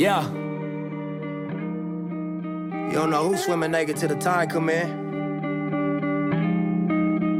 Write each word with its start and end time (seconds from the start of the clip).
Yeah. 0.00 0.26
You 2.86 2.92
don't 2.94 3.10
know 3.10 3.28
who's 3.28 3.44
swimming 3.44 3.70
naked 3.70 3.98
till 3.98 4.08
the 4.08 4.14
tide 4.14 4.48
come 4.48 4.70
in. 4.70 4.88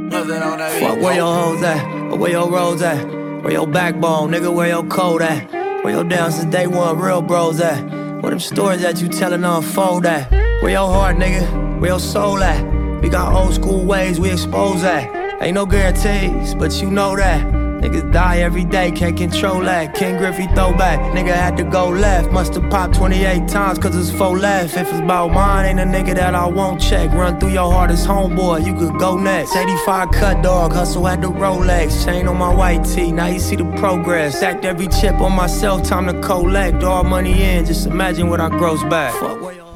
Nothing 0.09 0.43
on 0.43 0.59
that. 0.59 0.79
Fuck 0.79 1.01
where 1.01 1.15
your 1.15 1.33
hoes 1.33 1.63
at, 1.63 1.83
or 2.11 2.17
where 2.19 2.29
your 2.29 2.51
roads 2.51 2.83
at, 2.83 3.03
where 3.41 3.51
your 3.51 3.65
backbone, 3.65 4.29
nigga, 4.29 4.53
where 4.53 4.67
your 4.67 4.83
code 4.83 5.23
at, 5.23 5.51
where 5.83 5.95
your 5.95 6.03
down 6.03 6.31
since 6.31 6.51
day 6.51 6.67
one 6.67 6.99
real 6.99 7.23
bros 7.23 7.59
at, 7.59 7.83
where 8.21 8.29
them 8.29 8.39
stories 8.39 8.83
that 8.83 9.01
you 9.01 9.07
tellin' 9.07 9.43
unfold 9.43 10.05
at, 10.05 10.29
where 10.61 10.69
your 10.69 10.87
heart, 10.87 11.17
nigga, 11.17 11.79
where 11.79 11.89
your 11.89 11.99
soul 11.99 12.43
at. 12.43 12.63
We 13.01 13.09
got 13.09 13.33
old 13.33 13.55
school 13.55 13.83
ways 13.85 14.19
we 14.19 14.29
expose 14.31 14.83
that. 14.83 15.41
Ain't 15.41 15.55
no 15.55 15.65
guarantees, 15.65 16.53
but 16.53 16.79
you 16.79 16.91
know 16.91 17.15
that. 17.15 17.60
Niggas 17.81 18.13
die 18.13 18.37
every 18.41 18.63
day, 18.63 18.91
can't 18.91 19.17
control 19.17 19.61
that. 19.61 19.95
Ken 19.95 20.17
Griffey 20.19 20.45
throwback, 20.53 20.99
nigga 21.15 21.33
had 21.33 21.57
to 21.57 21.63
go 21.63 21.89
left. 21.89 22.31
Musta 22.31 22.61
popped 22.69 22.93
28 22.93 23.47
times, 23.47 23.79
cause 23.79 23.95
it's 23.95 24.15
four 24.15 24.37
left. 24.37 24.75
If 24.77 24.87
it's 24.89 24.99
about 24.99 25.31
mine, 25.31 25.65
ain't 25.65 25.79
a 25.79 25.83
nigga 25.83 26.13
that 26.15 26.35
I 26.35 26.45
won't 26.45 26.79
check. 26.79 27.11
Run 27.11 27.39
through 27.39 27.53
your 27.53 27.71
hardest 27.71 28.07
homeboy, 28.07 28.67
you 28.67 28.75
could 28.75 28.99
go 28.99 29.17
next. 29.17 29.55
85 29.55 30.11
cut 30.11 30.43
dog, 30.43 30.73
hustle 30.73 31.07
at 31.07 31.21
the 31.21 31.27
Rolex. 31.27 32.05
Chain 32.05 32.27
on 32.27 32.37
my 32.37 32.53
white 32.53 32.85
tee, 32.85 33.11
now 33.11 33.25
you 33.25 33.39
see 33.39 33.55
the 33.55 33.65
progress. 33.77 34.37
Stacked 34.37 34.63
every 34.63 34.87
chip 34.87 35.19
on 35.19 35.31
myself, 35.35 35.83
time 35.83 36.05
to 36.05 36.21
collect. 36.21 36.83
All 36.83 37.03
money 37.03 37.41
in, 37.41 37.65
just 37.65 37.87
imagine 37.87 38.29
what 38.29 38.39
I 38.39 38.49
gross 38.49 38.83
back. 38.83 39.13
Fuck 39.15 39.41
where 39.41 39.55
your 39.55 39.71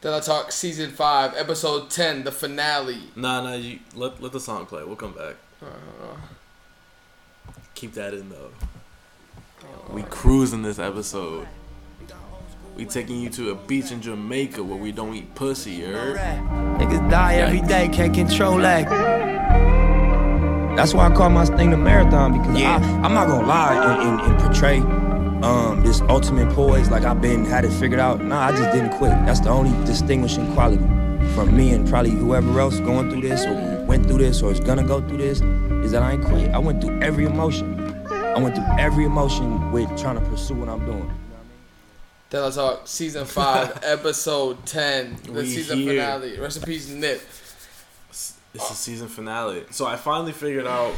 Della 0.00 0.22
Talk 0.22 0.50
Season 0.50 0.90
5, 0.90 1.34
Episode 1.36 1.90
10, 1.90 2.24
the 2.24 2.32
finale. 2.32 3.10
Nah, 3.16 3.42
nah, 3.42 3.54
you 3.54 3.80
let 3.94 4.22
let 4.22 4.32
the 4.32 4.40
song 4.40 4.64
play. 4.64 4.82
We'll 4.82 4.96
come 4.96 5.12
back. 5.12 5.34
Uh, 5.60 6.16
Keep 7.80 7.94
that 7.94 8.12
in 8.12 8.28
though. 8.28 8.50
We 9.90 10.02
cruising 10.02 10.60
this 10.60 10.78
episode. 10.78 11.48
We 12.76 12.84
taking 12.84 13.18
you 13.22 13.30
to 13.30 13.52
a 13.52 13.54
beach 13.54 13.90
in 13.90 14.02
Jamaica 14.02 14.62
where 14.62 14.76
we 14.76 14.92
don't 14.92 15.14
eat 15.14 15.34
pussy, 15.34 15.70
you 15.70 15.86
heard? 15.86 16.18
Niggas 16.78 17.10
die 17.10 17.36
every 17.36 17.62
day, 17.62 17.88
can't 17.88 18.12
control 18.14 18.58
that. 18.58 18.86
That's 20.76 20.92
why 20.92 21.06
I 21.06 21.14
call 21.14 21.30
my 21.30 21.46
thing 21.46 21.70
the 21.70 21.78
marathon 21.78 22.38
because 22.38 22.60
Yeah, 22.60 22.76
I, 22.76 23.06
I'm 23.06 23.14
not 23.14 23.28
gonna 23.28 23.46
lie 23.46 23.74
and, 23.74 24.02
and, 24.02 24.30
and 24.30 24.38
portray 24.42 24.80
um, 25.42 25.82
this 25.82 26.02
ultimate 26.02 26.52
poise 26.52 26.90
like 26.90 27.04
I've 27.04 27.22
been 27.22 27.46
had 27.46 27.64
it 27.64 27.72
figured 27.72 27.98
out. 27.98 28.22
Nah, 28.22 28.48
I 28.48 28.50
just 28.50 28.72
didn't 28.72 28.90
quit. 28.98 29.12
That's 29.24 29.40
the 29.40 29.48
only 29.48 29.70
distinguishing 29.86 30.52
quality 30.52 30.84
from 31.34 31.56
me 31.56 31.70
and 31.70 31.88
probably 31.88 32.10
whoever 32.10 32.60
else 32.60 32.78
going 32.80 33.10
through 33.10 33.22
this 33.22 33.46
or 33.46 33.79
went 33.90 34.06
through 34.06 34.18
this 34.18 34.40
or 34.40 34.52
is 34.52 34.60
gonna 34.60 34.84
go 34.84 35.00
through 35.00 35.16
this 35.18 35.40
is 35.84 35.90
that 35.90 36.00
I 36.00 36.12
ain't 36.12 36.24
quit. 36.24 36.48
I 36.50 36.58
went 36.58 36.80
through 36.80 37.00
every 37.00 37.24
emotion. 37.24 37.66
I 38.08 38.38
went 38.38 38.54
through 38.54 38.68
every 38.78 39.04
emotion 39.04 39.72
with 39.72 39.88
trying 40.00 40.14
to 40.14 40.24
pursue 40.30 40.54
what 40.54 40.68
I'm 40.68 40.86
doing. 40.86 41.12
Della 42.30 42.52
Talk 42.52 42.86
Season 42.86 43.24
5, 43.26 43.80
Episode 43.82 44.64
10, 44.64 45.16
the 45.24 45.32
We 45.32 45.46
season 45.46 45.78
here. 45.78 46.00
finale. 46.02 46.38
Rest 46.38 46.58
in 46.58 46.62
peace, 46.62 46.88
Nip. 46.88 47.20
It's 48.10 48.34
the 48.54 48.60
season 48.76 49.08
finale. 49.08 49.64
So 49.72 49.86
I 49.86 49.96
finally 49.96 50.30
figured 50.30 50.68
out 50.68 50.94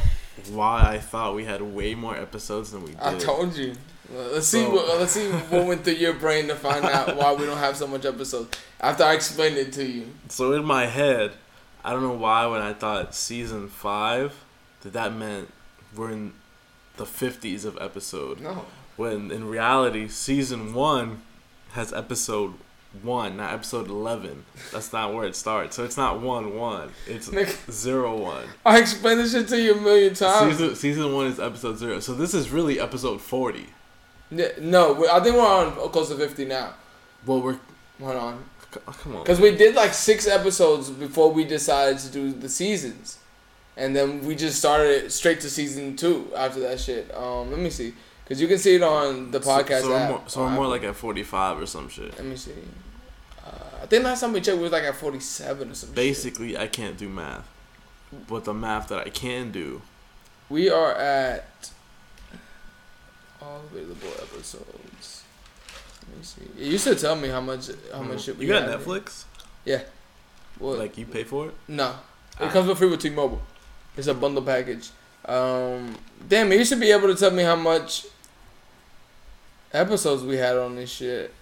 why 0.51 0.83
I 0.87 0.99
thought 0.99 1.33
we 1.33 1.45
had 1.45 1.63
way 1.63 1.95
more 1.95 2.15
episodes 2.15 2.69
than 2.73 2.81
we 2.83 2.89
did. 2.91 2.99
I 3.01 3.17
told 3.17 3.55
you. 3.57 3.73
Let's 4.13 4.45
see. 4.45 4.61
So- 4.65 4.69
what, 4.69 4.99
let's 4.99 5.13
see 5.13 5.31
what 5.31 5.65
went 5.65 5.83
through 5.83 5.93
your 5.95 6.13
brain 6.13 6.47
to 6.49 6.55
find 6.55 6.85
out 6.85 7.15
why 7.15 7.33
we 7.33 7.47
don't 7.47 7.57
have 7.57 7.75
so 7.75 7.87
much 7.87 8.05
episodes. 8.05 8.55
After 8.79 9.03
I 9.03 9.13
explained 9.13 9.57
it 9.57 9.73
to 9.73 9.83
you, 9.83 10.05
So 10.29 10.53
in 10.53 10.63
my 10.63 10.85
head, 10.85 11.31
I 11.83 11.91
don't 11.91 12.01
know 12.01 12.13
why 12.13 12.45
when 12.45 12.61
I 12.61 12.73
thought 12.73 13.13
season 13.13 13.67
five, 13.67 14.33
that 14.81 14.93
that 14.93 15.13
meant 15.13 15.49
we're 15.95 16.11
in 16.11 16.33
the 16.97 17.05
fifties 17.05 17.65
of 17.65 17.77
episode. 17.81 18.39
no. 18.39 18.65
When 18.95 19.31
in 19.31 19.47
reality, 19.47 20.07
season 20.07 20.73
one 20.73 21.21
has 21.71 21.91
episode 21.91 22.53
one, 23.01 23.37
not 23.37 23.51
episode 23.51 23.89
eleven. 23.89 24.45
That's 24.71 24.93
not 24.93 25.13
where 25.15 25.25
it 25.25 25.35
starts. 25.35 25.75
So 25.75 25.83
it's 25.83 25.97
not 25.97 26.21
one 26.21 26.55
one. 26.55 26.91
It's 27.07 27.27
Nigga. 27.29 27.71
zero 27.71 28.15
one. 28.15 28.45
I 28.63 28.79
explained 28.79 29.19
this 29.19 29.31
shit 29.31 29.47
to 29.47 29.59
you 29.59 29.73
a 29.73 29.81
million 29.81 30.13
times. 30.13 30.57
Season 30.57 30.75
season 30.75 31.13
one 31.13 31.25
is 31.25 31.39
episode 31.39 31.77
zero. 31.79 31.99
So 32.01 32.13
this 32.13 32.35
is 32.35 32.51
really 32.51 32.79
episode 32.79 33.19
forty. 33.19 33.67
No, 34.29 35.07
I 35.11 35.19
think 35.19 35.35
we're 35.35 35.41
on 35.41 35.71
close 35.91 36.09
to 36.09 36.15
fifty 36.15 36.45
now. 36.45 36.75
Well, 37.25 37.41
we're 37.41 37.57
Hold 37.99 38.15
on, 38.15 38.43
come 38.85 39.15
on. 39.15 39.23
because 39.23 39.39
we 39.39 39.55
did 39.55 39.75
like 39.75 39.93
six 39.93 40.27
episodes 40.27 40.89
before 40.89 41.31
we 41.31 41.43
decided 41.45 41.99
to 41.99 42.09
do 42.09 42.31
the 42.31 42.49
seasons, 42.49 43.19
and 43.77 43.95
then 43.95 44.25
we 44.25 44.35
just 44.35 44.57
started 44.59 44.89
it 45.05 45.11
straight 45.11 45.39
to 45.41 45.49
season 45.49 45.95
two 45.95 46.31
after 46.35 46.59
that 46.61 46.79
shit. 46.79 47.13
Um, 47.15 47.49
let 47.51 47.59
me 47.59 47.69
see, 47.69 47.93
because 48.23 48.41
you 48.41 48.47
can 48.47 48.57
see 48.57 48.75
it 48.75 48.83
on 48.83 49.31
the 49.31 49.39
podcast 49.39 49.81
So, 49.81 49.81
so 49.81 49.89
we're 49.89 49.97
app. 49.97 50.09
more, 50.09 50.21
so 50.27 50.41
we're 50.41 50.49
more 50.51 50.67
like 50.67 50.83
at 50.83 50.95
forty 50.95 51.23
five 51.23 51.59
or 51.59 51.65
some 51.65 51.89
shit. 51.89 52.15
Let 52.17 52.25
me 52.25 52.35
see. 52.35 52.53
Uh, 53.45 53.49
I 53.83 53.85
think 53.85 54.03
last 54.03 54.21
time 54.21 54.33
we 54.33 54.41
checked, 54.41 54.57
we 54.57 54.63
was 54.63 54.71
like 54.71 54.83
at 54.83 54.95
forty-seven 54.95 55.69
or 55.71 55.73
some 55.73 55.89
shit. 55.89 55.95
Basically, 55.95 56.57
I 56.57 56.67
can't 56.67 56.97
do 56.97 57.09
math, 57.09 57.47
but 58.27 58.45
the 58.45 58.53
math 58.53 58.87
that 58.89 58.99
I 59.05 59.09
can 59.09 59.51
do 59.51 59.81
We 60.49 60.69
are 60.69 60.93
at 60.93 61.71
all 63.41 63.61
available 63.71 64.07
episodes. 64.21 64.82
Me 66.17 66.23
see. 66.23 66.41
You 66.57 66.71
used 66.71 66.83
to 66.85 66.95
tell 66.95 67.15
me 67.15 67.29
how 67.29 67.41
much 67.41 67.69
how 67.91 68.01
much 68.01 68.23
shit 68.23 68.37
we 68.37 68.45
Mm-hmm. 68.47 68.65
You 68.65 68.71
got. 68.71 68.79
Netflix? 68.79 69.25
What? 70.59 70.77
Like 70.79 70.97
you 70.97 71.05
pay 71.05 71.23
for 71.23 71.47
it? 71.47 71.53
no, 71.67 71.89
it 71.89 71.95
Ah. 72.45 72.49
comes 72.49 72.67
with 72.67 72.77
free 72.77 72.89
with 72.89 73.01
T-Mobile. 73.01 73.41
It's 73.97 74.07
a 74.07 74.13
bundle 74.13 74.43
package. 74.43 74.89
Um, 75.25 75.97
damn, 76.27 76.51
you 76.51 76.63
should 76.65 76.79
be 76.79 76.91
able 76.91 77.07
to 77.07 77.15
tell 77.15 77.31
me 77.31 77.43
how 77.43 77.55
much 77.55 78.05
episodes 79.71 80.23
we 80.23 80.37
had 80.37 80.55
on 80.57 80.75
this 80.75 80.91
shit. 80.91 81.33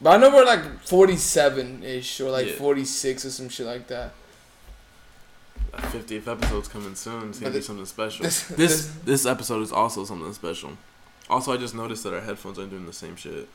But 0.00 0.10
I 0.10 0.16
know 0.18 0.30
we're 0.34 0.44
like 0.44 0.82
forty-seven 0.84 1.82
ish 1.82 2.20
or 2.20 2.30
like 2.30 2.46
Yeah. 2.46 2.52
forty-six 2.54 3.24
or 3.24 3.30
some 3.30 3.48
shit 3.48 3.66
like 3.66 3.86
that. 3.88 4.12
Fiftieth 5.90 6.28
episode's 6.28 6.68
coming 6.68 6.94
soon. 6.94 7.30
It's 7.30 7.38
gonna 7.40 7.52
be 7.52 7.60
something 7.60 7.86
special. 7.86 8.24
This 8.24 8.42
this- 8.62 8.90
this 9.04 9.26
episode 9.26 9.62
is 9.62 9.72
also 9.72 10.04
something 10.04 10.32
special. 10.32 10.72
Also, 11.30 11.52
I 11.52 11.56
just 11.56 11.74
noticed 11.74 12.04
that 12.04 12.12
our 12.14 12.20
headphones 12.20 12.58
aren't 12.58 12.70
doing 12.70 12.86
the 12.86 12.92
same 12.92 13.16
shit. 13.16 13.48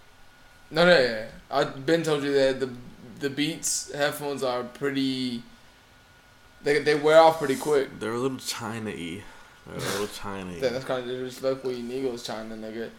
No, 0.71 0.85
no, 0.85 0.99
yeah. 0.99 1.25
I've 1.51 1.85
been 1.85 2.03
told 2.03 2.23
you 2.23 2.33
that 2.33 2.59
the 2.59 2.69
the 3.19 3.29
Beats 3.29 3.91
headphones 3.93 4.43
are 4.43 4.63
pretty. 4.63 5.43
They 6.63 6.79
they 6.79 6.95
wear 6.95 7.19
off 7.19 7.39
pretty 7.39 7.55
quick. 7.55 7.99
They're 7.99 8.13
a 8.13 8.17
little 8.19 8.37
China-y. 8.37 9.23
They're 9.67 9.75
a 9.75 9.79
little 9.79 10.07
China-y. 10.07 10.59
That- 10.59 10.73
That's 10.73 10.85
kind 10.85 11.01
of 11.03 11.07
disrespectful. 11.07 11.71
You 11.71 11.83
Negros 11.83 12.25
China 12.25 12.55
nigga. 12.55 12.89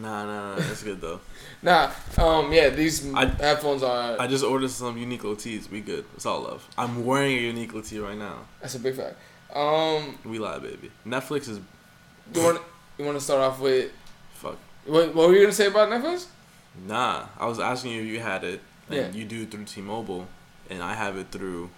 Nah, 0.00 0.26
nah, 0.26 0.50
nah. 0.50 0.56
That's 0.56 0.82
good 0.82 1.00
though. 1.00 1.20
Nah, 1.62 1.90
um, 2.18 2.52
yeah, 2.52 2.68
these 2.68 3.12
I- 3.14 3.24
headphones 3.26 3.82
are. 3.82 4.20
I 4.20 4.26
just 4.28 4.44
ordered 4.44 4.70
some 4.70 4.96
Uniqlo 4.96 5.40
tees. 5.40 5.68
We 5.70 5.80
good. 5.80 6.04
It's 6.14 6.26
all 6.26 6.42
love. 6.42 6.68
I'm 6.78 7.04
wearing 7.04 7.36
a 7.36 7.52
Uniqlo 7.52 7.86
tee 7.88 7.98
right 7.98 8.16
now. 8.16 8.44
that's 8.60 8.74
a 8.76 8.78
big 8.78 8.94
fact. 8.94 9.16
Um, 9.54 10.18
We 10.24 10.38
lie, 10.38 10.58
baby. 10.58 10.90
Netflix 11.06 11.48
is 11.48 11.58
you 12.34 12.42
want 12.42 12.60
you 12.98 13.04
want 13.06 13.16
to 13.18 13.24
start 13.24 13.40
off 13.40 13.58
with 13.60 13.90
fuck. 14.38 14.56
what? 14.86 15.14
What 15.14 15.28
were 15.28 15.34
you 15.34 15.40
gonna 15.42 15.52
say 15.52 15.66
about 15.66 15.88
Netflix? 15.90 16.26
Nah, 16.86 17.26
I 17.38 17.46
was 17.46 17.58
asking 17.58 17.92
you 17.92 18.02
if 18.02 18.08
you 18.08 18.20
had 18.20 18.44
it. 18.44 18.60
And 18.88 18.96
Yeah. 18.96 19.10
You 19.12 19.24
do 19.26 19.42
it 19.42 19.50
through 19.50 19.64
T-Mobile, 19.64 20.26
and 20.70 20.82
I 20.82 20.94
have 20.94 21.16
it 21.18 21.30
through 21.30 21.70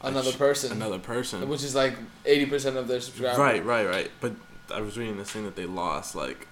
Another 0.00 0.32
person, 0.32 0.70
Another 0.70 0.98
person. 1.00 1.48
which 1.48 1.64
is 1.64 1.74
like 1.74 1.94
eighty 2.24 2.46
percent 2.46 2.76
of 2.76 2.86
their 2.86 3.00
subscribers. 3.00 3.38
Right, 3.38 3.64
right, 3.64 3.86
right. 3.86 4.10
But 4.20 4.34
I 4.72 4.80
was 4.80 4.96
reading 4.96 5.16
this 5.18 5.30
thing 5.30 5.44
that 5.44 5.56
they 5.56 5.66
lost 5.66 6.14
like 6.14 6.46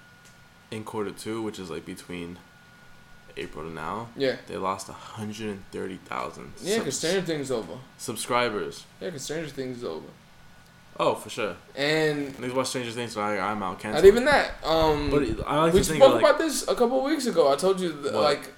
in 0.71 0.83
quarter 0.83 1.11
two, 1.11 1.41
which 1.43 1.57
is 1.59 1.69
like 1.69 1.85
between 1.85 2.37
April 3.37 3.63
to 3.65 3.71
now. 3.71 4.09
Yeah. 4.17 4.35
They 4.47 4.57
lost 4.57 4.89
130,000 4.89 6.53
Yeah, 6.61 6.79
because 6.79 6.97
Stranger 6.97 7.21
Things 7.21 7.51
over. 7.51 7.73
subscribers. 7.97 8.83
Yeah, 8.99 9.07
because 9.09 9.23
Stranger 9.23 9.49
Things 9.49 9.77
is 9.77 9.83
over. 9.83 10.07
Oh, 10.99 11.13
for 11.15 11.29
sure. 11.29 11.55
And 11.75 12.33
Niggas 12.37 12.53
watch 12.55 12.67
Stranger 12.67 12.91
Things, 12.91 13.13
so 13.13 13.21
I, 13.21 13.37
I'm 13.39 13.61
out. 13.61 13.79
Cancel. 13.79 14.01
not 14.01 14.07
even 14.07 14.25
that. 14.25 14.51
Um, 14.63 15.09
But 15.11 15.23
I 15.47 15.63
like 15.65 15.73
we 15.73 15.83
spoke 15.83 15.99
like, 15.99 16.19
about 16.23 16.37
this 16.39 16.63
a 16.67 16.73
couple 16.75 16.99
of 16.99 17.05
weeks 17.05 17.25
ago. 17.27 17.51
I 17.51 17.55
told 17.55 17.79
you 17.79 17.91
What? 17.91 18.13
like 18.15 18.49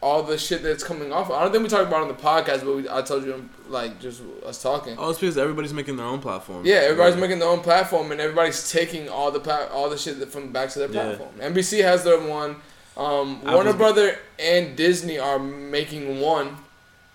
all 0.00 0.22
the 0.22 0.38
shit 0.38 0.62
that's 0.62 0.84
coming 0.84 1.12
off. 1.12 1.28
I 1.28 1.42
don't 1.42 1.50
think 1.50 1.64
we 1.64 1.68
talked 1.68 1.88
about 1.88 2.02
it 2.02 2.02
on 2.02 2.08
the 2.08 2.14
podcast, 2.14 2.64
but 2.64 2.76
we, 2.76 2.88
I 2.88 3.02
told 3.02 3.24
you 3.24 3.48
like 3.68 3.98
just 4.00 4.22
us 4.46 4.62
talking. 4.62 4.94
oh, 4.96 5.10
it's 5.10 5.18
because 5.18 5.36
everybody's 5.36 5.74
making 5.74 5.96
their 5.96 6.06
own 6.06 6.20
platform. 6.20 6.64
Yeah, 6.64 6.76
everybody's 6.76 7.14
Right. 7.14 7.22
making 7.22 7.40
their 7.40 7.48
own 7.48 7.60
platform, 7.62 8.12
and 8.12 8.20
everybody's 8.20 8.70
taking 8.70 9.08
all 9.08 9.32
the 9.32 9.40
pla- 9.40 9.66
all 9.72 9.90
the 9.90 9.98
shit 9.98 10.20
that 10.20 10.30
from 10.30 10.42
the 10.42 10.48
back 10.52 10.68
to 10.70 10.78
their 10.78 10.88
Yeah. 10.90 11.16
platform. 11.16 11.30
NBC 11.40 11.82
has 11.82 12.04
their 12.04 12.20
one. 12.20 12.56
Um, 12.96 13.42
Warner 13.44 13.72
Brother 13.72 14.18
and 14.38 14.76
Disney 14.76 15.18
are 15.18 15.38
making 15.40 16.20
one, 16.20 16.56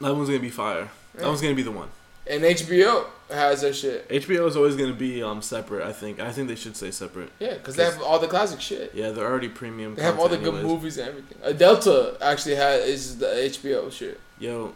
That 0.01 0.13
one's 0.15 0.27
gonna 0.29 0.39
be 0.41 0.49
fire. 0.49 0.89
That 1.15 1.27
one's 1.27 1.41
gonna 1.41 1.55
be 1.55 1.61
the 1.63 1.71
one. 1.71 1.87
and 2.27 2.43
HBO 2.43 3.05
has 3.33 3.61
their 3.61 3.73
shit. 3.73 4.07
HBO 4.09 4.47
is 4.47 4.55
always 4.55 4.75
gonna 4.75 4.93
be 4.93 5.21
um 5.23 5.41
separate. 5.41 5.85
I 5.85 5.91
think. 5.93 6.19
I 6.19 6.31
think 6.31 6.47
they 6.47 6.55
should 6.55 6.75
say 6.75 6.91
separate. 6.91 7.31
Yeah, 7.39 7.53
because 7.55 7.75
they 7.75 7.83
have 7.85 8.01
all 8.01 8.19
the 8.19 8.27
classic 8.27 8.61
shit. 8.61 8.91
Yeah, 8.93 9.11
they're 9.11 9.25
already 9.25 9.49
premium. 9.49 9.95
They 9.95 10.03
have 10.03 10.19
all 10.19 10.27
the 10.29 10.37
content 10.37 10.55
good 10.55 10.65
movies 10.65 10.97
and 10.97 11.09
everything. 11.09 11.37
Uh, 11.43 11.51
Delta 11.51 12.17
actually 12.21 12.55
has 12.55 12.87
is 12.87 13.17
the 13.17 13.27
HBO 13.27 13.91
shit. 13.91 14.19
Yo, 14.39 14.73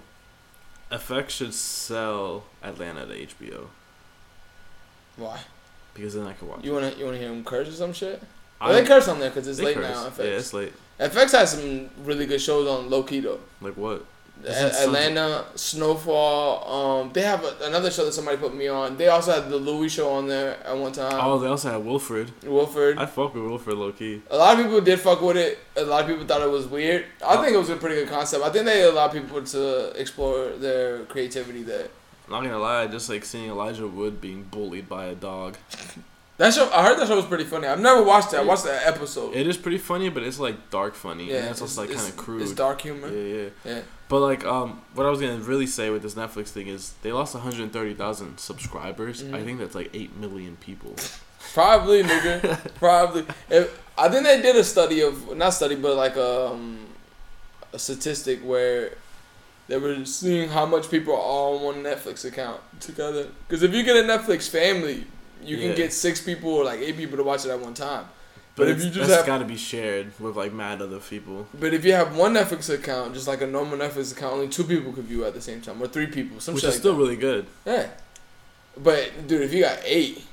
FX 0.92 1.30
should 1.30 1.54
sell 1.54 2.46
Atlanta 2.64 3.06
to 3.06 3.14
HBO 3.26 3.68
Why? 5.18 5.40
because 5.94 6.14
then 6.14 6.28
I 6.28 6.34
can 6.34 6.48
watch. 6.48 6.64
You 6.64 6.74
wanna 6.74 6.94
you 6.98 7.06
wanna 7.06 7.18
hear 7.18 7.30
him 7.30 7.44
curse 7.44 7.68
or 7.68 7.72
some 7.74 7.94
shit? 7.94 8.22
Well, 8.62 8.74
they 8.74 8.86
curse 8.86 9.08
on 9.08 9.20
there 9.20 9.30
because 9.30 9.48
it's 9.48 9.60
late 9.60 9.76
curse. 9.76 9.96
now. 9.96 10.10
FX. 10.10 10.18
Yeah, 10.18 10.24
it's 10.26 10.54
late. 10.54 10.74
FX 11.00 11.32
has 11.34 11.52
some 11.52 11.90
really 12.04 12.26
good 12.26 12.42
shows 12.42 12.68
on 12.68 12.90
low 12.90 13.04
key 13.04 13.20
though. 13.20 13.40
Like 13.62 13.76
what? 13.78 14.06
A- 14.46 14.84
Atlanta, 14.84 15.46
Snowfall. 15.56 17.02
Um, 17.02 17.12
they 17.14 17.22
have 17.22 17.44
a, 17.44 17.56
another 17.64 17.90
show 17.92 18.06
that 18.06 18.12
somebody 18.14 18.38
put 18.38 18.56
me 18.56 18.68
on. 18.68 18.98
They 18.98 19.08
also 19.08 19.34
had 19.34 19.50
the 19.50 19.58
Louis 19.58 19.90
show 19.90 20.10
on 20.12 20.28
there 20.28 20.58
at 20.66 20.78
one 20.78 20.92
time. 20.92 21.20
Oh, 21.22 21.40
they 21.40 21.48
also 21.48 21.72
had 21.72 21.86
Wilfred. 21.86 22.32
Wilford. 22.44 22.98
I 22.98 23.06
fuck 23.06 23.34
with 23.34 23.44
Wilfred 23.44 23.78
low 23.78 23.92
key. 23.92 24.22
A 24.30 24.38
lot 24.38 24.58
of 24.60 24.66
people 24.66 24.82
did 24.82 25.00
fuck 25.00 25.22
with 25.22 25.38
it. 25.38 25.60
A 25.76 25.84
lot 25.84 26.02
of 26.04 26.08
people 26.08 26.26
thought 26.26 26.42
it 26.42 26.50
was 26.50 26.68
weird. 26.68 27.06
I 27.26 27.38
think 27.38 27.54
it 27.54 27.58
was 27.58 27.70
a 27.70 27.76
pretty 27.76 27.96
good 27.96 28.10
concept. 28.10 28.44
I 28.44 28.50
think 28.50 28.66
they 28.66 28.84
allowed 28.84 29.12
people 29.12 29.42
to 29.42 29.92
explore 30.00 30.50
their 30.52 31.04
creativity 31.06 31.64
there. 31.64 31.88
I'm 32.28 32.34
Not 32.34 32.44
gonna 32.44 32.60
lie, 32.60 32.88
just 32.88 33.10
like 33.10 33.24
seeing 33.24 33.50
Elijah 33.50 33.88
Wood 33.88 34.20
being 34.20 34.44
bullied 34.44 34.90
by 34.90 35.06
a 35.06 35.16
dog. 35.16 35.58
That 36.38 36.54
show, 36.54 36.70
I 36.72 36.84
heard 36.86 37.00
that 37.00 37.08
show 37.08 37.16
was 37.16 37.26
pretty 37.26 37.46
funny. 37.46 37.66
I've 37.68 37.80
never 37.80 38.04
watched 38.04 38.32
it. 38.34 38.38
I 38.38 38.44
watched 38.44 38.66
that 38.66 38.86
episode. 38.86 39.36
It 39.36 39.48
is 39.48 39.58
pretty 39.58 39.80
funny, 39.80 40.10
but 40.10 40.22
it's 40.22 40.40
like 40.40 40.70
dark 40.70 40.94
funny. 40.94 41.30
yeah, 41.32 41.38
and 41.38 41.48
it's 41.50 41.62
also 41.62 41.82
like 41.82 41.92
kind 41.92 42.08
of 42.08 42.16
crude. 42.16 42.44
It's 42.44 42.52
dark 42.52 42.82
humor. 42.82 43.10
Yeah, 43.12 43.36
yeah. 43.44 43.50
Yeah. 43.66 43.82
But 44.08 44.20
like, 44.22 44.46
um, 44.46 44.82
what 44.94 45.06
I 45.08 45.10
was 45.10 45.20
gonna 45.20 45.38
really 45.40 45.66
say 45.66 45.90
with 45.90 46.04
this 46.04 46.14
Netflix 46.14 46.50
thing 46.50 46.68
is 46.68 46.94
they 47.02 47.12
lost 47.12 47.34
130,000 47.34 48.38
subscribers. 48.38 49.22
I 49.24 49.26
Mhm. 49.26 49.46
think 49.46 49.60
that's 49.60 49.74
like 49.76 49.90
eight 49.96 50.16
million 50.16 50.58
people. 50.58 50.96
Probably, 51.54 52.04
nigga. 52.04 52.60
Probably. 52.76 53.26
If, 53.50 53.82
I 53.98 54.08
think 54.10 54.24
they 54.26 54.40
did 54.42 54.56
a 54.56 54.64
study 54.64 55.02
of 55.02 55.36
not 55.36 55.50
study, 55.56 55.76
but 55.76 55.96
like 55.96 56.16
um, 56.18 56.78
a 57.74 57.80
statistic 57.80 58.42
where 58.42 58.92
they 59.68 59.78
were 59.78 60.06
seeing 60.06 60.50
how 60.50 60.66
much 60.68 60.90
people 60.92 61.14
are 61.16 61.56
on 61.56 61.62
one 61.64 61.76
Netflix 61.84 62.24
account 62.26 62.62
together. 62.80 63.28
Because 63.48 63.64
if 63.64 63.74
you 63.74 63.82
get 63.84 63.96
a 63.98 64.04
Netflix 64.08 64.48
family, 64.48 65.08
you 65.44 65.58
can 65.58 65.76
get 65.76 65.94
six 65.94 66.22
people 66.22 66.52
or 66.52 66.64
like 66.64 66.80
eight 66.80 66.98
people 66.98 67.18
to 67.18 67.24
watch 67.24 67.46
it 67.46 67.50
at 67.50 67.60
one 67.60 67.74
time. 67.74 68.06
But, 68.56 68.64
But 68.64 68.68
if 68.70 68.84
you 68.84 68.90
just 68.90 69.08
that's 69.10 69.18
have, 69.18 69.26
got 69.28 69.38
to 69.38 69.46
be 69.46 69.56
shared 69.58 70.12
with 70.20 70.36
like 70.36 70.52
mad 70.52 70.82
other 70.82 71.00
people. 71.00 71.48
but 71.60 71.74
if 71.76 71.86
you 71.86 71.94
have 71.94 72.18
one 72.18 72.34
Netflix 72.34 72.74
account, 72.74 73.14
just 73.14 73.28
like 73.28 73.42
a 73.42 73.48
normal 73.48 73.78
Netflix 73.78 74.12
account, 74.12 74.34
only 74.34 74.48
two 74.48 74.64
people 74.64 74.92
could 74.94 75.04
view 75.04 75.26
at 75.26 75.34
the 75.36 75.42
same 75.42 75.62
time, 75.62 75.80
or 75.82 75.88
three 75.88 76.08
people, 76.08 76.40
some 76.40 76.56
Which 76.56 76.62
shit 76.64 76.70
is 76.70 76.76
like 76.76 76.80
still 76.80 76.94
that. 76.94 77.00
really 77.00 77.16
good. 77.18 77.46
Yeah. 77.66 77.88
But 78.76 79.28
dude, 79.28 79.42
if 79.44 79.54
you 79.54 79.62
got 79.64 79.80
eight, 79.84 80.24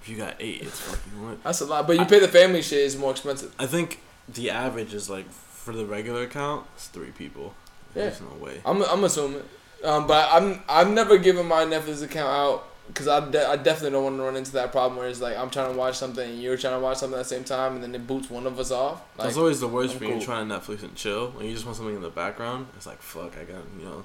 If 0.00 0.08
you 0.08 0.16
got 0.16 0.34
eight, 0.40 0.62
it's 0.62 0.80
fucking 0.80 1.24
what? 1.24 1.42
that's 1.44 1.60
a 1.60 1.66
lot. 1.66 1.86
But 1.86 1.98
you 1.98 2.04
pay 2.06 2.18
the 2.18 2.28
family 2.28 2.62
shit, 2.62 2.80
it's 2.80 2.96
more 2.96 3.10
expensive. 3.12 3.54
I 3.58 3.66
think 3.66 4.00
the 4.28 4.50
average 4.50 4.92
is 4.94 5.08
like 5.08 5.30
for 5.30 5.72
the 5.72 5.84
regular 5.86 6.22
account, 6.24 6.66
it's 6.76 6.88
three 6.88 7.10
people. 7.10 7.54
Yeah. 7.94 8.04
There's 8.04 8.20
no 8.20 8.28
way. 8.44 8.60
I'm 8.64 8.82
I'm 8.82 9.04
assuming, 9.04 9.42
um, 9.84 10.06
but 10.08 10.28
I'm 10.32 10.60
I've 10.68 10.90
never 10.90 11.18
given 11.18 11.46
my 11.46 11.64
Netflix 11.64 12.02
account 12.02 12.28
out 12.30 12.64
because 12.88 13.06
I, 13.06 13.30
de- 13.30 13.46
I 13.46 13.56
definitely 13.56 13.90
don't 13.90 14.04
want 14.04 14.16
to 14.16 14.22
run 14.22 14.36
into 14.36 14.52
that 14.52 14.72
problem 14.72 14.98
where 14.98 15.08
it's 15.08 15.20
like 15.20 15.36
I'm 15.36 15.50
trying 15.50 15.72
to 15.72 15.78
watch 15.78 15.96
something 15.96 16.28
and 16.28 16.42
you're 16.42 16.56
trying 16.56 16.74
to 16.74 16.80
watch 16.80 16.98
something 16.98 17.18
at 17.18 17.22
the 17.22 17.28
same 17.28 17.44
time 17.44 17.74
and 17.74 17.82
then 17.82 17.94
it 17.94 18.06
boots 18.06 18.28
one 18.28 18.46
of 18.46 18.58
us 18.58 18.70
off. 18.70 19.02
Like, 19.16 19.28
That's 19.28 19.36
always 19.36 19.60
the 19.60 19.68
worst 19.68 19.94
I'm 19.94 20.00
when 20.00 20.10
you're 20.10 20.20
trying 20.20 20.48
to 20.48 20.54
Netflix 20.58 20.82
and 20.82 20.94
chill. 20.96 21.30
When 21.30 21.46
you 21.46 21.52
just 21.52 21.64
want 21.64 21.76
something 21.76 21.94
in 21.94 22.02
the 22.02 22.10
background, 22.10 22.66
it's 22.76 22.86
like 22.86 23.00
fuck. 23.00 23.36
I 23.38 23.44
got 23.44 23.62
you 23.78 23.84
know. 23.84 24.04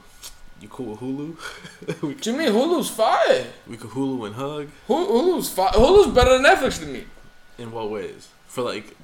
You 0.62 0.70
cool 0.70 0.92
with 0.92 1.00
Hulu? 1.00 2.02
we, 2.02 2.14
what 2.14 2.26
you 2.26 2.34
mean 2.34 2.50
Hulu's 2.50 2.90
fire? 2.90 3.48
we 3.68 3.76
could 3.76 3.90
Hulu 3.90 4.28
and 4.28 4.36
hug. 4.36 4.70
Hulu, 4.88 5.08
Hulu's 5.08 5.50
fire. 5.50 5.72
Hulu's 5.72 6.14
better 6.14 6.38
than 6.38 6.44
Netflix 6.44 6.80
to 6.80 6.86
me. 6.86 7.04
In 7.58 7.72
what 7.72 7.90
ways? 7.90 8.30
For 8.48 8.62
like 8.62 8.96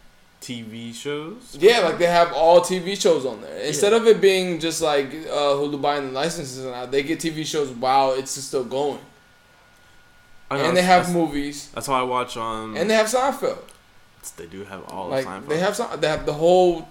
TV 0.42 0.94
shows? 0.94 1.58
Yeah, 1.60 1.80
like 1.80 1.98
they 1.98 2.06
have 2.06 2.32
all 2.34 2.62
TV 2.62 3.00
shows 3.00 3.26
on 3.26 3.42
there. 3.42 3.58
Instead 3.60 3.94
of 3.94 4.08
it 4.08 4.22
being 4.22 4.60
just 4.60 4.82
like 4.82 5.08
uh, 5.08 5.58
Hulu 5.58 5.82
buying 5.82 6.08
the 6.08 6.12
licenses 6.12 6.64
and 6.64 6.74
that, 6.74 6.92
they 6.92 7.04
get 7.04 7.20
TV 7.20 7.46
shows 7.46 7.70
while 7.72 8.14
it's 8.14 8.32
still 8.32 8.64
going, 8.64 9.00
know, 10.58 10.66
and 10.66 10.76
they 10.78 10.82
have 10.82 11.14
movies, 11.14 11.70
That's 11.74 11.88
how 11.88 11.94
I 11.94 12.04
watch 12.04 12.36
on. 12.38 12.76
and 12.76 12.90
they 12.90 12.96
have 12.96 13.08
Seinfeld. 13.08 13.60
they 14.38 14.46
do 14.48 14.64
have 14.66 14.84
all 14.90 15.10
Like 15.10 15.26
the 15.26 15.30
Seinfeld. 15.32 15.48
they 15.48 15.60
have 15.60 15.76
some, 15.76 16.00
they 16.02 16.08
have 16.08 16.26
the 16.26 16.34
whole 16.34 16.88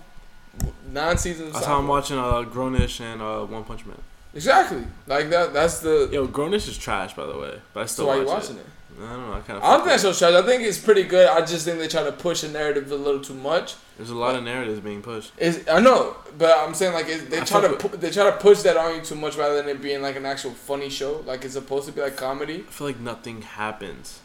nine 0.93 1.19
seasons. 1.19 1.52
That's 1.55 1.66
how 1.66 1.78
I'm 1.78 1.88
watching 1.88 2.19
uh, 2.19 2.43
Grownish 2.44 3.00
and 3.00 3.20
uh, 3.20 3.44
One 3.44 3.64
Punch 3.64 3.84
Man. 3.87 4.00
Exactly. 4.34 4.84
Like 5.06 5.31
that. 5.31 5.52
That's 5.52 5.81
the. 5.81 6.08
Yo, 6.12 6.26
Grownish 6.28 6.69
is 6.69 6.76
trash, 6.78 7.14
by 7.14 7.26
the 7.26 7.37
way, 7.38 7.60
but 7.72 7.81
I 7.81 7.87
so 7.87 7.93
still 7.94 8.06
why 8.08 8.19
watch 8.19 8.26
you 8.26 8.32
watching 8.32 8.56
it. 8.56 8.60
it? 8.60 8.66
I 9.00 9.12
don't 9.12 9.26
know. 9.28 9.32
I 9.34 9.40
kind 9.40 9.58
of. 9.58 9.62
I 9.64 9.76
don't 9.76 9.86
think 9.86 9.96
that 9.96 10.00
show's 10.00 10.18
trash. 10.18 10.34
I 10.34 10.42
think 10.42 10.62
it's 10.62 10.78
pretty 10.78 11.04
good. 11.04 11.28
I 11.28 11.40
just 11.44 11.64
think 11.64 11.78
they 11.78 11.88
try 11.88 12.02
to 12.02 12.12
push 12.12 12.42
a 12.42 12.48
narrative 12.48 12.90
a 12.90 12.96
little 12.96 13.20
too 13.20 13.34
much. 13.34 13.74
There's 13.96 14.10
a 14.10 14.14
lot 14.16 14.34
of 14.36 14.42
narratives 14.44 14.80
being 14.80 15.02
pushed. 15.02 15.32
Is 15.38 15.64
I 15.70 15.80
know, 15.80 16.16
but 16.36 16.56
I'm 16.58 16.74
saying 16.74 16.94
like 16.94 17.08
it, 17.08 17.30
they 17.30 17.40
I 17.40 17.44
try 17.44 17.60
to 17.60 17.74
pu- 17.74 17.96
they 17.96 18.10
try 18.10 18.24
to 18.24 18.36
push 18.36 18.62
that 18.62 18.76
on 18.76 18.96
you 18.96 19.00
too 19.02 19.14
much 19.14 19.36
rather 19.36 19.56
than 19.56 19.68
it 19.68 19.80
being 19.82 20.02
like 20.02 20.16
an 20.16 20.26
actual 20.26 20.50
funny 20.52 20.88
show. 20.90 21.22
Like 21.26 21.44
it's 21.44 21.54
supposed 21.54 21.86
to 21.86 21.92
be 21.92 22.00
like 22.00 22.16
comedy. 22.16 22.64
I 22.66 22.70
feel 22.70 22.86
like 22.86 23.00
nothing 23.00 23.42
happens, 23.42 24.20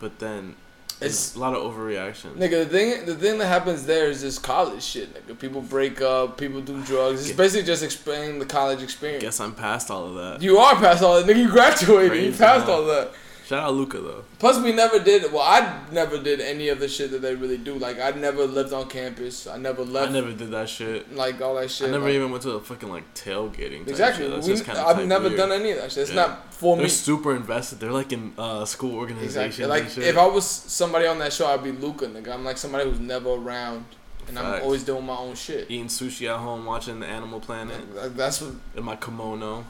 but 0.00 0.18
then 0.18 0.54
It's 1.00 1.34
a 1.34 1.38
lot 1.40 1.54
of 1.54 1.62
overreaction. 1.62 2.34
nigga. 2.36 2.64
The 2.64 2.66
thing 2.66 3.06
the 3.06 3.14
thing 3.16 3.38
that 3.38 3.46
happens 3.46 3.86
there 3.86 4.06
is 4.08 4.20
just 4.22 4.42
college 4.42 4.82
shit. 4.84 5.14
Nigga, 5.14 5.38
people 5.38 5.60
break 5.62 6.00
up. 6.00 6.38
People 6.38 6.60
do 6.60 6.80
drugs. 6.84 7.20
It's 7.20 7.28
Guess- 7.30 7.36
basically 7.36 7.66
just 7.66 7.82
explaining 7.82 8.38
the 8.38 8.46
college 8.46 8.82
experience. 8.82 9.22
Guess 9.22 9.40
I'm 9.40 9.54
past 9.54 9.90
all 9.90 10.06
of 10.06 10.14
that. 10.14 10.42
You 10.42 10.58
are 10.58 10.74
past 10.76 11.02
all 11.02 11.20
that. 11.20 11.26
Nigga, 11.26 11.40
you 11.42 11.48
graduated. 11.50 12.22
you 12.24 12.32
passed 12.32 12.68
all 12.68 12.84
that. 12.86 13.10
Shout 13.52 13.64
out 13.64 13.74
Luca 13.74 13.98
though. 14.00 14.24
Plus, 14.38 14.58
we 14.64 14.72
never 14.72 14.98
did. 14.98 15.30
Well, 15.30 15.42
I 15.42 15.78
never 15.92 16.16
did 16.18 16.40
any 16.40 16.68
of 16.68 16.80
the 16.80 16.88
shit 16.88 17.10
that 17.10 17.20
they 17.20 17.34
really 17.34 17.58
do. 17.58 17.74
Like, 17.74 18.00
I 18.00 18.10
never 18.12 18.46
lived 18.46 18.72
on 18.72 18.88
campus. 18.88 19.46
I 19.46 19.58
never 19.58 19.84
left. 19.84 20.08
I 20.08 20.12
never 20.12 20.32
did 20.32 20.50
that 20.52 20.70
shit. 20.70 21.14
like 21.14 21.38
all 21.42 21.56
that 21.56 21.70
shit. 21.70 21.88
I 21.88 21.90
never 21.90 22.06
like- 22.06 22.14
even 22.14 22.30
went 22.30 22.42
to 22.44 22.52
a 22.52 22.60
fucking 22.60 22.88
like 22.88 23.12
tailgating. 23.14 23.80
Type 23.80 23.88
exactly. 23.88 24.24
Shit. 24.24 24.46
That's 24.46 24.66
We, 24.66 24.72
I've 24.74 25.06
never 25.06 25.26
weird. 25.28 25.36
done 25.36 25.52
any 25.52 25.72
of 25.72 25.78
that 25.82 25.92
shit. 25.92 26.04
It's 26.04 26.10
Yeah. 26.12 26.22
not 26.28 26.54
for 26.54 26.76
They're 26.76 26.84
me. 26.84 26.88
super 26.88 27.36
invested. 27.36 27.78
They're 27.78 27.92
like 27.92 28.10
in 28.14 28.32
uh, 28.38 28.64
school 28.64 28.94
organizations. 28.94 29.36
Exactly. 29.36 29.64
and 29.64 29.70
Like, 29.70 29.90
shit. 29.90 30.04
if 30.04 30.16
I 30.16 30.26
was 30.26 30.46
somebody 30.46 31.06
on 31.06 31.18
that 31.18 31.34
show, 31.34 31.46
I'd 31.46 31.62
be 31.62 31.72
Luca. 31.72 32.06
Nigga, 32.06 32.32
I'm 32.32 32.44
like 32.46 32.56
somebody 32.56 32.88
who's 32.88 33.00
never 33.00 33.28
around, 33.34 33.84
and 34.28 34.38
I'm 34.38 34.62
always 34.62 34.82
doing 34.82 35.04
my 35.04 35.16
own 35.16 35.34
shit. 35.34 35.70
eating 35.70 35.88
sushi 35.88 36.26
at 36.32 36.38
home, 36.38 36.64
watching 36.64 37.00
the 37.00 37.06
Animal 37.06 37.38
Planet 37.38 38.16
That's 38.16 38.40
what. 38.40 38.54
in 38.76 38.82
my 38.84 38.96
kimono. 38.96 39.66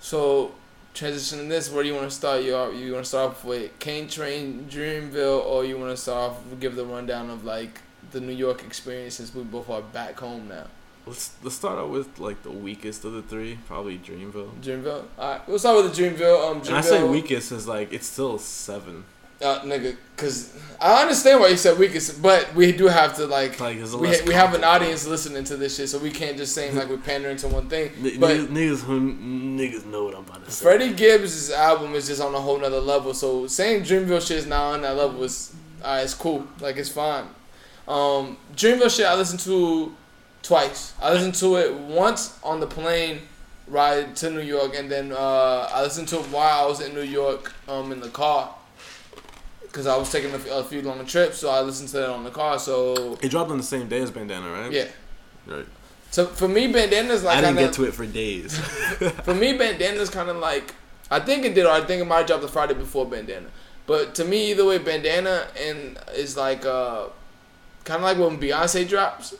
So, 0.00 0.52
transitioning 0.94 1.48
this, 1.48 1.70
where 1.70 1.82
do 1.82 1.88
you 1.88 1.94
want 1.94 2.08
to 2.08 2.14
start? 2.14 2.42
You 2.42 2.56
are, 2.56 2.72
you 2.72 2.92
want 2.92 3.04
to 3.04 3.08
start 3.08 3.30
off 3.30 3.44
with 3.44 3.78
Kane 3.78 4.08
Train, 4.08 4.66
Dreamville, 4.70 5.44
or 5.44 5.64
you 5.64 5.78
want 5.78 5.90
to 5.90 5.96
start 5.96 6.32
off 6.32 6.60
give 6.60 6.76
the 6.76 6.84
rundown 6.84 7.30
of 7.30 7.44
like 7.44 7.80
the 8.10 8.20
New 8.20 8.32
York 8.32 8.62
experience 8.64 9.14
since 9.14 9.34
we 9.34 9.42
both 9.42 9.70
are 9.70 9.82
back 9.82 10.18
home 10.18 10.48
now. 10.48 10.66
Let's 11.06 11.32
let's 11.42 11.56
start 11.56 11.78
out 11.78 11.90
with 11.90 12.18
like 12.20 12.42
the 12.42 12.50
weakest 12.50 13.04
of 13.04 13.12
the 13.12 13.22
three, 13.22 13.58
probably 13.66 13.98
Dreamville. 13.98 14.50
Dreamville. 14.60 15.04
Alright, 15.18 15.48
we'll 15.48 15.58
start 15.58 15.82
with 15.82 15.94
the 15.94 16.02
Dreamville. 16.02 16.50
Um, 16.50 16.60
Dreamville. 16.60 16.68
And 16.68 16.76
I 16.76 16.80
say 16.80 17.02
weakest 17.02 17.50
is 17.50 17.66
like 17.66 17.92
it's 17.92 18.06
still 18.06 18.38
seven. 18.38 19.04
Uh, 19.42 19.60
nigga, 19.62 19.96
cause 20.16 20.56
I 20.80 21.02
understand 21.02 21.40
why 21.40 21.48
you 21.48 21.56
said 21.56 21.78
weakest, 21.78 22.22
but 22.22 22.54
we 22.54 22.72
do 22.72 22.86
have 22.86 23.16
to 23.16 23.26
like, 23.26 23.58
Like 23.58 23.76
we, 23.76 24.20
we 24.28 24.34
have 24.34 24.54
an 24.54 24.62
audience 24.64 25.06
listening 25.06 25.44
to 25.44 25.56
this 25.56 25.76
shit, 25.76 25.88
so 25.88 25.98
we 25.98 26.10
can't 26.10 26.36
just 26.36 26.54
say 26.54 26.70
like 26.72 26.88
we're 26.88 26.96
pandering 26.98 27.36
to 27.38 27.48
one 27.48 27.68
thing. 27.68 27.90
But 28.00 28.12
niggas, 28.12 28.46
niggas 28.48 28.80
who 28.80 29.00
niggas 29.00 29.84
know 29.86 30.04
what 30.04 30.14
I'm 30.14 30.24
about 30.24 30.44
to 30.44 30.50
say. 30.50 30.62
Freddie 30.64 30.92
Gibbs' 30.92 31.50
album 31.50 31.94
is 31.94 32.06
just 32.06 32.20
on 32.20 32.34
a 32.34 32.40
whole 32.40 32.58
nother 32.58 32.80
level. 32.80 33.14
So 33.14 33.46
saying 33.46 33.82
Dreamville 33.82 34.26
shit 34.26 34.38
is 34.38 34.46
not 34.46 34.74
on 34.74 34.82
that 34.82 34.96
level 34.96 35.22
is, 35.24 35.54
uh, 35.82 36.00
it's 36.02 36.14
cool. 36.14 36.46
Like 36.60 36.76
it's 36.76 36.88
fine. 36.88 37.24
Um, 37.88 38.36
Dreamville 38.54 38.94
shit 38.94 39.06
I 39.06 39.14
listened 39.14 39.40
to 39.40 39.94
twice. 40.42 40.94
I 41.00 41.12
listened 41.12 41.34
to 41.36 41.56
it 41.56 41.74
once 41.74 42.38
on 42.42 42.60
the 42.60 42.66
plane 42.66 43.20
ride 43.68 44.14
to 44.16 44.30
New 44.30 44.40
York, 44.40 44.74
and 44.76 44.90
then 44.90 45.12
uh, 45.12 45.68
I 45.72 45.82
listened 45.82 46.08
to 46.08 46.18
it 46.18 46.26
while 46.26 46.64
I 46.64 46.68
was 46.68 46.80
in 46.80 46.94
New 46.94 47.02
York 47.02 47.52
um, 47.68 47.92
in 47.92 48.00
the 48.00 48.08
car. 48.08 48.54
Cause 49.72 49.86
I 49.86 49.96
was 49.96 50.12
taking 50.12 50.30
a, 50.32 50.34
f- 50.34 50.50
a 50.50 50.64
few 50.64 50.82
long 50.82 51.04
trips, 51.06 51.38
so 51.38 51.48
I 51.48 51.62
listened 51.62 51.88
to 51.90 52.02
it 52.04 52.08
on 52.10 52.24
the 52.24 52.30
car. 52.30 52.58
So 52.58 53.16
It 53.22 53.30
dropped 53.30 53.50
on 53.50 53.56
the 53.56 53.62
same 53.62 53.88
day 53.88 54.00
as 54.02 54.10
Bandana, 54.10 54.50
right? 54.52 54.70
yeah, 54.70 54.88
Right. 55.46 55.64
so 56.10 56.26
for 56.26 56.46
me, 56.46 56.70
Bandana's 56.70 57.24
like 57.24 57.38
I 57.38 57.40
didn't 57.40 57.56
kinda- 57.56 57.68
get 57.70 57.74
to 57.76 57.84
it 57.84 57.94
for 57.94 58.04
days. 58.04 58.58
For 59.24 59.34
me, 59.34 59.56
Bandana's 59.56 60.10
kind 60.10 60.28
of 60.28 60.36
like 60.36 60.74
I 61.10 61.20
think 61.20 61.44
it 61.46 61.54
did, 61.54 61.64
or 61.66 61.72
I 61.72 61.80
think 61.80 62.02
it 62.02 62.06
might 62.06 62.26
drop 62.26 62.40
the 62.42 62.48
Friday 62.48 62.74
before 62.74 63.06
Bandana. 63.06 63.48
But 63.86 64.14
to 64.16 64.24
me, 64.24 64.50
either 64.50 64.64
way, 64.64 64.78
Bandana 64.78 65.46
and 65.58 65.98
is 66.14 66.36
like 66.36 66.64
uh, 66.66 67.06
kind 67.84 67.96
of 67.98 68.02
like 68.02 68.18
when 68.18 68.38
Beyonce 68.38 68.86
drops. 68.88 69.34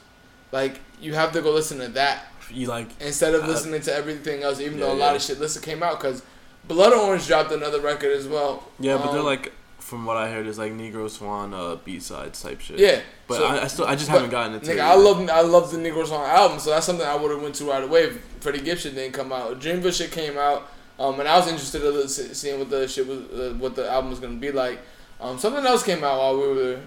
Like 0.50 0.80
you 1.00 1.14
have 1.14 1.32
to 1.32 1.40
go 1.42 1.50
listen 1.52 1.78
to 1.78 1.88
that 1.88 2.26
you 2.50 2.66
like 2.66 2.88
instead 3.00 3.34
of 3.34 3.44
Uh, 3.44 3.48
listening 3.48 3.80
to 3.82 3.94
everything 3.94 4.42
else. 4.42 4.60
Even 4.60 4.78
yeah, 4.78 4.86
though 4.86 4.92
a 4.92 4.94
lot 4.94 5.10
yeah. 5.10 5.16
of 5.16 5.22
shit 5.22 5.38
listen 5.40 5.62
came 5.62 5.82
out, 5.82 6.00
because 6.00 6.22
Blood 6.66 6.92
Orange 6.94 7.26
dropped 7.26 7.52
another 7.52 7.80
record 7.80 8.12
as 8.16 8.26
well. 8.26 8.64
yeah, 8.78 8.96
but 8.96 9.10
they're 9.12 9.20
Um, 9.20 9.26
like 9.26 9.52
from 9.92 10.06
what 10.06 10.16
I 10.16 10.30
heard 10.30 10.46
is 10.46 10.58
like 10.58 10.72
Negro 10.72 11.08
Swan 11.10 11.52
uh, 11.52 11.76
B 11.76 12.00
sides 12.00 12.40
type 12.42 12.60
shit. 12.62 12.78
yeah. 12.78 13.00
But 13.28 13.36
so- 13.36 13.44
I, 13.46 13.62
I 13.64 13.66
still 13.66 13.84
I 13.84 13.94
just 13.94 14.08
haven't 14.08 14.30
gotten 14.30 14.54
into 14.54 14.66
Nigga, 14.70 14.76
it. 14.76 14.80
I 14.80 14.94
love 14.94 15.28
I 15.28 15.42
love 15.42 15.70
the 15.70 15.76
Negro 15.76 16.06
Swan 16.06 16.26
album, 16.28 16.58
so 16.58 16.70
that's 16.70 16.86
something 16.86 17.06
I 17.06 17.14
would 17.14 17.30
have 17.30 17.42
went 17.42 17.54
to 17.56 17.64
right 17.66 17.84
away. 17.84 18.04
If 18.04 18.20
Freddie 18.40 18.62
Gibbs 18.62 18.80
shit 18.80 18.94
didn't 18.94 19.12
come 19.12 19.32
out. 19.32 19.60
Dreamville 19.60 19.94
shit 19.96 20.10
came 20.10 20.38
out, 20.38 20.60
um, 20.98 21.20
and 21.20 21.28
I 21.28 21.36
was 21.38 21.46
interested 21.48 21.82
in 21.84 22.08
seeing 22.08 22.58
what 22.58 22.70
the 22.70 22.88
shit 22.88 23.06
was, 23.06 23.18
uh, 23.18 23.54
what 23.58 23.76
the 23.76 23.88
album 23.90 24.10
was 24.10 24.18
gonna 24.18 24.36
be 24.36 24.50
like. 24.50 24.78
Um, 25.20 25.38
something 25.38 25.64
else 25.64 25.82
came 25.84 26.02
out 26.02 26.18
while 26.18 26.36
we 26.40 26.46
were 26.48 26.80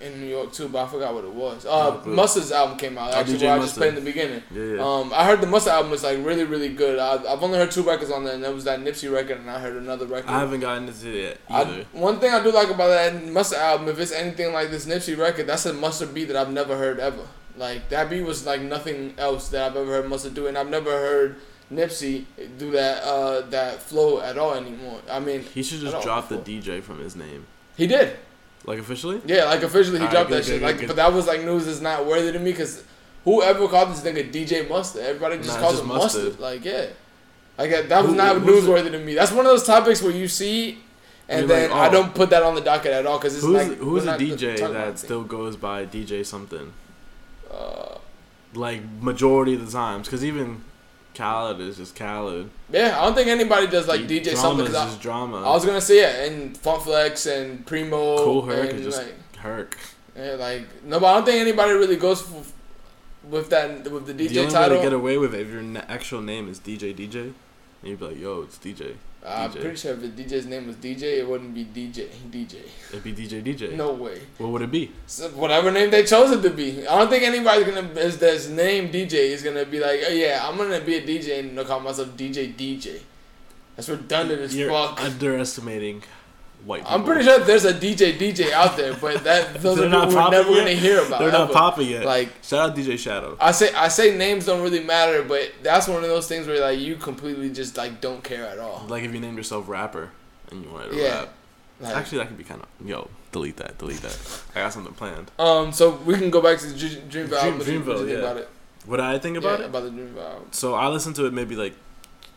in 0.00 0.20
New 0.20 0.26
York 0.26 0.52
too, 0.52 0.68
but 0.68 0.84
I 0.84 0.88
forgot 0.88 1.14
what 1.14 1.24
it 1.24 1.32
was. 1.32 1.66
Uh, 1.66 1.90
No 1.90 1.96
clue. 1.98 2.14
Mustard's 2.14 2.52
album 2.52 2.76
came 2.78 2.96
out. 2.98 3.12
Oh, 3.12 3.16
Actually, 3.20 3.46
what 3.46 3.48
I 3.48 3.58
just 3.58 3.76
played 3.76 3.90
in 3.90 3.94
the 3.96 4.00
beginning. 4.00 4.42
Yeah, 4.50 4.62
yeah. 4.76 4.82
Um, 4.82 5.12
I 5.14 5.24
heard 5.24 5.40
the 5.40 5.46
Mustard 5.46 5.72
album 5.72 5.90
was 5.90 6.04
like 6.04 6.18
really, 6.24 6.44
really 6.44 6.68
good. 6.68 6.98
I, 6.98 7.14
I've 7.32 7.42
only 7.42 7.58
heard 7.58 7.70
two 7.70 7.82
records 7.82 8.10
on 8.10 8.24
there, 8.24 8.34
and 8.34 8.44
that 8.44 8.54
was 8.54 8.64
that 8.64 8.80
Nipsey 8.80 9.12
record, 9.12 9.38
and 9.38 9.50
I 9.50 9.58
heard 9.58 9.76
another 9.76 10.06
record. 10.06 10.30
I 10.30 10.40
haven't 10.40 10.60
gotten 10.60 10.88
into 10.88 11.08
it 11.08 11.22
yet 11.22 11.38
I, 11.48 11.62
either. 11.62 11.84
one 11.92 12.20
thing 12.20 12.32
I 12.32 12.42
do 12.42 12.50
like 12.52 12.68
about 12.70 12.88
that 12.88 13.24
Mustard 13.24 13.58
album, 13.58 13.88
if 13.88 13.98
it's 13.98 14.12
anything 14.12 14.52
like 14.52 14.70
this 14.70 14.86
Nipsey 14.86 15.16
record, 15.18 15.46
that's 15.46 15.66
a 15.66 15.72
Mustard 15.72 16.14
beat 16.14 16.26
that 16.26 16.36
I've 16.36 16.52
never 16.52 16.76
heard 16.76 16.98
ever. 17.00 17.26
Like 17.56 17.88
that 17.88 18.08
beat 18.08 18.22
was 18.22 18.46
like 18.46 18.60
nothing 18.62 19.14
else 19.18 19.48
that 19.48 19.70
I've 19.70 19.76
ever 19.76 19.90
heard 19.90 20.08
Mustard 20.08 20.34
do, 20.34 20.46
and 20.46 20.56
I've 20.56 20.70
never 20.70 20.90
heard 20.90 21.36
Nipsey 21.72 22.24
do 22.56 22.70
that 22.70 23.02
uh, 23.02 23.40
that 23.50 23.82
flow 23.82 24.20
at 24.20 24.38
all 24.38 24.54
anymore. 24.54 25.00
I 25.10 25.18
mean, 25.18 25.42
he 25.42 25.62
should 25.62 25.80
just 25.80 26.02
drop 26.02 26.28
the. 26.28 26.38
DJ 26.38 26.82
from 26.82 27.00
his 27.00 27.16
name, 27.16 27.46
he 27.76 27.86
did. 27.86 28.16
Like 28.68 28.78
officially. 28.78 29.20
Yeah, 29.26 29.44
like 29.44 29.62
officially 29.62 29.98
he 29.98 30.04
Alright, 30.04 30.10
dropped 30.12 30.28
good, 30.30 30.38
that 30.42 30.46
shit. 30.46 30.60
good, 30.60 30.66
Like, 30.66 30.78
good, 30.78 30.86
but 30.88 30.96
that 30.96 31.12
was 31.12 31.26
like 31.26 31.42
news 31.42 31.66
is 31.66 31.80
not 31.80 32.06
worthy 32.06 32.30
to 32.32 32.38
me 32.38 32.52
because 32.52 32.84
whoever 33.24 33.66
called 33.68 33.90
this 33.90 34.00
nigga 34.02 34.30
DJ 34.32 34.68
Mustard, 34.68 35.02
everybody 35.02 35.38
just 35.38 35.48
Nah, 35.56 35.60
calls 35.60 35.72
just 35.74 35.82
him 35.82 35.88
Mustard. 35.88 36.24
Mustard. 36.24 36.40
Like, 36.40 36.64
yeah, 36.64 36.86
like 37.56 37.70
that 37.88 38.02
was 38.02 38.10
Who- 38.12 38.16
not 38.16 38.36
newsworthy 38.36 38.90
to 38.92 38.98
me. 38.98 39.14
That's 39.14 39.32
one 39.32 39.44
of 39.46 39.50
those 39.50 39.64
topics 39.64 40.02
where 40.02 40.12
you 40.12 40.28
see, 40.28 40.78
and 41.28 41.48
then 41.48 41.70
like, 41.70 41.78
I 41.78 41.88
oh. 41.88 41.90
don't 41.90 42.14
put 42.14 42.30
that 42.30 42.42
on 42.42 42.54
the 42.54 42.60
docket 42.60 42.92
at 42.92 43.06
all 43.06 43.18
because 43.18 43.34
it's 43.34 43.44
Who's 43.44 43.68
like 43.68 43.78
who's 43.78 44.04
a 44.06 44.16
DJ 44.16 44.56
that 44.72 44.98
still 44.98 45.24
goes 45.24 45.56
by 45.56 45.84
DJ 45.86 46.24
something? 46.24 46.72
Uh, 47.50 47.96
Like 48.54 48.82
majority 49.00 49.54
of 49.54 49.64
the 49.64 49.70
times, 49.72 50.06
because 50.06 50.24
even 50.24 50.62
Khaled 51.18 51.60
is 51.60 51.76
just 51.76 51.96
Khaled. 51.96 52.48
yeah, 52.70 52.96
I 52.98 53.04
don't 53.04 53.14
think 53.14 53.28
anybody 53.28 53.66
does 53.66 53.88
like 53.88 54.02
DJ 54.02 54.22
drama 54.22 54.36
something. 54.36 54.66
is 54.66 54.74
I, 54.74 54.84
just 54.86 55.00
drama. 55.00 55.38
I 55.38 55.50
was 55.50 55.64
gonna 55.64 55.80
say 55.80 56.00
yeah, 56.00 56.24
and 56.24 56.56
Funk 56.56 56.84
Flex 56.84 57.26
and 57.26 57.66
Primo, 57.66 58.18
Kool 58.18 58.42
Herc 58.42 58.70
and 58.70 58.78
is 58.78 58.84
just 58.86 58.98
like, 59.02 59.36
Herc. 59.36 59.76
yeah, 60.16 60.32
like 60.34 60.84
no, 60.84 61.00
but 61.00 61.06
I 61.06 61.14
don't 61.16 61.24
think 61.24 61.40
anybody 61.40 61.72
really 61.72 61.96
goes 61.96 62.22
for, 62.22 62.44
with 63.28 63.50
that 63.50 63.90
with 63.90 64.06
the 64.06 64.14
DJ 64.14 64.28
the 64.28 64.40
only 64.40 64.52
title. 64.52 64.76
way 64.76 64.82
to 64.82 64.90
get 64.90 64.92
away 64.92 65.18
with 65.18 65.34
it 65.34 65.40
if 65.40 65.52
your 65.52 65.82
actual 65.88 66.22
name 66.22 66.48
is 66.48 66.60
DJ 66.60 66.94
DJ, 66.94 67.22
and 67.22 67.34
you'd 67.82 67.98
be 67.98 68.06
like, 68.06 68.18
yo, 68.18 68.42
it's 68.42 68.56
DJ. 68.56 68.94
I'm 69.28 69.50
DJ. 69.50 69.60
pretty 69.60 69.76
sure 69.76 69.92
if 69.92 70.00
the 70.00 70.08
DJ's 70.08 70.46
name 70.46 70.66
was 70.66 70.76
DJ, 70.76 71.18
it 71.18 71.28
wouldn't 71.28 71.54
be 71.54 71.64
DJ. 71.64 72.08
DJ. 72.30 72.56
It'd 72.90 73.04
be 73.04 73.12
DJ 73.12 73.42
DJ. 73.42 73.72
No 73.72 73.92
way. 73.92 74.20
What 74.38 74.50
would 74.50 74.62
it 74.62 74.70
be? 74.70 74.92
So 75.06 75.28
whatever 75.30 75.70
name 75.70 75.90
they 75.90 76.04
chose 76.04 76.30
it 76.30 76.42
to 76.42 76.50
be. 76.50 76.86
I 76.86 76.98
don't 76.98 77.10
think 77.10 77.24
anybody's 77.24 77.66
gonna 77.66 77.88
is 78.00 78.18
that's 78.18 78.48
name 78.48 78.90
DJ 78.90 79.14
is 79.14 79.42
gonna 79.42 79.64
be 79.66 79.80
like, 79.80 80.00
oh 80.08 80.12
yeah, 80.12 80.46
I'm 80.46 80.56
gonna 80.56 80.80
be 80.80 80.96
a 80.96 81.02
DJ 81.02 81.40
and 81.40 81.66
call 81.66 81.80
myself 81.80 82.08
DJ 82.16 82.54
DJ. 82.54 83.00
That's 83.76 83.88
redundant 83.88 84.40
as 84.42 84.56
You're 84.56 84.70
fuck. 84.70 85.00
underestimating 85.00 86.02
white 86.64 86.80
people. 86.82 86.94
I'm 86.94 87.04
pretty 87.04 87.24
sure 87.24 87.38
there's 87.40 87.64
a 87.64 87.72
DJ 87.72 88.16
DJ 88.18 88.52
out 88.52 88.76
there, 88.76 88.94
but 88.94 89.24
that 89.24 89.54
those 89.62 89.78
people 89.78 89.90
we're 90.06 90.30
never 90.30 90.50
yet? 90.50 90.58
gonna 90.58 90.70
hear 90.72 91.04
about. 91.04 91.20
They're 91.20 91.32
not 91.32 91.52
popping 91.52 91.88
yet. 91.88 92.04
Like 92.04 92.28
Shout 92.42 92.70
out 92.70 92.76
DJ 92.76 92.98
Shadow. 92.98 93.36
I 93.40 93.52
say, 93.52 93.72
I 93.74 93.88
say 93.88 94.16
names 94.16 94.46
don't 94.46 94.62
really 94.62 94.82
matter, 94.82 95.22
but 95.22 95.52
that's 95.62 95.88
one 95.88 96.02
of 96.02 96.08
those 96.10 96.26
things 96.28 96.46
where 96.46 96.60
like 96.60 96.78
you 96.78 96.96
completely 96.96 97.50
just 97.50 97.76
like 97.76 98.00
don't 98.00 98.22
care 98.24 98.44
at 98.46 98.58
all. 98.58 98.84
Like 98.88 99.04
if 99.04 99.12
you 99.14 99.20
named 99.20 99.36
yourself 99.36 99.68
rapper 99.68 100.10
and 100.50 100.64
you 100.64 100.70
wanted 100.70 100.90
to 100.92 100.96
Yeah. 100.96 101.18
rap. 101.20 101.28
Like, 101.80 101.94
Actually, 101.96 102.18
that 102.18 102.28
could 102.28 102.38
be 102.38 102.44
kind 102.44 102.60
of 102.60 102.86
yo. 102.86 103.08
Delete 103.30 103.58
that. 103.58 103.78
Delete 103.78 104.00
that. 104.02 104.18
I 104.56 104.60
got 104.60 104.72
something 104.72 104.94
planned. 104.94 105.30
um, 105.38 105.70
so 105.70 105.90
we 106.04 106.14
can 106.14 106.30
go 106.30 106.40
back 106.40 106.58
to 106.58 106.66
the 106.66 106.74
Dream, 106.76 106.90
Dreamville 107.08 107.10
Dream- 107.10 107.32
album. 107.34 107.58
What 107.58 107.66
you- 107.68 107.80
what 107.80 107.86
you 107.86 107.92
Dreamville, 107.94 107.98
think 107.98 108.08
yeah. 108.10 108.16
about 108.16 108.36
it? 108.38 108.48
What 108.86 109.00
I 109.00 109.18
think 109.18 109.36
about 109.36 109.58
yeah, 109.58 109.64
it? 109.66 109.68
about 109.68 109.82
the 109.84 109.90
Dreamville. 109.90 110.40
So 110.50 110.74
I 110.74 110.88
listened 110.88 111.14
to 111.16 111.26
it 111.26 111.32
maybe 111.34 111.54
like 111.56 111.74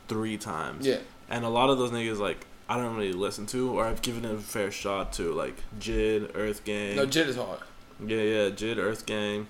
three 0.09 0.37
times. 0.37 0.85
Yeah. 0.85 0.97
And 1.29 1.45
a 1.45 1.49
lot 1.49 1.69
of 1.69 1.77
those 1.77 1.91
niggas 1.91 2.19
like 2.19 2.45
I 2.71 2.77
don't 2.77 2.95
really 2.95 3.11
listen 3.11 3.45
to 3.47 3.71
or 3.77 3.85
I've 3.85 4.01
given 4.01 4.23
it 4.23 4.33
a 4.33 4.37
fair 4.37 4.71
shot 4.71 5.11
to 5.13 5.33
like 5.33 5.55
Jid, 5.79 6.31
Earth 6.35 6.63
Gang. 6.63 6.95
No, 6.95 7.05
Jid 7.05 7.27
is 7.27 7.35
hard. 7.35 7.59
yeah, 8.05 8.17
yeah, 8.21 8.49
Jid, 8.49 8.77
Earth 8.77 9.05
Gang. 9.05 9.47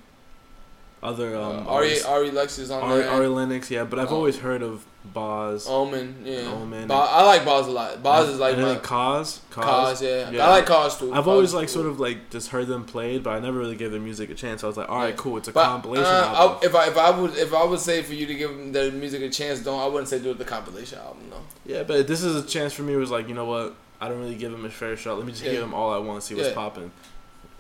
Other 1.04 1.36
um 1.36 1.68
uh, 1.68 1.72
Ari 1.72 1.88
artists- 1.88 2.06
Ari 2.06 2.32
Lex 2.32 2.58
is 2.60 2.72
on 2.72 2.82
Ari, 2.82 3.02
there. 3.04 3.12
Ari 3.12 3.28
Lennox, 3.28 3.70
yeah, 3.70 3.84
but 3.84 4.00
I've 4.00 4.08
Um, 4.10 4.16
always 4.16 4.40
heard 4.40 4.62
of 4.64 4.86
Bas. 5.04 5.68
Omen, 5.68 6.22
yeah. 6.24 6.42
Omen. 6.42 6.88
Bo- 6.88 6.94
I 6.96 7.24
like 7.26 7.44
Bas 7.44 7.68
a 7.68 7.72
lot. 7.72 8.04
Bas 8.04 8.28
is 8.30 8.40
like 8.40 8.54
and 8.54 8.62
my 8.62 8.74
then 8.74 8.82
Cause, 8.82 9.42
cause, 9.50 10.02
yeah. 10.02 10.30
Yeah. 10.30 10.46
I 10.46 10.50
like 10.52 10.66
Cozz 10.66 11.00
too. 11.00 11.10
I've 11.12 11.24
Cause 11.24 11.28
always 11.28 11.54
like 11.54 11.68
cool. 11.68 11.74
sort 11.74 11.86
of 11.88 12.00
like 12.00 12.30
just 12.30 12.50
heard 12.50 12.68
them 12.68 12.86
played, 12.86 13.24
but 13.24 13.32
I 13.32 13.40
never 13.40 13.58
really 13.58 13.76
gave 13.76 13.92
their 13.92 14.00
music 14.00 14.30
a 14.30 14.36
chance. 14.36 14.64
I 14.64 14.68
was 14.68 14.78
like, 14.78 14.90
all 14.90 14.98
right, 15.00 15.10
Yeah. 15.10 15.16
cool, 15.16 15.38
it's 15.38 15.48
a 15.48 15.52
But, 15.52 15.66
compilation 15.66 16.06
uh, 16.06 16.34
album. 16.36 16.58
I, 16.62 16.66
if 16.66 16.76
I 16.76 16.88
if 16.88 16.98
I 16.98 17.10
would 17.20 17.36
if 17.36 17.54
I 17.54 17.64
would 17.64 17.80
say 17.80 18.04
for 18.04 18.14
you 18.14 18.26
to 18.28 18.34
give 18.36 18.74
their 18.74 18.92
music 18.92 19.22
a 19.24 19.30
chance, 19.30 19.60
don't 19.62 19.80
I 19.80 19.88
wouldn't 19.88 20.08
say 20.08 20.20
do 20.20 20.32
it 20.32 20.38
the 20.38 20.46
compilation 20.46 21.00
album 21.00 21.24
though. 21.32 21.42
Yeah, 21.66 21.84
but 21.84 22.08
this 22.08 22.22
is 22.24 22.36
a 22.36 22.48
chance 22.48 22.72
for 22.74 22.84
me. 22.84 22.94
It 22.94 22.98
was 22.98 23.12
like, 23.12 23.28
you 23.28 23.34
know 23.34 23.46
what? 23.46 23.76
I 24.00 24.08
don't 24.08 24.20
really 24.20 24.36
give 24.36 24.54
him 24.54 24.66
a 24.66 24.70
fair 24.70 24.96
shot. 24.98 25.18
Let 25.18 25.26
me 25.26 25.32
just 25.32 25.44
Yeah. 25.44 25.52
give 25.54 25.64
him 25.64 25.74
all 25.74 25.92
I 25.92 25.98
want, 25.98 26.24
see 26.24 26.36
what's 26.36 26.54
popping. 26.54 26.92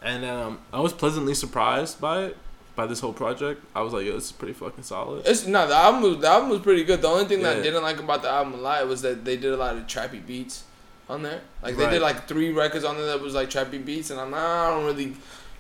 And 0.02 0.26
um, 0.26 0.60
I 0.74 0.80
was 0.80 0.94
pleasantly 0.94 1.34
surprised 1.36 2.00
by 2.02 2.24
it, 2.26 2.38
by 2.76 2.86
this 2.88 3.00
whole 3.00 3.14
project. 3.14 3.64
I 3.76 3.82
was 3.82 3.94
like, 3.94 4.06
yo, 4.06 4.14
this 4.14 4.26
is 4.26 4.32
pretty 4.32 4.54
fucking 4.54 4.84
solid. 4.84 5.26
It's 5.28 5.46
no 5.46 5.68
the 5.68 5.76
album 5.76 6.02
was 6.04 6.18
the 6.20 6.28
album 6.30 6.50
was 6.50 6.60
pretty 6.60 6.84
good. 6.84 7.02
The 7.02 7.08
only 7.08 7.26
thing 7.26 7.42
that 7.44 7.58
I 7.58 7.62
didn't 7.62 7.84
like 7.84 8.00
about 8.00 8.22
the 8.22 8.30
album 8.30 8.54
a 8.54 8.58
lot 8.58 8.88
was 8.88 9.02
that 9.02 9.26
they 9.26 9.38
did 9.38 9.54
a 9.54 9.58
lot 9.58 9.76
of 9.76 9.84
trappy 9.88 10.26
beats 10.26 10.64
on 11.10 11.22
there. 11.24 11.42
Like 11.62 11.76
they 11.78 11.84
Right. 11.86 11.92
did 11.92 12.02
like 12.02 12.28
three 12.28 12.52
records 12.52 12.86
on 12.86 12.96
there 12.96 13.06
that 13.08 13.22
was 13.22 13.34
like 13.34 13.50
trappy 13.50 13.84
beats, 13.84 14.10
and 14.12 14.20
I'm 14.20 14.32
like, 14.32 14.42
I 14.42 14.70
don't 14.70 14.86
really 14.86 15.16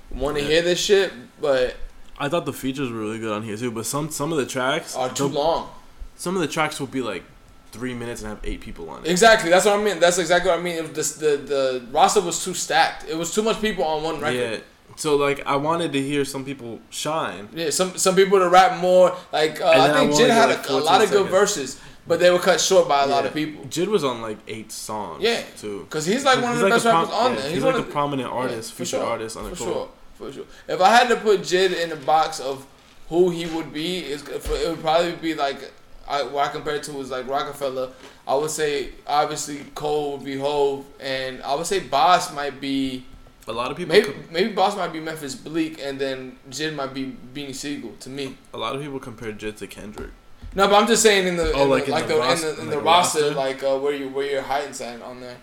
want 0.09 0.37
to 0.37 0.43
Yeah. 0.43 0.49
hear 0.49 0.61
this 0.61 0.79
shit, 0.79 1.11
but 1.41 1.75
I 2.17 2.29
thought 2.29 2.45
the 2.45 2.53
features 2.53 2.89
were 2.91 2.99
really 2.99 3.19
good 3.19 3.31
on 3.31 3.43
here 3.43 3.57
too, 3.57 3.71
but 3.71 3.85
some 3.85 4.09
some 4.09 4.31
of 4.31 4.37
the 4.37 4.45
tracks 4.45 4.95
are 4.95 5.09
too 5.09 5.27
long. 5.27 5.69
Some 6.15 6.35
of 6.35 6.41
the 6.41 6.47
tracks 6.47 6.79
will 6.79 6.87
be 6.87 7.01
like 7.01 7.23
three 7.71 7.93
minutes 7.93 8.21
and 8.21 8.29
have 8.29 8.39
eight 8.43 8.59
people 8.61 8.89
on 8.89 9.03
it. 9.05 9.09
Exactly, 9.09 9.49
that's 9.49 9.65
what 9.65 9.79
I 9.79 9.83
mean. 9.83 9.99
That's 9.99 10.17
exactly 10.17 10.49
what 10.51 10.59
I 10.59 10.61
mean. 10.61 10.75
It 10.75 10.81
was 10.83 10.91
just 10.91 11.19
the 11.19 11.37
the 11.37 11.85
roster 11.91 12.21
was 12.21 12.43
too 12.43 12.53
stacked. 12.53 13.09
It 13.09 13.17
was 13.17 13.33
too 13.33 13.41
much 13.41 13.59
people 13.61 13.83
on 13.83 14.03
one 14.03 14.19
record. 14.19 14.35
Yeah. 14.37 14.57
So 14.95 15.15
like, 15.15 15.45
I 15.45 15.55
wanted 15.55 15.93
to 15.93 16.01
hear 16.01 16.25
some 16.25 16.45
people 16.45 16.79
shine. 16.89 17.49
Yeah, 17.53 17.69
some 17.69 17.97
some 17.97 18.15
people 18.15 18.39
to 18.39 18.49
rap 18.49 18.79
more. 18.79 19.15
Like 19.31 19.61
uh, 19.61 19.67
I 19.67 19.87
then 19.87 19.91
I 19.91 19.99
think 19.99 20.11
Jid 20.13 20.29
had 20.29 20.49
like, 20.49 20.69
a, 20.69 20.73
a 20.73 20.79
lot 20.79 21.03
of 21.03 21.11
good 21.11 21.29
verses, 21.29 21.79
but 22.07 22.19
they 22.19 22.29
were 22.29 22.39
cut 22.39 22.59
short 22.59 22.87
by 22.87 23.03
a 23.03 23.07
lot 23.07 23.25
of 23.25 23.33
people. 23.33 23.65
Jid 23.65 23.87
was 23.87 24.03
on 24.03 24.21
like 24.21 24.37
eight 24.47 24.71
songs. 24.71 25.23
Yeah. 25.23 25.41
Too. 25.57 25.87
Cause 25.89 26.05
he's 26.05 26.25
like 26.25 26.41
one 26.41 26.53
of 26.53 26.59
the 26.59 26.65
like 26.65 26.73
best 26.73 26.85
prom- 26.85 27.05
rappers 27.05 27.13
on 27.13 27.33
yeah, 27.33 27.41
there. 27.41 27.51
He's, 27.51 27.63
one 27.63 27.75
like 27.75 27.87
a 27.87 27.91
prominent 27.91 28.29
yeah, 28.29 28.35
artist, 28.35 28.71
for 28.71 28.83
featured 28.83 28.99
sure, 29.01 29.09
artist 29.09 29.37
on 29.37 29.43
the 29.45 29.49
for 29.51 29.55
sure, 29.55 29.89
for 30.15 30.31
sure. 30.31 30.45
If 30.67 30.81
I 30.81 30.89
had 30.89 31.07
to 31.09 31.15
put 31.15 31.41
Jid 31.41 31.81
in 31.81 31.89
the 31.89 31.95
box 31.95 32.39
of 32.39 32.65
who 33.09 33.29
he 33.29 33.45
would 33.45 33.73
be, 33.73 33.99
is 33.99 34.27
it 34.27 34.69
would 34.69 34.81
probably 34.81 35.13
be 35.13 35.35
like 35.35 35.71
I, 36.07 36.23
what 36.23 36.49
I 36.49 36.51
compared 36.51 36.83
to 36.83 36.93
was 36.93 37.11
like 37.11 37.27
Rockefeller. 37.27 37.89
I 38.27 38.35
would 38.35 38.51
say 38.51 38.89
obviously 39.07 39.65
Cole 39.75 40.13
would 40.13 40.25
be 40.25 40.37
Hov, 40.37 40.85
and 40.99 41.41
I 41.43 41.55
would 41.55 41.65
say 41.65 41.79
Bas 41.79 42.33
might 42.33 42.59
be 42.61 43.05
A 43.47 43.51
lot 43.51 43.71
of 43.71 43.77
people. 43.77 43.93
maybe 43.95 44.05
com- 44.11 44.23
maybe 44.31 44.51
Bas 44.53 44.75
might 44.77 44.93
be 44.93 44.99
Memphis 44.99 45.35
Bleek, 45.35 45.79
and 45.83 45.99
then 45.99 46.37
Jid 46.49 46.75
might 46.75 46.93
be 46.93 47.15
Beanie 47.33 47.55
Sigel 47.55 47.93
to 47.99 48.09
me. 48.09 48.37
a 48.53 48.57
lot 48.57 48.75
of 48.75 48.81
people 48.81 48.99
compare 48.99 49.31
Jid 49.33 49.57
to 49.57 49.67
Kendrick. 49.67 50.11
No, 50.53 50.67
but 50.67 50.75
I'm 50.75 50.87
just 50.87 51.01
saying 51.01 51.27
in 51.27 51.37
the 51.37 51.51
Oh, 51.53 51.63
in 51.63 51.69
like 51.69 51.85
the, 51.85 51.91
in 51.91 51.97
like 51.99 52.07
the 52.07 52.15
ros- 52.17 52.43
in 52.43 52.55
the, 52.55 52.61
in 52.61 52.67
like 52.67 52.75
the 52.77 52.81
roster, 52.83 53.19
roster? 53.21 53.35
like 53.35 53.63
uh, 53.63 53.77
where 53.79 53.93
you 53.93 54.09
where 54.09 54.29
your 54.29 54.41
height 54.41 54.65
and 54.65 54.75
sign 54.75 55.01
on 55.01 55.21
there. 55.21 55.37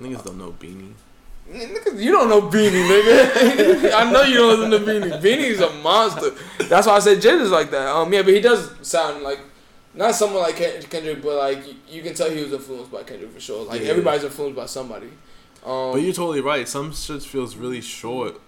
Niggas 0.00 0.24
don't 0.24 0.38
know 0.38 0.52
Beanie. 0.58 0.92
Nigga, 1.50 2.00
You 2.02 2.10
don't 2.10 2.28
know 2.28 2.42
Beanie, 2.42 2.88
nigga. 2.88 3.92
I 3.94 4.10
know 4.10 4.22
you 4.22 4.36
don't 4.38 4.70
listen 4.70 4.70
to 4.84 4.92
Beanie. 5.10 5.22
Beanie's 5.22 5.60
a 5.60 5.70
monster. 5.82 6.30
That's 6.64 6.86
why 6.88 6.94
I 6.94 6.98
said 6.98 7.18
Jid 7.18 7.40
is 7.40 7.50
like 7.50 7.70
that. 7.70 7.86
Um, 7.88 8.12
yeah, 8.12 8.22
but 8.22 8.34
he 8.34 8.40
does 8.40 8.72
sound 8.82 9.22
like 9.22 9.38
not 9.94 10.14
someone 10.14 10.42
like 10.42 10.56
Ken- 10.56 10.82
Kendrick, 10.82 11.22
but 11.22 11.36
like 11.36 11.66
you, 11.68 11.74
you 11.88 12.02
can 12.02 12.14
tell 12.14 12.28
he 12.30 12.42
was 12.42 12.52
influenced 12.52 12.90
by 12.90 13.02
Kendrick 13.04 13.30
for 13.32 13.40
sure. 13.40 13.64
Like 13.64 13.82
Yeah. 13.82 13.88
everybody's 13.90 14.24
influenced 14.24 14.56
by 14.56 14.66
somebody. 14.66 15.08
Um, 15.66 15.92
But 15.92 16.02
you're 16.02 16.12
totally 16.14 16.40
right. 16.40 16.68
Some 16.68 16.92
shit 16.94 17.22
feels 17.22 17.56
really 17.56 17.80
short. 17.80 18.40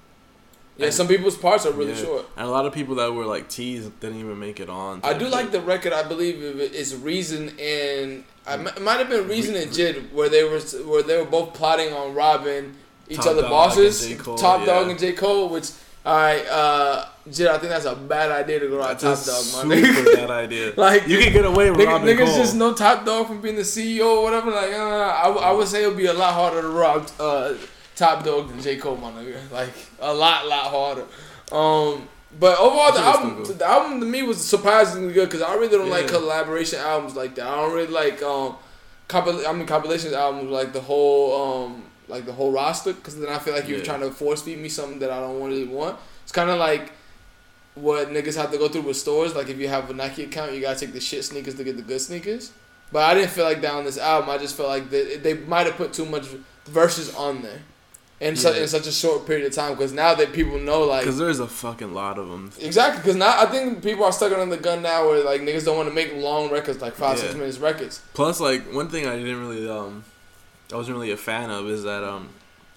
yeah, 0.77 0.91
some 0.91 1.09
people's 1.09 1.37
parts 1.37 1.67
are 1.67 1.73
really 1.73 1.91
Yeah. 1.93 2.05
short. 2.05 2.27
And 2.37 2.47
a 2.47 2.51
lot 2.51 2.65
of 2.65 2.73
people 2.73 2.95
that 2.97 3.13
were 3.13 3.25
like 3.27 3.49
teased 3.49 3.99
didn't 4.01 4.21
even 4.21 4.39
make 4.39 4.61
it 4.61 4.69
on. 4.71 5.01
I 5.03 5.13
do 5.15 5.27
like 5.27 5.51
the 5.51 5.61
record. 5.61 5.93
I 5.93 6.05
believe 6.05 6.41
it 6.43 6.73
is 6.73 6.95
Reason 6.95 7.53
and 7.59 8.23
I 8.47 8.55
it 8.55 8.81
might 8.81 8.99
have 9.01 9.09
been 9.11 9.27
Reason 9.29 9.57
and 9.57 9.73
Jid 9.73 10.13
where 10.13 10.29
they 10.29 10.45
were 10.45 10.61
where 10.91 11.03
they 11.03 11.17
were 11.19 11.25
both 11.25 11.53
plotting 11.55 11.93
on 11.93 12.15
robbing 12.15 12.75
each 13.09 13.17
Top 13.19 13.27
other 13.33 13.43
bosses. 13.43 14.15
Cole, 14.19 14.39
Top 14.39 14.61
yeah. 14.61 14.67
Dog 14.67 14.89
and 14.91 14.99
J 14.99 15.13
Cole. 15.13 15.49
Which 15.49 15.71
all 16.07 16.15
right, 16.17 16.47
uh, 16.47 17.07
Jid, 17.31 17.49
I 17.49 17.59
think 17.59 17.71
that's 17.71 17.85
a 17.85 17.95
bad 17.95 18.31
idea 18.31 18.61
to 18.61 18.69
go 18.69 18.83
out 18.83 18.99
Top 18.99 19.19
Dawg, 19.19 19.27
my 19.27 19.43
super 19.43 19.67
nigga. 19.75 20.15
bad 20.17 20.31
idea. 20.31 20.73
Like, 20.77 21.07
you 21.09 21.19
can 21.19 21.33
get 21.33 21.45
away 21.45 21.71
with 21.71 21.81
Nigga, 21.81 22.01
niggas 22.01 22.27
Cole. 22.27 22.37
just 22.39 22.57
no 22.57 22.75
Top 22.75 23.05
Dawg 23.05 23.27
from 23.27 23.41
being 23.41 23.57
the 23.57 23.63
CEO 23.63 24.17
or 24.19 24.23
whatever. 24.25 24.51
Like, 24.51 24.73
uh, 24.73 25.15
I, 25.23 25.25
w- 25.25 25.45
I 25.45 25.53
would 25.53 25.69
say 25.69 25.85
it 25.85 25.89
would 25.89 25.97
be 25.97 26.07
a 26.07 26.13
lot 26.13 26.35
harder 26.35 26.63
to 26.63 26.69
rob 26.69 27.09
uh, 27.21 27.55
Top 27.97 28.25
Dawg 28.25 28.49
than 28.49 28.61
J 28.61 28.77
Cole, 28.77 28.97
my 28.97 29.11
nigga. 29.13 29.37
Like 29.53 29.73
a 30.01 30.13
lot, 30.13 30.47
lot 30.47 30.65
harder. 30.71 31.05
Um, 31.53 32.09
but 32.39 32.59
overall, 32.59 32.93
the 32.93 32.99
shit 32.99 33.07
album, 33.07 33.59
the 33.59 33.67
album 33.67 34.01
to 34.01 34.07
me 34.07 34.23
was 34.23 34.45
surprisingly 34.45 35.13
good 35.15 35.29
because 35.31 35.43
I 35.43 35.55
really 35.55 35.69
don't 35.77 35.89
like 35.91 36.09
collaboration 36.09 36.79
albums 36.79 37.17
like 37.17 37.35
that. 37.37 37.47
I 37.47 37.57
don't 37.57 37.75
really 37.75 37.91
like 37.93 38.23
um, 38.23 38.57
compil- 39.09 39.47
I 39.47 39.53
mean 39.53 39.67
compilations 39.67 40.13
albums 40.13 40.51
like 40.51 40.73
the 40.75 40.81
whole 40.83 41.65
um, 41.65 41.85
like 42.07 42.27
the 42.27 42.33
whole 42.35 42.53
roster 42.53 42.93
because 42.93 43.19
then 43.19 43.31
I 43.31 43.39
feel 43.39 43.55
like 43.55 43.67
you're 43.67 43.79
Yeah. 43.79 43.85
trying 43.85 44.01
to 44.01 44.11
force 44.11 44.43
feed 44.43 44.59
me 44.59 44.69
something 44.69 44.99
that 44.99 45.11
I 45.11 45.21
don't 45.21 45.43
really 45.43 45.65
want. 45.65 45.99
It's 46.23 46.33
kind 46.33 46.51
of 46.51 46.59
like 46.59 46.93
what 47.81 48.09
niggas 48.11 48.37
have 48.37 48.51
to 48.53 48.59
go 48.59 48.69
through 48.69 48.83
with 48.83 48.97
stores. 48.97 49.35
Like 49.35 49.49
if 49.49 49.59
you 49.59 49.69
have 49.69 49.89
a 49.91 49.95
Nike 49.95 50.25
account, 50.25 50.53
you 50.53 50.61
gotta 50.61 50.79
take 50.79 50.93
the 50.93 51.01
shit 51.01 51.25
sneakers 51.25 51.55
to 51.57 51.65
get 51.65 51.77
the 51.77 51.83
good 51.83 52.01
sneakers. 52.01 52.53
But 52.91 53.03
I 53.03 53.15
didn't 53.15 53.31
feel 53.31 53.45
like 53.45 53.63
on 53.65 53.85
this 53.85 53.99
album. 53.99 54.31
I 54.31 54.39
just 54.39 54.57
felt 54.57 54.69
like 54.71 54.89
they, 54.91 55.17
they 55.17 55.35
might 55.35 55.67
have 55.67 55.77
put 55.77 55.93
too 55.93 56.07
much 56.07 56.27
verses 56.67 57.15
on 57.15 57.43
there. 57.43 57.61
in, 58.21 58.35
su- 58.35 58.49
Yeah. 58.49 58.63
in 58.63 58.69
such 58.69 58.87
a 58.89 58.91
short 58.93 59.27
period 59.27 59.47
of 59.47 59.53
time. 59.53 59.75
Because 59.75 59.93
now 59.93 60.13
that 60.15 60.33
people 60.33 60.59
know, 60.59 60.83
like, 60.83 61.03
Because 61.03 61.19
there's 61.19 61.39
a 61.39 61.47
fucking 61.47 61.95
lot 61.95 62.19
of 62.19 62.29
them. 62.29 62.51
exactly. 62.61 63.01
Because 63.01 63.15
now 63.17 63.33
I 63.39 63.47
think 63.47 63.81
people 63.83 64.05
are 64.05 64.11
stuck 64.13 64.37
on 64.37 64.49
the 64.49 64.57
gun 64.57 64.83
now, 64.83 65.07
where 65.07 65.23
like 65.23 65.43
niggas 65.43 65.65
don't 65.67 65.77
want 65.77 65.89
to 65.89 65.95
make 65.95 66.15
long 66.17 66.51
records, 66.51 66.81
like 66.81 66.95
five, 66.95 67.19
six 67.19 67.35
minutes 67.35 67.59
records. 67.59 68.01
Plus, 68.15 68.41
like 68.41 68.73
one 68.75 68.89
thing 68.89 69.07
I 69.07 69.17
didn't 69.17 69.39
really 69.39 69.69
um, 69.71 70.03
I 70.73 70.77
wasn't 70.77 70.97
really 70.97 71.13
a 71.13 71.17
fan 71.17 71.51
of 71.51 71.69
is 71.69 71.85
that 71.85 72.03
um, 72.03 72.31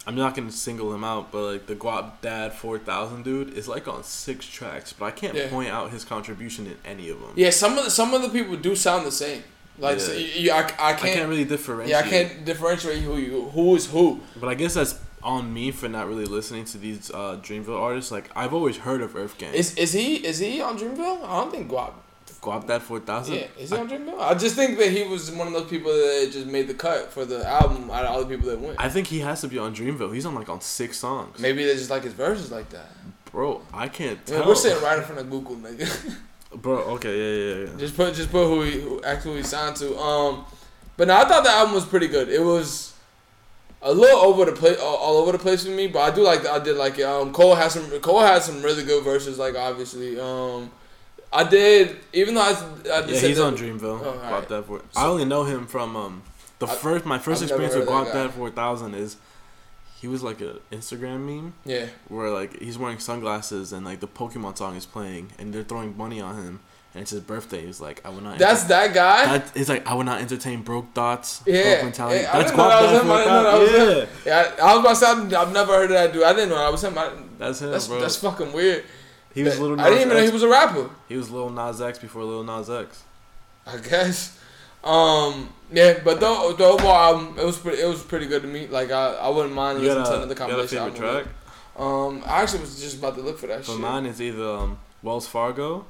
I'm 0.07 0.15
not 0.15 0.35
gonna 0.35 0.51
single 0.51 0.93
him 0.93 1.03
out, 1.03 1.31
but 1.31 1.41
like 1.43 1.67
the 1.67 1.75
Guapdad 1.75 2.53
4000 2.53 3.23
dude 3.23 3.53
is 3.53 3.67
like 3.67 3.87
on 3.87 4.03
six 4.03 4.45
tracks, 4.47 4.93
but 4.93 5.05
I 5.05 5.11
can't 5.11 5.35
Yeah. 5.35 5.49
point 5.49 5.69
out 5.69 5.91
his 5.91 6.03
contribution 6.03 6.65
in 6.65 6.77
any 6.83 7.09
of 7.09 7.19
them. 7.19 7.31
Yeah, 7.35 7.51
some 7.51 7.77
of 7.77 7.85
the, 7.85 7.91
some 7.91 8.13
of 8.13 8.21
the 8.23 8.29
people 8.29 8.55
do 8.57 8.75
sound 8.75 9.05
the 9.05 9.11
same. 9.11 9.43
Like, 9.77 9.99
Yeah. 9.99 10.03
so 10.05 10.11
you, 10.13 10.25
you, 10.25 10.51
I, 10.51 10.57
I 10.57 10.61
I 10.61 10.93
can't. 10.93 10.99
can't 11.15 11.29
really 11.29 11.45
differentiate. 11.45 11.89
yeah, 11.91 11.99
I 11.99 12.09
can't 12.09 12.45
differentiate 12.45 13.03
who 13.03 13.17
you 13.17 13.49
who 13.53 13.75
is 13.75 13.85
who. 13.91 14.21
But 14.39 14.49
I 14.49 14.55
guess 14.55 14.73
that's 14.73 14.95
on 15.23 15.53
me 15.53 15.69
for 15.69 15.87
not 15.87 16.07
really 16.07 16.25
listening 16.25 16.65
to 16.65 16.77
these 16.79 17.11
uh, 17.11 17.37
Dreamville 17.41 17.79
artists. 17.79 18.11
Like 18.11 18.29
I've 18.35 18.53
always 18.55 18.77
heard 18.77 19.01
of 19.01 19.15
Earth 19.15 19.37
Gang. 19.37 19.53
Is 19.53 19.75
is 19.75 19.93
he 19.93 20.15
is 20.15 20.39
he 20.39 20.61
on 20.61 20.79
Dreamville? 20.79 21.23
I 21.23 21.39
don't 21.41 21.51
think 21.51 21.69
Guap. 21.69 21.93
Guapdad 22.41 22.81
4000. 22.81 23.35
Yeah, 23.35 23.47
is 23.57 23.69
he 23.69 23.77
on 23.77 23.87
Dreamville? 23.87 24.19
I 24.19 24.33
just 24.33 24.55
think 24.55 24.77
that 24.79 24.89
he 24.89 25.03
was 25.03 25.29
one 25.31 25.47
of 25.47 25.53
those 25.53 25.69
people 25.69 25.91
that 25.91 26.29
just 26.31 26.47
made 26.47 26.67
the 26.67 26.73
cut 26.73 27.11
for 27.11 27.23
the 27.23 27.47
album 27.47 27.91
out 27.91 28.05
of 28.05 28.11
all 28.11 28.23
the 28.23 28.25
people 28.25 28.49
that 28.49 28.59
went. 28.59 28.79
I 28.79 28.89
think 28.89 29.07
he 29.07 29.19
has 29.19 29.41
to 29.41 29.47
be 29.47 29.59
on 29.59 29.75
Dreamville. 29.75 30.13
He's 30.13 30.25
on 30.25 30.33
like 30.33 30.49
on 30.49 30.59
six 30.59 30.97
songs. 30.97 31.39
Maybe 31.39 31.63
they 31.63 31.73
just 31.73 31.91
like 31.91 32.03
his 32.03 32.13
verses 32.13 32.51
like 32.51 32.69
that. 32.71 32.89
Bro, 33.31 33.61
I 33.73 33.87
can't 33.87 34.25
tell. 34.25 34.45
we're 34.45 34.55
sitting 34.55 34.83
right 34.83 34.97
in 34.97 35.03
front 35.03 35.21
of 35.21 35.29
Google, 35.29 35.55
nigga. 35.55 36.15
Bro, 36.55 36.79
okay, 36.95 37.17
yeah, 37.17 37.55
yeah, 37.63 37.65
yeah. 37.71 37.77
just 37.77 37.95
put 37.95 38.13
just 38.13 38.29
put 38.29 38.45
who 38.45 38.63
he 38.63 38.81
who 38.81 39.01
actually 39.03 39.37
he 39.37 39.43
signed 39.43 39.75
to. 39.77 39.97
Um, 39.97 40.43
but 40.97 41.07
no, 41.07 41.15
I 41.15 41.25
thought 41.25 41.43
the 41.43 41.49
album 41.51 41.75
was 41.75 41.85
pretty 41.85 42.07
good. 42.07 42.27
It 42.27 42.41
was 42.41 42.93
a 43.81 43.93
little 43.93 44.19
over 44.19 44.45
the 44.45 44.51
place, 44.51 44.77
all, 44.79 44.97
all 44.97 45.17
over 45.17 45.31
the 45.31 45.39
place 45.39 45.63
for 45.63 45.71
me. 45.71 45.87
But 45.87 45.99
I 45.99 46.15
do 46.15 46.23
like 46.23 46.45
I 46.45 46.59
did 46.59 46.75
like 46.75 46.99
it. 46.99 47.03
Um, 47.03 47.31
Cole 47.31 47.55
has 47.55 47.73
some 47.73 47.89
Cole 48.01 48.19
has 48.19 48.45
some 48.45 48.61
really 48.61 48.83
good 48.83 49.03
verses. 49.03 49.37
Like 49.37 49.55
obviously, 49.55 50.19
um, 50.19 50.71
I 51.33 51.43
did 51.45 51.97
even 52.13 52.35
though 52.35 52.41
I, 52.41 52.49
I 52.49 52.99
Yeah, 53.05 53.15
said 53.17 53.29
he's 53.29 53.37
that- 53.37 53.43
on 53.45 53.55
Dreamville. 53.57 54.01
Oh, 54.03 54.19
Guap. 54.49 54.65
4. 54.65 54.81
So- 54.91 54.99
I 55.01 55.05
only 55.05 55.25
know 55.25 55.43
him 55.43 55.65
from 55.67 55.95
um 55.95 56.23
the 56.59 56.67
I- 56.67 56.75
first 56.75 57.05
my 57.05 57.19
first 57.19 57.41
I've 57.41 57.49
experience 57.49 57.75
with 57.75 57.87
Guapdad 57.87 58.31
4000 58.31 58.93
is 58.95 59.17
he 60.01 60.07
was 60.07 60.23
like 60.23 60.41
a 60.41 60.55
Instagram 60.71 61.19
meme 61.25 61.53
Yeah, 61.63 61.85
where 62.07 62.29
like 62.31 62.59
he's 62.59 62.77
wearing 62.77 62.99
sunglasses 62.99 63.71
and 63.71 63.85
like 63.85 63.99
the 63.99 64.07
Pokemon 64.07 64.57
song 64.57 64.75
is 64.75 64.85
playing 64.85 65.31
and 65.39 65.53
they're 65.53 65.63
throwing 65.63 65.95
money 65.97 66.19
on 66.19 66.35
him 66.35 66.59
and 66.93 67.03
it's 67.03 67.11
his 67.11 67.21
birthday. 67.21 67.65
He's 67.65 67.79
like, 67.79 68.01
I 68.03 68.09
will 68.09 68.19
not. 68.19 68.37
that's 68.37 68.63
that 68.65 68.93
guy. 68.93 69.25
That, 69.37 69.51
it's 69.55 69.69
like 69.69 69.87
I 69.87 69.93
would 69.93 70.05
not 70.07 70.19
entertain 70.19 70.61
broke 70.63 70.93
thoughts. 70.93 71.41
Yeah, 71.45 71.75
broke 71.75 71.83
mentality. 71.83 72.21
yeah, 72.23 72.31
I 72.33 72.37
That's 72.39 72.51
didn't 72.51 72.57
know 72.57 72.69
that 72.69 72.81
was 72.81 72.91
Guap 72.91 73.03
him. 73.03 73.11
I 73.11 73.17
didn't 73.17 73.33
know 73.33 73.43
that 73.43 73.59
was 73.61 73.69
4000. 73.69 73.97
him. 74.01 74.07
Yeah, 74.25 74.31
yeah, 74.57 74.65
I, 74.65 74.69
I 74.69 74.75
was 74.75 74.79
about 74.81 74.89
to 74.89 74.95
say 74.95 75.37
I've, 75.37 75.47
I've 75.47 75.53
never 75.53 75.73
heard 75.73 75.83
of 75.85 75.89
that 75.91 76.11
dude. 76.13 76.23
I 76.23 76.33
didn't 76.33 76.49
know 76.49 76.57
that 76.57 76.71
was 76.71 76.83
him. 76.83 76.97
I, 76.97 77.11
that's 77.37 77.61
him, 77.61 77.71
that's 77.71 77.87
bro. 77.87 78.01
that's 78.01 78.15
fucking 78.17 78.51
weird. 78.51 78.83
He 79.33 79.43
was 79.43 79.57
a 79.57 79.61
little. 79.61 79.79
I 79.79 79.89
didn't 79.89 79.99
Nas 79.99 80.05
even 80.07 80.17
know 80.17 80.23
he 80.25 80.31
was 80.31 80.43
a 80.43 80.47
rapper. 80.49 80.89
He 81.07 81.15
was 81.17 81.29
Lil 81.29 81.49
Nas 81.49 81.81
X 81.81 81.99
before 81.99 82.23
Lil 82.23 82.43
Nas 82.43 82.69
X. 82.69 83.03
I 83.65 83.77
guess. 83.77 84.37
Um, 84.83 85.53
yeah, 85.71 85.99
but 86.03 86.19
the, 86.19 86.55
the 86.57 86.63
overall 86.65 86.91
album, 87.15 87.37
it 87.37 87.45
was 87.45 87.57
pretty, 87.59 87.81
it 87.81 87.87
was 87.87 88.01
pretty 88.01 88.25
good 88.25 88.41
to 88.41 88.47
me. 88.47 88.65
Like 88.67 88.89
I, 88.91 89.13
I 89.13 89.29
wouldn't 89.29 89.53
mind 89.53 89.79
You 89.81 89.85
listening 89.87 90.05
to 90.05 90.11
another 90.23 90.29
you 90.33 90.35
got 90.35 90.49
a 90.49 90.49
compilation 90.49 90.77
favorite 90.79 91.03
album. 91.07 91.23
track? 91.23 91.35
Um, 91.77 92.23
I 92.25 92.41
actually 92.41 92.61
was 92.61 92.81
just 92.81 92.97
about 92.97 93.15
to 93.15 93.21
look 93.21 93.37
for 93.37 93.47
that 93.47 93.63
For 93.63 93.73
shit. 93.73 93.79
mine, 93.79 94.05
is 94.07 94.19
either 94.21 94.43
um, 94.43 94.79
Wells 95.03 95.27
Fargo. 95.27 95.85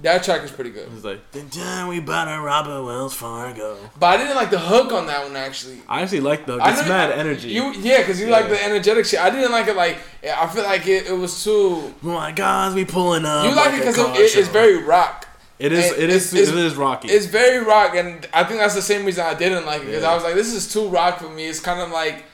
That 0.00 0.22
track 0.24 0.42
is 0.42 0.50
pretty 0.50 0.70
good. 0.70 0.88
It's 0.94 1.04
like 1.04 1.30
the 1.32 1.40
time 1.44 1.88
we 1.88 2.00
bought 2.00 2.28
a 2.28 2.38
robber 2.42 2.82
Wells 2.84 3.14
Fargo. 3.14 3.78
But 3.98 4.06
I 4.06 4.16
didn't 4.18 4.36
like 4.36 4.50
the 4.50 4.58
hook 4.58 4.92
on 4.92 5.06
that 5.06 5.22
one 5.24 5.36
actually. 5.36 5.78
I 5.88 6.02
actually 6.02 6.20
like 6.20 6.44
the. 6.44 6.56
It's 6.56 6.86
mad 6.86 7.12
energy. 7.12 7.48
You 7.48 7.72
yeah, 7.72 8.02
cause 8.02 8.20
you 8.20 8.26
like 8.26 8.48
the 8.50 8.62
energetic 8.62 9.06
shit. 9.06 9.20
I 9.20 9.30
didn't 9.30 9.52
like 9.52 9.68
it. 9.68 9.76
Like 9.76 9.98
I 10.22 10.46
feel 10.48 10.64
like 10.64 10.86
it, 10.86 11.06
it 11.06 11.12
was 11.16 11.42
too. 11.42 11.94
oh 11.94 11.94
my 12.02 12.30
God, 12.32 12.74
we 12.74 12.84
pulling 12.84 13.24
up. 13.24 13.46
You 13.46 13.54
like 13.54 13.72
it 13.74 13.78
because 13.78 13.96
it, 13.98 14.06
it, 14.16 14.36
it's 14.36 14.48
very 14.48 14.82
rock. 14.82 15.26
It 15.58 15.72
is. 15.72 15.90
and 15.92 16.02
It 16.02 16.10
is. 16.10 16.34
it's- 16.34 16.48
It 16.50 16.54
is 16.58 16.74
rocky. 16.74 17.08
It's 17.08 17.24
very 17.24 17.64
rock, 17.64 17.94
and 17.96 18.28
I 18.34 18.44
think 18.44 18.60
that's 18.60 18.74
the 18.74 18.82
same 18.82 19.06
reason 19.06 19.24
I 19.24 19.32
didn't 19.32 19.64
like 19.64 19.80
it 19.80 19.86
because 19.86 20.02
Yeah. 20.02 20.10
I 20.10 20.14
was 20.14 20.22
like, 20.24 20.34
this 20.34 20.52
is 20.52 20.70
too 20.70 20.88
rock 20.88 21.20
for 21.20 21.30
me. 21.30 21.46
It's 21.46 21.60
kind 21.60 21.80
of 21.80 21.90
like 21.90 22.24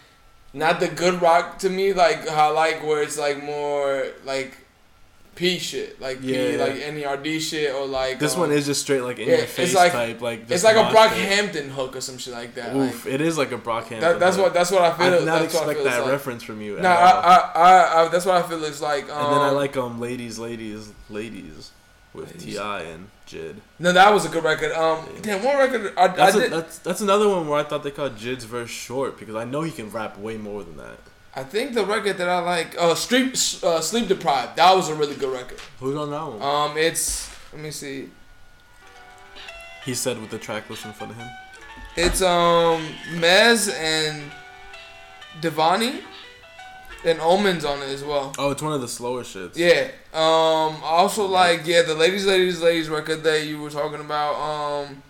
not 0.53 0.81
the 0.81 0.89
good 0.89 1.23
rock 1.23 1.61
to 1.61 1.71
me, 1.71 1.93
like 1.93 2.27
how 2.29 2.49
I 2.51 2.53
like 2.53 2.83
where 2.83 3.01
it's 3.05 3.17
like 3.17 3.41
more 3.45 4.09
like 4.25 4.59
P 5.43 5.59
shit, 5.59 6.01
like 6.01 6.21
P, 6.21 6.33
Yeah, 6.33 6.51
yeah. 6.57 6.65
like 6.65 6.75
NERD 7.21 7.41
shit, 7.41 7.75
or 7.75 7.85
like 7.85 8.21
this 8.21 8.35
um, 8.35 8.41
one 8.43 8.53
is 8.53 8.65
just 8.65 8.81
straight 8.83 9.01
like 9.01 9.19
in 9.19 9.27
yeah, 9.27 9.35
your 9.35 9.43
it's 9.43 9.53
face 9.53 9.75
like- 9.75 9.91
type. 9.91 10.21
Like 10.21 10.49
It's 10.49 10.63
like 10.63 10.77
a. 10.77 10.85
Brockhampton 10.95 11.69
hook 11.69 11.97
or 11.97 12.01
some 12.01 12.17
shit 12.17 12.33
like 12.33 12.55
that. 12.55 12.77
Oof! 12.77 13.05
Like, 13.05 13.15
it 13.15 13.21
is 13.21 13.37
like 13.37 13.51
a 13.51 13.59
Brockhampton. 13.59 14.01
that, 14.03 14.21
that's 14.21 14.37
hook. 14.37 14.45
what 14.47 14.55
that's 14.55 14.71
what 14.71 14.83
I 14.83 14.93
feel. 14.97 15.07
I 15.07 15.11
did 15.11 15.25
not 15.27 15.41
that's 15.41 15.55
what 15.55 15.67
I 15.67 15.73
expect 15.73 15.79
feel 15.81 15.85
that 15.91 16.03
like. 16.03 16.13
reference 16.13 16.43
from 16.45 16.61
you. 16.61 16.79
No. 16.79 16.89
I, 16.89 16.95
I, 16.95 17.37
I, 17.55 18.05
I, 18.05 18.09
that's 18.09 18.25
what 18.25 18.37
I 18.37 18.47
feel 18.49 18.63
it's 18.63 18.81
like. 18.81 19.11
Um, 19.11 19.25
and 19.27 19.35
then 19.35 19.41
I 19.43 19.51
like 19.51 19.77
um, 19.77 19.99
ladies, 20.01 20.39
ladies, 20.39 20.93
ladies, 21.11 21.73
with 22.15 22.39
Ti 22.39 22.59
and 22.59 23.09
Jid. 23.27 23.57
No, 23.81 23.93
that 23.93 24.13
was 24.13 24.25
a 24.25 24.29
good 24.29 24.45
record. 24.45 24.71
Um, 24.73 25.09
damn, 25.23 25.43
one 25.43 25.57
record 25.59 25.93
I, 25.97 26.05
I 26.05 26.09
That's, 26.09 26.37
a, 26.37 26.41
did. 26.41 26.53
that's 26.53 26.79
that's 26.79 27.01
another 27.01 27.29
one 27.29 27.49
where 27.49 27.59
I 27.59 27.65
thought 27.65 27.83
they 27.83 27.91
called 27.91 28.17
Jid's 28.17 28.45
verse 28.45 28.71
short 28.71 29.19
because 29.19 29.35
I 29.35 29.45
know 29.45 29.63
he 29.63 29.73
can 29.73 29.91
rap 29.91 30.19
way 30.19 30.37
more 30.37 30.63
than 30.63 30.77
that. 30.77 30.99
I 31.35 31.43
think 31.45 31.75
the 31.75 31.85
record 31.85 32.19
that 32.19 32.29
I 32.29 32.41
like, 32.41 32.75
uh, 32.79 32.95
Street, 32.95 33.33
uh, 33.63 33.81
Sleep 33.81 34.07
Deprived. 34.09 34.57
That 34.57 34.75
was 34.77 34.91
a 34.91 34.95
really 34.95 35.15
good 35.17 35.33
record. 35.33 35.59
Who's 35.81 35.97
on 35.97 36.11
that 36.11 36.27
one? 36.27 36.43
Um, 36.43 36.77
it's 36.77 37.31
let 37.53 37.63
me 37.63 37.71
see. 37.71 38.11
he 39.85 39.95
said 39.95 40.21
with 40.21 40.31
the 40.31 40.39
track 40.39 40.69
list 40.71 40.85
in 40.85 40.93
front 40.93 41.13
of 41.13 41.19
him. 41.19 41.29
It's 41.97 42.23
um 42.23 42.87
Mez 43.15 43.71
and 43.75 44.31
Devani, 45.41 46.01
and 47.05 47.19
Omens 47.21 47.65
on 47.65 47.79
it 47.83 47.89
as 47.89 48.05
well. 48.05 48.33
Oh, 48.39 48.51
it's 48.51 48.63
one 48.63 48.73
of 48.75 48.81
the 48.81 48.89
slower 48.89 49.23
shits. 49.23 49.57
Yeah. 49.57 49.89
Um. 50.13 50.77
I 50.83 51.01
Also 51.03 51.27
like 51.27 51.67
yeah 51.67 51.83
the 51.83 51.95
ladies, 51.95 52.27
ladies, 52.27 52.61
ladies 52.63 52.89
record 52.89 53.23
that 53.25 53.47
you 53.47 53.61
were 53.61 53.71
talking 53.71 54.01
about. 54.01 54.35
Um. 54.37 55.03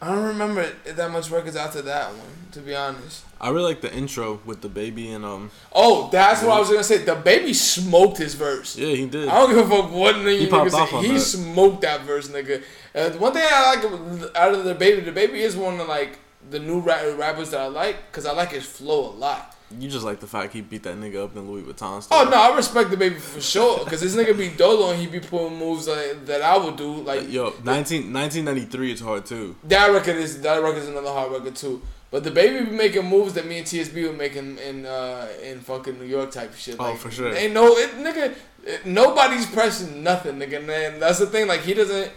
I 0.00 0.14
don't 0.14 0.24
remember 0.26 0.70
that 0.84 1.10
much 1.10 1.30
records 1.30 1.56
after 1.56 1.80
that 1.82 2.10
one, 2.10 2.20
to 2.52 2.60
be 2.60 2.74
honest. 2.74 3.24
I 3.40 3.48
really 3.50 3.64
like 3.64 3.80
the 3.80 3.92
intro 3.94 4.40
with 4.44 4.60
DaBaby 4.60 5.08
and 5.14 5.24
um. 5.24 5.50
Oh, 5.72 6.08
that's 6.12 6.42
what 6.42 6.52
I 6.52 6.58
was 6.60 6.68
gonna 6.68 6.84
say. 6.84 6.98
DaBaby 6.98 7.54
smoked 7.54 8.18
his 8.18 8.34
verse. 8.34 8.76
Yeah, 8.76 8.94
he 8.94 9.06
did. 9.06 9.28
I 9.28 9.34
don't 9.34 9.50
give 9.54 9.58
a 9.58 9.68
fuck 9.68 9.90
what 9.90 10.16
nigga 10.16 10.38
He 10.38 10.44
you 10.44 10.48
popped 10.50 10.72
off 10.74 10.90
say. 10.90 11.02
He 11.02 11.12
that. 11.14 11.20
smoked 11.20 11.80
that 11.82 12.02
verse, 12.02 12.28
nigga. 12.28 12.62
Uh, 12.94 13.10
one 13.12 13.32
thing 13.32 13.46
I 13.50 13.74
like 13.74 14.36
out 14.36 14.54
of 14.54 14.64
DaBaby, 14.66 15.04
the 15.06 15.12
baby 15.12 15.40
is 15.40 15.56
one 15.56 15.80
of 15.80 15.88
like 15.88 16.18
the 16.50 16.58
new 16.58 16.80
rap- 16.80 17.18
rappers 17.18 17.50
that 17.50 17.60
I 17.60 17.66
like 17.66 18.10
because 18.10 18.26
I 18.26 18.32
like 18.32 18.52
his 18.52 18.64
flow 18.66 19.06
a 19.10 19.14
lot. 19.16 19.55
You 19.78 19.88
just 19.88 20.04
like 20.04 20.20
the 20.20 20.26
fact 20.26 20.52
he 20.52 20.60
beat 20.60 20.84
that 20.84 20.96
nigga 20.96 21.24
up 21.24 21.34
in 21.36 21.50
Louis 21.50 21.62
Vuitton. 21.62 22.02
Stuff. 22.02 22.26
Oh 22.26 22.30
no, 22.30 22.36
I 22.36 22.54
respect 22.56 22.90
DaBaby 22.90 23.18
for 23.18 23.40
sure 23.40 23.82
because 23.84 24.00
this 24.00 24.14
nigga 24.14 24.36
be 24.36 24.50
dolo 24.50 24.90
and 24.92 25.00
he 25.00 25.06
be 25.08 25.18
pulling 25.20 25.56
moves 25.58 25.88
like, 25.88 26.24
that 26.26 26.40
I 26.42 26.56
would 26.56 26.76
do. 26.76 26.92
Like 26.94 27.28
Yo, 27.30 27.52
19, 27.64 28.12
1993 28.12 28.92
is 28.92 29.00
hard 29.00 29.26
too. 29.26 29.56
that 29.64 29.88
record 29.90 30.16
is 30.16 30.40
that 30.42 30.62
record 30.62 30.78
is 30.78 30.88
another 30.88 31.10
hard 31.12 31.32
record 31.32 31.56
too. 31.56 31.82
But 32.12 32.22
DaBaby 32.22 32.70
be 32.70 32.76
making 32.76 33.06
moves 33.06 33.34
that 33.34 33.46
me 33.46 33.58
and 33.58 33.66
TSB 33.66 34.06
were 34.06 34.12
making 34.12 34.58
in 34.58 34.86
uh 34.86 35.26
in 35.42 35.58
fucking 35.60 35.98
New 35.98 36.06
York 36.06 36.30
type 36.30 36.50
of 36.50 36.58
shit. 36.58 36.76
Oh, 36.78 36.84
Like, 36.84 36.98
for 36.98 37.10
sure. 37.10 37.34
Ain't 37.34 37.52
no 37.52 37.76
it, 37.76 37.90
nigga. 37.96 38.34
It, 38.64 38.86
nobody's 38.86 39.46
pressing 39.46 40.02
nothing, 40.04 40.36
nigga. 40.38 40.64
Man, 40.64 41.00
that's 41.00 41.18
the 41.18 41.26
thing. 41.26 41.48
Like 41.48 41.62
he 41.62 41.74
doesn't. 41.74 42.12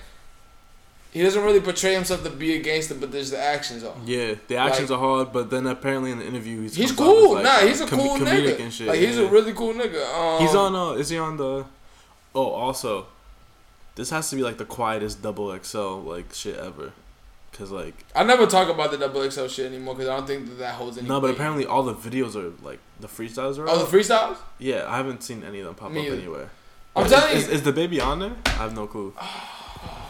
He 1.11 1.23
doesn't 1.23 1.43
really 1.43 1.59
portray 1.59 1.93
himself 1.95 2.23
to 2.23 2.29
be 2.29 2.53
a 2.55 2.59
gangster, 2.61 2.93
but 2.93 3.11
there's 3.11 3.31
the 3.31 3.39
actions 3.41 3.83
are. 3.83 3.95
Yeah, 4.05 4.35
the 4.47 4.57
actions 4.57 4.91
Like- 4.91 4.99
are 4.99 5.01
hard, 5.01 5.33
but 5.33 5.49
then 5.49 5.65
apparently 5.65 6.11
in 6.11 6.19
the 6.19 6.25
interview 6.27 6.61
he's 6.61 6.75
He's 6.75 6.91
comes 6.91 6.99
off 7.01 7.15
as, 7.17 7.23
cool. 7.23 7.33
like, 7.33 7.43
nah, 7.43 7.57
he's 7.67 7.81
a 7.81 7.87
com- 7.87 7.99
cool 7.99 8.17
comedic 8.17 8.57
nigga. 8.57 8.59
and 8.61 8.73
shit. 8.73 8.87
like 8.87 8.99
he's 8.99 9.17
yeah. 9.17 9.23
a 9.23 9.29
really 9.31 9.53
cool 9.53 9.73
nigga. 9.73 10.05
Um, 10.15 10.41
He's 10.45 10.53
on. 10.53 10.75
Uh, 10.75 10.91
is 10.99 11.09
he 11.09 11.17
on 11.17 11.37
the? 11.37 11.65
Oh, 12.35 12.49
also, 12.51 13.07
this 13.95 14.11
has 14.11 14.29
to 14.29 14.35
be 14.35 14.43
like 14.43 14.57
the 14.59 14.65
quietest 14.65 15.21
double 15.23 15.57
XL 15.63 15.95
like 16.01 16.31
shit 16.31 16.55
ever, 16.57 16.91
cause 17.53 17.71
like 17.71 17.95
I 18.15 18.23
never 18.23 18.45
talk 18.45 18.69
about 18.69 18.91
the 18.91 18.97
double 18.99 19.27
XL 19.29 19.47
shit 19.47 19.65
anymore 19.65 19.95
because 19.95 20.09
I 20.09 20.15
don't 20.15 20.27
think 20.27 20.45
that 20.47 20.59
that 20.59 20.75
holds 20.75 20.99
any. 20.99 21.07
no, 21.07 21.19
but 21.19 21.31
apparently 21.31 21.65
all 21.65 21.81
the 21.81 21.95
videos 21.95 22.35
are 22.35 22.53
like 22.63 22.77
the 22.99 23.07
freestyles 23.07 23.57
are. 23.57 23.67
Oh, 23.67 23.79
out. 23.79 23.89
the 23.89 23.97
freestyles. 23.97 24.37
yeah, 24.59 24.85
I 24.87 24.97
haven't 24.97 25.23
seen 25.23 25.43
any 25.43 25.59
of 25.61 25.65
them 25.65 25.73
pop 25.73 25.91
Me 25.91 26.01
up 26.01 26.05
either. 26.05 26.15
anywhere. 26.17 26.49
I'm 26.95 27.05
Is- 27.07 27.11
telling 27.11 27.35
is, 27.35 27.47
you, 27.47 27.53
is 27.53 27.61
DaBaby 27.63 27.99
on 28.05 28.19
there? 28.19 28.35
I 28.45 28.49
have 28.49 28.75
no 28.75 28.85
clue. 28.85 29.13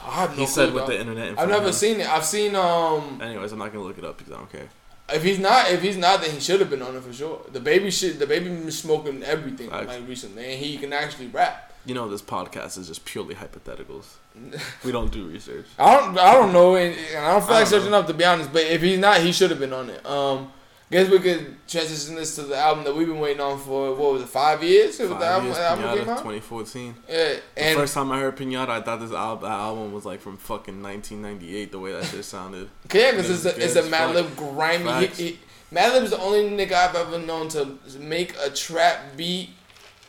I 0.09 0.21
have 0.21 0.31
no 0.31 0.37
he 0.37 0.45
said 0.47 0.73
with 0.73 0.87
the 0.87 0.99
internet. 0.99 1.29
in 1.29 1.39
I've 1.39 1.49
never 1.49 1.71
seen 1.71 2.01
it. 2.01 2.09
I've 2.09 2.25
seen 2.25 2.55
um. 2.55 3.21
Anyways, 3.21 3.51
I'm 3.51 3.59
not 3.59 3.71
gonna 3.71 3.85
look 3.85 3.97
it 3.97 4.05
up 4.05 4.17
because 4.17 4.33
I 4.33 4.37
don't 4.37 4.51
care. 4.51 4.69
If 5.11 5.23
he's 5.23 5.39
not, 5.39 5.71
if 5.71 5.81
he's 5.81 5.97
not, 5.97 6.21
then 6.21 6.31
he 6.31 6.39
should 6.39 6.59
have 6.59 6.69
been 6.69 6.81
on 6.81 6.95
it 6.95 7.03
for 7.03 7.13
sure. 7.13 7.39
DaBaby 7.51 7.91
shit, 7.91 8.19
DaBaby 8.19 8.43
been 8.43 8.71
smoking 8.71 9.23
everything 9.23 9.69
Facts. 9.69 9.87
like 9.87 10.07
recently, 10.07 10.53
and 10.53 10.63
he 10.63 10.77
can 10.77 10.93
actually 10.93 11.27
rap. 11.27 11.73
You 11.85 11.95
know, 11.95 12.09
this 12.09 12.21
podcast 12.21 12.77
is 12.77 12.87
just 12.87 13.05
purely 13.05 13.33
hypotheticals. 13.35 14.05
we 14.83 14.91
don't 14.91 15.11
do 15.11 15.27
research. 15.27 15.65
I 15.79 15.95
don't, 15.95 16.17
I 16.19 16.33
don't 16.33 16.53
know, 16.53 16.75
and, 16.75 16.95
and 17.15 17.25
I 17.25 17.31
don't 17.31 17.43
feel 17.43 17.55
like 17.55 17.67
searching 17.67 17.93
up 17.93 18.05
to 18.07 18.13
be 18.13 18.25
honest. 18.25 18.53
But 18.53 18.63
if 18.63 18.81
he's 18.81 18.99
not, 18.99 19.21
he 19.21 19.31
should 19.31 19.49
have 19.49 19.59
been 19.59 19.73
on 19.73 19.89
it. 19.89 20.05
Um, 20.05 20.51
guess 20.91 21.09
we 21.09 21.19
could 21.19 21.55
transition 21.67 22.15
this 22.15 22.35
to 22.35 22.43
the 22.43 22.57
album 22.57 22.83
that 22.83 22.95
we've 22.95 23.07
been 23.07 23.19
waiting 23.19 23.41
on 23.41 23.59
for 23.59 23.93
what 23.93 24.13
was 24.13 24.21
it, 24.23 24.29
five 24.29 24.63
years? 24.63 24.97
Since 24.97 25.09
the 25.09 25.25
album, 25.25 25.45
years, 25.45 25.57
the 25.57 25.63
album 25.63 25.85
Pinata, 25.85 25.97
came 25.97 26.09
out. 26.09 26.17
2014. 26.17 26.95
Yeah, 27.07 27.35
The 27.55 27.73
first 27.75 27.93
time 27.93 28.11
I 28.11 28.19
heard 28.19 28.35
Pinata, 28.37 28.69
I 28.69 28.81
thought 28.81 28.99
this 28.99 29.11
al- 29.11 29.45
album 29.45 29.93
was 29.93 30.05
like 30.05 30.19
from 30.19 30.37
fucking 30.37 30.81
1998. 30.81 31.71
The 31.71 31.79
way 31.79 31.91
that 31.91 32.05
shit 32.05 32.25
sounded. 32.25 32.69
yeah, 32.93 33.11
because 33.11 33.29
it 33.29 33.33
it's 33.33 33.45
a, 33.45 33.65
it's 33.65 33.75
a 33.75 33.83
as 33.83 33.89
mad 33.91 34.15
fuck. 34.15 34.35
grimy. 34.35 35.07
He, 35.07 35.23
he, 35.27 35.39
Madlib 35.71 36.03
is 36.03 36.09
the 36.09 36.19
only 36.19 36.49
nigga 36.49 36.73
I've 36.73 36.95
ever 36.95 37.19
known 37.19 37.47
to 37.49 37.77
make 37.99 38.35
a 38.43 38.49
trap 38.49 39.15
beat 39.15 39.49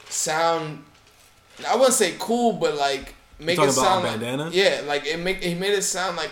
sound. 0.08 0.84
I 1.68 1.76
wouldn't 1.76 1.92
say 1.94 2.14
cool, 2.18 2.54
but 2.54 2.76
like 2.76 3.14
make 3.38 3.58
it 3.58 3.62
about 3.62 3.74
sound 3.74 4.04
like 4.04 4.20
Bandana? 4.20 4.50
yeah, 4.52 4.80
like 4.86 5.06
it 5.06 5.18
make 5.18 5.42
he 5.42 5.54
made 5.54 5.72
it 5.74 5.82
sound 5.82 6.16
like 6.16 6.30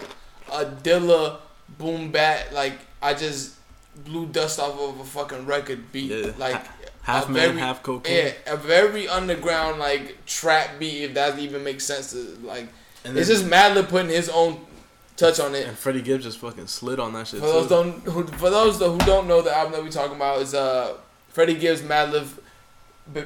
a 0.51 0.65
Dilla 0.65 1.39
boom 1.77 2.11
bap. 2.11 2.53
Like 2.53 2.79
I 3.03 3.13
just 3.13 3.57
blew 4.05 4.27
dust 4.27 4.59
off 4.61 4.79
of 4.79 5.01
a 5.01 5.05
fucking 5.05 5.47
record 5.47 5.91
beat. 5.93 6.11
Yeah. 6.11 6.33
Like 6.39 6.55
Ha- 6.55 6.73
half 7.03 7.29
man, 7.29 7.49
very- 7.51 7.59
half 7.61 7.83
cocaine. 7.83 8.27
Yeah, 8.27 8.53
a 8.53 8.57
very 8.57 9.09
underground 9.09 9.79
like 9.79 10.25
trap 10.27 10.79
beat. 10.79 11.03
If 11.05 11.15
that 11.15 11.39
even 11.39 11.65
makes 11.65 11.85
sense 11.85 12.13
to 12.13 12.19
like, 12.43 12.69
And 13.05 13.17
it's 13.17 13.29
just 13.29 13.45
Madlib 13.47 13.89
putting 13.89 14.11
his 14.11 14.29
own 14.29 14.61
touch 15.17 15.41
on 15.41 15.55
it. 15.55 15.67
And 15.67 15.77
Freddie 15.79 16.03
Gibbs 16.03 16.25
just 16.25 16.39
fucking 16.39 16.67
slid 16.69 17.01
on 17.01 17.13
that 17.15 17.27
shit 17.29 17.41
For 17.41 17.47
those 17.47 17.65
too. 17.65 17.69
don't 17.71 18.01
who, 18.05 18.27
for 18.27 18.51
those 18.51 18.79
who 18.79 18.99
don't 18.99 19.27
know 19.27 19.43
the 19.43 19.57
album 19.57 19.73
that 19.73 19.83
we're 19.83 19.91
talking 19.91 20.17
about 20.17 20.41
is 20.43 20.55
uh 20.55 20.97
Freddie 21.29 21.55
Gibbs 21.57 21.83
Madlib 21.83 22.29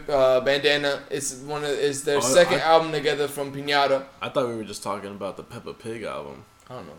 uh, 0.09 0.41
Bandana. 0.41 1.03
It's 1.11 1.35
one 1.41 1.65
of 1.65 1.71
it's 1.71 2.03
their 2.03 2.19
Oh, 2.19 2.21
second 2.21 2.61
I- 2.61 2.65
album 2.65 2.93
together 2.93 3.27
from 3.29 3.53
Pinata. 3.53 4.05
I 4.21 4.29
thought 4.29 4.49
we 4.49 4.55
were 4.55 4.65
just 4.65 4.83
talking 4.83 5.11
about 5.11 5.37
the 5.37 5.43
Peppa 5.43 5.75
Pig 5.75 6.03
album. 6.05 6.45
I 6.71 6.75
don't 6.75 6.87
know. 6.87 6.93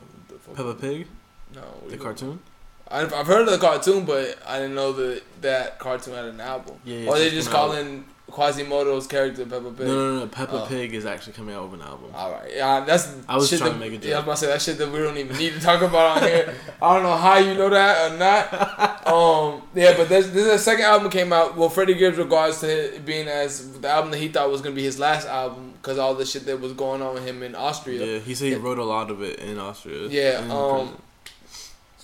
Peppa 0.55 0.73
Pig, 0.75 1.07
No, 1.55 1.61
the 1.87 1.97
cartoon. 1.97 2.39
I've, 2.89 3.13
I've 3.13 3.27
heard 3.27 3.47
of 3.47 3.51
the 3.51 3.57
cartoon, 3.57 4.05
but 4.05 4.37
I 4.45 4.59
didn't 4.59 4.75
know 4.75 4.91
that 4.93 5.21
that 5.41 5.79
cartoon 5.79 6.13
had 6.13 6.25
an 6.25 6.41
album. 6.41 6.75
Yeah, 6.85 6.97
yeah, 6.97 7.09
or 7.09 7.17
they 7.17 7.29
just 7.31 7.49
calling 7.49 8.05
Quasimoto's 8.29 9.05
character 9.07 9.45
Peppa 9.45 9.71
Pig. 9.71 9.87
No, 9.87 10.13
no, 10.15 10.19
no. 10.21 10.27
Peppa 10.27 10.63
Oh. 10.63 10.65
Pig 10.67 10.93
is 10.93 11.05
actually 11.05 11.33
coming 11.33 11.55
out 11.55 11.69
with 11.69 11.79
an 11.81 11.87
album. 11.87 12.11
All 12.15 12.31
right, 12.31 12.51
yeah, 12.53 12.83
that's. 12.83 13.15
I 13.29 13.35
was 13.35 13.47
shit 13.49 13.59
trying 13.59 13.73
that, 13.79 13.85
to 13.85 13.91
make 13.91 14.03
a 14.03 14.07
Yeah, 14.07 14.15
I 14.15 14.17
was 14.19 14.23
about 14.23 14.31
to 14.33 14.37
say 14.41 14.47
that 14.47 14.61
shit 14.61 14.77
that 14.79 14.91
we 14.91 14.99
don't 14.99 15.17
even 15.17 15.37
need 15.37 15.53
to 15.53 15.59
talk 15.59 15.81
about 15.81 16.17
on 16.17 16.23
here. 16.27 16.53
I 16.81 16.93
don't 16.95 17.03
know 17.03 17.15
how 17.17 17.37
you 17.37 17.53
know 17.53 17.69
that 17.69 18.11
or 18.11 18.17
not. 18.17 18.89
Um, 19.03 19.61
yeah, 19.75 19.97
but 19.97 20.07
this, 20.07 20.27
this 20.29 20.63
second 20.63 20.85
album 20.85 21.11
came 21.11 21.33
out. 21.33 21.57
Well, 21.57 21.67
Freddie 21.67 21.93
Gibbs 21.95 22.17
regards 22.17 22.61
to 22.61 22.67
it 22.95 23.05
being 23.05 23.27
as 23.27 23.79
the 23.81 23.89
album 23.89 24.11
that 24.11 24.17
he 24.17 24.29
thought 24.29 24.49
was 24.49 24.61
gonna 24.61 24.73
be 24.75 24.81
his 24.81 24.97
last 24.97 25.27
album 25.27 25.73
because 25.73 25.97
all 25.97 26.15
the 26.15 26.25
shit 26.25 26.45
that 26.45 26.61
was 26.61 26.71
going 26.71 27.01
on 27.01 27.13
with 27.15 27.27
him 27.27 27.43
in 27.43 27.53
Austria. 27.53 28.03
Yeah, 28.05 28.19
he 28.19 28.33
said 28.33 28.45
he 28.45 28.51
Yeah. 28.53 28.59
wrote 28.61 28.79
a 28.79 28.83
lot 28.85 29.11
of 29.11 29.21
it 29.21 29.39
in 29.39 29.59
Austria. 29.59 30.07
Yeah, 30.07 30.41
in 30.45 30.49
um, 30.51 30.69
prison. 30.87 31.01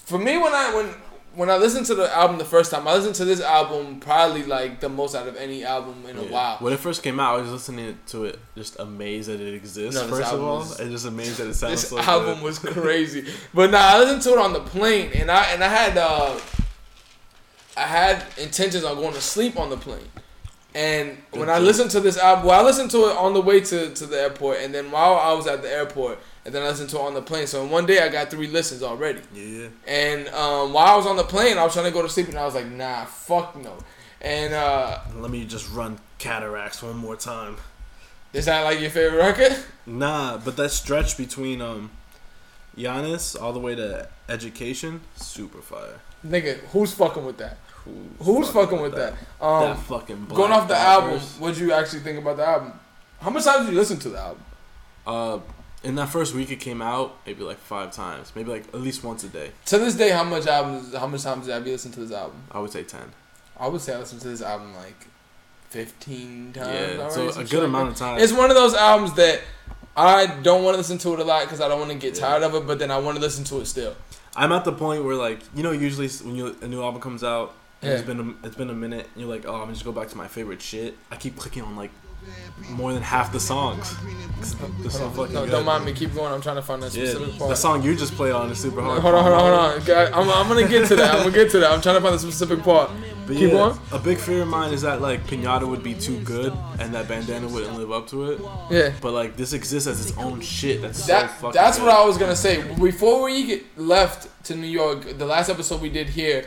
For 0.09 0.17
me, 0.17 0.37
when 0.37 0.53
I 0.53 0.75
when 0.75 0.87
when 1.35 1.49
I 1.51 1.57
listened 1.57 1.85
to 1.85 1.95
the 1.95 2.11
album 2.13 2.39
the 2.39 2.45
first 2.45 2.71
time, 2.71 2.87
I 2.87 2.95
listened 2.95 3.13
to 3.15 3.25
this 3.25 3.39
album 3.39 3.99
probably 3.99 4.41
like 4.43 4.79
the 4.79 4.89
most 4.89 5.13
out 5.13 5.27
of 5.27 5.37
any 5.37 5.63
album 5.63 6.03
in 6.07 6.17
a 6.17 6.23
while. 6.23 6.57
When 6.57 6.73
it 6.73 6.79
first 6.79 7.03
came 7.03 7.19
out, 7.19 7.35
I 7.37 7.41
was 7.43 7.51
listening 7.51 7.97
to 8.07 8.25
it, 8.25 8.39
just 8.55 8.79
amazed 8.79 9.29
that 9.29 9.39
it 9.39 9.53
exists. 9.53 10.01
No, 10.01 10.07
first 10.07 10.33
of 10.33 10.41
all, 10.41 10.63
is- 10.63 10.79
and 10.79 10.89
just 10.89 11.05
amazed 11.05 11.37
that 11.37 11.47
it 11.47 11.53
sounds 11.61 11.81
this 11.81 11.89
so 11.91 11.99
album 11.99 12.35
good. 12.35 12.43
was 12.43 12.57
crazy. 12.59 13.31
But 13.53 13.69
nah, 13.69 13.77
I 13.77 13.99
listened 13.99 14.23
to 14.23 14.31
it 14.31 14.39
on 14.39 14.53
the 14.53 14.61
plane, 14.61 15.11
and 15.13 15.29
I 15.29 15.43
and 15.51 15.63
I 15.63 15.67
had 15.67 15.95
uh, 15.97 16.39
I 17.77 17.83
had 17.83 18.25
intentions 18.39 18.83
on 18.83 18.95
going 18.95 19.13
to 19.13 19.21
sleep 19.21 19.57
on 19.59 19.69
the 19.69 19.77
plane. 19.77 20.07
And 20.73 21.17
Good 21.31 21.39
when 21.41 21.49
I 21.49 21.59
listened 21.59 21.91
to 21.91 21.99
this 21.99 22.17
album, 22.17 22.45
well, 22.47 22.59
I 22.59 22.63
listened 22.63 22.91
to 22.91 23.09
it 23.09 23.17
on 23.17 23.33
the 23.33 23.41
way 23.41 23.59
to, 23.59 23.93
to 23.93 24.05
the 24.05 24.19
airport, 24.21 24.57
and 24.61 24.73
then 24.73 24.91
while 24.91 25.15
I 25.17 25.33
was 25.33 25.47
at 25.47 25.61
the 25.61 25.69
airport, 25.71 26.19
and 26.45 26.53
then 26.53 26.63
I 26.63 26.69
listened 26.69 26.89
to 26.91 26.97
it 26.97 27.01
on 27.01 27.13
the 27.13 27.21
plane. 27.21 27.47
So 27.47 27.63
in 27.63 27.69
one 27.69 27.85
day, 27.85 27.99
I 27.99 28.09
got 28.09 28.29
three 28.29 28.47
listens 28.47 28.81
already. 28.83 29.21
Yeah, 29.33 29.67
And 29.87 30.27
um, 30.29 30.73
while 30.73 30.93
I 30.93 30.95
was 30.97 31.05
on 31.05 31.15
the 31.17 31.23
plane, 31.23 31.57
I 31.57 31.63
was 31.63 31.73
trying 31.73 31.85
to 31.85 31.91
go 31.91 32.01
to 32.01 32.09
sleep, 32.09 32.27
and 32.29 32.37
I 32.37 32.45
was 32.45 32.55
like, 32.55 32.67
nah, 32.67 33.05
fuck 33.05 33.55
no. 33.61 33.77
And 34.21 34.53
uh, 34.53 34.99
let 35.15 35.31
me 35.31 35.45
just 35.45 35.69
run 35.71 35.99
Cataracts 36.17 36.81
one 36.83 36.97
more 36.97 37.15
time. 37.15 37.57
is 38.33 38.45
that 38.45 38.63
like 38.63 38.79
your 38.81 38.89
favorite 38.89 39.17
record? 39.17 39.57
Nah, 39.85 40.37
but 40.37 40.55
that 40.57 40.69
stretch 40.71 41.17
between 41.17 41.61
um, 41.61 41.91
Giannis 42.77 43.39
all 43.41 43.53
the 43.53 43.59
way 43.59 43.75
to 43.75 44.07
Education, 44.27 45.01
super 45.15 45.59
fire. 45.61 45.99
Nigga, 46.25 46.57
who's 46.71 46.93
fucking 46.93 47.25
with 47.25 47.37
that? 47.37 47.57
Who's, 47.85 48.27
Who's 48.27 48.49
fucking 48.51 48.79
with 48.79 48.93
that? 48.95 49.13
Um, 49.41 49.63
that 49.69 49.79
fucking 49.79 50.25
going 50.27 50.51
off 50.51 50.67
the 50.67 50.77
album, 50.77 51.19
what'd 51.39 51.57
you 51.57 51.71
actually 51.71 52.01
think 52.01 52.19
about 52.19 52.37
the 52.37 52.45
album? 52.45 52.73
How 53.19 53.29
much 53.31 53.45
times 53.45 53.65
did 53.65 53.73
you 53.73 53.79
listen 53.79 53.97
to 53.99 54.09
the 54.09 54.19
album? 54.19 54.43
Uh, 55.07 55.39
in 55.83 55.95
that 55.95 56.09
first 56.09 56.33
week 56.35 56.51
it 56.51 56.59
came 56.59 56.81
out, 56.81 57.17
maybe 57.25 57.43
like 57.43 57.57
five 57.57 57.91
times, 57.91 58.31
maybe 58.35 58.49
like 58.51 58.67
at 58.73 58.81
least 58.81 59.03
once 59.03 59.23
a 59.23 59.29
day. 59.29 59.51
To 59.67 59.77
this 59.77 59.95
day, 59.95 60.09
how 60.09 60.23
much 60.23 60.45
albums? 60.47 60.93
How 60.95 61.07
much 61.07 61.23
times 61.23 61.47
have 61.47 61.65
you 61.65 61.73
listened 61.73 61.93
to 61.95 62.01
this 62.01 62.11
album? 62.11 62.41
I 62.51 62.59
would 62.59 62.71
say 62.71 62.83
ten. 62.83 63.11
I 63.59 63.67
would 63.67 63.81
say 63.81 63.93
I 63.93 63.99
listened 63.99 64.21
to 64.21 64.27
this 64.29 64.41
album 64.41 64.73
like 64.75 65.07
fifteen 65.69 66.51
times. 66.53 66.67
yeah, 66.67 66.97
already, 67.03 67.31
so 67.31 67.39
a 67.39 67.43
good 67.43 67.53
like 67.59 67.63
amount 67.67 67.85
that. 67.89 67.91
of 67.91 67.97
time. 67.97 68.19
It's 68.19 68.33
one 68.33 68.49
of 68.49 68.55
those 68.55 68.73
albums 68.73 69.13
that 69.15 69.41
I 69.95 70.27
don't 70.43 70.63
want 70.63 70.75
to 70.75 70.77
listen 70.77 70.97
to 70.99 71.13
it 71.13 71.19
a 71.19 71.23
lot 71.23 71.43
because 71.43 71.61
I 71.61 71.67
don't 71.67 71.79
want 71.79 71.91
to 71.91 71.97
get 71.97 72.15
Yeah. 72.15 72.27
tired 72.27 72.43
of 72.43 72.55
it, 72.55 72.65
but 72.67 72.79
then 72.79 72.91
I 72.91 72.97
want 72.97 73.15
to 73.17 73.21
listen 73.21 73.43
to 73.45 73.59
it 73.59 73.65
still. 73.65 73.95
I'm 74.35 74.51
at 74.51 74.63
the 74.65 74.71
point 74.71 75.03
where 75.03 75.15
like 75.15 75.39
you 75.55 75.63
know 75.63 75.71
usually 75.71 76.07
when 76.07 76.35
you 76.35 76.55
a 76.61 76.67
new 76.67 76.81
album 76.81 77.01
comes 77.01 77.23
out, 77.23 77.53
and 77.81 77.91
it's 77.91 78.01
Yeah. 78.01 78.07
been 78.13 78.35
a, 78.43 78.47
it's 78.47 78.55
been 78.55 78.69
a 78.69 78.73
minute, 78.75 79.07
and 79.13 79.21
you're 79.23 79.29
like, 79.33 79.45
oh, 79.45 79.55
I'm 79.55 79.71
just 79.73 79.85
go 79.85 79.91
back 79.91 80.07
to 80.09 80.17
my 80.17 80.27
favorite 80.27 80.61
shit. 80.61 80.95
I 81.11 81.15
keep 81.15 81.35
clicking 81.37 81.63
on 81.63 81.75
like 81.75 81.91
more 82.69 82.93
than 82.93 83.01
half 83.03 83.31
the 83.31 83.39
songs. 83.39 83.95
They're 84.81 84.89
so 84.89 85.09
No, 85.09 85.25
good. 85.25 85.51
don't 85.51 85.65
mind 85.65 85.83
me. 85.83 85.91
Keep 85.91 86.15
going. 86.15 86.31
I'm 86.31 86.39
trying 86.41 86.55
to 86.55 86.61
find 86.61 86.81
that 86.83 86.93
Yeah, 86.95 87.09
specific 87.09 87.37
part. 87.37 87.49
the 87.49 87.55
song 87.57 87.83
you 87.83 87.93
just 87.95 88.13
played 88.15 88.31
on 88.31 88.49
is 88.49 88.57
super 88.59 88.81
hard. 88.81 89.01
Hold 89.01 89.15
on, 89.15 89.23
hold 89.23 89.35
on, 89.35 89.81
hold 89.81 89.89
on. 89.89 90.13
I'm, 90.13 90.29
I'm 90.29 90.47
gonna 90.47 90.67
get 90.67 90.87
to 90.87 90.95
that. 90.95 91.15
I'm 91.15 91.23
gonna 91.23 91.31
get 91.35 91.51
to 91.51 91.59
that. 91.59 91.71
I'm 91.71 91.81
trying 91.81 91.95
to 91.95 92.01
find 92.01 92.15
the 92.15 92.19
specific 92.19 92.63
part. 92.63 92.89
But 93.27 93.35
Keep 93.35 93.47
yeah, 93.49 93.57
going. 93.57 93.79
A 93.91 93.99
big 93.99 94.17
fear 94.17 94.43
of 94.43 94.47
mine 94.47 94.71
is 94.73 94.81
that 94.83 95.01
like 95.01 95.27
Pinata 95.27 95.67
would 95.67 95.83
be 95.83 95.93
too 95.93 96.19
good 96.21 96.53
and 96.79 96.93
that 96.93 97.07
Bandana 97.09 97.47
wouldn't 97.49 97.77
live 97.77 97.91
up 97.91 98.07
to 98.09 98.31
it. 98.31 98.39
Yeah. 98.71 98.93
But 99.01 99.11
like 99.11 99.35
this 99.35 99.51
exists 99.51 99.87
as 99.87 100.09
its 100.09 100.17
own 100.17 100.39
shit. 100.39 100.81
That's 100.83 101.03
so 101.03 101.11
That, 101.11 101.31
fucking. 101.31 101.51
that's 101.51 101.77
good. 101.77 101.87
what 101.87 101.95
I 101.95 102.05
was 102.05 102.17
gonna 102.17 102.35
say. 102.35 102.61
Before 102.79 103.23
we 103.25 103.45
get 103.45 103.77
left 103.77 104.29
to 104.45 104.55
New 104.55 104.67
York, 104.67 105.17
the 105.17 105.25
last 105.25 105.49
episode 105.49 105.81
we 105.81 105.89
did 105.89 106.07
here, 106.07 106.45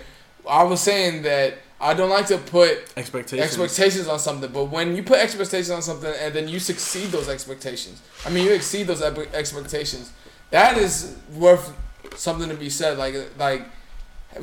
I 0.48 0.62
was 0.64 0.80
saying 0.80 1.22
that 1.22 1.58
I 1.82 1.94
don't 1.94 2.10
like 2.10 2.26
to 2.28 2.38
put 2.38 2.78
expectations. 2.96 3.40
expectations 3.40 4.06
on 4.06 4.20
something, 4.20 4.52
but 4.52 4.66
when 4.66 4.94
you 4.94 5.02
put 5.02 5.18
expectations 5.18 5.70
on 5.70 5.82
something 5.82 6.14
and 6.20 6.32
then 6.32 6.46
you 6.46 6.60
succeed 6.60 7.08
those 7.08 7.28
expectations, 7.28 8.00
I 8.24 8.30
mean 8.30 8.46
you 8.46 8.52
exceed 8.52 8.86
those 8.86 9.02
expectations, 9.02 10.12
that 10.50 10.78
is 10.78 11.16
worth 11.34 11.72
something 12.14 12.48
to 12.48 12.54
be 12.54 12.70
said. 12.70 12.98
Like 12.98 13.16
like 13.38 13.64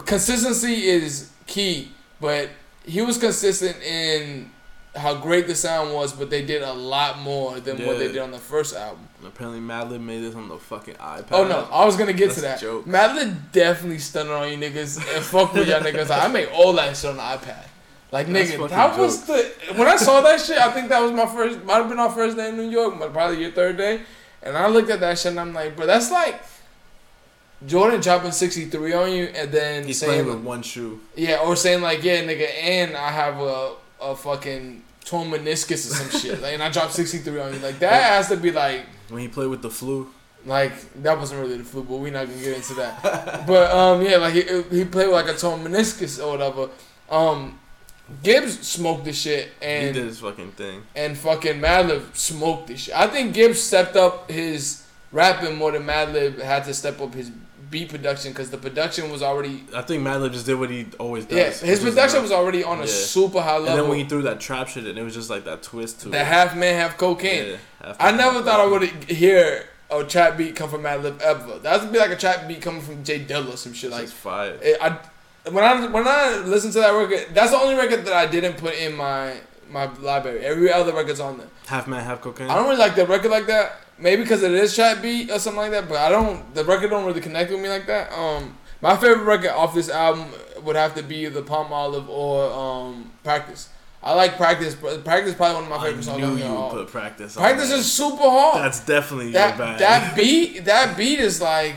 consistency 0.06 0.88
is 0.88 1.32
key, 1.48 1.92
but 2.20 2.50
he 2.86 3.02
was 3.02 3.18
consistent 3.18 3.82
in 3.84 4.52
how 4.96 5.16
great 5.16 5.48
the 5.48 5.56
sound 5.56 5.94
was, 5.94 6.14
but 6.14 6.30
they 6.30 6.44
did 6.46 6.62
a 6.62 6.74
lot 6.74 7.20
more 7.20 7.60
than 7.60 7.86
what 7.86 8.00
they 8.00 8.08
did 8.08 8.18
on 8.22 8.32
the 8.32 8.40
first 8.40 8.76
album. 8.76 9.08
Apparently, 9.26 9.60
Madlib 9.60 10.02
made 10.02 10.22
this 10.22 10.36
on 10.36 10.48
the 10.48 10.58
fucking 10.58 10.96
iPad. 10.96 11.28
Oh 11.32 11.48
no, 11.48 11.68
I 11.72 11.86
was 11.86 11.98
gonna 11.98 12.14
get 12.14 12.32
to 12.32 12.42
that. 12.42 12.60
Joke. 12.62 12.86
Madlib 12.86 13.52
definitely 13.52 14.00
stunning 14.00 14.32
on 14.32 14.50
you 14.50 14.58
niggas 14.58 14.98
and 15.16 15.24
fuck 15.26 15.54
with 15.54 15.68
y'all 15.68 15.82
niggas. 15.82 16.10
I 16.10 16.28
make 16.30 16.50
all 16.54 16.74
that 16.74 16.96
shit 16.96 17.10
on 17.12 17.18
the 17.18 17.22
iPad. 17.24 17.66
Like 18.12 18.28
That's 18.28 18.52
nigga, 18.52 18.70
that 18.70 18.98
was 18.98 19.26
the 19.26 19.54
when 19.76 19.88
I 19.88 19.96
saw 19.98 20.22
that 20.22 20.42
shit. 20.42 20.58
I 20.58 20.72
think 20.72 20.90
that 20.90 21.00
was 21.02 21.12
my 21.12 21.26
first, 21.28 21.64
might 21.64 21.76
have 21.76 21.90
been 21.90 22.00
our 22.00 22.10
first 22.10 22.38
day 22.38 22.50
in 22.50 22.58
New 22.58 22.70
York, 22.70 22.98
but 22.98 23.14
probably 23.14 23.42
your 23.42 23.52
third 23.52 23.78
day. 23.78 24.02
And 24.42 24.58
I 24.58 24.68
looked 24.68 24.90
at 24.90 25.00
that 25.02 25.20
shit 25.20 25.32
and 25.32 25.40
I'm 25.40 25.54
like, 25.54 25.76
bro, 25.76 25.86
that's 25.86 26.10
like 26.10 26.42
Jordan 27.68 28.00
dropping 28.00 28.32
sixty 28.32 28.66
three 28.66 28.94
on 28.94 29.12
you 29.12 29.26
and 29.26 29.52
then 29.52 29.84
He's 29.86 30.00
saying, 30.00 30.24
playing 30.24 30.38
with 30.38 30.46
one 30.46 30.62
shoe. 30.62 31.02
yeah, 31.16 31.40
or 31.46 31.56
saying 31.56 31.82
like, 31.82 32.04
yeah, 32.04 32.24
nigga, 32.24 32.48
and 32.62 32.96
I 32.96 33.10
have 33.12 33.40
a 33.40 33.74
a 34.02 34.16
fucking 34.16 34.82
torn 35.04 35.30
meniscus 35.30 35.92
or 35.92 35.94
some 35.94 36.20
shit. 36.22 36.42
Like, 36.42 36.54
and 36.54 36.64
I 36.64 36.70
dropped 36.70 36.94
sixty 36.94 37.18
three 37.20 37.40
on 37.40 37.54
you. 37.54 37.60
Like 37.60 37.80
that 37.80 38.04
has 38.14 38.30
to 38.30 38.38
be 38.38 38.52
like. 38.52 38.86
When 39.10 39.22
he 39.22 39.28
played 39.28 39.48
with 39.50 39.62
the 39.62 39.70
flu, 39.70 40.10
Like 40.46 40.74
that 41.04 41.18
wasn't 41.18 41.42
really 41.42 41.58
the 41.58 41.64
flu, 41.64 41.84
but 41.84 41.98
we're 41.98 42.14
not 42.14 42.28
gonna 42.28 42.40
get 42.42 42.56
into 42.58 42.74
that. 42.76 43.46
but 43.48 43.72
um, 43.72 44.02
yeah, 44.02 44.18
like 44.18 44.34
he 44.34 44.42
he 44.72 44.86
played 44.86 45.08
with 45.08 45.16
like 45.26 45.28
a 45.28 45.38
torn 45.38 45.62
meniscus 45.64 46.24
or 46.24 46.32
whatever. 46.32 46.70
Um, 47.10 47.60
Gibbs 48.24 48.68
smoked 48.68 49.06
the 49.06 49.14
shit, 49.14 49.50
and 49.62 49.88
he 49.88 49.94
did 49.94 50.08
his 50.08 50.20
fucking 50.20 50.52
thing. 50.54 50.84
and 50.96 51.18
fucking 51.18 51.60
Madlib 51.60 52.16
smoked 52.16 52.68
the 52.68 52.78
shit. 52.78 52.96
I 52.96 53.08
think 53.08 53.34
Gibbs 53.34 53.62
stepped 53.62 53.96
up 53.96 54.32
his 54.32 54.84
rapping 55.12 55.56
more 55.58 55.72
than 55.72 55.84
Madlib 55.84 56.40
had 56.42 56.64
to 56.66 56.74
step 56.74 57.00
up 57.02 57.14
his 57.14 57.32
beat 57.70 57.90
production 57.90 58.32
because 58.32 58.50
the 58.50 58.58
production 58.58 59.12
was 59.12 59.22
already 59.22 59.64
I 59.76 59.82
think 59.82 60.04
Madlib 60.04 60.34
just 60.34 60.46
did 60.46 60.56
what 60.60 60.70
he 60.70 60.88
always 61.00 61.26
does. 61.26 61.62
yeah 61.62 61.68
his 61.68 61.80
production 61.80 62.22
was 62.22 62.32
already 62.32 62.64
on 62.64 62.78
a 62.78 62.82
Yeah. 62.82 62.88
super 62.88 63.42
high 63.42 63.58
level. 63.58 63.68
And 63.70 63.80
then 63.80 63.90
when 63.90 64.00
he 64.00 64.06
threw 64.06 64.22
that 64.24 64.40
trap 64.40 64.68
shit 64.68 64.86
and 64.86 64.98
it 64.98 65.04
was 65.04 65.14
just 65.14 65.30
like 65.30 65.46
that 65.46 65.62
twist 65.64 66.02
to 66.02 66.10
the 66.10 66.20
it. 66.20 66.26
half 66.26 66.56
man 66.56 66.76
half 66.80 66.98
cocaine. 66.98 67.52
Yeah, 67.52 67.58
half 67.84 67.98
I 68.00 68.12
never 68.12 68.42
thought 68.44 68.60
I 68.60 68.66
would 68.66 68.84
hear 69.10 69.66
a 69.92 70.04
trap 70.04 70.38
beat 70.38 70.56
come 70.56 70.70
from 70.70 70.84
Madlib 70.84 71.20
ever. 71.22 71.60
That 71.60 71.82
would 71.82 71.92
be 71.92 72.00
like 72.00 72.12
a 72.12 72.16
trap 72.16 72.48
beat 72.48 72.62
coming 72.62 72.82
from 72.82 73.04
J 73.04 73.26
Dilla 73.26 73.54
or 73.54 73.58
some 73.58 73.74
shit 73.74 73.92
Like 73.92 74.02
like. 74.02 74.10
fire. 74.10 74.58
It, 74.62 74.78
I 74.82 74.98
when 75.50 75.64
I 75.64 75.88
when 75.88 76.08
I 76.08 76.38
listened 76.46 76.74
to 76.74 76.80
that 76.80 76.92
record, 76.92 77.28
that's 77.34 77.52
the 77.52 77.58
only 77.58 77.76
record 77.76 78.06
that 78.06 78.14
I 78.14 78.26
didn't 78.28 78.58
put 78.58 78.76
in 78.76 78.96
my 78.96 79.34
my 79.72 79.86
library. 80.00 80.40
Every 80.46 80.72
other 80.72 80.94
record's 80.94 81.20
on 81.20 81.38
there. 81.38 81.48
Half 81.68 81.88
man, 81.88 82.04
half 82.04 82.22
cocaine. 82.22 82.50
I 82.50 82.56
don't 82.56 82.66
really 82.66 82.78
like 82.78 82.96
the 82.96 83.06
record 83.06 83.32
like 83.32 83.48
that. 83.48 83.78
Maybe 83.98 84.24
because 84.24 84.44
it 84.44 84.52
is 84.52 84.74
trap 84.76 85.02
beat 85.02 85.30
or 85.30 85.40
something 85.40 85.60
like 85.62 85.72
that. 85.72 85.88
But 85.90 85.98
I 85.98 86.10
don't. 86.10 86.54
The 86.56 86.64
record 86.66 86.90
don't 86.90 87.06
really 87.06 87.22
connect 87.22 87.52
with 87.52 87.60
me 87.62 87.70
like 87.70 87.86
that. 87.88 88.12
Um, 88.14 88.58
my 88.82 88.96
favorite 88.96 89.24
record 89.26 89.50
off 89.52 89.74
this 89.76 89.90
album 89.90 90.28
would 90.64 90.76
have 90.78 90.96
to 90.96 91.04
be 91.04 91.26
the 91.28 91.42
Palmolive 91.42 92.08
or 92.08 92.52
um 92.52 93.12
Practice. 93.24 93.70
I 94.02 94.14
like 94.14 94.38
Practice. 94.38 94.76
but 94.76 95.04
Practice 95.04 95.32
is 95.32 95.36
probably 95.36 95.56
one 95.56 95.64
of 95.66 95.70
my 95.70 95.76
I 95.76 95.88
favorite 95.88 96.04
songs. 96.04 96.20
knew 96.22 96.38
you 96.38 96.50
would 96.50 96.64
Um, 96.66 96.70
put 96.72 96.88
practice. 96.88 97.36
on 97.36 97.44
Practice 97.44 97.70
that. 97.70 97.80
is 97.80 97.92
super 97.92 98.24
hard. 98.24 98.64
That's 98.64 98.80
definitely 98.80 99.32
that 99.34 99.58
your 99.58 99.68
bag. 99.68 99.80
that 99.80 100.16
beat 100.18 100.64
that 100.66 100.96
beat 100.96 101.20
is 101.20 101.42
like 101.42 101.76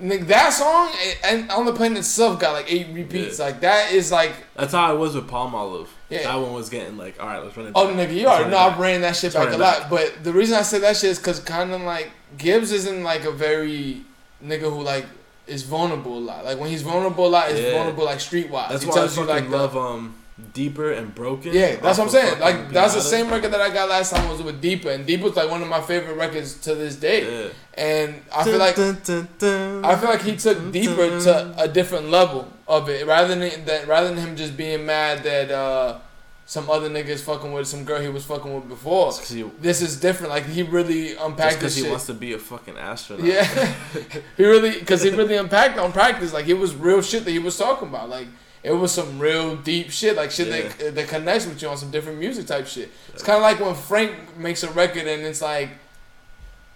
Nigga, 0.00 0.26
that 0.26 0.52
song 0.52 0.90
and- 1.24 1.40
and 1.42 1.50
on 1.50 1.64
the 1.64 1.72
plane 1.72 1.96
itself 1.96 2.38
got 2.38 2.52
like 2.52 2.70
eight 2.72 2.88
repeats. 2.92 3.38
Yeah. 3.38 3.46
Like 3.46 3.60
that 3.62 3.92
is 3.92 4.12
like, 4.12 4.34
That's 4.54 4.72
how 4.74 4.90
I 4.90 4.92
was 4.92 5.14
with 5.14 5.26
Palmolive. 5.26 5.88
Yeah. 6.08 6.22
That 6.24 6.36
one 6.36 6.52
was 6.52 6.68
getting 6.68 6.96
like, 6.96 7.20
all 7.20 7.26
right, 7.26 7.42
let's 7.42 7.56
run 7.56 7.66
it. 7.66 7.72
oh 7.74 7.92
back. 7.94 8.08
nigga, 8.08 8.14
you 8.16 8.26
already 8.26 8.44
run 8.44 8.50
know 8.52 8.58
I 8.58 8.78
ran 8.78 9.00
that 9.00 9.16
shit 9.16 9.34
back 9.34 9.48
a 9.48 9.54
it 9.54 9.58
lot. 9.58 9.90
But 9.90 10.22
the 10.22 10.32
reason 10.32 10.56
I 10.56 10.62
say 10.62 10.78
that 10.78 10.96
shit 10.96 11.10
is 11.10 11.18
because 11.18 11.40
kind 11.40 11.72
of 11.72 11.80
like 11.82 12.10
Gibbs 12.38 12.70
isn't 12.72 13.02
like 13.02 13.24
a 13.24 13.32
very 13.32 14.02
nigga 14.44 14.70
who 14.72 14.82
like 14.82 15.06
is 15.46 15.62
vulnerable 15.64 16.18
a 16.18 16.20
lot. 16.20 16.44
Like 16.44 16.58
when 16.60 16.70
he's 16.70 16.82
vulnerable 16.82 17.26
a 17.26 17.28
lot, 17.28 17.50
is 17.50 17.60
Yeah. 17.60 17.72
vulnerable 17.72 18.04
like 18.04 18.18
streetwise. 18.18 18.68
That's 18.68 18.82
he 18.84 18.88
why 18.90 19.00
I 19.00 19.04
you 19.12 19.24
like 19.24 19.50
the- 19.50 19.56
love 19.56 19.76
um 19.76 20.14
deeper 20.52 20.92
and 20.92 21.14
broken. 21.14 21.52
Yeah, 21.54 21.76
that's 21.76 21.98
what 21.98 22.04
I'm 22.04 22.10
saying. 22.10 22.40
Like 22.40 22.70
that's 22.70 22.94
the 22.94 23.00
same 23.00 23.28
record 23.30 23.52
that 23.52 23.60
I 23.60 23.70
got 23.72 23.88
last 23.88 24.14
time 24.14 24.28
was 24.28 24.42
with 24.42 24.60
Deeper, 24.60 24.90
and 24.90 25.06
Deeper's 25.06 25.34
like 25.34 25.50
one 25.50 25.62
of 25.62 25.68
my 25.68 25.80
favorite 25.80 26.14
records 26.14 26.54
to 26.60 26.74
this 26.74 26.96
day. 26.96 27.44
Yeah. 27.44 27.48
And 27.74 28.22
I 28.34 28.44
feel 28.44 28.58
like 28.58 28.76
Dun, 28.76 28.98
dun, 29.04 29.28
dun, 29.38 29.84
I 29.84 29.96
feel 29.96 30.08
like 30.08 30.22
he 30.22 30.36
took 30.36 30.70
Deeper 30.72 31.20
to 31.20 31.54
a 31.58 31.66
different 31.68 32.10
level 32.10 32.52
of 32.68 32.88
it, 32.88 33.06
rather 33.06 33.34
than 33.34 33.64
that, 33.66 33.86
rather 33.86 34.08
than 34.08 34.16
him 34.18 34.36
just 34.36 34.56
being 34.56 34.84
mad 34.86 35.22
that 35.24 35.50
uh, 35.50 35.98
some 36.46 36.68
other 36.70 36.88
niggas 36.90 37.20
fucking 37.20 37.52
with 37.52 37.66
some 37.66 37.84
girl 37.84 38.00
he 38.00 38.08
was 38.08 38.24
fucking 38.24 38.52
with 38.54 38.68
before. 38.68 39.12
He, 39.26 39.42
This 39.60 39.82
is 39.82 40.00
different. 40.00 40.30
Like 40.30 40.46
he 40.46 40.62
really 40.62 41.12
unpacked. 41.16 41.18
just 41.18 41.26
unpacked 41.26 41.54
'cause 41.54 41.62
this 41.62 41.76
he 41.76 41.82
shit. 41.82 41.90
wants 41.90 42.06
to 42.06 42.14
be 42.14 42.32
a 42.34 42.38
fucking 42.38 42.76
astronaut. 42.78 43.24
Yeah, 43.26 43.44
he 44.36 44.44
really 44.44 44.78
because 44.78 45.02
he 45.02 45.10
really 45.10 45.36
unpacked 45.36 45.78
on 45.78 45.92
practice. 45.92 46.32
Like 46.32 46.48
it 46.48 46.54
was 46.54 46.74
real 46.74 47.02
shit 47.02 47.24
that 47.24 47.30
he 47.30 47.38
was 47.38 47.56
talking 47.56 47.88
about. 47.88 48.08
Like 48.08 48.28
it 48.62 48.72
was 48.72 48.90
some 48.92 49.18
real 49.20 49.56
deep 49.56 49.90
shit. 49.90 50.16
Like 50.16 50.30
shit 50.32 50.48
that 50.78 50.94
that 50.94 51.08
connects 51.08 51.46
with 51.46 51.60
you 51.62 51.68
on 51.68 51.76
some 51.76 51.90
different 51.90 52.18
music 52.18 52.46
type 52.46 52.66
shit. 52.66 52.90
It's 53.12 53.22
kind 53.22 53.36
of 53.36 53.42
like 53.42 53.60
when 53.60 53.74
Frank 53.74 54.36
makes 54.38 54.62
a 54.64 54.70
record 54.70 55.06
and 55.06 55.22
it's 55.22 55.40
like, 55.42 55.70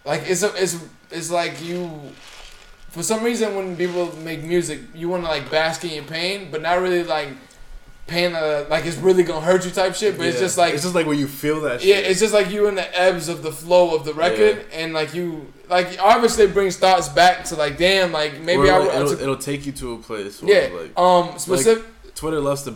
like 0.05 0.23
it's 0.27 0.43
a, 0.45 0.53
it's 0.55 0.77
it's 1.11 1.31
like 1.31 1.61
you. 1.65 1.91
For 2.91 3.03
some 3.03 3.23
reason, 3.23 3.55
when 3.55 3.77
people 3.77 4.15
make 4.17 4.43
music, 4.43 4.81
you 4.95 5.09
want 5.09 5.25
to 5.25 5.29
like 5.31 5.51
bask 5.51 5.85
in 5.85 5.91
your 5.91 6.05
pain, 6.05 6.49
but 6.51 6.61
not 6.63 6.81
really 6.81 7.05
like 7.05 7.29
pain 8.07 8.35
uh, 8.35 8.67
like 8.69 8.85
it's 8.85 8.97
really 8.97 9.23
gonna 9.23 9.41
hurt 9.41 9.65
you 9.65 9.71
type 9.71 9.95
shit. 9.95 10.19
But 10.19 10.27
it's 10.27 10.41
just 10.41 10.59
like 10.59 10.75
it's 10.75 10.83
just 10.83 10.95
like 10.97 11.07
when 11.07 11.19
you 11.19 11.29
feel 11.29 11.61
that. 11.63 11.85
yeah, 11.85 11.97
it's 11.97 12.19
just 12.21 12.35
like 12.35 12.51
you 12.51 12.67
in 12.67 12.75
the 12.75 12.99
ebbs 13.01 13.29
of 13.29 13.43
the 13.43 13.53
flow 13.53 13.95
of 13.95 14.05
the 14.05 14.13
record, 14.15 14.67
and 14.73 14.93
like 14.93 15.15
you, 15.15 15.53
like 15.69 15.97
obviously 16.01 16.45
it 16.45 16.53
brings 16.53 16.77
thoughts 16.77 17.09
back 17.09 17.45
to 17.45 17.57
like, 17.57 17.79
damn, 17.79 18.11
like 18.11 18.41
maybe 18.41 18.63
Or, 18.69 18.73
I, 18.73 18.79
like, 18.79 18.91
I 18.91 18.97
it'll, 18.97 19.09
took, 19.11 19.21
it'll 19.21 19.37
take 19.37 19.67
you 19.67 19.73
to 19.73 19.93
a 19.95 19.99
place. 19.99 20.43
Where, 20.43 20.71
yeah, 20.71 20.77
Like 20.77 20.99
um, 20.99 21.39
specific, 21.39 21.85
Twitter 22.17 22.41
loves 22.41 22.65
to 22.65 22.75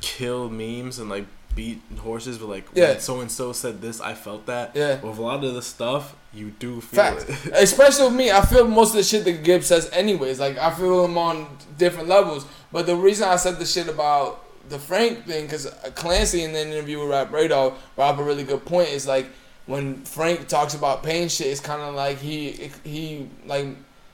kill 0.00 0.50
memes 0.50 0.98
and 0.98 1.08
like 1.08 1.26
beat 1.54 1.80
horses, 2.00 2.38
but 2.38 2.48
like 2.48 2.66
Yeah. 2.74 2.98
so 2.98 3.20
and 3.20 3.30
so 3.30 3.52
said 3.52 3.80
this, 3.80 4.00
I 4.00 4.14
felt 4.14 4.46
that. 4.46 4.72
yeah, 4.74 5.00
With 5.00 5.18
a 5.18 5.22
lot 5.22 5.44
of 5.44 5.54
the 5.54 5.62
stuff, 5.62 6.16
you 6.32 6.50
do 6.58 6.80
feel 6.80 7.02
facts. 7.02 7.24
it. 7.28 7.52
Especially 7.54 8.06
with 8.06 8.14
me, 8.14 8.30
I 8.30 8.44
feel 8.44 8.66
most 8.66 8.90
of 8.90 8.96
the 8.96 9.02
shit 9.02 9.24
that 9.24 9.42
Gibbs 9.44 9.66
says, 9.66 9.88
anyways. 9.92 10.38
Like 10.38 10.58
I 10.58 10.70
feel 10.70 11.04
him 11.04 11.16
on 11.16 11.46
different 11.76 12.08
levels. 12.08 12.46
But 12.72 12.86
the 12.86 12.96
reason 12.96 13.28
I 13.28 13.36
said 13.36 13.58
the 13.58 13.66
shit 13.66 13.88
about 13.88 14.44
the 14.68 14.78
Frank 14.78 15.26
thing, 15.26 15.44
because 15.44 15.66
Clancy 15.94 16.42
in 16.42 16.52
the 16.52 16.60
interview 16.60 17.00
with 17.00 17.10
Rap 17.10 17.32
Radar 17.32 17.72
brought 17.96 18.14
up 18.14 18.20
a 18.20 18.22
really 18.22 18.44
good 18.44 18.64
point. 18.64 18.90
Is 18.90 19.06
like 19.06 19.26
when 19.66 20.04
Frank 20.04 20.48
talks 20.48 20.74
about 20.74 21.02
pain 21.02 21.28
shit, 21.28 21.46
it's 21.46 21.60
kind 21.60 21.80
of 21.80 21.94
like 21.94 22.18
he 22.18 22.70
he 22.84 23.28
like 23.46 23.68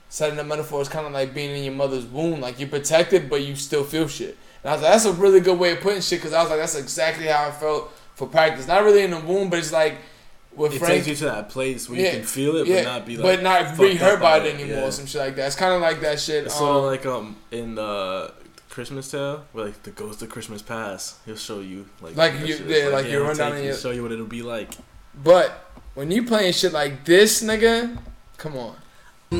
setting 0.09 0.39
a 0.39 0.43
metaphor. 0.43 0.79
It's 0.79 0.89
kind 0.89 1.05
of 1.05 1.11
like 1.11 1.33
being 1.33 1.55
in 1.55 1.63
your 1.63 1.73
mother's 1.73 2.05
womb. 2.05 2.39
Like 2.39 2.59
you're 2.59 2.69
protected, 2.69 3.29
but 3.29 3.43
you 3.43 3.55
still 3.55 3.83
feel 3.83 4.07
shit. 4.07 4.37
And 4.63 4.69
I 4.69 4.73
was 4.73 4.81
like, 4.81 4.91
that's 4.93 5.05
a 5.05 5.13
really 5.13 5.41
good 5.41 5.59
way 5.59 5.73
of 5.73 5.81
putting 5.81 6.01
shit. 6.01 6.19
Because 6.19 6.33
I 6.33 6.41
was 6.41 6.49
like, 6.49 6.59
that's 6.59 6.75
exactly 6.75 7.27
how 7.27 7.47
I 7.47 7.51
felt 7.51 7.91
for 8.15 8.27
practice. 8.27 8.67
Not 8.67 8.83
really 8.83 9.03
in 9.03 9.11
the 9.11 9.19
womb, 9.19 9.49
but 9.49 9.59
it's 9.59 9.73
like 9.73 9.97
with 10.55 10.73
It 10.73 10.79
Frank. 10.79 10.93
takes 10.93 11.07
you 11.07 11.15
to 11.17 11.25
that 11.25 11.49
place 11.49 11.89
where 11.89 11.99
Yeah, 11.99 12.11
you 12.11 12.17
can 12.19 12.25
feel 12.25 12.55
it, 12.57 12.67
yeah, 12.67 12.75
but 12.77 12.83
not 12.83 13.05
be 13.05 13.17
like. 13.17 13.23
but 13.37 13.43
not 13.43 13.65
fucked 13.67 13.79
be 13.79 13.95
hurt 13.95 14.19
by 14.19 14.37
it 14.39 14.53
anymore 14.53 14.77
yeah. 14.77 14.85
or 14.87 14.91
some 14.91 15.05
shit 15.05 15.21
like 15.21 15.35
that. 15.35 15.47
It's 15.47 15.55
kind 15.55 15.73
of 15.73 15.81
like 15.81 16.01
that 16.01 16.19
shit. 16.19 16.45
It's 16.45 16.53
um, 16.55 16.59
sort 16.59 16.77
of 16.77 16.83
like 16.83 17.05
um 17.05 17.35
in 17.51 17.75
the 17.75 18.33
Christmas 18.69 19.09
tale 19.11 19.45
where 19.53 19.65
like 19.65 19.83
the 19.83 19.91
ghost 19.91 20.21
of 20.21 20.29
Christmas 20.29 20.61
past, 20.61 21.17
he'll 21.25 21.35
show 21.37 21.59
you 21.59 21.85
like 22.01 22.15
Like 22.15 22.33
you- 22.45 22.55
yeah, 22.67 22.87
like 22.89 23.05
you 23.05 23.11
he'll 23.11 23.23
run 23.23 23.37
down 23.37 23.51
take 23.51 23.59
in 23.59 23.63
you, 23.65 23.69
your- 23.71 23.77
show 23.79 23.91
you 23.91 24.01
what 24.03 24.11
it'll 24.11 24.25
be 24.25 24.41
like. 24.41 24.71
but 25.23 25.61
when 25.93 26.11
you 26.11 26.23
playing 26.25 26.51
shit 26.53 26.73
like 26.73 27.05
this, 27.05 27.41
nigga, 27.41 27.97
come 28.37 28.57
on. 28.57 28.75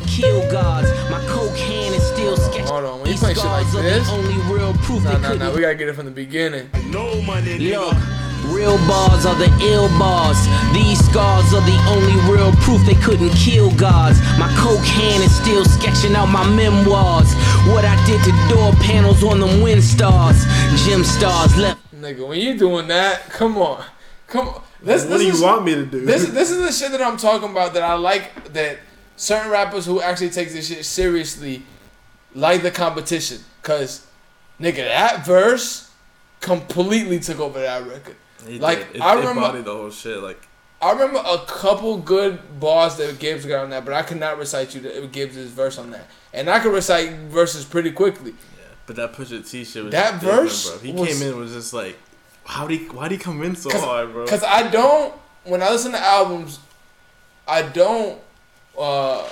Kill 0.07 0.49
gods. 0.51 0.89
My 1.09 1.23
coke 1.27 1.55
hand 1.57 1.95
is 1.95 2.03
still 2.07 2.35
sketchy. 2.35 2.61
Hold 2.63 2.83
on, 2.85 2.99
when 2.99 3.07
you 3.07 3.13
These 3.13 3.19
playing 3.19 3.35
shit 3.35 3.45
like 3.45 3.67
scars 3.67 3.75
are 3.75 3.81
this, 3.83 4.07
the 4.07 4.13
only 4.15 4.53
real 4.53 4.73
proof 4.73 5.03
no, 5.03 5.11
they 5.17 5.21
no, 5.21 5.35
no, 5.49 5.53
we 5.55 5.61
gotta 5.61 5.75
get 5.75 5.87
it 5.87 5.93
from 5.95 6.05
the 6.05 6.11
beginning. 6.11 6.69
no 6.87 7.21
my 7.21 7.39
nigga 7.41 7.71
Look, 7.79 7.93
real 8.53 8.77
bars 8.87 9.25
are 9.25 9.35
the 9.35 9.51
ill 9.61 9.87
bars. 9.99 10.37
These 10.73 10.99
scars 11.05 11.53
are 11.53 11.61
the 11.61 11.79
only 11.89 12.17
real 12.31 12.51
proof 12.63 12.85
they 12.85 12.95
couldn't 12.95 13.31
kill 13.31 13.71
gods. 13.75 14.19
My 14.37 14.51
coke 14.57 14.85
hand 14.85 15.23
is 15.23 15.35
still 15.35 15.65
sketching 15.65 16.15
out 16.15 16.27
my 16.27 16.47
memoirs. 16.49 17.33
What 17.71 17.85
I 17.85 17.95
did 18.05 18.21
to 18.23 18.31
door 18.53 18.73
panels 18.81 19.23
on 19.23 19.39
the 19.39 19.47
Windstars. 19.47 20.45
Gem 20.85 21.03
stars 21.03 21.57
left. 21.57 21.81
Nigga, 21.95 22.27
when 22.27 22.39
you 22.39 22.57
doing 22.57 22.87
that, 22.87 23.29
come 23.29 23.57
on, 23.57 23.83
come 24.27 24.47
on. 24.47 24.61
This, 24.81 25.03
what 25.03 25.09
this 25.09 25.21
do 25.21 25.27
you 25.27 25.33
is, 25.33 25.41
want 25.41 25.65
me 25.65 25.75
to 25.75 25.85
do? 25.85 26.05
This 26.05 26.29
this 26.29 26.51
is 26.51 26.57
the 26.57 26.71
shit 26.71 26.91
that 26.91 27.01
I'm 27.01 27.17
talking 27.17 27.49
about 27.49 27.73
that 27.73 27.83
I 27.83 27.93
like 27.95 28.53
that 28.53 28.77
certain 29.15 29.49
rappers 29.49 29.85
who 29.85 30.01
actually 30.01 30.29
take 30.29 30.51
this 30.51 30.67
shit 30.67 30.85
seriously 30.85 31.63
like 32.33 32.61
the 32.61 32.71
competition. 32.71 33.39
Cause 33.63 34.05
nigga, 34.59 34.85
that 34.85 35.25
verse 35.25 35.91
completely 36.41 37.19
took 37.19 37.39
over 37.39 37.59
that 37.59 37.87
record. 37.87 38.15
He 38.47 38.59
like, 38.59 38.87
did. 38.91 38.97
it, 38.97 39.01
I 39.01 39.13
it 39.15 39.27
remember- 39.27 39.61
the 39.61 39.73
whole 39.73 39.89
shit. 39.91 40.17
Like 40.21 40.47
I 40.81 40.91
remember 40.91 41.21
a 41.25 41.39
couple 41.47 41.97
good 41.97 42.59
bars 42.59 42.97
that 42.97 43.17
Gibbs 43.17 43.45
got 43.45 43.63
on 43.63 43.69
that, 43.71 43.85
but 43.85 43.93
I 43.93 44.03
could 44.03 44.19
not 44.19 44.37
recite 44.37 44.75
you 44.75 44.81
the, 44.81 45.07
Gibbs' 45.07 45.37
verse 45.49 45.77
on 45.77 45.91
that. 45.91 46.05
And 46.33 46.49
I 46.49 46.59
could 46.59 46.73
recite 46.73 47.11
verses 47.11 47.63
pretty 47.65 47.91
quickly. 47.91 48.31
Yeah, 48.31 48.65
But 48.85 48.97
that 48.97 49.13
Pusha 49.13 49.49
T 49.49 49.63
shit 49.63 49.85
was 49.85 49.91
That 49.93 50.21
verse 50.21 50.69
bro. 50.69 50.79
He 50.79 50.91
was- 50.91 51.19
came 51.19 51.27
in 51.29 51.39
was 51.39 51.53
just 51.53 51.73
like, 51.73 51.97
how 52.43 52.63
would 52.63 52.71
he 52.71 52.85
why'd 52.85 53.11
he 53.11 53.17
come 53.17 53.41
in 53.41 53.55
so 53.55 53.69
hard, 53.79 54.11
bro? 54.11 54.27
Cause 54.27 54.43
I 54.43 54.69
don't 54.69 55.13
when 55.45 55.63
I 55.63 55.69
listen 55.69 55.91
to 55.93 55.99
albums, 55.99 56.59
I 57.47 57.61
don't 57.63 58.19
uh 58.77 59.27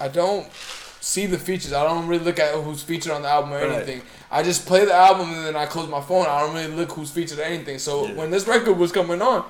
I 0.00 0.08
don't 0.08 0.48
see 1.00 1.26
the 1.26 1.38
features. 1.38 1.72
I 1.72 1.84
don't 1.84 2.06
really 2.06 2.24
look 2.24 2.38
at 2.38 2.54
who's 2.54 2.82
featured 2.82 3.12
on 3.12 3.22
the 3.22 3.28
album 3.28 3.52
or 3.52 3.58
Right. 3.60 3.70
anything. 3.70 4.02
I 4.30 4.42
just 4.42 4.66
play 4.66 4.84
the 4.84 4.94
album 4.94 5.32
and 5.32 5.46
then 5.46 5.56
I 5.56 5.66
close 5.66 5.88
my 5.88 6.00
phone. 6.00 6.26
I 6.26 6.40
don't 6.40 6.54
really 6.54 6.68
look 6.74 6.92
who's 6.92 7.10
featured 7.10 7.38
or 7.38 7.42
anything. 7.42 7.78
So 7.78 8.06
Yeah. 8.06 8.14
when 8.14 8.30
this 8.30 8.46
record 8.46 8.76
was 8.78 8.92
coming 8.92 9.22
on, 9.22 9.44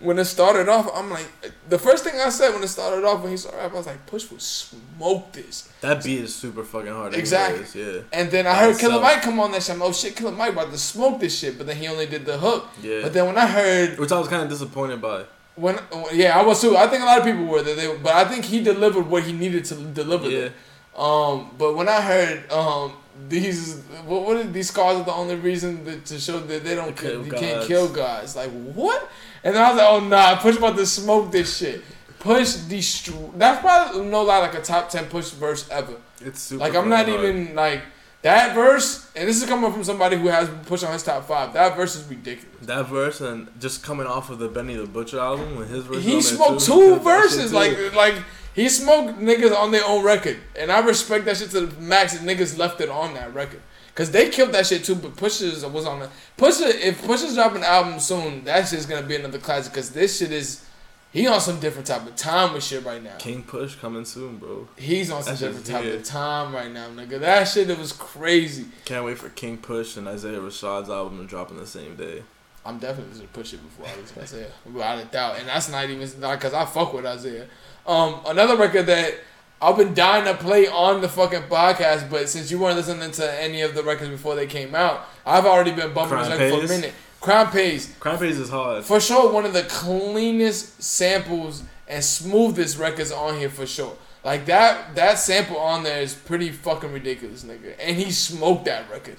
when 0.00 0.18
it 0.18 0.24
started 0.24 0.68
off, 0.68 0.90
I'm 0.94 1.10
like, 1.10 1.26
the 1.68 1.78
first 1.78 2.02
thing 2.02 2.20
I 2.20 2.28
said 2.28 2.52
when 2.52 2.62
it 2.64 2.68
started 2.68 3.04
off 3.04 3.22
when 3.22 3.30
he 3.30 3.36
started 3.36 3.58
rapping, 3.58 3.76
I 3.76 3.78
was 3.78 3.86
like, 3.86 4.04
Push 4.06 4.30
will 4.30 4.40
smoke 4.40 5.30
this. 5.32 5.68
that 5.80 6.02
beat 6.02 6.18
is 6.20 6.34
super 6.34 6.64
fucking 6.64 6.92
hard. 6.92 7.14
Exactly. 7.14 7.64
Anyways, 7.80 7.96
yeah. 7.96 8.02
And 8.12 8.30
then 8.30 8.46
I 8.48 8.54
heard 8.54 8.78
Killer. 8.78 9.00
Mike 9.00 9.22
come 9.22 9.38
on 9.38 9.52
that 9.52 9.62
shit. 9.62 9.74
I'm 9.74 9.80
like, 9.80 9.90
oh 9.90 9.92
shit, 9.92 10.16
Killer 10.16 10.32
Mike 10.32 10.52
about 10.54 10.72
to 10.72 10.78
smoke 10.78 11.20
this 11.20 11.38
shit. 11.38 11.56
But 11.56 11.68
then 11.68 11.76
he 11.76 11.86
only 11.86 12.06
did 12.06 12.26
the 12.26 12.36
hook. 12.36 12.66
Yeah. 12.82 13.02
But 13.02 13.12
then 13.12 13.26
when 13.26 13.38
I 13.38 13.46
heard 13.46 13.98
Which 13.98 14.10
I 14.10 14.18
was 14.18 14.26
kind 14.28 14.42
of 14.42 14.48
disappointed 14.48 15.00
by. 15.00 15.22
when 15.54 15.78
yeah, 16.12 16.36
I 16.38 16.42
was 16.42 16.60
too. 16.60 16.76
I 16.76 16.88
think 16.88 17.02
a 17.02 17.06
lot 17.06 17.18
of 17.18 17.24
people 17.24 17.44
were 17.46 17.62
that 17.62 17.76
they, 17.76 17.94
but 17.96 18.12
I 18.14 18.24
think 18.24 18.44
he 18.44 18.60
delivered 18.62 19.06
what 19.08 19.22
he 19.22 19.32
needed 19.32 19.64
to 19.66 19.74
deliver. 19.76 20.28
Yeah. 20.28 20.48
Um, 20.96 21.50
but 21.56 21.74
when 21.74 21.88
I 21.88 22.00
heard 22.00 22.52
um 22.52 22.92
these 23.28 23.80
what 24.06 24.22
what 24.24 24.36
are 24.36 24.44
these 24.44 24.68
scars 24.68 24.98
are 24.98 25.04
the 25.04 25.12
only 25.12 25.36
reason 25.36 25.84
that, 25.84 26.04
to 26.06 26.18
show 26.18 26.38
that 26.38 26.64
they 26.64 26.74
don't 26.74 26.96
Kill 26.96 27.24
you 27.24 27.32
can't 27.32 27.66
kill 27.66 27.88
guys. 27.88 28.36
Like 28.36 28.50
what? 28.50 29.08
And 29.44 29.54
then 29.54 29.62
I 29.62 29.68
was 29.70 29.78
like, 29.78 29.88
oh 29.88 30.00
nah, 30.00 30.36
Push 30.36 30.56
about 30.56 30.76
to 30.76 30.86
smoke 30.86 31.32
this 31.32 31.56
shit. 31.56 31.82
Push 32.18 32.54
destroy. 32.68 33.30
That's 33.36 33.60
probably 33.60 34.04
no 34.06 34.22
lie 34.22 34.38
like 34.38 34.54
a 34.54 34.62
top 34.62 34.88
ten 34.88 35.06
Push 35.06 35.30
verse 35.30 35.68
ever. 35.70 35.94
It's 36.20 36.40
super. 36.40 36.60
Like 36.60 36.74
I'm 36.74 36.88
not 36.88 37.08
hard. 37.08 37.20
even 37.20 37.54
like 37.54 37.82
that 38.22 38.54
verse, 38.54 39.10
and 39.16 39.28
this 39.28 39.42
is 39.42 39.48
coming 39.48 39.72
from 39.72 39.82
somebody 39.82 40.16
who 40.16 40.28
has 40.28 40.48
Push 40.66 40.84
on 40.84 40.92
his 40.92 41.02
top 41.02 41.26
five. 41.26 41.52
That 41.54 41.74
verse 41.74 41.96
is 41.96 42.08
ridiculous. 42.08 42.66
that 42.66 42.86
verse 42.86 43.20
and 43.20 43.48
just 43.60 43.82
coming 43.82 44.06
off 44.06 44.30
of 44.30 44.38
the 44.38 44.48
Benny 44.48 44.76
the 44.76 44.86
Butcher 44.86 45.18
album 45.18 45.56
when 45.56 45.68
his 45.68 45.84
verse. 45.84 46.04
he 46.04 46.22
smoked 46.22 46.64
two 46.64 46.96
verses 46.96 47.52
like 47.52 47.94
like 47.94 48.14
he 48.54 48.68
smoked 48.68 49.18
niggas 49.18 49.56
on 49.56 49.70
their 49.70 49.84
own 49.86 50.04
record 50.04 50.38
and 50.56 50.70
i 50.70 50.78
respect 50.80 51.24
that 51.24 51.36
shit 51.36 51.50
to 51.50 51.66
the 51.66 51.80
max 51.80 52.18
and 52.18 52.28
niggas 52.28 52.56
left 52.58 52.80
it 52.80 52.88
on 52.88 53.14
that 53.14 53.32
record 53.34 53.60
because 53.88 54.10
they 54.10 54.28
killed 54.30 54.52
that 54.52 54.66
shit 54.66 54.84
too 54.84 54.94
but 54.94 55.16
pushes 55.16 55.64
was 55.66 55.86
on 55.86 56.00
the 56.00 56.08
pusha 56.38 56.68
if 56.80 57.02
pusha's 57.02 57.34
dropping 57.34 57.58
an 57.58 57.64
album 57.64 57.98
soon 58.00 58.44
that 58.44 58.66
shit's 58.68 58.86
gonna 58.86 59.06
be 59.06 59.16
another 59.16 59.38
classic 59.38 59.72
because 59.72 59.90
this 59.90 60.18
shit 60.18 60.32
is 60.32 60.64
he 61.12 61.26
on 61.26 61.38
some 61.42 61.60
different 61.60 61.86
type 61.86 62.06
of 62.06 62.16
time 62.16 62.54
with 62.54 62.64
shit 62.64 62.82
right 62.86 63.02
now 63.02 63.14
King 63.18 63.42
Push 63.42 63.74
coming 63.74 64.06
soon, 64.06 64.38
bro. 64.38 64.66
he's 64.76 65.10
on 65.10 65.22
some 65.22 65.34
That 65.34 65.40
different 65.40 65.66
type 65.66 65.84
here. 65.84 65.96
of 65.96 66.04
time 66.04 66.54
right 66.54 66.72
now 66.72 66.88
nigga 66.88 67.20
that 67.20 67.44
shit 67.44 67.68
it 67.68 67.78
was 67.78 67.92
crazy 67.92 68.64
Can't 68.86 69.04
wait 69.04 69.18
for 69.18 69.28
King 69.28 69.58
Push 69.58 69.98
and 69.98 70.08
Isaiah 70.08 70.40
Rashad's 70.40 70.88
album 70.88 71.18
to 71.18 71.24
drop 71.26 71.50
on 71.50 71.58
the 71.58 71.66
same 71.66 71.96
day. 71.96 72.22
I'm 72.64 72.78
definitely 72.78 73.14
gonna 73.14 73.28
push 73.32 73.52
it 73.52 73.60
before 73.62 73.86
I 73.86 74.20
Isaiah, 74.22 74.50
without 74.72 74.98
a 74.98 75.04
doubt. 75.06 75.38
And 75.38 75.48
that's 75.48 75.68
not 75.68 75.88
even 75.88 76.08
not 76.20 76.38
because 76.38 76.54
I 76.54 76.64
fuck 76.64 76.92
with 76.92 77.04
Isaiah. 77.04 77.46
Um, 77.86 78.20
another 78.26 78.56
record 78.56 78.86
that 78.86 79.14
I've 79.60 79.76
been 79.76 79.94
dying 79.94 80.24
to 80.24 80.34
play 80.34 80.68
on 80.68 81.00
the 81.00 81.08
fucking 81.08 81.42
podcast, 81.42 82.10
but 82.10 82.28
since 82.28 82.50
you 82.50 82.58
weren't 82.58 82.76
listening 82.76 83.10
to 83.12 83.42
any 83.42 83.62
of 83.62 83.74
the 83.74 83.82
records 83.82 84.10
before 84.10 84.34
they 84.34 84.46
came 84.46 84.74
out, 84.74 85.06
I've 85.26 85.46
already 85.46 85.72
been 85.72 85.92
bumping 85.92 86.18
this 86.18 86.28
Crime 86.28 86.38
record 86.38 86.58
for 86.58 86.64
a 86.64 86.68
minute. 86.68 86.94
Crown 87.20 87.52
Pays, 87.52 87.94
Crime 88.00 88.18
Phase 88.18 88.38
is 88.38 88.50
hard. 88.50 88.84
for 88.84 89.00
sure, 89.00 89.32
one 89.32 89.44
of 89.44 89.52
the 89.52 89.62
cleanest 89.62 90.82
samples 90.82 91.62
and 91.86 92.02
smoothest 92.02 92.78
records 92.78 93.12
on 93.12 93.38
here 93.38 93.50
for 93.50 93.66
sure. 93.66 93.96
Like 94.24 94.46
that 94.46 94.94
that 94.94 95.18
sample 95.18 95.58
on 95.58 95.82
there 95.82 96.00
is 96.00 96.14
pretty 96.14 96.50
fucking 96.50 96.92
ridiculous, 96.92 97.44
nigga. 97.44 97.74
And 97.80 97.96
he 97.96 98.10
smoked 98.10 98.64
that 98.66 98.90
record. 98.90 99.16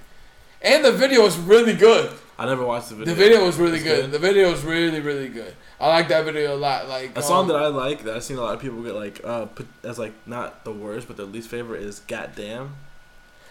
And 0.64 0.84
the 0.84 0.92
video 0.92 1.26
is 1.26 1.38
really 1.38 1.74
good. 1.76 2.12
I 2.40 2.46
never 2.46 2.66
watched 2.66 2.90
the 2.90 2.96
video. 2.96 3.14
The 3.14 3.20
video 3.22 3.46
was 3.46 3.58
really 3.58 3.76
It's 3.78 3.84
good. 3.84 4.12
The 4.12 4.20
video 4.20 4.50
was 4.52 4.64
really 4.64 5.00
really 5.02 5.30
good. 5.30 5.54
I 5.80 5.88
like 5.88 6.08
that 6.08 6.26
video 6.26 6.56
a 6.56 6.58
lot. 6.58 6.88
Like 6.88 7.18
A 7.18 7.22
song 7.22 7.42
um, 7.42 7.48
that 7.50 7.58
I 7.58 7.68
like 7.68 8.04
that 8.04 8.16
I've 8.16 8.24
seen 8.24 8.38
a 8.38 8.42
lot 8.42 8.56
of 8.56 8.62
people 8.62 8.82
get 8.82 8.96
like 8.96 9.22
uh 9.24 9.46
put 9.46 9.68
as 9.84 10.00
like 10.00 10.14
not 10.26 10.64
the 10.64 10.72
worst 10.72 11.08
but 11.08 11.18
their 11.18 11.26
least 11.26 11.50
favorite 11.50 11.84
is 11.84 12.00
"Goddamn." 12.02 12.76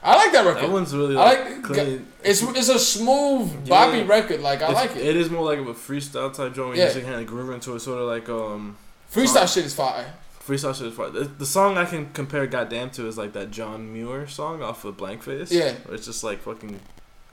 I 0.05 0.17
like 0.17 0.33
that 0.33 0.45
record. 0.45 0.65
That 0.65 0.71
one's 0.73 0.93
really 0.97 1.17
I 1.17 1.21
like, 1.25 1.49
like 1.49 1.63
clean. 1.63 2.07
it's 2.25 2.43
it's 2.43 2.69
a 2.69 2.79
smooth 2.79 3.69
boppy 3.69 4.01
Yeah. 4.01 4.09
record. 4.09 4.41
Like 4.41 4.63
I 4.63 4.73
like 4.73 4.97
it. 4.97 5.07
It 5.07 5.17
is 5.17 5.31
more 5.31 5.45
like 5.45 5.59
of 5.61 5.69
a 5.69 5.75
freestyle 5.75 6.35
type 6.35 6.55
joint. 6.55 6.77
Yeah. 6.77 6.89
you 6.89 6.95
just 6.95 7.07
kind 7.07 7.21
of 7.21 7.27
groove 7.27 7.51
into 7.51 7.75
it, 7.77 7.81
sort 7.81 8.01
of 8.01 8.09
like 8.09 8.29
um 8.29 8.77
Freestyle 9.13 9.53
shit 9.53 9.67
is 9.67 9.75
fire. 9.75 10.13
freestyle 10.45 10.75
shit 10.75 10.87
is 10.89 10.95
fun. 10.95 11.13
The, 11.13 11.25
the 11.25 11.47
song 11.47 11.77
I 11.79 11.85
can 11.85 12.11
compare 12.15 12.47
"Goddamn" 12.49 12.91
to 12.93 13.07
is 13.07 13.17
like 13.17 13.33
that 13.35 13.51
John 13.53 13.93
Muir 13.93 14.27
song 14.27 14.61
off 14.63 14.85
of 14.85 14.97
Blank 14.97 15.23
Face. 15.23 15.53
Yeah. 15.53 15.75
where 15.85 15.95
it's 15.95 16.07
just 16.07 16.25
like 16.25 16.41
fucking 16.41 16.81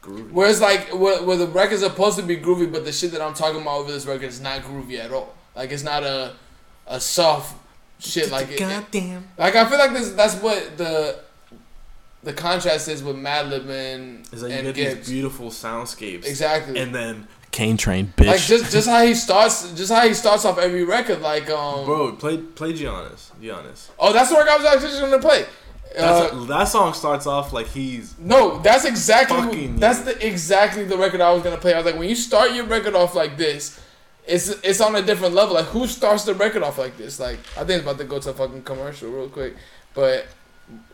groovy. 0.02 0.32
Whereas 0.32 0.62
like 0.62 0.94
where, 0.94 1.22
where 1.24 1.38
the 1.38 1.48
record's 1.48 1.82
supposed 1.82 2.18
to 2.18 2.24
be 2.24 2.38
groovy, 2.38 2.72
but 2.72 2.86
the 2.86 2.92
shit 2.92 3.12
that 3.12 3.22
I'm 3.22 3.34
talking 3.34 3.62
about 3.62 3.80
over 3.80 3.92
this 3.92 4.06
record 4.06 4.28
is 4.30 4.42
not 4.42 4.62
groovy 4.62 5.00
at 5.00 5.12
all. 5.12 5.36
Like 5.56 5.72
it's 5.72 5.84
not 5.84 6.04
a 6.04 6.34
a 6.88 7.00
soft 7.00 7.56
shit 8.00 8.32
like 8.32 8.50
it. 8.52 8.60
Goddamn. 8.60 9.28
Like 9.38 9.56
I 9.56 9.68
feel 9.70 9.78
like 9.78 9.94
this 9.94 10.12
that's 10.12 10.36
what 10.36 10.78
the 10.78 11.20
the 12.24 12.34
contrast 12.34 12.88
is 12.90 13.02
with 13.04 13.16
Madlib 13.16 13.70
and 13.70 14.28
Is 14.34 14.42
that 14.42 14.50
you 14.50 14.56
and 14.58 14.66
get 14.68 14.76
Gibbs. 14.76 14.96
these 15.08 15.10
beautiful 15.10 15.50
soundscapes 15.50 16.26
exactly. 16.26 16.78
and 16.80 16.94
then 16.94 17.28
Cane 17.52 17.78
Train, 17.78 18.14
bitch. 18.18 18.28
like 18.28 18.42
just 18.42 18.72
just 18.72 18.88
how 18.88 19.04
he 19.06 19.16
starts 19.16 19.72
just 19.74 19.92
how 19.92 20.08
he 20.08 20.14
starts 20.14 20.46
off 20.46 20.58
every 20.60 20.84
record 20.84 21.22
like 21.22 21.50
um 21.50 21.86
Bro, 21.86 22.14
play 22.14 22.38
play 22.38 22.74
Giannis. 22.74 23.32
Giannis. 23.42 23.90
oh 23.98 24.12
that's 24.14 24.30
the 24.30 24.36
record 24.36 24.50
I 24.52 24.58
was 24.58 24.66
actually 24.66 24.90
just 24.90 25.02
gonna 25.02 25.20
play. 25.20 25.46
That's 25.96 26.34
Uh, 26.34 26.44
that 26.46 26.66
song 26.66 26.94
starts 26.94 27.26
off 27.26 27.52
like 27.52 27.68
he's 27.68 28.16
No, 28.20 28.60
that's 28.60 28.86
exactly 28.86 29.68
that's 29.68 30.02
the 30.02 30.26
exactly 30.26 30.84
the 30.86 30.98
record 30.98 31.22
I 31.22 31.32
was 31.34 31.44
gonna 31.44 31.58
play. 31.58 31.74
I 31.74 31.78
was 31.78 31.86
like, 31.86 31.98
when 31.98 32.10
you 32.10 32.16
start 32.16 32.54
your 32.54 32.66
record 32.66 32.96
off 32.96 33.16
like 33.16 33.38
this, 33.38 33.80
it's 34.28 34.50
it's 34.64 34.82
on 34.82 34.96
a 34.96 35.02
different 35.02 35.34
level. 35.34 35.56
Like, 35.56 35.66
who 35.66 35.88
starts 35.88 36.26
the 36.26 36.36
record 36.36 36.62
off 36.64 36.78
like 36.78 36.98
this? 36.98 37.20
Like, 37.20 37.40
I 37.58 37.64
think 37.64 37.82
it's 37.82 37.84
about 37.84 37.98
to 37.98 38.04
go 38.04 38.20
to 38.20 38.30
a 38.30 38.34
fucking 38.34 38.64
commercial 38.64 39.10
real 39.10 39.30
quick, 39.30 39.56
but 39.94 40.28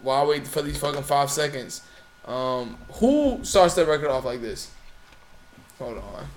while 0.02 0.24
I 0.24 0.26
wait 0.26 0.48
for 0.48 0.62
these 0.62 0.78
fucking 0.78 1.04
five 1.04 1.30
seconds, 1.30 1.82
um, 2.26 2.78
who 2.94 3.40
starts 3.44 3.74
the 3.76 3.86
record 3.86 4.10
off 4.10 4.24
like 4.24 4.42
this? 4.42 4.72
Hold 5.78 5.98
on. 5.98 6.28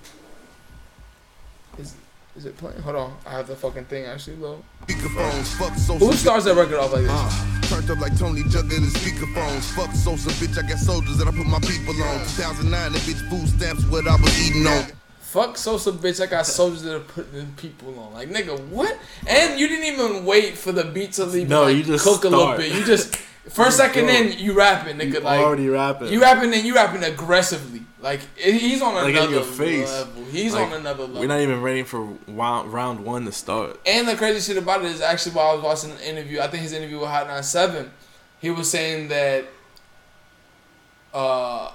Is 2.38 2.46
it 2.46 2.56
playing? 2.56 2.80
Hold 2.82 2.94
on, 2.94 3.16
I 3.26 3.32
have 3.32 3.48
the 3.48 3.56
fucking 3.56 3.86
thing 3.86 4.04
actually 4.04 4.36
low. 4.36 4.62
Speakerphones. 4.86 5.98
Who 5.98 6.12
starts 6.12 6.44
that 6.44 6.54
record 6.54 6.76
off 6.78 6.92
like 6.92 7.02
this? 7.02 7.10
Uh, 7.10 7.60
turned 7.62 7.90
up 7.90 7.98
like 7.98 8.16
Tony 8.16 8.42
Jugger 8.42 8.78
the 8.78 8.92
speakerphones. 8.94 9.64
Fuck 9.74 9.92
Sosa, 9.92 10.30
bitch. 10.38 10.56
I 10.56 10.62
got 10.68 10.78
soldiers 10.78 11.18
that 11.18 11.26
I 11.26 11.32
put 11.32 11.46
my 11.46 11.58
people 11.58 12.00
on. 12.00 12.20
2009, 12.38 12.92
the 12.92 12.98
bitch 13.00 13.28
food 13.28 13.48
stamps 13.48 13.84
what 13.86 14.06
I 14.06 14.14
was 14.22 14.48
eating 14.48 14.68
on. 14.68 14.84
Fuck 15.30 15.58
Sosa, 15.58 15.92
bitch. 15.92 16.22
I 16.22 16.26
got 16.26 16.46
soldiers 16.58 16.82
that 16.82 16.96
are 16.96 17.00
putting 17.00 17.52
people 17.56 17.98
on. 17.98 18.14
Like, 18.14 18.30
nigga, 18.30 18.58
what? 18.68 18.98
And 19.26 19.60
you 19.60 19.68
didn't 19.68 19.84
even 19.92 20.24
wait 20.24 20.56
for 20.56 20.72
the 20.72 20.84
beat 20.84 21.12
to 21.14 21.26
leave. 21.26 21.48
No, 21.50 21.64
like, 21.64 21.76
you 21.76 21.82
just 21.82 22.02
cook 22.04 22.24
a 22.24 22.28
little 22.30 22.56
bit. 22.56 22.72
You 22.72 22.82
just 22.84 23.14
first 23.50 23.76
second 23.76 24.06
Go. 24.06 24.12
in, 24.12 24.38
you 24.38 24.54
rapping, 24.54 24.96
nigga. 24.96 25.14
you 25.14 25.20
like 25.20 25.40
already 25.40 25.68
rapping. 25.68 26.08
you 26.12 26.22
rapping 26.22 26.54
and 26.54 26.64
you 26.64 26.74
rapping 26.74 27.04
aggressively. 27.04 27.82
Like 28.00 28.20
he's 28.36 28.80
on 28.80 28.94
Like 28.94 29.08
in 29.10 29.16
another 29.16 29.32
your 29.32 29.42
face. 29.42 29.90
level. 29.90 30.24
He's 30.26 30.54
Like, 30.54 30.68
on 30.68 30.72
another 30.74 31.02
level. 31.02 31.20
We're 31.20 31.26
not 31.26 31.40
even 31.40 31.60
waiting 31.62 31.84
for 31.84 32.06
round, 32.28 32.72
round 32.72 33.04
one 33.04 33.24
to 33.26 33.32
start. 33.32 33.78
And 33.84 34.06
the 34.08 34.14
crazy 34.14 34.40
shit 34.52 34.62
about 34.62 34.82
it 34.84 34.92
is 34.92 35.00
actually 35.02 35.32
while 35.34 35.50
I 35.50 35.54
was 35.54 35.62
watching 35.64 35.90
an 35.90 35.98
interview, 36.00 36.40
I 36.40 36.46
think 36.46 36.62
his 36.62 36.72
interview 36.72 37.00
with 37.00 37.08
Hot 37.10 37.26
97, 37.26 37.90
he 38.40 38.48
was 38.50 38.70
saying 38.70 39.08
that 39.08 39.44
uh 41.12 41.72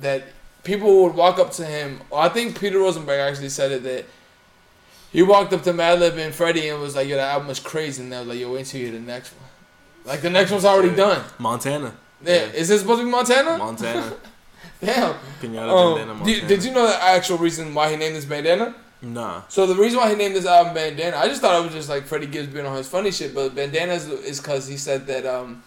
that 0.00 0.24
people 0.64 1.02
would 1.04 1.14
walk 1.14 1.38
up 1.38 1.50
to 1.52 1.64
him. 1.64 2.00
I 2.14 2.28
think 2.28 2.58
Peter 2.60 2.78
Rosenberg 2.78 3.20
actually 3.20 3.48
said 3.48 3.72
it 3.72 3.82
that 3.84 4.04
he 5.12 5.22
walked 5.22 5.52
up 5.52 5.62
to 5.64 5.72
Madlib 5.72 6.16
and 6.18 6.34
Freddie 6.34 6.68
and 6.68 6.80
was 6.80 6.94
like, 6.96 7.08
"Yo, 7.08 7.16
that 7.16 7.30
album 7.32 7.50
is 7.50 7.58
crazy." 7.60 8.02
And 8.02 8.12
they 8.12 8.18
was 8.18 8.28
like, 8.28 8.38
"Yo, 8.38 8.52
wait 8.52 8.66
till 8.66 8.80
you 8.80 8.86
hear 8.88 8.94
the 8.98 9.04
next 9.04 9.32
one." 9.32 9.48
Like 10.04 10.20
the 10.22 10.30
next 10.30 10.50
one's 10.50 10.64
already 10.64 10.94
done. 10.94 11.22
Montana. 11.38 11.94
Yeah. 12.24 12.46
Is 12.52 12.68
this 12.68 12.80
supposed 12.80 13.00
to 13.00 13.04
be 13.04 13.10
Montana? 13.10 13.58
Montana. 13.58 14.12
Damn. 14.80 15.14
Pinata 15.42 15.68
Um, 15.68 15.94
Bandana 15.94 16.14
Montana. 16.14 16.24
did, 16.24 16.46
did 16.46 16.64
you 16.64 16.72
know 16.72 16.86
the 16.86 17.02
actual 17.02 17.36
reason 17.38 17.74
why 17.74 17.90
he 17.90 17.96
named 17.96 18.16
this 18.16 18.24
bandana? 18.24 18.74
Nah. 19.02 19.42
So 19.48 19.66
the 19.66 19.74
reason 19.74 19.98
why 19.98 20.08
he 20.10 20.14
named 20.16 20.36
this 20.36 20.46
album 20.46 20.74
Bandana, 20.74 21.16
I 21.18 21.28
just 21.28 21.40
thought 21.42 21.58
it 21.60 21.64
was 21.64 21.72
just 21.74 21.88
like 21.88 22.04
Freddie 22.06 22.26
Gibbs 22.26 22.48
being 22.52 22.64
on 22.66 22.76
his 22.76 22.86
funny 22.88 23.10
shit, 23.10 23.34
but 23.34 23.54
Bandana 23.54 23.92
is- 23.94 24.08
is 24.08 24.40
because 24.40 24.66
he 24.68 24.76
said 24.78 25.06
that 25.06 25.24
um 25.26 25.62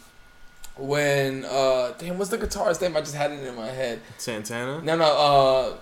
when 0.76 1.46
uh 1.46 1.94
damn 1.98 2.18
what's 2.18 2.32
the 2.32 2.38
guitarist 2.38 2.82
name? 2.82 2.96
I 2.98 3.02
just 3.02 3.16
had 3.16 3.32
it 3.32 3.44
in 3.44 3.56
my 3.56 3.68
head. 3.68 4.00
Santana. 4.18 4.82
No 4.82 4.96
no 4.96 5.06
uh 5.06 5.78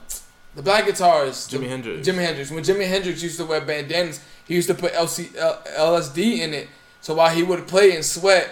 the 0.55 0.61
black 0.61 0.83
guitarist 0.85 1.49
Jimi 1.49 1.61
the- 1.61 1.69
Hendrix. 1.69 2.07
Jimi 2.07 2.25
Hendrix. 2.25 2.51
When 2.51 2.63
Jimi 2.63 2.87
Hendrix 2.87 3.23
used 3.23 3.37
to 3.37 3.45
wear 3.45 3.61
bandanas, 3.61 4.21
he 4.45 4.55
used 4.55 4.67
to 4.67 4.73
put 4.73 4.93
LC, 4.93 5.35
L, 5.37 5.61
LSD 5.77 6.39
in 6.39 6.53
it. 6.53 6.67
So 6.99 7.15
while 7.15 7.33
he 7.33 7.41
would 7.41 7.67
play 7.67 7.95
and 7.95 8.03
sweat, 8.03 8.51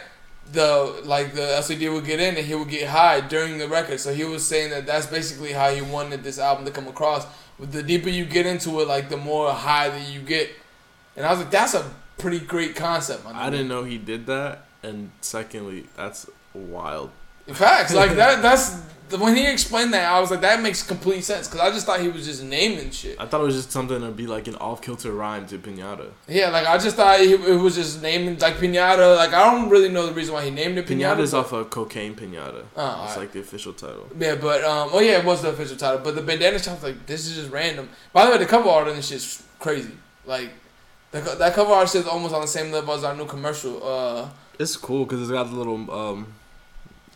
the 0.52 1.02
like 1.04 1.34
the 1.34 1.42
LCD 1.42 1.92
would 1.94 2.06
get 2.06 2.20
in 2.20 2.38
and 2.38 2.46
he 2.46 2.56
would 2.56 2.70
get 2.70 2.88
high 2.88 3.22
during 3.22 3.58
the 3.58 3.68
record. 3.68 4.00
So 4.00 4.14
he 4.14 4.24
was 4.24 4.48
saying 4.48 4.72
that 4.72 4.86
that's 4.88 5.06
basically 5.08 5.52
how 5.52 5.70
he 5.72 5.82
wanted 5.82 6.24
this 6.24 6.40
album 6.40 6.66
to 6.66 6.72
come 6.72 6.88
across. 6.88 7.28
With 7.60 7.74
the 7.74 7.84
deeper 7.84 8.08
you 8.10 8.24
get 8.26 8.46
into 8.46 8.80
it, 8.80 8.88
like 8.88 9.10
the 9.10 9.18
more 9.18 9.52
high 9.52 9.90
that 9.90 10.10
you 10.10 10.22
get. 10.22 10.50
And 11.18 11.26
I 11.26 11.32
was 11.32 11.40
like, 11.40 11.52
that's 11.52 11.74
a 11.74 11.92
pretty 12.18 12.40
great 12.40 12.76
concept. 12.78 13.26
I 13.26 13.50
didn't 13.50 13.68
know 13.68 13.84
he 13.84 13.98
did 13.98 14.26
that. 14.28 14.66
And 14.84 15.12
secondly, 15.22 15.86
that's 15.96 16.30
wild. 16.54 17.12
Facts 17.48 17.94
like 17.94 18.12
that. 18.16 18.42
That's 18.44 18.76
when 19.18 19.36
he 19.36 19.48
explained 19.52 19.92
that. 19.96 20.12
I 20.12 20.20
was 20.20 20.30
like, 20.30 20.42
that 20.42 20.62
makes 20.62 20.84
complete 20.84 21.24
sense 21.24 21.48
because 21.48 21.62
I 21.62 21.72
just 21.72 21.88
thought 21.88 22.00
he 22.00 22.08
was 22.08 22.24
just 22.28 22.44
naming 22.44 22.92
shit. 22.92 23.20
I 23.20 23.26
thought 23.26 23.42
it 23.42 23.46
was 23.46 23.56
just 23.56 23.72
something 23.72 24.00
to 24.02 24.12
be 24.12 24.28
like 24.28 24.48
an 24.48 24.54
off 24.58 24.84
kilter 24.84 25.12
rhyme 25.12 25.48
to 25.48 25.58
Pinata. 25.58 26.12
Yeah, 26.28 26.50
like 26.52 26.68
I 26.68 26.78
just 26.78 26.96
thought 26.96 27.20
he, 27.20 27.34
it 27.34 27.60
was 27.60 27.74
just 27.74 28.04
naming 28.04 28.38
like 28.38 28.58
pinata. 28.58 29.18
Like 29.18 29.34
I 29.34 29.50
don't 29.52 29.68
really 29.68 29.90
know 29.90 30.06
the 30.06 30.14
reason 30.14 30.36
why 30.36 30.46
he 30.46 30.52
named 30.52 30.78
it 30.78 30.86
pinata. 30.86 31.16
Pinata 31.16 31.20
is 31.22 31.32
but- 31.32 31.40
off 31.40 31.52
of 31.54 31.72
Cocaine 31.72 32.14
Pinata. 32.14 32.54
Oh, 32.54 32.60
It's 32.62 32.78
alright. 32.78 33.18
like 33.18 33.32
the 33.32 33.40
official 33.40 33.74
title. 33.74 34.08
Yeah, 34.20 34.36
but 34.36 34.64
um, 34.64 34.90
oh 34.94 35.00
yeah, 35.00 35.18
it 35.18 35.26
was 35.26 35.42
the 35.42 35.50
official 35.50 35.76
title. 35.76 36.02
But 36.04 36.14
the 36.14 36.22
bandana 36.22 36.60
shop, 36.60 36.84
like 36.84 37.08
this 37.08 37.26
is 37.26 37.36
just 37.36 37.50
random. 37.52 37.90
By 38.14 38.26
the 38.26 38.32
way, 38.34 38.38
the 38.38 38.46
cover 38.46 38.70
art 38.70 38.88
on 38.88 38.96
this 38.96 39.08
shit's 39.08 39.42
crazy. 39.58 39.94
Like 40.28 40.52
the, 41.10 41.22
that 41.22 41.56
cover 41.56 41.74
art 41.74 41.90
shit's 41.90 42.08
almost 42.08 42.36
on 42.36 42.42
the 42.42 42.48
same 42.48 42.72
level 42.72 42.94
as 42.94 43.04
our 43.04 43.16
new 43.16 43.26
commercial. 43.26 43.82
Uh, 43.84 44.30
It's 44.60 44.76
cool 44.78 45.06
because 45.06 45.22
it's 45.22 45.32
got 45.32 45.46
the 45.50 45.56
little 45.56 45.90
um. 45.92 46.34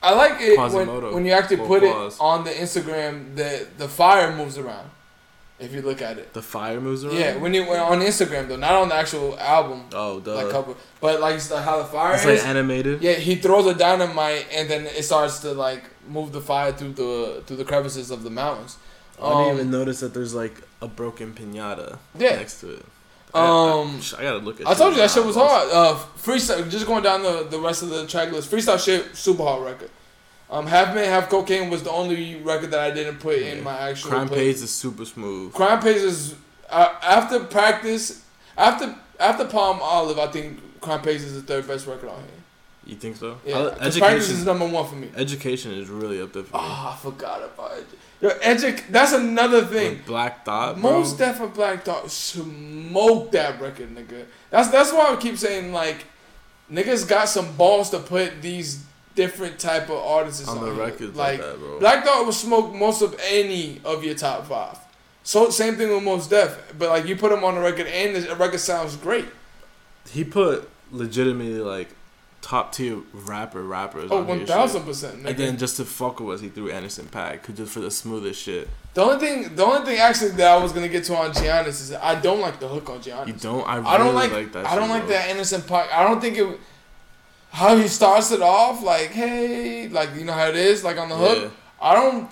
I 0.01 0.13
like 0.13 0.33
it 0.41 0.57
when, 0.59 1.13
when 1.13 1.25
you 1.25 1.31
actually 1.31 1.57
put 1.57 1.83
it 1.83 1.95
on 2.19 2.43
the 2.43 2.49
Instagram. 2.51 3.35
The 3.35 3.67
the 3.77 3.87
fire 3.87 4.35
moves 4.35 4.57
around. 4.57 4.89
If 5.59 5.71
you 5.71 5.81
look 5.81 6.01
at 6.01 6.17
it, 6.17 6.33
The 6.33 6.41
fire 6.41 6.81
moves 6.81 7.05
around. 7.05 7.15
yeah. 7.17 7.37
When 7.37 7.53
you 7.53 7.63
on 7.63 7.99
Instagram 8.01 8.47
though, 8.49 8.57
not 8.57 8.73
on 8.73 8.89
the 8.89 8.95
actual 8.95 9.37
album 9.39 9.83
Oh, 9.93 10.19
duh. 10.19 10.35
like 10.35 10.49
cover, 10.49 10.73
but 10.99 11.21
like 11.21 11.39
how 11.49 11.77
the 11.77 11.85
fire 11.85 12.15
it's 12.15 12.25
is. 12.25 12.41
like 12.41 12.47
animated. 12.49 13.01
Yeah, 13.01 13.13
he 13.13 13.35
throws 13.35 13.65
a 13.67 13.73
dynamite 13.75 14.47
and 14.51 14.69
then 14.69 14.87
it 14.87 15.03
starts 15.03 15.39
to 15.39 15.51
like 15.53 15.83
move 16.07 16.33
the 16.33 16.41
fire 16.41 16.71
through 16.73 16.93
the 16.93 17.43
through 17.45 17.57
the 17.57 17.65
crevices 17.65 18.11
of 18.11 18.23
the 18.23 18.29
mountains. 18.29 18.77
I 19.21 19.29
didn't 19.29 19.49
Um, 19.51 19.53
even 19.55 19.71
notice 19.71 19.99
that 20.01 20.13
there's 20.13 20.33
like 20.33 20.55
a 20.81 20.87
broken 20.87 21.33
pinata 21.33 21.97
Yeah. 22.17 22.35
next 22.35 22.59
to 22.61 22.73
it. 22.73 22.85
I, 23.33 23.39
I- 23.39 23.81
Um, 23.81 23.99
I, 24.17 24.21
gotta 24.23 24.37
look 24.39 24.61
at. 24.61 24.67
I 24.67 24.73
told 24.73 24.93
you 24.93 24.99
that 24.99 25.11
shit 25.11 25.25
was 25.25 25.35
hard. 25.35 25.69
Uh, 25.71 25.95
freestyle, 26.17 26.69
just 26.69 26.85
going 26.85 27.03
down 27.03 27.23
the, 27.23 27.47
the 27.49 27.59
rest 27.59 27.81
of 27.83 27.89
the 27.89 28.05
track 28.07 28.31
list. 28.31 28.51
Freestyle 28.51 28.83
shit, 28.83 29.15
super 29.15 29.43
hard 29.43 29.63
record. 29.65 29.89
Um, 30.49 30.67
Half 30.67 30.93
Man, 30.93 31.05
Half 31.05 31.29
Cocaine 31.29 31.69
was 31.71 31.81
the 31.83 31.89
only 31.89 32.35
record 32.41 32.71
that 32.71 32.79
I 32.79 32.91
didn't 32.91 33.17
put 33.19 33.37
in 33.39 33.63
my 33.63 33.89
actual. 33.89 34.11
Crime 34.11 34.27
play- 34.27 34.37
Pays 34.37 34.61
is 34.61 34.69
super 34.71 35.03
smooth. 35.05 35.51
Crime 35.53 35.79
Pays 35.81 36.03
is 36.03 36.35
uh, 36.69 36.93
after 37.01 37.39
practice, 37.39 38.23
after 38.57 38.95
after 39.19 39.45
Palmolive. 39.45 40.19
I 40.19 40.27
think 40.31 40.59
Crime 40.81 41.01
Pays 41.01 41.23
is 41.23 41.33
the 41.33 41.41
third 41.41 41.67
best 41.67 41.87
record 41.87 42.09
on 42.09 42.17
here. 42.19 42.27
You 42.85 42.95
think 42.97 43.15
so? 43.15 43.39
Yeah, 43.45 43.57
I- 43.57 43.69
'cause 43.79 43.97
practice 43.97 44.29
is 44.29 44.45
number 44.45 44.67
one 44.67 44.85
for 44.87 44.95
me. 44.95 45.09
Education 45.15 45.71
is 45.71 45.89
really 45.89 46.21
up 46.21 46.33
there 46.33 46.43
for 46.43 46.57
me. 46.57 46.63
Oh, 46.63 46.93
I 46.93 46.97
forgot 47.01 47.41
about 47.41 47.77
it. 47.77 47.87
Yo, 48.23 48.29
Edu- 48.39 48.81
that's 48.89 49.11
another 49.11 49.65
thing. 49.65 49.95
With 49.97 50.05
Black 50.05 50.45
Thought, 50.45 50.79
bro. 50.79 50.99
Mos 51.01 51.11
Def 51.11 51.41
and 51.41 51.53
Black 51.53 51.83
Thought 51.83 52.09
smoked 52.09 53.33
that 53.33 53.59
record, 53.59 53.93
nigga. 53.93 54.25
That's 54.49 54.69
that's 54.69 54.93
why 54.93 55.13
I 55.13 55.15
keep 55.17 55.37
saying 55.37 55.73
like, 55.73 56.05
niggas 56.71 57.05
got 57.07 57.27
some 57.27 57.51
balls 57.57 57.89
to 57.89 57.99
put 57.99 58.41
these 58.41 58.81
different 59.13 59.59
type 59.59 59.89
of 59.89 59.97
artists 59.97 60.47
on 60.47 60.59
on, 60.59 60.63
the 60.65 60.71
record. 60.71 61.15
like, 61.17 61.39
Like, 61.39 61.41
that, 61.41 61.59
bro. 61.59 61.79
Black 61.79 62.05
Thought 62.05 62.25
will 62.25 62.31
smoke 62.31 62.73
most 62.73 63.01
of 63.01 63.19
any 63.29 63.81
of 63.83 64.05
your 64.05 64.15
top 64.15 64.47
five. 64.47 64.77
So 65.23 65.49
same 65.49 65.75
thing 65.75 65.89
with 65.93 66.01
Mos 66.03 66.27
Def, 66.27 66.73
but 66.79 66.87
like 66.89 67.05
you 67.05 67.17
put 67.17 67.31
him 67.33 67.43
on 67.43 67.55
the 67.55 67.61
record 67.61 67.87
and 67.87 68.15
the 68.15 68.35
record 68.37 68.59
sounds 68.61 68.95
great. 68.95 69.25
he 70.11 70.23
put 70.23 70.69
legitimately 70.91 71.59
like 71.59 71.89
top 72.43 72.73
tier 72.73 72.97
rapper 73.13 73.63
rappers. 73.63 74.09
Oh, 74.11 74.21
one 74.21 74.45
thousand 74.45 74.83
percent. 74.83 75.25
And 75.25 75.35
then 75.35 75.57
just 75.57 75.77
to 75.77 75.85
fuck 75.85 76.19
with 76.19 76.35
us, 76.35 76.41
he 76.41 76.49
threw 76.49 76.69
Anderson 76.69 77.07
'cause 77.07 77.39
just 77.55 77.71
for 77.71 77.79
the 77.79 77.89
smoothest 77.89 78.39
shit. 78.39 78.67
The 78.93 79.01
only 79.01 79.17
thing, 79.25 79.55
the 79.55 79.65
only 79.65 79.85
thing 79.85 79.97
actually 79.97 80.31
that 80.31 80.47
I 80.51 80.57
was 80.61 80.71
gonna 80.73 80.89
get 80.89 81.03
to 81.05 81.15
on 81.15 81.31
Giannis 81.33 81.67
is 81.81 81.89
that 81.89 82.03
I 82.03 82.13
don't 82.15 82.41
like 82.41 82.59
the 82.59 82.67
hook 82.67 82.89
on 82.91 82.99
Giannis. 82.99 83.27
You 83.27 83.33
don't? 83.33 83.67
I 83.67 83.77
really 83.77 83.87
I 83.87 83.97
don't 83.97 84.13
like, 84.13 84.31
like 84.31 84.51
that. 84.51 84.65
I 84.67 84.75
don't 84.75 84.83
shit, 84.89 84.91
like 84.91 85.05
bro. 85.07 85.11
that 85.15 85.29
Anderson 85.29 85.61
.Paak. 85.61 85.91
I 85.91 86.03
don't 86.03 86.21
think 86.21 86.37
it. 86.37 86.59
how 87.51 87.75
he 87.77 87.87
starts 87.87 88.31
it 88.31 88.41
off, 88.41 88.83
like 88.83 89.09
hey, 89.11 89.87
like 89.87 90.09
you 90.15 90.25
know 90.25 90.33
how 90.33 90.47
it 90.49 90.55
is, 90.55 90.83
like 90.83 90.97
on 90.97 91.09
the 91.09 91.15
hook. 91.15 91.39
Yeah. 91.43 91.49
I 91.81 91.93
don't. 91.95 92.29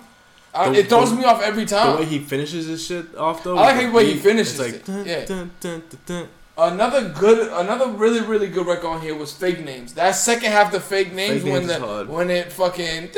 I, 0.54 0.68
The- 0.68 0.80
it 0.80 0.88
throws 0.90 1.10
the- 1.10 1.16
me 1.16 1.24
off 1.24 1.40
every 1.42 1.64
time. 1.64 1.92
The 1.96 2.02
way 2.02 2.04
he 2.04 2.18
finishes 2.18 2.66
his 2.66 2.84
shit 2.84 3.16
off 3.16 3.42
though. 3.42 3.56
I 3.56 3.72
like 3.72 3.86
the 3.86 3.90
way 3.92 4.04
he 4.12 4.18
finishes 4.18 4.60
It's 4.60 4.72
like 4.72 4.74
it. 4.74 4.84
dun, 4.84 5.06
Yeah. 5.06 5.24
dun, 5.24 5.50
dun, 5.60 5.82
dun, 5.88 6.00
dun. 6.06 6.28
Another 6.62 7.08
good, 7.08 7.50
another 7.52 7.88
really 7.88 8.20
really 8.20 8.48
good 8.48 8.66
record 8.66 8.86
on 8.86 9.00
here 9.00 9.16
was 9.16 9.32
fake 9.32 9.64
names. 9.64 9.94
That 9.94 10.12
second 10.12 10.52
half, 10.52 10.70
the 10.70 10.78
fake 10.78 11.12
names 11.12 11.42
Fake 11.42 11.52
when 11.52 11.66
Names 11.66 11.80
the 11.80 12.06
when 12.08 12.30
it 12.30 12.52
fucking 12.52 13.10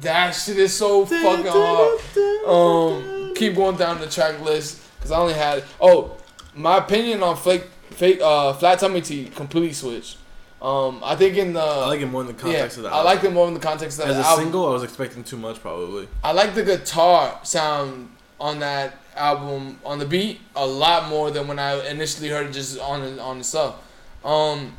that 0.00 0.30
shit 0.30 0.56
is 0.58 0.76
so 0.76 1.06
fucking 1.06 1.46
hard. 1.46 2.00
Um, 2.44 3.34
keep 3.36 3.54
going 3.54 3.76
down 3.76 4.00
the 4.00 4.08
track 4.08 4.40
list 4.40 4.82
because 4.96 5.12
I 5.12 5.18
only 5.18 5.34
had 5.34 5.62
oh 5.80 6.16
my 6.56 6.78
opinion 6.78 7.22
on 7.22 7.36
fake 7.36 7.66
fake 7.90 8.20
uh 8.20 8.52
flat 8.54 8.80
tummy 8.80 9.00
tea 9.00 9.26
complete 9.26 9.74
switch. 9.74 10.16
Um, 10.60 11.00
I 11.04 11.14
think 11.14 11.36
in 11.36 11.52
the 11.52 11.60
I 11.60 11.86
like 11.86 12.00
it 12.00 12.06
more 12.06 12.22
in 12.22 12.26
the 12.26 12.32
yeah, 12.32 12.40
context 12.40 12.78
of 12.78 12.82
the 12.82 12.90
I 12.90 13.02
like 13.02 13.22
it 13.22 13.32
more 13.32 13.46
in 13.46 13.54
the 13.54 13.60
context 13.60 14.00
of 14.00 14.08
that. 14.08 14.16
As 14.16 14.26
a 14.26 14.28
album. 14.28 14.44
single, 14.46 14.66
I 14.66 14.72
was 14.72 14.82
expecting 14.82 15.22
too 15.22 15.36
much 15.36 15.60
probably. 15.60 16.08
I 16.24 16.32
like 16.32 16.54
the 16.54 16.64
guitar 16.64 17.38
sound 17.44 18.10
on 18.40 18.58
that 18.58 18.99
album 19.16 19.78
on 19.84 19.98
the 19.98 20.06
beat 20.06 20.40
a 20.56 20.66
lot 20.66 21.08
more 21.08 21.30
than 21.30 21.46
when 21.48 21.58
I 21.58 21.86
initially 21.88 22.28
heard 22.28 22.46
it 22.46 22.52
just 22.52 22.78
on 22.78 23.18
on 23.18 23.38
itself. 23.38 23.82
Um, 24.24 24.74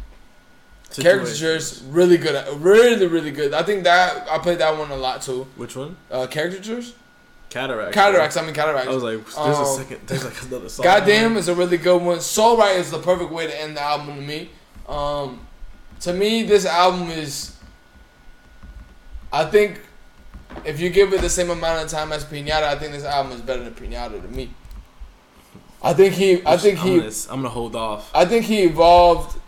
caricatures 1.00 1.82
really 1.84 2.18
good, 2.18 2.36
really 2.62 3.08
really 3.08 3.32
good. 3.32 3.54
I 3.54 3.64
think 3.64 3.84
that 3.86 4.28
I 4.30 4.38
played 4.40 4.60
that 4.60 4.78
one 4.78 4.92
a 4.92 4.96
lot 4.98 5.22
too. 5.22 5.48
Which 5.56 5.76
one? 5.76 5.96
Uh, 6.10 6.28
caricatures, 6.28 6.94
Cataracts. 7.50 7.94
cataracts. 7.94 8.38
I 8.38 8.46
mean 8.46 8.54
cataracts. 8.54 8.88
I 8.88 8.94
was 8.94 9.04
like, 9.04 9.24
there's 9.26 9.38
Um, 9.58 9.64
a 9.64 9.66
second. 9.78 10.00
There's 10.08 10.24
like 10.26 10.42
another 10.44 10.70
song. 10.70 10.84
Goddamn 10.84 11.38
is 11.38 11.48
a 11.48 11.56
really 11.56 11.78
good 11.78 12.02
one. 12.02 12.20
Soul 12.22 12.58
Right 12.58 12.76
is 12.78 12.92
the 12.92 13.00
perfect 13.00 13.32
way 13.32 13.48
to 13.48 13.62
end 13.62 13.76
the 13.78 13.82
album 13.82 14.16
to 14.16 14.22
me. 14.22 14.50
Um, 14.88 15.40
to 16.02 16.14
me, 16.14 16.44
this 16.44 16.66
album 16.66 17.10
is. 17.10 17.56
I 19.34 19.46
think, 19.46 19.80
if 20.66 20.80
you 20.80 20.90
give 20.90 21.14
it 21.14 21.22
the 21.22 21.30
same 21.30 21.50
amount 21.50 21.84
of 21.84 21.90
time 21.90 22.12
as 22.12 22.26
Pinata, 22.26 22.64
I 22.64 22.78
think 22.78 22.94
this 22.94 23.04
album 23.04 23.34
is 23.34 23.42
better 23.42 23.64
than 23.64 23.74
Pinata 23.74 24.22
to 24.22 24.28
me. 24.28 24.52
I 25.84 25.94
think 25.94 26.14
he. 26.14 26.46
I 26.46 26.58
think 26.58 26.80
I'm 26.80 26.88
he. 26.88 26.98
Gonna, 27.00 27.12
I'm 27.30 27.38
gonna 27.38 27.50
hold 27.50 27.76
off. 27.76 28.12
I 28.14 28.26
think 28.26 28.46
he 28.46 28.64
evolved 28.64 29.40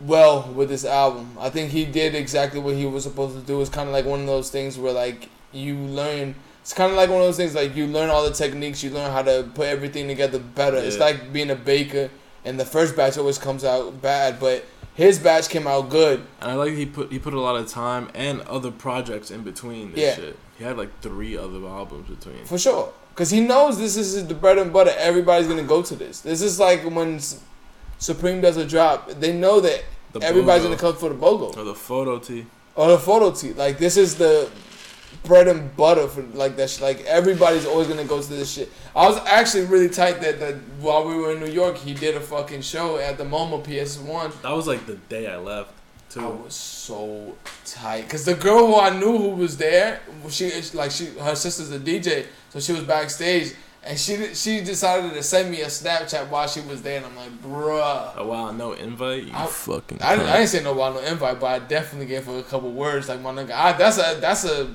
well 0.00 0.50
with 0.54 0.68
this 0.68 0.84
album. 0.84 1.36
I 1.38 1.50
think 1.50 1.70
he 1.70 1.84
did 1.84 2.14
exactly 2.14 2.60
what 2.60 2.74
he 2.74 2.86
was 2.86 3.04
supposed 3.04 3.34
to 3.34 3.42
do. 3.42 3.60
It's 3.60 3.70
kind 3.70 3.88
of 3.88 3.92
like 3.92 4.06
one 4.06 4.20
of 4.20 4.26
those 4.26 4.50
things 4.50 4.78
where 4.78 4.92
like 4.92 5.28
you 5.52 5.76
learn. 5.76 6.34
It's 6.62 6.72
kind 6.72 6.90
of 6.90 6.96
like 6.96 7.08
one 7.08 7.20
of 7.20 7.26
those 7.26 7.36
things 7.36 7.54
like 7.54 7.74
you 7.74 7.86
learn 7.86 8.10
all 8.10 8.24
the 8.24 8.34
techniques. 8.34 8.82
You 8.82 8.90
learn 8.90 9.10
how 9.10 9.22
to 9.22 9.50
put 9.54 9.66
everything 9.66 10.06
together 10.08 10.38
better. 10.38 10.76
It's 10.76 10.98
like 10.98 11.32
being 11.32 11.50
a 11.50 11.56
baker, 11.56 12.10
and 12.44 12.58
the 12.58 12.66
first 12.66 12.96
batch 12.96 13.18
always 13.18 13.38
comes 13.38 13.64
out 13.64 14.00
bad, 14.00 14.38
but 14.40 14.64
his 14.98 15.18
batch 15.20 15.48
came 15.48 15.66
out 15.68 15.88
good. 15.88 16.18
And 16.42 16.50
I 16.50 16.54
like 16.62 16.72
he 16.74 16.84
put 16.84 17.10
he 17.12 17.18
put 17.20 17.32
a 17.32 17.40
lot 17.40 17.54
of 17.56 17.68
time 17.68 18.04
and 18.14 18.40
other 18.56 18.70
projects 18.72 19.30
in 19.30 19.42
between 19.50 19.92
this 19.92 20.00
Yeah. 20.00 20.14
shit. 20.16 20.36
He 20.58 20.64
had 20.64 20.76
like 20.76 20.92
three 21.00 21.36
other 21.44 21.64
albums 21.66 22.08
between. 22.14 22.44
For 22.44 22.58
sure. 22.58 22.92
Because 23.14 23.30
he 23.30 23.40
knows 23.40 23.78
this 23.78 23.96
is 23.96 24.26
the 24.26 24.34
bread 24.34 24.58
and 24.58 24.72
butter. 24.72 24.92
Everybody's 24.98 25.46
going 25.46 25.58
to 25.66 25.70
go 25.76 25.82
to 25.82 25.94
this. 25.94 26.20
This 26.20 26.42
is 26.42 26.58
like 26.58 26.82
when 26.98 27.20
Supreme 27.98 28.40
does 28.40 28.56
a 28.56 28.66
drop. 28.66 29.08
They 29.20 29.32
know 29.32 29.60
that 29.60 29.84
The 30.12 30.20
everybody's 30.22 30.64
BOGO. 30.66 30.70
to 30.70 30.76
come 30.76 30.96
for 30.96 31.08
the 31.10 31.14
BOGO. 31.14 31.56
Or 31.56 31.64
the 31.64 31.74
photo 31.74 32.18
tee. 32.18 32.46
or 32.74 32.88
the 32.88 32.98
photo 32.98 33.30
tee. 33.32 33.52
Like 33.54 33.78
this 33.78 33.96
is 33.96 34.16
the 34.16 34.48
bread 35.24 35.48
and 35.48 35.74
butter 35.76 36.08
for 36.08 36.22
like 36.22 36.56
that. 36.56 36.70
Shit. 36.70 36.80
Like 36.82 37.00
everybody's 37.04 37.66
always 37.66 37.88
gonna 37.88 38.04
go 38.04 38.20
to 38.20 38.28
this 38.28 38.50
shit. 38.52 38.70
I 38.94 39.06
was 39.06 39.18
actually 39.26 39.66
really 39.66 39.88
tight 39.88 40.20
that 40.20 40.40
that 40.40 40.54
while 40.80 41.06
we 41.06 41.14
were 41.14 41.32
in 41.32 41.40
New 41.40 41.50
York, 41.50 41.76
he 41.76 41.94
did 41.94 42.16
a 42.16 42.20
fucking 42.20 42.62
show 42.62 42.98
at 42.98 43.18
the 43.18 43.24
MoMA 43.24 43.62
PS 43.62 43.98
One. 43.98 44.32
That 44.42 44.52
was 44.52 44.66
like 44.66 44.86
the 44.86 44.96
day 44.96 45.26
I 45.26 45.36
left 45.36 45.72
too. 46.10 46.20
I 46.20 46.26
was 46.28 46.54
so 46.54 47.36
tight 47.64 48.02
because 48.02 48.24
the 48.24 48.34
girl 48.34 48.66
who 48.66 48.76
I 48.76 48.90
knew 48.98 49.16
who 49.18 49.30
was 49.30 49.56
there, 49.56 50.00
she 50.28 50.46
is 50.46 50.74
like 50.74 50.90
she 50.90 51.06
her 51.18 51.34
sister's 51.34 51.70
a 51.70 51.78
DJ, 51.78 52.26
so 52.50 52.60
she 52.60 52.72
was 52.72 52.82
backstage. 52.82 53.54
And 53.84 53.98
she 53.98 54.34
she 54.34 54.60
decided 54.60 55.12
to 55.14 55.22
send 55.22 55.50
me 55.50 55.62
a 55.62 55.66
Snapchat 55.66 56.28
while 56.28 56.48
she 56.48 56.60
was 56.60 56.82
there, 56.82 56.96
and 56.98 57.06
I'm 57.06 57.16
like, 57.16 57.30
bruh. 57.42 58.12
Oh 58.16 58.26
wow, 58.26 58.50
no 58.50 58.72
invite. 58.72 59.22
You 59.24 59.32
I- 59.32 59.46
fucking. 59.46 60.02
I, 60.02 60.14
I 60.14 60.16
didn't 60.38 60.48
say 60.48 60.62
no 60.62 60.72
about 60.72 60.94
no 60.94 61.00
invite, 61.00 61.38
but 61.38 61.46
I 61.46 61.58
definitely 61.60 62.06
gave 62.06 62.26
her 62.26 62.38
a 62.38 62.42
couple 62.42 62.72
words. 62.72 63.08
Like 63.08 63.20
my 63.20 63.30
nigga, 63.30 63.52
I, 63.52 63.72
that's 63.74 63.96
a 63.98 64.18
that's 64.20 64.44
a, 64.44 64.74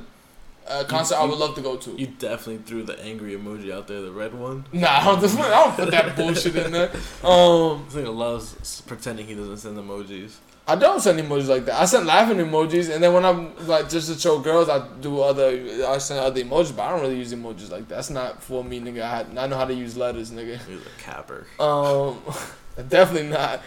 a 0.67 0.83
concert 0.85 1.15
I 1.15 1.25
would 1.25 1.37
love 1.37 1.55
to 1.55 1.61
go 1.61 1.77
to. 1.77 1.91
You 1.91 2.07
definitely 2.07 2.63
threw 2.65 2.83
the 2.83 2.99
angry 3.03 3.35
emoji 3.35 3.71
out 3.71 3.87
there, 3.87 4.01
the 4.01 4.11
red 4.11 4.33
one. 4.33 4.65
Nah, 4.71 4.87
I 4.99 5.03
don't, 5.03 5.23
I 5.39 5.49
don't 5.49 5.75
put 5.75 5.91
that 5.91 6.15
bullshit 6.17 6.55
in 6.55 6.71
there. 6.71 6.91
Um, 7.23 7.85
This 7.89 7.95
nigga 8.03 8.15
loves 8.15 8.81
pretending 8.81 9.27
he 9.27 9.35
doesn't 9.35 9.57
send 9.57 9.77
emojis. 9.77 10.35
I 10.65 10.77
don't 10.77 11.01
send 11.01 11.19
emojis 11.19 11.49
like 11.49 11.65
that. 11.65 11.81
I 11.81 11.83
send 11.83 12.05
laughing 12.07 12.37
emojis, 12.37 12.89
and 12.93 13.03
then 13.03 13.13
when 13.13 13.25
I'm 13.25 13.53
like 13.67 13.89
just 13.89 14.11
to 14.13 14.17
show 14.17 14.39
girls, 14.39 14.69
I 14.69 14.87
do 15.01 15.19
other. 15.19 15.49
I 15.85 15.97
send 15.97 16.21
other 16.21 16.41
emojis, 16.41 16.73
but 16.73 16.83
I 16.83 16.91
don't 16.91 17.01
really 17.01 17.17
use 17.17 17.33
emojis 17.33 17.69
like 17.69 17.89
that. 17.89 17.95
That's 17.95 18.09
not 18.09 18.41
for 18.41 18.63
me, 18.63 18.79
nigga. 18.79 19.01
I, 19.03 19.43
I 19.43 19.47
know 19.47 19.57
how 19.57 19.65
to 19.65 19.73
use 19.73 19.97
letters, 19.97 20.31
nigga. 20.31 20.57
He's 20.65 20.79
a 20.79 21.01
capper. 21.01 21.45
Um, 21.59 22.21
definitely 22.89 23.29
not. 23.29 23.61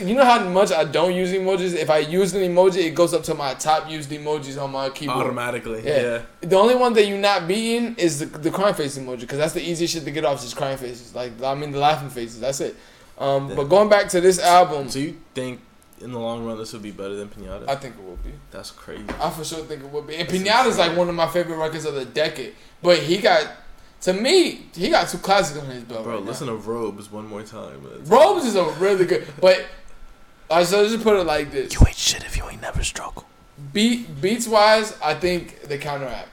You 0.00 0.14
know 0.14 0.24
how 0.24 0.44
much 0.48 0.70
I 0.72 0.84
don't 0.84 1.14
use 1.14 1.30
emojis. 1.32 1.74
If 1.74 1.90
I 1.90 1.98
use 1.98 2.34
an 2.34 2.42
emoji, 2.42 2.78
it 2.86 2.94
goes 2.94 3.12
up 3.14 3.22
to 3.24 3.34
my 3.34 3.54
top 3.54 3.90
used 3.90 4.10
emojis 4.10 4.62
on 4.62 4.70
my 4.72 4.90
keyboard. 4.90 5.18
Automatically. 5.18 5.82
Yeah. 5.84 6.02
Yeah. 6.02 6.22
The 6.40 6.56
only 6.56 6.74
one 6.74 6.92
that 6.94 7.06
you're 7.06 7.18
not 7.18 7.48
beating 7.48 7.94
is 7.96 8.20
the, 8.20 8.26
the 8.26 8.50
crying 8.50 8.74
face 8.74 8.96
emoji 8.98 9.20
because 9.20 9.38
that's 9.38 9.54
the 9.54 9.62
easiest 9.62 9.94
shit 9.94 10.04
to 10.04 10.10
get 10.10 10.24
off. 10.24 10.40
Just 10.40 10.56
crying 10.56 10.78
faces, 10.78 11.14
like 11.14 11.32
I 11.42 11.54
mean 11.54 11.72
the 11.72 11.78
laughing 11.78 12.10
faces. 12.10 12.40
That's 12.40 12.60
it. 12.60 12.76
Um, 13.18 13.48
Yeah. 13.48 13.56
But 13.56 13.64
going 13.64 13.88
back 13.88 14.08
to 14.10 14.20
this 14.20 14.38
album, 14.38 14.88
So 14.88 14.98
you 14.98 15.16
think 15.34 15.60
in 16.00 16.12
the 16.12 16.18
long 16.18 16.44
run 16.44 16.58
this 16.58 16.72
would 16.72 16.82
be 16.82 16.90
better 16.90 17.14
than 17.14 17.28
Pinata? 17.28 17.68
I 17.68 17.76
think 17.76 17.94
it 17.96 18.04
will 18.04 18.16
be. 18.16 18.32
That's 18.50 18.70
crazy. 18.70 19.04
I 19.20 19.30
for 19.30 19.44
sure 19.44 19.60
think 19.64 19.82
it 19.84 19.90
will 19.90 20.02
be. 20.02 20.16
And 20.16 20.28
Pinata's 20.28 20.78
like 20.78 20.96
one 20.96 21.08
of 21.08 21.14
my 21.14 21.28
favorite 21.28 21.56
records 21.56 21.84
of 21.84 21.94
the 21.94 22.04
decade. 22.04 22.54
But 22.82 22.98
he 22.98 23.18
got, 23.18 23.46
to 24.02 24.12
me, 24.12 24.66
he 24.74 24.90
got 24.90 25.08
two 25.08 25.18
classics 25.18 25.58
on 25.58 25.66
his 25.70 25.84
belt. 25.84 26.04
Bro, 26.04 26.16
right 26.16 26.24
listen 26.24 26.46
now. 26.48 26.54
to 26.54 26.58
Robes 26.58 27.10
one 27.10 27.26
more 27.28 27.42
time. 27.42 27.82
man. 27.82 28.04
Robes 28.04 28.44
is 28.44 28.56
a 28.56 28.64
really 28.72 29.04
good, 29.06 29.26
but 29.40 29.64
I 30.50 30.64
so 30.64 30.86
just 30.88 31.02
put 31.02 31.18
it 31.18 31.24
like 31.24 31.50
this. 31.50 31.72
You 31.72 31.80
ain't 31.86 31.96
shit 31.96 32.24
if 32.24 32.36
you 32.36 32.48
ain't 32.48 32.60
never 32.60 32.82
struggled. 32.84 33.26
Beat 33.72 34.20
beats 34.20 34.46
wise, 34.48 34.98
I 35.02 35.14
think 35.14 35.62
they 35.62 35.78
counteract. 35.78 36.28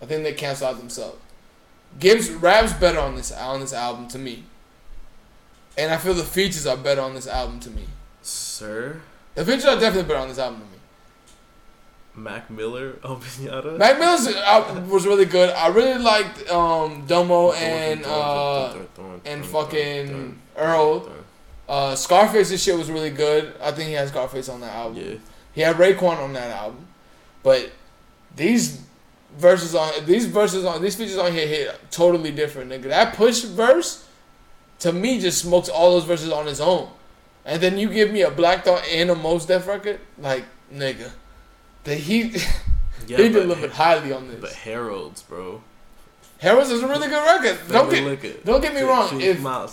I 0.00 0.06
think 0.06 0.22
they 0.22 0.32
cancel 0.34 0.68
out 0.68 0.78
themselves. 0.78 1.18
Gibbs 1.98 2.30
raps 2.30 2.72
better 2.72 2.98
on 2.98 3.14
this 3.16 3.32
on 3.32 3.60
this 3.60 3.72
album 3.72 4.08
to 4.08 4.18
me, 4.18 4.44
and 5.76 5.92
I 5.92 5.96
feel 5.96 6.14
the 6.14 6.22
features 6.24 6.66
are 6.66 6.76
better 6.76 7.00
on 7.00 7.14
this 7.14 7.26
album 7.26 7.60
to 7.60 7.70
me. 7.70 7.84
Sir 8.22 9.00
The 9.34 9.44
features 9.44 9.64
are 9.66 9.78
definitely 9.78 10.08
better 10.08 10.20
on 10.20 10.28
this 10.28 10.38
album 10.38 10.60
to 10.60 10.66
me. 10.66 10.73
Mac 12.16 12.50
Miller 12.50 12.98
on 13.04 13.20
Pinata. 13.20 13.78
Mac 13.78 13.98
Miller's 13.98 14.26
album 14.36 14.88
was 14.88 15.06
really 15.06 15.24
good. 15.24 15.50
I 15.50 15.68
really 15.68 16.00
liked 16.02 16.48
um, 16.50 17.04
Domo 17.06 17.52
and 17.52 18.04
uh, 18.04 18.74
and 19.24 19.44
fucking 19.44 20.40
Earl. 20.56 21.10
Uh, 21.68 21.94
Scarface's 21.94 22.62
shit 22.62 22.76
was 22.76 22.90
really 22.90 23.10
good. 23.10 23.54
I 23.60 23.72
think 23.72 23.88
he 23.88 23.94
had 23.94 24.08
Scarface 24.08 24.48
on 24.48 24.60
that 24.60 24.74
album. 24.74 25.02
Yeah. 25.02 25.14
He 25.54 25.60
had 25.62 25.76
Raekwon 25.76 26.18
on 26.18 26.32
that 26.34 26.50
album, 26.50 26.86
but 27.42 27.70
these 28.36 28.82
verses 29.38 29.74
on 29.74 30.04
these 30.04 30.26
verses 30.26 30.64
on 30.64 30.82
these 30.82 30.96
features 30.96 31.16
on 31.18 31.32
here 31.32 31.46
hit 31.46 31.80
totally 31.90 32.30
different, 32.32 32.70
nigga. 32.70 32.84
That 32.84 33.14
push 33.14 33.42
verse 33.42 34.06
to 34.80 34.92
me 34.92 35.20
just 35.20 35.38
smokes 35.40 35.68
all 35.68 35.92
those 35.92 36.04
verses 36.04 36.30
on 36.30 36.48
its 36.48 36.60
own, 36.60 36.88
and 37.44 37.62
then 37.62 37.78
you 37.78 37.88
give 37.88 38.10
me 38.12 38.22
a 38.22 38.30
Black 38.30 38.64
Thought 38.64 38.84
and 38.88 39.10
a 39.10 39.14
Mos 39.14 39.46
Def 39.46 39.66
record, 39.66 40.00
like 40.18 40.44
nigga, 40.72 41.12
the 41.84 41.94
he 42.08 42.22
Yeah, 43.06 43.18
he 43.18 43.28
but- 43.28 43.32
delivered 43.32 43.70
highly 43.72 44.12
on 44.12 44.28
this. 44.28 44.40
But. 44.40 44.52
Harold's, 44.52 45.22
bro. 45.22 45.62
Harold's 46.38 46.70
is 46.70 46.82
a 46.82 46.88
really 46.88 47.08
good 47.08 47.24
record. 47.24 47.58
Don't 47.68 47.90
get 47.90 48.44
don't 48.44 48.60
get 48.60 48.74
me 48.74 48.82
wrong. 48.82 49.20
If 49.20 49.40
mild 49.40 49.70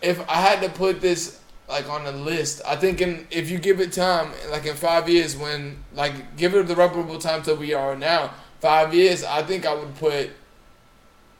if 0.00 0.20
I 0.28 0.34
had 0.36 0.60
to 0.62 0.68
put 0.68 1.00
this 1.00 1.38
like 1.68 1.88
on 1.88 2.06
a 2.06 2.12
list, 2.12 2.62
I 2.66 2.76
think 2.76 3.00
in 3.00 3.26
if 3.30 3.50
you 3.50 3.58
give 3.58 3.80
it 3.80 3.92
time, 3.92 4.32
like 4.50 4.66
in 4.66 4.74
five 4.74 5.08
years, 5.08 5.36
when 5.36 5.82
like 5.94 6.36
give 6.36 6.54
it 6.54 6.66
the 6.66 6.76
reputable 6.76 7.18
time 7.18 7.42
that 7.42 7.58
we 7.58 7.74
are 7.74 7.94
now, 7.96 8.32
five 8.60 8.94
years, 8.94 9.22
I 9.24 9.42
think 9.42 9.66
I 9.66 9.74
would 9.74 9.94
put 9.96 10.30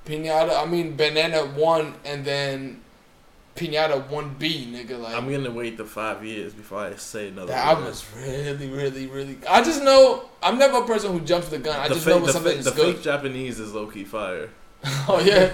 Pinata. 0.07 0.61
I 0.61 0.67
mean 0.67 0.97
Banana 0.97 1.45
one, 1.47 1.95
and 2.05 2.25
then 2.25 2.82
Pinata 3.57 4.09
one 4.09 4.35
B, 4.39 4.67
nigga. 4.73 4.99
Like 4.99 5.15
I'm 5.15 5.31
gonna 5.31 5.51
wait 5.51 5.77
the 5.77 5.85
five 5.85 6.25
years 6.25 6.55
before 6.55 6.79
I 6.81 6.95
say 6.97 7.29
another. 7.29 7.49
the 7.49 7.57
album 7.57 7.85
is 7.87 8.05
really, 8.17 8.69
really, 8.71 9.07
really. 9.07 9.39
I 9.49 9.63
just 9.63 9.83
know 9.83 10.25
I'm 10.43 10.59
never 10.59 10.79
a 10.79 10.87
person 10.87 11.13
who 11.13 11.21
jumps 11.21 11.49
the 11.49 11.59
gun. 11.59 11.79
I 11.79 11.89
the 11.89 11.95
just 11.95 12.07
fake, 12.07 12.11
know 12.15 12.17
when 12.19 12.27
the, 12.27 12.33
something 12.33 12.51
fake, 12.53 12.59
is 12.61 12.65
the 12.65 12.71
good. 12.73 12.95
fake 12.97 13.05
Japanese 13.05 13.61
is 13.61 13.73
low 13.75 13.87
key 13.87 14.05
fire. 14.05 14.49
Oh 15.09 15.21
yeah, 15.25 15.45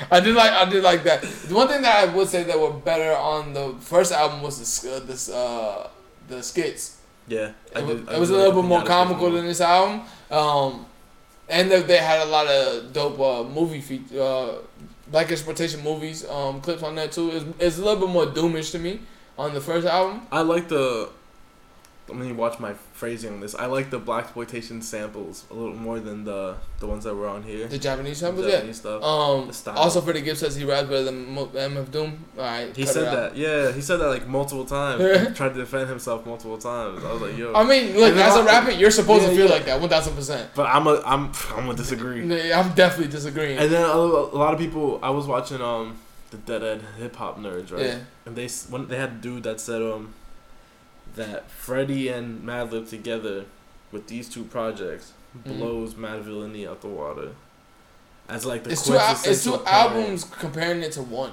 I 0.10 0.20
did 0.20 0.34
like 0.34 0.50
I 0.52 0.68
did 0.68 0.82
like 0.82 1.02
that. 1.04 1.22
The 1.22 1.54
one 1.54 1.66
thing 1.68 1.80
that 1.82 2.08
I 2.08 2.14
would 2.14 2.28
say 2.28 2.42
that 2.42 2.58
were 2.58 2.72
better 2.72 3.16
on 3.16 3.54
the 3.54 3.74
first 3.80 4.12
album 4.12 4.42
was 4.42 4.58
the 4.82 4.96
uh, 4.96 5.00
this 5.00 5.30
uh 5.30 5.88
the 6.28 6.42
skits. 6.42 6.98
Yeah, 7.28 7.52
I 7.74 7.78
It 7.80 7.86
was, 7.86 7.96
did- 8.00 8.08
I 8.08 8.14
it 8.16 8.20
was 8.20 8.30
a 8.30 8.32
little 8.34 8.52
like 8.52 8.62
bit 8.62 8.68
more 8.68 8.82
comical 8.84 9.30
than 9.30 9.46
this 9.46 9.60
album. 9.62 10.02
Um, 10.30 10.86
and 11.48 11.70
they, 11.70 11.96
had 11.98 12.20
a 12.20 12.24
lot 12.30 12.46
of 12.48 12.92
dope 12.92 13.18
uh, 13.20 13.44
movie 13.44 13.80
feat 13.80 14.12
uh 14.14 14.56
black 15.10 15.30
exploitation 15.30 15.82
movies 15.82 16.28
um 16.28 16.60
clips 16.60 16.82
on 16.82 16.94
that 16.96 17.12
too. 17.12 17.30
It's, 17.30 17.44
it's 17.58 17.78
a 17.78 17.84
little 17.84 18.06
bit 18.06 18.10
more 18.12 18.26
doomish 18.26 18.72
to 18.72 18.78
me. 18.78 19.00
on 19.38 19.54
the 19.54 19.60
first 19.60 19.86
album. 19.86 20.26
I 20.32 20.40
like 20.40 20.68
the. 20.68 21.10
Let 22.08 22.18
me 22.18 22.32
watch 22.32 22.58
my 22.58 22.74
phrasing 22.96 23.32
on 23.34 23.40
this. 23.40 23.54
I 23.54 23.66
like 23.66 23.90
the 23.90 23.98
black 23.98 24.24
exploitation 24.24 24.80
samples 24.80 25.44
a 25.50 25.54
little 25.54 25.74
more 25.76 26.00
than 26.00 26.24
the 26.24 26.56
the 26.80 26.86
ones 26.86 27.04
that 27.04 27.14
were 27.14 27.28
on 27.28 27.42
here. 27.42 27.66
The 27.68 27.78
Japanese 27.78 28.18
samples, 28.18 28.46
Japanese 28.50 28.76
yeah. 28.84 28.98
stuff. 28.98 29.02
Um, 29.02 29.50
The 29.64 29.72
also, 29.80 30.00
Freddie 30.00 30.22
Gibbs 30.22 30.40
says 30.40 30.56
he 30.56 30.64
raps 30.64 30.88
better 30.88 31.04
than 31.04 31.34
MF 31.36 31.90
Doom. 31.90 32.24
All 32.38 32.44
right, 32.44 32.74
He 32.74 32.86
said 32.86 33.04
that. 33.14 33.36
Yeah, 33.36 33.70
he 33.72 33.80
said 33.80 33.98
that 33.98 34.08
like 34.08 34.26
multiple 34.26 34.64
times. 34.64 35.00
tried 35.36 35.50
to 35.50 35.54
defend 35.54 35.88
himself 35.88 36.24
multiple 36.26 36.58
times. 36.58 37.04
I 37.04 37.12
was 37.12 37.22
like, 37.22 37.36
yo. 37.36 37.52
I 37.54 37.62
mean, 37.64 37.96
look, 37.96 38.14
then 38.14 38.26
as 38.28 38.36
a 38.36 38.44
rapper, 38.44 38.70
you're 38.72 38.90
supposed 38.90 39.22
Yeah, 39.24 39.30
to 39.30 39.36
feel 39.36 39.46
yeah. 39.46 39.52
like 39.52 39.64
that, 39.66 39.80
one 39.80 39.88
thousand 39.90 40.14
percent. 40.14 40.50
but 40.54 40.64
I'm 40.66 40.86
a 40.86 41.02
I'm 41.04 41.32
I'm 41.54 41.66
gonna 41.66 41.74
disagree. 41.74 42.22
I'm 42.52 42.72
definitely 42.74 43.12
disagreeing. 43.12 43.58
And 43.58 43.70
then 43.70 43.82
a, 43.84 43.92
a 43.94 44.38
lot 44.44 44.54
of 44.54 44.58
people. 44.58 44.98
I 45.02 45.10
was 45.10 45.26
watching 45.26 45.60
um 45.60 45.98
the 46.30 46.38
Dead 46.38 46.62
End 46.64 46.82
Hip 46.98 47.14
Hop 47.16 47.38
Nerds, 47.38 47.70
right? 47.72 47.84
Yeah. 47.86 47.98
And 48.24 48.34
they 48.34 48.48
when 48.70 48.88
they 48.88 48.96
had 48.96 49.10
a 49.10 49.14
dude 49.14 49.42
that 49.44 49.60
said 49.60 49.80
um 49.82 50.14
that 51.16 51.50
Freddie 51.50 52.08
and 52.08 52.42
Madlib 52.42 52.88
together 52.88 53.44
with 53.92 54.06
these 54.06 54.28
two 54.28 54.44
projects 54.44 55.12
Mhm. 55.36 55.58
blows 55.58 55.94
Madvillainy 55.94 56.68
out 56.68 56.80
the 56.80 56.88
water. 56.88 57.30
As 58.28 58.44
like 58.44 58.64
the 58.64 58.70
It's 58.70 58.84
two, 58.86 58.96
al- 58.96 59.18
it's 59.24 59.44
two 59.44 59.60
albums 59.66 60.24
comparing 60.24 60.82
it 60.82 60.92
to 60.92 61.02
one. 61.02 61.32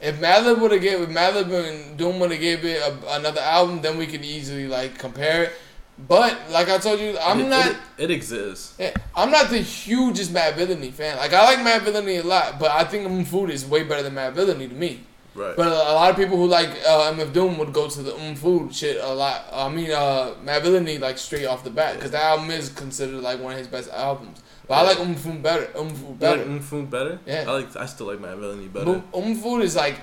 If 0.00 0.20
Madlib 0.20 0.58
would 0.60 0.72
have 0.72 0.82
gave, 0.82 1.00
if 1.00 1.08
Madlib 1.08 1.50
and 1.68 1.96
Doom 1.96 2.18
would 2.20 2.30
have 2.30 2.40
gave 2.40 2.64
it 2.64 2.82
a, 2.82 3.16
another 3.16 3.40
album, 3.40 3.80
then 3.80 3.96
we 3.96 4.06
could 4.06 4.24
easily 4.24 4.66
like 4.68 4.98
compare 4.98 5.44
it. 5.44 5.52
But 5.98 6.38
like 6.50 6.68
I 6.68 6.76
told 6.76 7.00
you, 7.00 7.16
I'm 7.18 7.40
It- 7.40 7.48
not. 7.48 7.66
It, 7.70 7.76
it 7.98 8.10
exists. 8.10 8.74
Yeah, 8.78 8.90
I'm 9.14 9.30
not 9.30 9.48
the 9.48 9.58
hugest 9.58 10.32
Madvillainy 10.34 10.92
fan. 10.92 11.16
Like 11.16 11.32
I 11.32 11.42
like 11.54 11.58
Madvillainy 11.60 12.22
a 12.22 12.26
lot, 12.26 12.58
but 12.60 12.70
I 12.70 12.84
think 12.84 13.26
Food 13.28 13.48
is 13.50 13.64
way 13.64 13.82
better 13.84 14.02
than 14.02 14.14
Madvillainy 14.14 14.68
to 14.68 14.74
me. 14.74 15.00
Right. 15.36 15.54
But 15.56 15.66
a, 15.68 15.70
lot 15.70 16.10
of 16.10 16.16
people 16.16 16.36
who 16.36 16.46
like 16.46 16.70
uh, 16.86 17.12
MF 17.12 17.32
Doom 17.32 17.58
would 17.58 17.72
go 17.72 17.88
to 17.88 18.02
the 18.02 18.14
Um 18.16 18.34
Food 18.34 18.74
shit 18.74 18.98
a 19.02 19.12
lot. 19.12 19.44
I 19.52 19.68
mean, 19.68 19.90
uh, 19.90 20.34
Madvillainy 20.44 20.98
like 20.98 21.18
straight 21.18 21.46
off 21.46 21.62
the 21.62 21.70
bat 21.70 21.96
because 21.96 22.10
that 22.12 22.22
album 22.22 22.50
is 22.50 22.70
considered 22.70 23.20
like 23.20 23.40
one 23.40 23.52
of 23.52 23.58
his 23.58 23.68
best 23.68 23.90
albums. 23.90 24.42
But 24.66 24.74
I 24.74 24.82
like 24.82 24.98
Um 25.00 25.14
Food 25.14 25.42
better. 25.42 25.68
Um 25.76 25.90
Food 25.90 26.00
You 26.00 26.08
like 26.10 26.18
better. 26.20 26.44
Mm 26.44 26.62
Food 26.62 26.90
better? 26.90 27.18
Yeah. 27.26 27.44
I 27.46 27.52
like. 27.52 27.76
I 27.76 27.86
still 27.86 28.06
like 28.06 28.18
Madvillainy 28.18 28.72
better. 28.72 29.02
But 29.12 29.18
Um 29.18 29.34
Food 29.36 29.62
is 29.62 29.76
like 29.76 29.96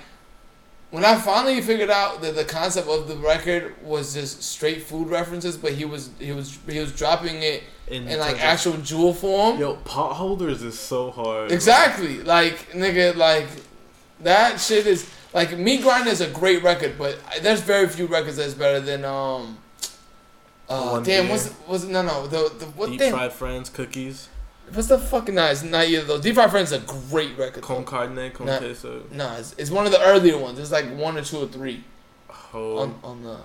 when 0.92 1.04
I 1.04 1.16
finally 1.16 1.60
figured 1.62 1.90
out 1.90 2.22
that 2.22 2.36
the 2.36 2.46
concept 2.46 2.88
of 2.88 3.08
the 3.08 3.16
record 3.16 3.74
was 3.84 4.14
just 4.14 4.44
straight 4.44 4.84
food 4.84 5.08
references, 5.10 5.58
but 5.58 5.74
he 5.74 5.86
was 5.86 6.12
he 6.20 6.32
was 6.32 6.60
he 6.70 6.80
was 6.80 6.92
dropping 6.92 7.42
it 7.42 7.64
in 7.88 8.06
like 8.06 8.20
terms 8.20 8.32
of- 8.34 8.40
actual 8.42 8.78
jewel 8.78 9.14
form. 9.14 9.60
Yo, 9.60 9.76
Potholderz 9.78 10.62
is 10.64 10.78
so 10.78 11.10
hard. 11.10 11.52
Exactly. 11.52 12.22
Like 12.22 12.72
nigga, 12.74 13.16
like 13.16 13.48
that 14.22 14.60
shit 14.60 14.86
is 14.86 15.10
like 15.34 15.58
Meat 15.58 15.82
Grinder 15.82 16.10
is 16.12 16.22
a 16.22 16.30
great 16.30 16.64
record, 16.64 16.98
but 16.98 17.18
there's 17.42 17.62
very 17.62 17.88
few 17.88 18.06
records 18.08 18.38
that's 18.38 18.54
better 18.54 18.80
than 18.80 19.04
um. 19.06 19.58
Uh, 20.70 20.92
One 20.92 21.04
damn, 21.04 21.24
Beer. 21.26 21.32
what's 21.34 21.54
was 21.68 21.86
no 21.86 22.02
no 22.02 22.26
the 22.28 22.52
the 22.58 22.66
what 22.68 22.90
Deep 22.90 23.00
damn 23.00 23.12
fried 23.14 23.34
friends, 23.34 23.70
cookies, 23.70 24.30
what's 24.72 24.88
the 24.88 24.98
fucking 24.98 25.36
nah 25.36 25.48
it's 25.50 25.62
not 25.62 25.86
either 25.86 26.06
though. 26.06 26.22
Deep 26.22 26.36
Fried 26.36 26.52
Frenz 26.52 26.72
is 26.72 26.82
a 26.82 26.86
great 27.12 27.38
record. 27.38 27.62
con 27.64 27.78
though. 27.78 27.84
carne, 27.84 28.32
con 28.32 28.48
Nah. 28.48 28.60
queso, 28.60 29.04
Nah, 29.12 29.36
it's, 29.38 29.54
it's 29.58 29.70
one 29.70 29.86
of 29.86 29.92
the 29.92 30.02
earlier 30.02 30.38
ones. 30.38 30.58
It's 30.60 30.72
like 30.72 30.90
one 30.96 31.18
or 31.18 31.22
two 31.24 31.40
or 31.44 31.48
three 31.48 31.84
whole 32.30 32.80
on 32.80 32.96
on 33.04 33.24
the 33.24 33.38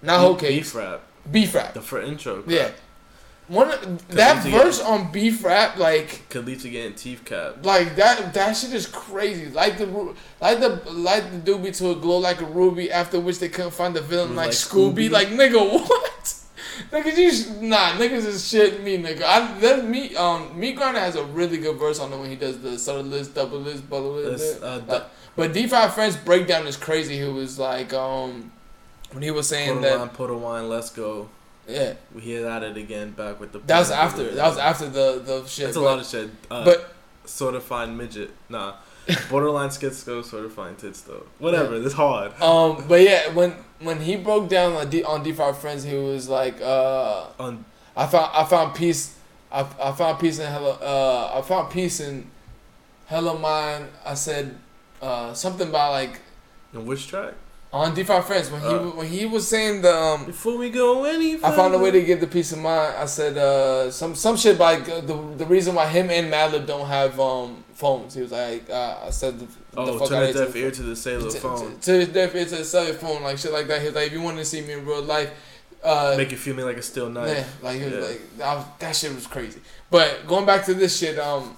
not 0.00 0.20
whole 0.20 0.34
beef, 0.34 0.40
cake 0.42 0.56
beef 0.62 0.74
rap, 0.76 1.00
beef 1.30 1.54
rap. 1.56 1.74
the 1.74 1.80
for 1.82 2.00
intro. 2.00 2.44
Yeah, 2.46 2.70
one 3.50 3.98
that 4.10 4.44
get- 4.44 4.52
verse 4.52 4.80
on 4.80 5.10
beef 5.10 5.42
rap 5.44 5.76
like 5.76 6.28
to 6.30 6.70
getting 6.70 6.94
teeth 6.94 7.24
capped. 7.24 7.64
Like 7.64 7.96
that, 7.96 8.32
that 8.34 8.52
shit 8.56 8.72
is 8.72 8.86
crazy. 8.86 9.50
Like 9.50 9.76
the, 9.76 9.86
like 10.40 10.60
the, 10.60 10.68
like 10.92 11.24
the 11.44 11.52
doobie 11.52 11.76
to 11.78 11.90
a 11.90 11.94
glow 11.96 12.18
like 12.18 12.40
a 12.40 12.46
ruby. 12.46 12.92
After 12.92 13.18
which 13.18 13.40
they 13.40 13.48
couldn't 13.48 13.72
find 13.72 13.94
the 13.94 14.00
villain 14.02 14.36
like, 14.36 14.46
like 14.48 14.54
Scooby. 14.54 15.08
Scooby? 15.08 15.10
Like 15.10 15.28
nigga, 15.28 15.58
what? 15.88 16.34
nigga, 16.92 17.16
you 17.16 17.32
sh- 17.32 17.48
nah, 17.60 17.90
niggas 17.94 18.24
is 18.24 18.48
shit 18.48 18.82
me, 18.84 18.96
nigga. 18.98 19.22
I 19.24 19.58
that 19.58 19.84
me 19.84 20.14
um 20.14 20.58
me 20.58 20.72
Grinder 20.72 21.00
has 21.00 21.16
a 21.16 21.24
really 21.24 21.58
good 21.58 21.76
verse 21.76 21.98
on 21.98 22.12
it 22.12 22.18
when 22.18 22.30
he 22.30 22.36
does 22.36 22.58
the 22.60 22.78
of 22.94 23.06
list, 23.06 23.34
double 23.34 23.58
list, 23.58 23.90
double 23.90 24.12
list. 24.12 24.62
Uh, 24.62 24.80
Like, 24.86 25.10
but 25.36 25.52
Deep 25.52 25.70
Fried 25.70 25.92
Frenz 25.92 26.16
breakdown 26.16 26.66
is 26.68 26.76
crazy. 26.76 27.16
He 27.18 27.24
was 27.24 27.58
like 27.58 27.92
um 27.92 28.52
when 29.10 29.22
he 29.24 29.32
was 29.32 29.48
saying 29.48 29.74
Put 29.74 29.82
that 29.82 29.98
wine, 29.98 30.08
put 30.10 30.30
a 30.30 30.34
wine, 30.36 30.68
let's 30.68 30.90
go. 30.90 31.28
Yeah 31.70 31.94
We 32.14 32.20
hear 32.22 32.42
that 32.42 32.62
it 32.62 32.76
again 32.76 33.12
back 33.12 33.40
with 33.40 33.52
the. 33.52 33.58
that 33.60 33.78
was 33.78 33.90
after 33.90 34.30
that 34.34 34.48
was 34.48 34.58
after 34.58 34.88
the 34.88 35.22
the 35.24 35.46
shit. 35.46 35.66
That's 35.66 35.76
a 35.76 35.80
lot 35.80 35.98
of 35.98 36.06
shit. 36.06 36.30
Uh, 36.50 36.64
but 36.64 36.94
sort 37.24 37.54
of 37.54 37.62
fine 37.62 37.96
midget. 37.96 38.30
Nah, 38.48 38.74
borderline 39.30 39.70
schizo, 39.70 40.24
sort 40.24 40.44
of 40.44 40.52
fine 40.52 40.76
tits 40.76 41.02
though. 41.02 41.26
Whatever. 41.38 41.76
It's 41.76 41.94
hard. 41.94 42.32
Um, 42.40 42.84
but 42.88 43.00
yeah, 43.02 43.32
when 43.32 43.52
when 43.80 44.00
he 44.00 44.16
broke 44.16 44.48
down 44.48 44.72
on 44.74 44.90
D 44.90 45.02
on 45.02 45.22
Deep 45.22 45.36
Fried 45.36 45.56
Frenz, 45.56 45.84
he 45.84 45.96
was 45.96 46.28
like, 46.28 46.60
uh, 46.60 47.26
On 47.38 47.64
I 47.96 48.06
found 48.06 48.30
I 48.34 48.44
found 48.44 48.74
peace. 48.74 49.16
I, 49.52 49.66
I 49.82 49.92
found 49.92 50.20
peace 50.20 50.38
in 50.38 50.46
hella. 50.46 50.72
Uh, 50.74 51.38
I 51.38 51.42
found 51.42 51.70
peace 51.70 52.00
in 52.00 52.30
hella 53.06 53.38
mine. 53.38 53.88
I 54.04 54.14
said 54.14 54.56
uh, 55.02 55.34
something 55.34 55.68
about 55.68 55.92
like 55.92 56.20
in 56.72 56.86
which 56.86 57.08
track? 57.08 57.34
On 57.72 57.94
Deep 57.94 58.06
Fried 58.06 58.24
Frenz 58.24 58.50
when 58.50 58.60
he 58.62 58.66
Uh. 58.66 58.78
when 58.98 59.06
he 59.06 59.26
was 59.26 59.46
saying 59.46 59.82
the 59.82 59.94
um. 59.94 60.24
Before 60.26 60.56
we 60.58 60.70
go 60.70 61.04
any 61.04 61.34
I 61.36 61.52
found 61.54 61.72
a 61.74 61.78
way 61.78 61.92
to 61.92 62.02
give 62.02 62.20
the 62.20 62.26
peace 62.26 62.50
of 62.52 62.58
mind. 62.58 62.94
I 62.98 63.06
said 63.06 63.38
uh, 63.38 63.90
some 63.92 64.14
some 64.16 64.36
shit 64.36 64.58
like 64.58 64.88
uh, 64.88 65.00
the 65.02 65.14
the 65.36 65.46
reason 65.46 65.76
why 65.76 65.86
him 65.86 66.10
and 66.10 66.32
Madlib 66.32 66.66
don't 66.66 66.88
have 66.88 67.20
um 67.20 67.62
phones. 67.74 68.14
He 68.14 68.22
was 68.22 68.32
like 68.32 68.68
uh, 68.68 68.96
I 69.06 69.10
said 69.10 69.38
the, 69.38 69.46
Oh, 69.76 69.86
the 69.86 69.98
fuck 70.00 70.08
turn 70.08 70.22
out 70.24 70.30
a 70.30 70.32
deaf 70.32 70.52
to- 70.52 70.58
ear 70.58 70.70
to 70.72 70.82
the 70.82 70.96
cellular 70.96 71.30
to, 71.30 71.38
phone. 71.38 71.70
to, 71.76 71.80
to 71.80 71.92
his 71.92 72.08
deaf 72.08 72.34
ear 72.34 72.44
to 72.44 72.56
the 72.56 72.64
cellular 72.64 72.94
phone 72.98 73.22
like 73.22 73.38
shit 73.38 73.52
like 73.52 73.68
that. 73.68 73.80
He 73.80 73.86
was 73.86 73.94
like 73.94 74.08
if 74.08 74.12
you 74.14 74.20
want 74.22 74.38
to 74.38 74.44
see 74.44 74.62
me 74.62 74.72
in 74.72 74.84
real 74.84 75.02
life, 75.02 75.30
uh, 75.84 76.14
Make 76.16 76.32
you 76.32 76.38
feel 76.38 76.56
me 76.56 76.64
like 76.64 76.76
a 76.76 76.82
steel 76.82 77.08
knife. 77.08 77.28
yeah, 77.36 77.44
like 77.62 77.78
he 77.78 77.84
was 77.84 77.94
Yeah. 77.94 78.00
like 78.00 78.36
that, 78.38 78.56
was, 78.56 78.64
that 78.80 78.96
shit 78.96 79.14
was 79.14 79.28
crazy. 79.28 79.60
But 79.90 80.26
going 80.26 80.44
back 80.44 80.64
to 80.66 80.74
this 80.74 80.98
shit, 80.98 81.20
um, 81.20 81.56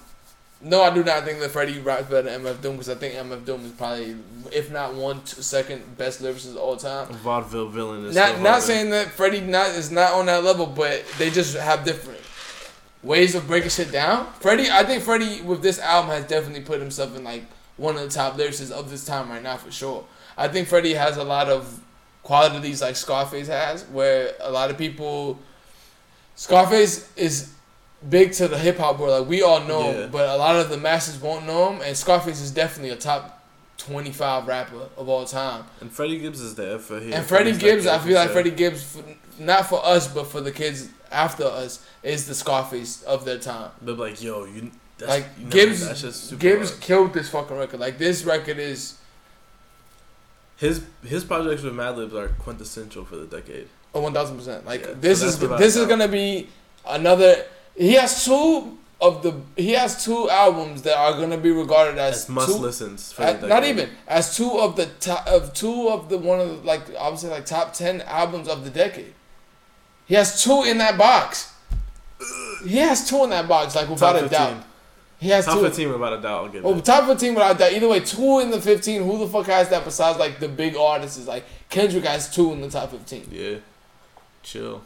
no, 0.63 0.81
I 0.81 0.93
do 0.93 1.03
not 1.03 1.25
think 1.25 1.39
that 1.39 1.51
Freddie 1.51 1.79
raps 1.79 2.09
better 2.09 2.23
than 2.23 2.41
MF 2.41 2.61
Doom 2.61 2.73
because 2.73 2.89
I 2.89 2.95
think 2.95 3.15
MF 3.15 3.45
Doom 3.45 3.65
is 3.65 3.71
probably, 3.71 4.15
if 4.51 4.71
not 4.71 4.93
one, 4.93 5.21
two, 5.23 5.41
second 5.41 5.97
best 5.97 6.21
lyricist 6.21 6.51
of 6.51 6.57
all 6.57 6.77
time. 6.77 7.07
Vaudeville 7.07 7.67
villain 7.67 8.05
is 8.05 8.15
Not 8.15 8.39
not 8.41 8.61
saying 8.61 8.89
that 8.91 9.07
Freddie 9.07 9.41
not 9.41 9.69
is 9.69 9.91
not 9.91 10.13
on 10.13 10.27
that 10.27 10.43
level, 10.43 10.65
but 10.65 11.03
they 11.17 11.29
just 11.29 11.57
have 11.57 11.83
different 11.83 12.21
ways 13.03 13.35
of 13.35 13.45
breaking 13.47 13.69
shit 13.69 13.91
down. 13.91 14.31
Freddie, 14.39 14.69
I 14.71 14.83
think 14.83 15.03
Freddie 15.03 15.41
with 15.41 15.61
this 15.61 15.79
album 15.79 16.11
has 16.11 16.25
definitely 16.25 16.61
put 16.61 16.79
himself 16.79 17.15
in 17.17 17.23
like 17.23 17.43
one 17.75 17.95
of 17.95 18.01
the 18.01 18.09
top 18.09 18.37
lyricists 18.37 18.71
of 18.71 18.89
this 18.89 19.03
time 19.05 19.29
right 19.29 19.43
now 19.43 19.57
for 19.57 19.71
sure. 19.71 20.05
I 20.37 20.47
think 20.47 20.67
Freddie 20.67 20.93
has 20.93 21.17
a 21.17 21.23
lot 21.23 21.49
of 21.49 21.81
qualities 22.23 22.81
like 22.81 22.95
Scarface 22.95 23.47
has, 23.47 23.83
where 23.85 24.31
a 24.39 24.51
lot 24.51 24.71
of 24.71 24.77
people. 24.77 25.39
Scarface 26.35 27.11
is 27.15 27.53
big 28.09 28.31
to 28.33 28.47
the 28.47 28.57
hip 28.57 28.77
hop 28.77 28.99
world, 28.99 29.21
like 29.21 29.29
we 29.29 29.41
all 29.41 29.61
know 29.61 29.91
him, 29.91 30.11
but 30.11 30.27
a 30.29 30.37
lot 30.37 30.55
of 30.55 30.69
the 30.69 30.77
masses 30.77 31.21
won't 31.21 31.45
know 31.45 31.71
him. 31.73 31.81
And 31.81 31.95
Scarface 31.95 32.41
is 32.41 32.51
definitely 32.51 32.89
a 32.91 32.95
top 32.95 33.41
twenty 33.77 34.11
five 34.11 34.47
rapper 34.47 34.87
of 34.97 35.09
all 35.09 35.25
time. 35.25 35.65
And 35.81 35.91
Freddie 35.91 36.19
Gibbs 36.19 36.41
is 36.41 36.55
there 36.55 36.79
for 36.79 36.99
him. 36.99 37.13
And 37.13 37.25
Freddie 37.25 37.53
Gibbs, 37.57 37.85
I 37.87 37.99
feel 37.99 38.15
like. 38.15 38.29
Freddie 38.31 38.51
Gibbs, 38.51 38.97
not 39.39 39.67
for 39.67 39.83
us, 39.85 40.07
but 40.07 40.27
for 40.27 40.41
the 40.41 40.51
kids 40.51 40.89
after 41.11 41.43
us, 41.43 41.85
is 42.03 42.27
the 42.27 42.33
Scarface 42.35 43.03
of 43.03 43.25
their 43.25 43.39
time. 43.39 43.71
They're 43.81 43.95
like, 43.95 44.21
yo, 44.21 44.45
you. 44.45 44.71
That's, 44.99 45.09
Like 45.09 45.25
you 45.39 45.45
know, 45.45 45.49
Gibbs, 45.49 45.87
that's 45.87 46.01
just 46.01 46.23
super 46.25 46.39
Gibbs 46.41 46.69
hard. 46.69 46.81
killed 46.81 47.13
this 47.13 47.29
fucking 47.29 47.57
record. 47.57 47.79
Like 47.79 47.97
this 47.97 48.23
record 48.25 48.59
is 48.59 48.97
His 50.57 50.83
his 51.03 51.23
projects 51.23 51.63
with 51.63 51.73
Madlibs 51.73 52.13
are 52.13 52.27
quintessential 52.39 53.03
for 53.03 53.15
the 53.15 53.25
decade. 53.25 53.67
a 53.95 53.99
one 53.99 54.13
thousand 54.13 54.37
percent. 54.37 54.65
Like 54.65 54.81
Yeah, 54.81 54.93
this 54.99 55.21
so 55.21 55.25
is 55.27 55.39
this 55.39 55.75
is 55.75 55.87
gonna 55.87 56.07
be 56.07 56.47
another. 56.87 57.43
He 57.75 57.93
has 57.93 58.23
two 58.25 58.77
of 59.01 59.23
the. 59.23 59.41
He 59.55 59.71
has 59.71 60.03
two 60.03 60.29
albums 60.29 60.83
that 60.83 60.97
are 60.97 61.13
gonna 61.13 61.37
be 61.37 61.51
regarded 61.51 61.97
as, 61.97 62.23
As 62.23 62.29
must 62.29 62.47
two, 62.49 62.57
listens 62.57 63.11
for 63.11 63.23
Uh, 63.23 63.33
not 63.47 63.65
even 63.65 63.89
as 64.07 64.35
two 64.35 64.59
of 64.59 64.75
the 64.75 64.85
top 64.99 65.27
of 65.27 65.53
two 65.53 65.89
of 65.89 66.09
the 66.09 66.17
one 66.17 66.39
of 66.39 66.47
the, 66.49 66.67
like 66.67 66.95
I 66.95 67.09
would 67.09 67.19
say 67.19 67.29
like 67.29 67.45
top 67.45 67.73
ten 67.73 68.01
albums 68.01 68.47
of 68.47 68.63
the 68.63 68.69
decade. 68.69 69.13
He 70.05 70.15
has 70.15 70.43
two 70.43 70.63
in 70.63 70.77
that 70.77 70.97
box. 70.97 71.51
He 72.65 72.77
has 72.77 73.09
two 73.09 73.23
in 73.23 73.29
that 73.31 73.47
box, 73.47 73.75
like 73.75 73.89
without 73.89 74.21
a 74.23 74.29
doubt. 74.29 74.63
He 75.19 75.29
has 75.29 75.45
Top 75.45 75.55
two. 75.59 75.63
15 75.63 75.91
without 75.93 76.13
a 76.13 76.21
doubt. 76.21 76.43
I'll 76.43 76.49
give 76.49 76.63
Well, 76.65 76.77
it. 76.77 76.83
top 76.83 77.07
fifteen 77.07 77.33
without 77.33 77.57
that. 77.59 77.71
Either 77.73 77.87
way, 77.87 78.01
two 78.01 78.39
in 78.39 78.51
the 78.51 78.59
fifteen. 78.61 79.03
Who 79.03 79.17
the 79.19 79.27
fuck 79.27 79.45
has 79.45 79.69
that 79.69 79.85
besides 79.85 80.19
like 80.19 80.39
the 80.39 80.49
big 80.49 80.75
artists? 80.75 81.17
Is 81.17 81.27
like 81.27 81.45
Kendrick 81.69 82.03
has 82.03 82.33
two 82.33 82.51
in 82.51 82.59
the 82.61 82.69
top 82.69 82.91
fifteen. 82.91 83.27
Yeah. 83.31 83.55
Chill. 84.43 84.81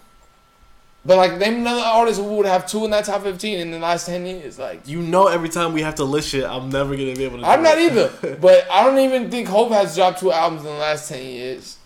But 1.07 1.15
like 1.15 1.37
name 1.37 1.61
another 1.61 1.81
artist 1.81 2.19
who 2.19 2.35
would 2.35 2.45
have 2.45 2.67
two 2.67 2.83
in 2.83 2.91
that 2.91 3.05
top 3.05 3.23
fifteen 3.23 3.59
in 3.59 3.71
the 3.71 3.79
last 3.79 4.07
ten 4.07 4.25
years. 4.25 4.59
Like 4.59 4.85
You 4.85 5.01
know, 5.01 5.27
every 5.27 5.47
time 5.47 5.71
we 5.71 5.81
have 5.81 5.95
to 5.95 6.03
list 6.03 6.27
shit, 6.29 6.43
I'm 6.43 6.69
never 6.69 6.97
gonna 6.97 7.15
be 7.15 7.23
able 7.23 7.39
to. 7.39 7.45
I'm 7.45 7.63
not 7.63 7.77
it. 7.77 7.93
either. 7.93 8.37
But 8.41 8.69
I 8.69 8.83
don't 8.83 8.99
even 8.99 9.31
think 9.31 9.47
Hov 9.47 9.71
has 9.71 9.95
dropped 9.95 10.19
two 10.19 10.33
albums 10.33 10.63
in 10.63 10.67
the 10.67 10.73
last 10.73 11.07
ten 11.07 11.25
years. 11.25 11.77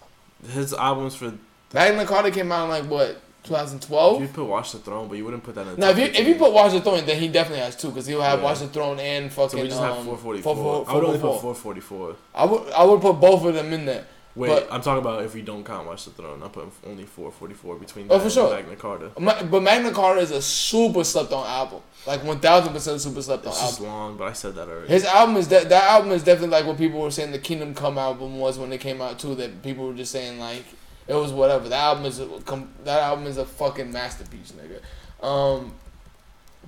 His 0.49 0.74
albums 0.74 1.13
for. 1.13 1.34
Magna 1.72 2.03
Carta 2.03 2.32
came 2.32 2.51
out 2.51 2.63
in 2.63 2.69
like 2.72 2.86
what 2.86 3.22
2012. 3.43 4.22
you 4.22 4.28
put 4.28 4.45
Watch 4.45 4.72
the 4.72 4.80
Throne, 4.80 5.07
but 5.07 5.17
you 5.19 5.24
wouldn't 5.24 5.43
put 5.43 5.53
that 5.53 5.67
in. 5.67 5.80
Now 5.80 5.91
if 5.91 5.99
you 5.99 6.05
if 6.05 6.28
you 6.28 6.34
put 6.36 6.51
Watch 6.51 6.72
the 6.72 6.82
Throne, 6.82 7.05
then 7.05 7.19
he 7.19 7.28
definitely 7.28 7.63
has 7.63 7.76
two 7.76 7.89
because 7.89 8.07
he'll 8.07 8.24
have 8.24 8.39
Yeah. 8.39 8.45
Watch 8.45 8.59
the 8.59 8.69
Throne 8.69 8.99
and 8.99 9.32
fucking. 9.32 9.49
so 9.51 9.61
we 9.61 9.67
just 9.67 9.80
um, 9.80 9.97
have 9.97 10.03
444. 10.03 10.55
444. 10.55 10.89
I 10.89 10.95
would 10.95 11.03
only 11.03 11.19
put 11.19 11.41
444. 11.41 12.15
I 12.34 12.45
would 12.45 12.74
I 12.74 12.84
would 12.86 13.01
put 13.01 13.13
both 13.22 13.45
of 13.45 13.53
them 13.53 13.72
in 13.72 13.86
there. 13.86 14.05
Wait, 14.36 14.47
But- 14.47 14.67
I'm 14.71 14.82
talking 14.82 15.01
about 15.01 15.23
if 15.23 15.34
we 15.34 15.41
don't 15.41 15.65
count 15.65 15.88
Watch 15.88 16.05
the 16.05 16.11
Throne. 16.11 16.41
I'm 16.41 16.49
putting 16.51 16.71
only 16.88 17.03
444 17.03 17.75
between 17.75 18.07
Oh, 18.09 18.17
for 18.19 18.29
sure. 18.29 18.49
Magna 18.53 18.75
Carta. 18.77 19.11
Ma- 19.19 19.43
But 19.43 19.61
Magna 19.61 19.91
Carta 19.91 20.21
is 20.21 20.32
a 20.32 20.41
super 20.41 21.03
slept 21.03 21.34
on 21.34 21.45
album, 21.45 21.82
like 22.07 22.23
one 22.23 22.39
thousand 22.39 22.71
percent 22.73 23.01
super 23.01 23.21
slept 23.21 23.45
on 23.45 23.53
album. 23.53 23.86
long, 23.86 24.17
but 24.17 24.29
I 24.29 24.34
said 24.34 24.55
that 24.55 24.69
already. 24.69 24.88
His 24.88 25.03
album 25.05 25.36
is 25.36 25.47
de- 25.47 25.65
that 25.65 25.84
album 25.84 26.11
is 26.11 26.23
definitely 26.23 26.49
like 26.55 26.65
what 26.65 26.77
people 26.77 27.01
were 27.01 27.11
saying 27.11 27.32
the 27.34 27.39
Kingdom 27.39 27.73
Come 27.75 27.97
album 27.97 28.39
was 28.39 28.57
when 28.57 28.71
it 28.71 28.79
came 28.79 29.01
out 29.01 29.19
too. 29.19 29.36
That 29.36 29.61
people 29.63 29.88
were 29.88 29.93
just 29.93 30.11
saying 30.13 30.39
like 30.39 30.63
it 31.07 31.15
was 31.15 31.34
whatever. 31.34 31.67
The 31.67 31.75
album 31.75 32.05
is 32.05 32.19
a, 32.19 32.27
com- 32.45 32.69
that 32.86 33.01
album 33.01 33.27
is 33.27 33.36
a 33.38 33.43
fucking 33.45 33.91
masterpiece, 33.91 34.53
nigga. 34.53 35.25
Um, 35.27 35.73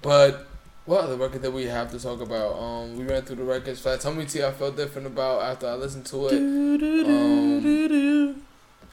but 0.02 0.48
what 0.86 1.02
other 1.06 1.16
record 1.18 1.42
that 1.44 1.52
we 1.52 1.64
have 1.66 1.92
to 1.92 2.00
talk 2.00 2.22
about? 2.22 2.54
Um, 2.58 2.98
we 2.98 3.06
ran 3.06 3.22
through 3.24 3.38
the 3.38 3.44
records. 3.44 3.80
Flat 3.80 4.02
Tummy 4.02 4.26
Tea, 4.26 4.44
I 4.44 4.52
felt 4.52 4.76
different 4.76 5.08
about 5.08 5.42
after 5.42 5.68
I 5.68 5.74
listened 5.76 6.06
to 6.08 6.28
it. 6.28 6.34
Um, 7.08 8.44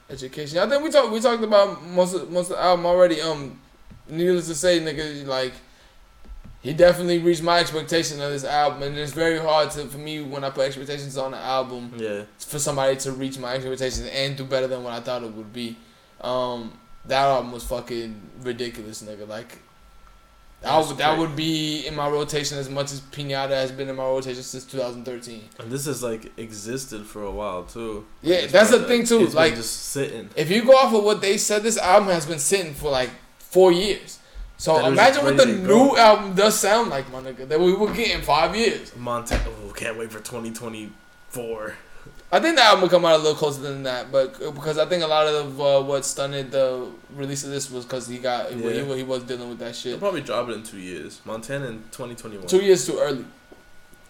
education. 0.09 0.57
I 0.59 0.67
think 0.69 0.83
we 0.83 0.89
talked 0.91 1.11
we 1.11 1.19
talked 1.19 1.43
about 1.43 1.83
most 1.85 2.13
of 2.13 2.29
most 2.31 2.51
of 2.51 2.57
the 2.57 2.63
album 2.63 2.85
already. 2.85 3.21
Um, 3.21 3.59
needless 4.09 4.47
to 4.47 4.55
say, 4.55 4.79
nigga, 4.79 5.25
like 5.25 5.53
he 6.61 6.73
definitely 6.73 7.17
reached 7.19 7.41
my 7.43 7.59
expectation 7.59 8.21
of 8.21 8.31
this 8.31 8.43
album, 8.43 8.83
and 8.83 8.97
it's 8.97 9.11
very 9.13 9.39
hard 9.39 9.71
to 9.71 9.85
for 9.87 9.97
me 9.97 10.21
when 10.21 10.43
I 10.43 10.49
put 10.49 10.65
expectations 10.67 11.17
on 11.17 11.33
an 11.33 11.39
album 11.41 11.93
Yeah. 11.97 12.23
for 12.37 12.59
somebody 12.59 12.95
to 12.97 13.11
reach 13.11 13.37
my 13.39 13.53
expectations 13.55 14.07
and 14.13 14.37
do 14.37 14.43
better 14.43 14.67
than 14.67 14.83
what 14.83 14.93
I 14.93 14.99
thought 14.99 15.23
it 15.23 15.31
would 15.33 15.51
be. 15.53 15.75
Um, 16.21 16.71
that 17.05 17.23
album 17.25 17.51
was 17.51 17.63
fucking 17.63 18.21
ridiculous, 18.43 19.01
nigga. 19.01 19.27
Like. 19.27 19.57
That 20.61 20.87
would, 20.87 20.97
that 20.97 21.17
would 21.17 21.35
be 21.35 21.87
in 21.87 21.95
my 21.95 22.07
rotation 22.07 22.59
as 22.59 22.69
much 22.69 22.91
as 22.91 23.01
Pinata 23.01 23.49
has 23.49 23.71
been 23.71 23.89
in 23.89 23.95
my 23.95 24.03
rotation 24.03 24.43
since 24.43 24.63
2013. 24.65 25.41
And 25.59 25.71
this 25.71 25.85
has 25.85 26.03
like 26.03 26.31
existed 26.37 27.03
for 27.05 27.23
a 27.23 27.31
while 27.31 27.63
too. 27.63 28.05
Yeah, 28.21 28.45
that's 28.45 28.69
the 28.69 28.83
thing, 28.83 29.03
too, 29.05 29.25
like- 29.29 29.55
just 29.55 29.87
sitting. 29.87 30.29
If 30.35 30.51
you 30.51 30.63
go 30.63 30.73
off 30.73 30.93
of 30.93 31.03
what 31.03 31.19
they 31.21 31.37
said, 31.39 31.63
this 31.63 31.79
album 31.79 32.09
has 32.09 32.27
been 32.27 32.37
sitting 32.39 32.75
for 32.75 32.91
like 32.91 33.09
four 33.39 33.71
years. 33.71 34.19
So 34.57 34.75
That 34.77 34.91
imagine 34.91 35.23
what 35.25 35.37
the 35.37 35.47
new 35.47 35.97
album 35.97 36.35
does 36.35 36.59
sound 36.59 36.91
like, 36.91 37.11
my 37.11 37.19
nigga. 37.21 37.47
That 37.47 37.59
we 37.59 37.73
will 37.73 37.91
get 37.91 38.11
in 38.15 38.21
five 38.21 38.55
years. 38.55 38.95
Montana. 38.95 39.41
Oh, 39.65 39.71
can't 39.71 39.97
wait 39.97 40.11
for 40.11 40.19
2024. 40.19 41.75
I 42.33 42.39
think 42.39 42.55
the 42.55 42.63
album 42.63 42.83
will 42.83 42.89
come 42.89 43.03
out 43.03 43.15
a 43.15 43.17
little 43.17 43.35
closer 43.35 43.61
than 43.61 43.83
that, 43.83 44.09
but 44.11 44.39
because 44.55 44.77
I 44.77 44.85
think 44.85 45.03
a 45.03 45.07
lot 45.07 45.27
of 45.27 45.59
uh, 45.59 45.81
what 45.81 46.05
stunted 46.05 46.51
the 46.51 46.87
release 47.13 47.43
of 47.43 47.49
this 47.49 47.69
was 47.69 47.83
because 47.83 48.07
he 48.07 48.19
got 48.19 48.55
Yeah. 48.55 48.71
he, 48.71 48.97
he 48.97 49.03
was 49.03 49.23
dealing 49.23 49.49
with 49.49 49.59
that 49.59 49.65
They'll 49.73 49.93
shit. 49.93 49.99
probably 49.99 50.21
drop 50.21 50.47
it 50.49 50.53
in 50.53 50.63
two 50.63 50.77
years. 50.79 51.19
Montana 51.25 51.65
in 51.67 51.83
2021. 51.91 52.47
Two 52.47 52.61
years 52.61 52.85
too 52.85 52.97
early. 52.99 53.25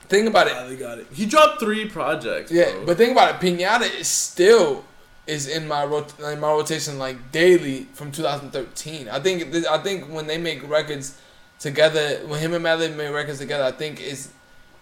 Think 0.08 0.28
about 0.28 0.48
it. 0.48 0.54
Yeah, 0.54 0.64
they 0.68 0.76
got 0.76 1.00
it. 1.00 1.08
He 1.12 1.26
dropped 1.26 1.60
three 1.60 1.88
projects. 1.88 2.52
Yeah, 2.52 2.72
bro. 2.74 2.86
but 2.88 2.98
think 2.98 3.12
about 3.14 3.36
it. 3.36 3.42
Pinata 3.46 3.90
is 4.00 4.08
still 4.08 4.84
is 5.26 5.48
in 5.48 5.68
my 5.68 5.86
rot- 5.86 6.14
in 6.20 6.40
my 6.40 6.52
rotation 6.52 7.00
like 7.00 7.32
daily 7.32 7.88
from 7.94 8.12
2013. 8.12 9.08
I 9.10 9.20
think 9.20 9.52
th- 9.52 9.66
I 9.66 9.78
think 9.80 10.10
when 10.14 10.28
they 10.28 10.38
make 10.38 10.68
records 10.70 11.18
together, 11.60 12.20
when 12.28 12.40
him 12.40 12.54
and 12.54 12.64
Madlib 12.66 12.96
make 12.96 13.12
records 13.14 13.40
together, 13.40 13.64
I 13.64 13.72
think 13.72 14.00
it's 14.02 14.30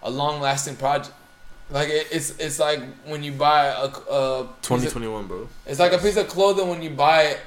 a 0.04 0.10
long 0.10 0.42
lasting 0.42 0.76
project. 0.78 1.12
Like 1.72 1.90
it, 1.90 2.08
it's 2.12 2.38
it's 2.40 2.60
like 2.60 2.82
when 3.06 3.24
you 3.24 3.32
buy 3.32 3.68
a, 3.68 3.86
a 3.86 4.50
2021, 4.62 5.28
bro. 5.28 5.48
it's 5.68 5.80
like 5.80 5.94
a 5.94 6.00
piece 6.00 6.18
of 6.18 6.28
clothing 6.28 6.68
when 6.68 6.82
you 6.82 6.90
buy 6.90 7.24
it 7.24 7.40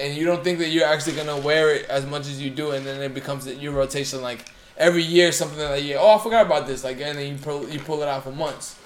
and 0.00 0.14
you 0.14 0.24
don't 0.24 0.42
think 0.42 0.58
that 0.58 0.68
you're 0.68 0.86
actually 0.86 1.16
gonna 1.16 1.38
wear 1.38 1.74
it 1.74 1.86
as 1.88 2.06
much 2.06 2.22
as 2.22 2.40
you 2.40 2.50
do, 2.50 2.72
and 2.72 2.86
then 2.86 3.00
it 3.02 3.14
becomes 3.14 3.46
your 3.46 3.72
rotation. 3.72 4.22
Like 4.22 4.50
every 4.76 5.02
year, 5.02 5.32
something 5.32 5.58
like 5.58 5.84
yeah, 5.84 5.96
oh 5.98 6.16
I 6.16 6.18
forgot 6.18 6.46
about 6.46 6.66
this. 6.66 6.84
Like 6.84 7.00
and 7.00 7.18
then 7.18 7.32
you 7.32 7.38
pull 7.38 7.68
you 7.68 7.78
pull 7.78 8.02
it 8.02 8.08
out 8.08 8.24
for 8.24 8.32
months, 8.32 8.78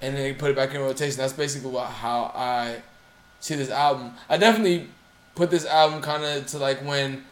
and 0.00 0.16
then 0.16 0.26
you 0.26 0.34
put 0.34 0.50
it 0.50 0.56
back 0.56 0.74
in 0.74 0.80
rotation. 0.80 1.18
That's 1.18 1.32
basically 1.32 1.70
what, 1.70 1.86
how 1.86 2.32
I 2.34 2.82
see 3.40 3.54
this 3.54 3.70
album. 3.70 4.12
I 4.28 4.36
definitely 4.36 4.88
put 5.34 5.50
this 5.50 5.64
album 5.64 6.02
kind 6.02 6.24
of 6.24 6.46
to 6.48 6.58
like 6.58 6.84
when 6.84 7.24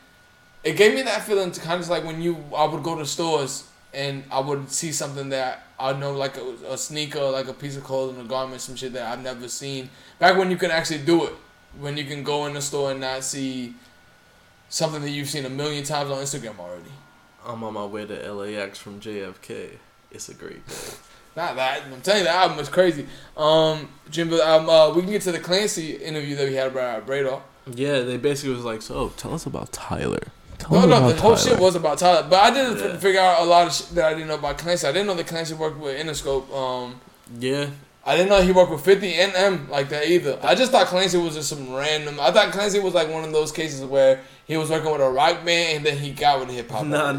it 0.64 0.76
gave 0.76 0.94
me 0.94 1.02
that 1.02 1.22
feeling 1.22 1.50
to 1.52 1.60
kind 1.60 1.82
of 1.82 1.88
like 1.88 2.04
when 2.04 2.22
you 2.22 2.42
I 2.56 2.64
would 2.64 2.82
go 2.82 2.96
to 2.96 3.06
stores 3.06 3.68
and 3.94 4.24
I 4.30 4.40
would 4.40 4.70
see 4.70 4.92
something 4.92 5.30
that 5.30 5.67
I 5.80 5.92
know 5.92 6.12
like 6.12 6.36
a, 6.36 6.72
a 6.72 6.78
sneaker, 6.78 7.20
like 7.20 7.48
a 7.48 7.52
piece 7.52 7.76
of 7.76 7.84
clothing, 7.84 8.20
a 8.20 8.24
garment, 8.24 8.60
some 8.60 8.76
shit 8.76 8.92
that 8.94 9.12
I've 9.12 9.22
never 9.22 9.48
seen. 9.48 9.90
Back 10.18 10.36
when 10.36 10.50
you 10.50 10.56
can 10.56 10.70
actually 10.70 10.98
do 10.98 11.26
it, 11.26 11.34
when 11.78 11.96
you 11.96 12.04
can 12.04 12.22
go 12.22 12.46
in 12.46 12.54
the 12.54 12.60
store 12.60 12.90
and 12.90 13.00
not 13.00 13.22
see 13.22 13.74
something 14.68 15.00
that 15.02 15.10
you've 15.10 15.28
seen 15.28 15.44
a 15.44 15.50
million 15.50 15.84
times 15.84 16.10
on 16.10 16.18
Instagram 16.18 16.58
already. 16.58 16.90
I'm 17.46 17.62
on 17.62 17.74
my 17.74 17.84
way 17.84 18.04
to 18.06 18.32
LAX 18.32 18.78
from 18.78 19.00
JFK. 19.00 19.70
It's 20.10 20.28
a 20.28 20.34
great 20.34 20.66
day. 20.66 20.74
Not 21.36 21.54
that 21.54 21.82
I'm 21.84 22.00
telling 22.00 22.22
you, 22.22 22.24
the 22.24 22.30
album 22.30 22.56
was 22.56 22.68
crazy. 22.68 23.06
Um, 23.36 23.88
Jimbo, 24.10 24.40
um, 24.40 24.68
uh, 24.68 24.92
we 24.92 25.02
can 25.02 25.10
get 25.12 25.22
to 25.22 25.32
the 25.32 25.38
Clancy 25.38 25.92
interview 25.92 26.34
that 26.34 26.48
we 26.48 26.54
had 26.54 26.72
about 26.72 27.08
Radar. 27.08 27.42
Yeah, 27.72 28.00
they 28.00 28.16
basically 28.16 28.54
was 28.54 28.64
like, 28.64 28.82
so 28.82 29.10
tell 29.10 29.34
us 29.34 29.46
about 29.46 29.72
Tyler. 29.72 30.22
Tell 30.58 30.72
No, 30.72 30.86
no, 30.86 31.08
the 31.12 31.20
whole 31.20 31.34
Tyler." 31.36 31.50
shit 31.50 31.58
was 31.60 31.74
about 31.76 31.98
Tyler, 31.98 32.26
but 32.28 32.38
I 32.40 32.50
didn't 32.50 32.78
Yeah. 32.78 32.96
figure 32.98 33.20
out 33.20 33.40
a 33.42 33.44
lot 33.44 33.66
of 33.66 33.72
shit 33.74 33.94
that 33.94 34.06
I 34.06 34.14
didn't 34.14 34.28
know 34.28 34.34
about 34.34 34.58
Clancy. 34.58 34.86
I 34.86 34.92
didn't 34.92 35.06
know 35.06 35.14
that 35.14 35.26
Clancy 35.26 35.54
worked 35.54 35.78
with 35.78 35.98
Interscope. 36.00 36.52
Um, 36.54 37.00
Yeah, 37.38 37.66
I 38.06 38.16
didn't 38.16 38.30
know 38.30 38.40
he 38.40 38.52
worked 38.52 38.70
with 38.70 38.80
50 38.80 39.12
and 39.14 39.34
Em 39.34 39.68
like 39.70 39.88
that 39.90 40.08
either. 40.08 40.38
I 40.42 40.54
just 40.54 40.72
thought 40.72 40.86
Clancy 40.86 41.18
was 41.18 41.34
just 41.34 41.48
some 41.50 41.74
random. 41.74 42.18
I 42.20 42.30
thought 42.32 42.52
Clancy 42.52 42.78
was 42.80 42.94
like 42.94 43.10
one 43.10 43.22
of 43.22 43.32
those 43.32 43.52
cases 43.52 43.82
where 43.84 44.20
he 44.46 44.56
was 44.56 44.70
working 44.70 44.90
with 44.90 45.02
a 45.02 45.10
rock 45.10 45.44
band 45.44 45.76
and 45.76 45.86
then 45.86 45.98
he 45.98 46.12
got 46.12 46.40
with 46.40 46.48
hip 46.48 46.70
hop. 46.70 46.86
nah, 46.86 47.12
artists. 47.12 47.18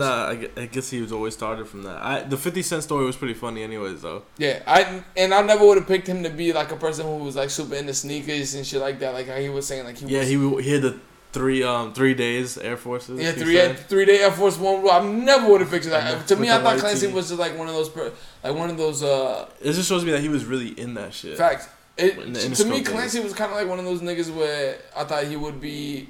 nah. 0.58 0.62
I, 0.64 0.66
guess 0.66 0.90
he 0.90 1.00
was 1.00 1.12
always 1.12 1.36
started 1.36 1.68
from 1.68 1.84
that. 1.84 1.98
I, 2.04 2.22
the 2.24 2.38
Fifty 2.38 2.64
Cent 2.64 2.82
story 2.82 3.06
was 3.06 3.16
pretty 3.16 3.36
funny, 3.36 3.62
anyways, 3.62 4.02
though. 4.02 4.24
Yeah, 4.40 4.64
I 4.66 5.04
and 5.16 5.32
I 5.34 5.42
never 5.44 5.64
would 5.66 5.78
have 5.78 5.88
picked 5.88 6.08
him 6.08 6.24
to 6.24 6.30
be 6.32 6.52
like 6.54 6.72
a 6.72 6.76
person 6.76 7.06
who 7.06 7.24
was 7.24 7.36
like 7.36 7.52
super 7.52 7.76
into 7.76 7.94
sneakers 7.94 8.56
and 8.56 8.66
shit 8.66 8.82
like 8.82 8.98
that. 9.00 9.14
Like 9.14 9.28
how 9.28 9.36
he 9.38 9.50
was 9.50 9.68
saying, 9.68 9.86
like 9.86 9.98
he 10.00 10.08
Yeah, 10.08 10.20
was, 10.22 10.28
he 10.30 10.62
he 10.64 10.72
had 10.74 10.82
the 10.82 11.00
three 11.32 11.62
um 11.64 11.94
three 11.94 12.14
days 12.14 12.58
Air 12.58 12.76
Forces. 12.78 13.20
yeah 13.22 13.32
three 13.32 13.56
said. 13.56 13.78
three 13.80 14.06
day 14.06 14.20
Air 14.20 14.32
Force 14.32 14.58
One. 14.58 14.88
I 14.90 15.00
never 15.08 15.48
would 15.52 15.62
have 15.62 15.70
pictured 15.70 15.92
that. 15.92 16.28
To 16.28 16.36
me, 16.36 16.50
I 16.50 16.62
thought 16.62 16.80
Clancy 16.80 17.08
was 17.08 17.28
just 17.30 17.40
like 17.40 17.58
one 17.58 17.68
of 17.68 17.74
those, 17.74 17.90
per, 17.90 18.12
like 18.44 18.56
one 18.56 18.70
of 18.70 18.78
those 18.78 19.04
uh 19.04 19.48
It 19.62 19.74
just 19.74 19.88
shows 19.90 20.04
me 20.06 20.12
that 20.12 20.22
he 20.22 20.30
was 20.30 20.46
really 20.46 20.70
in 20.70 20.94
that 20.96 21.14
shit. 21.14 21.38
facts. 21.38 21.68
It, 21.98 22.16
to 22.56 22.66
me, 22.66 22.82
Clancy 22.82 23.18
days. 23.18 23.26
was 23.26 23.34
kind 23.34 23.52
of 23.52 23.58
like 23.58 23.68
one 23.68 23.78
of 23.78 23.84
those 23.86 24.02
niggas 24.02 24.34
where 24.34 24.78
I 24.96 25.04
thought 25.04 25.26
he 25.26 25.36
would 25.36 25.60
be 25.60 26.08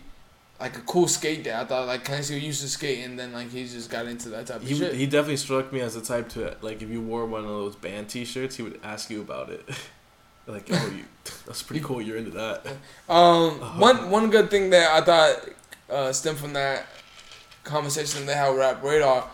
like 0.60 0.78
a 0.78 0.82
cool 0.82 1.08
skate 1.08 1.44
dad. 1.44 1.62
I 1.62 1.66
thought 1.66 1.88
like 1.88 2.06
Clancy 2.06 2.40
used 2.40 2.62
to 2.62 2.68
skate 2.70 3.04
and 3.06 3.18
then 3.18 3.34
like 3.34 3.50
he 3.50 3.64
just 3.66 3.90
got 3.90 4.06
into 4.06 4.30
that 4.30 4.46
type 4.48 4.58
of 4.58 4.68
He, 4.68 4.76
shit. 4.76 4.94
he 4.94 5.06
definitely 5.06 5.38
struck 5.38 5.74
me 5.74 5.80
as 5.82 5.96
the 5.96 6.02
type 6.02 6.30
to 6.30 6.56
like 6.62 6.82
if 6.84 6.90
you 6.90 7.02
wore 7.02 7.26
one 7.26 7.42
of 7.42 7.48
those 7.50 7.76
band 7.76 8.08
T-shirts, 8.10 8.56
he 8.58 8.64
would 8.64 8.80
ask 8.84 9.10
you 9.10 9.20
about 9.22 9.50
it. 9.50 9.68
like, 10.52 10.68
oh, 10.72 10.94
you, 10.96 11.06
that's 11.46 11.62
pretty 11.64 11.84
cool. 11.84 12.02
You're 12.02 12.18
into 12.18 12.32
that. 12.32 12.66
Um, 13.10 13.60
Uh-huh. 13.62 13.80
one 13.80 14.10
one 14.12 14.30
good 14.30 14.50
thing 14.52 14.70
that 14.70 14.92
I 14.92 15.02
thought 15.04 15.50
uh, 15.90 16.12
stemmed 16.14 16.38
from 16.40 16.54
that 16.54 16.86
conversation 17.64 18.26
they 18.26 18.36
had 18.36 18.50
with 18.50 18.60
Rap 18.60 18.84
Radar, 18.84 19.28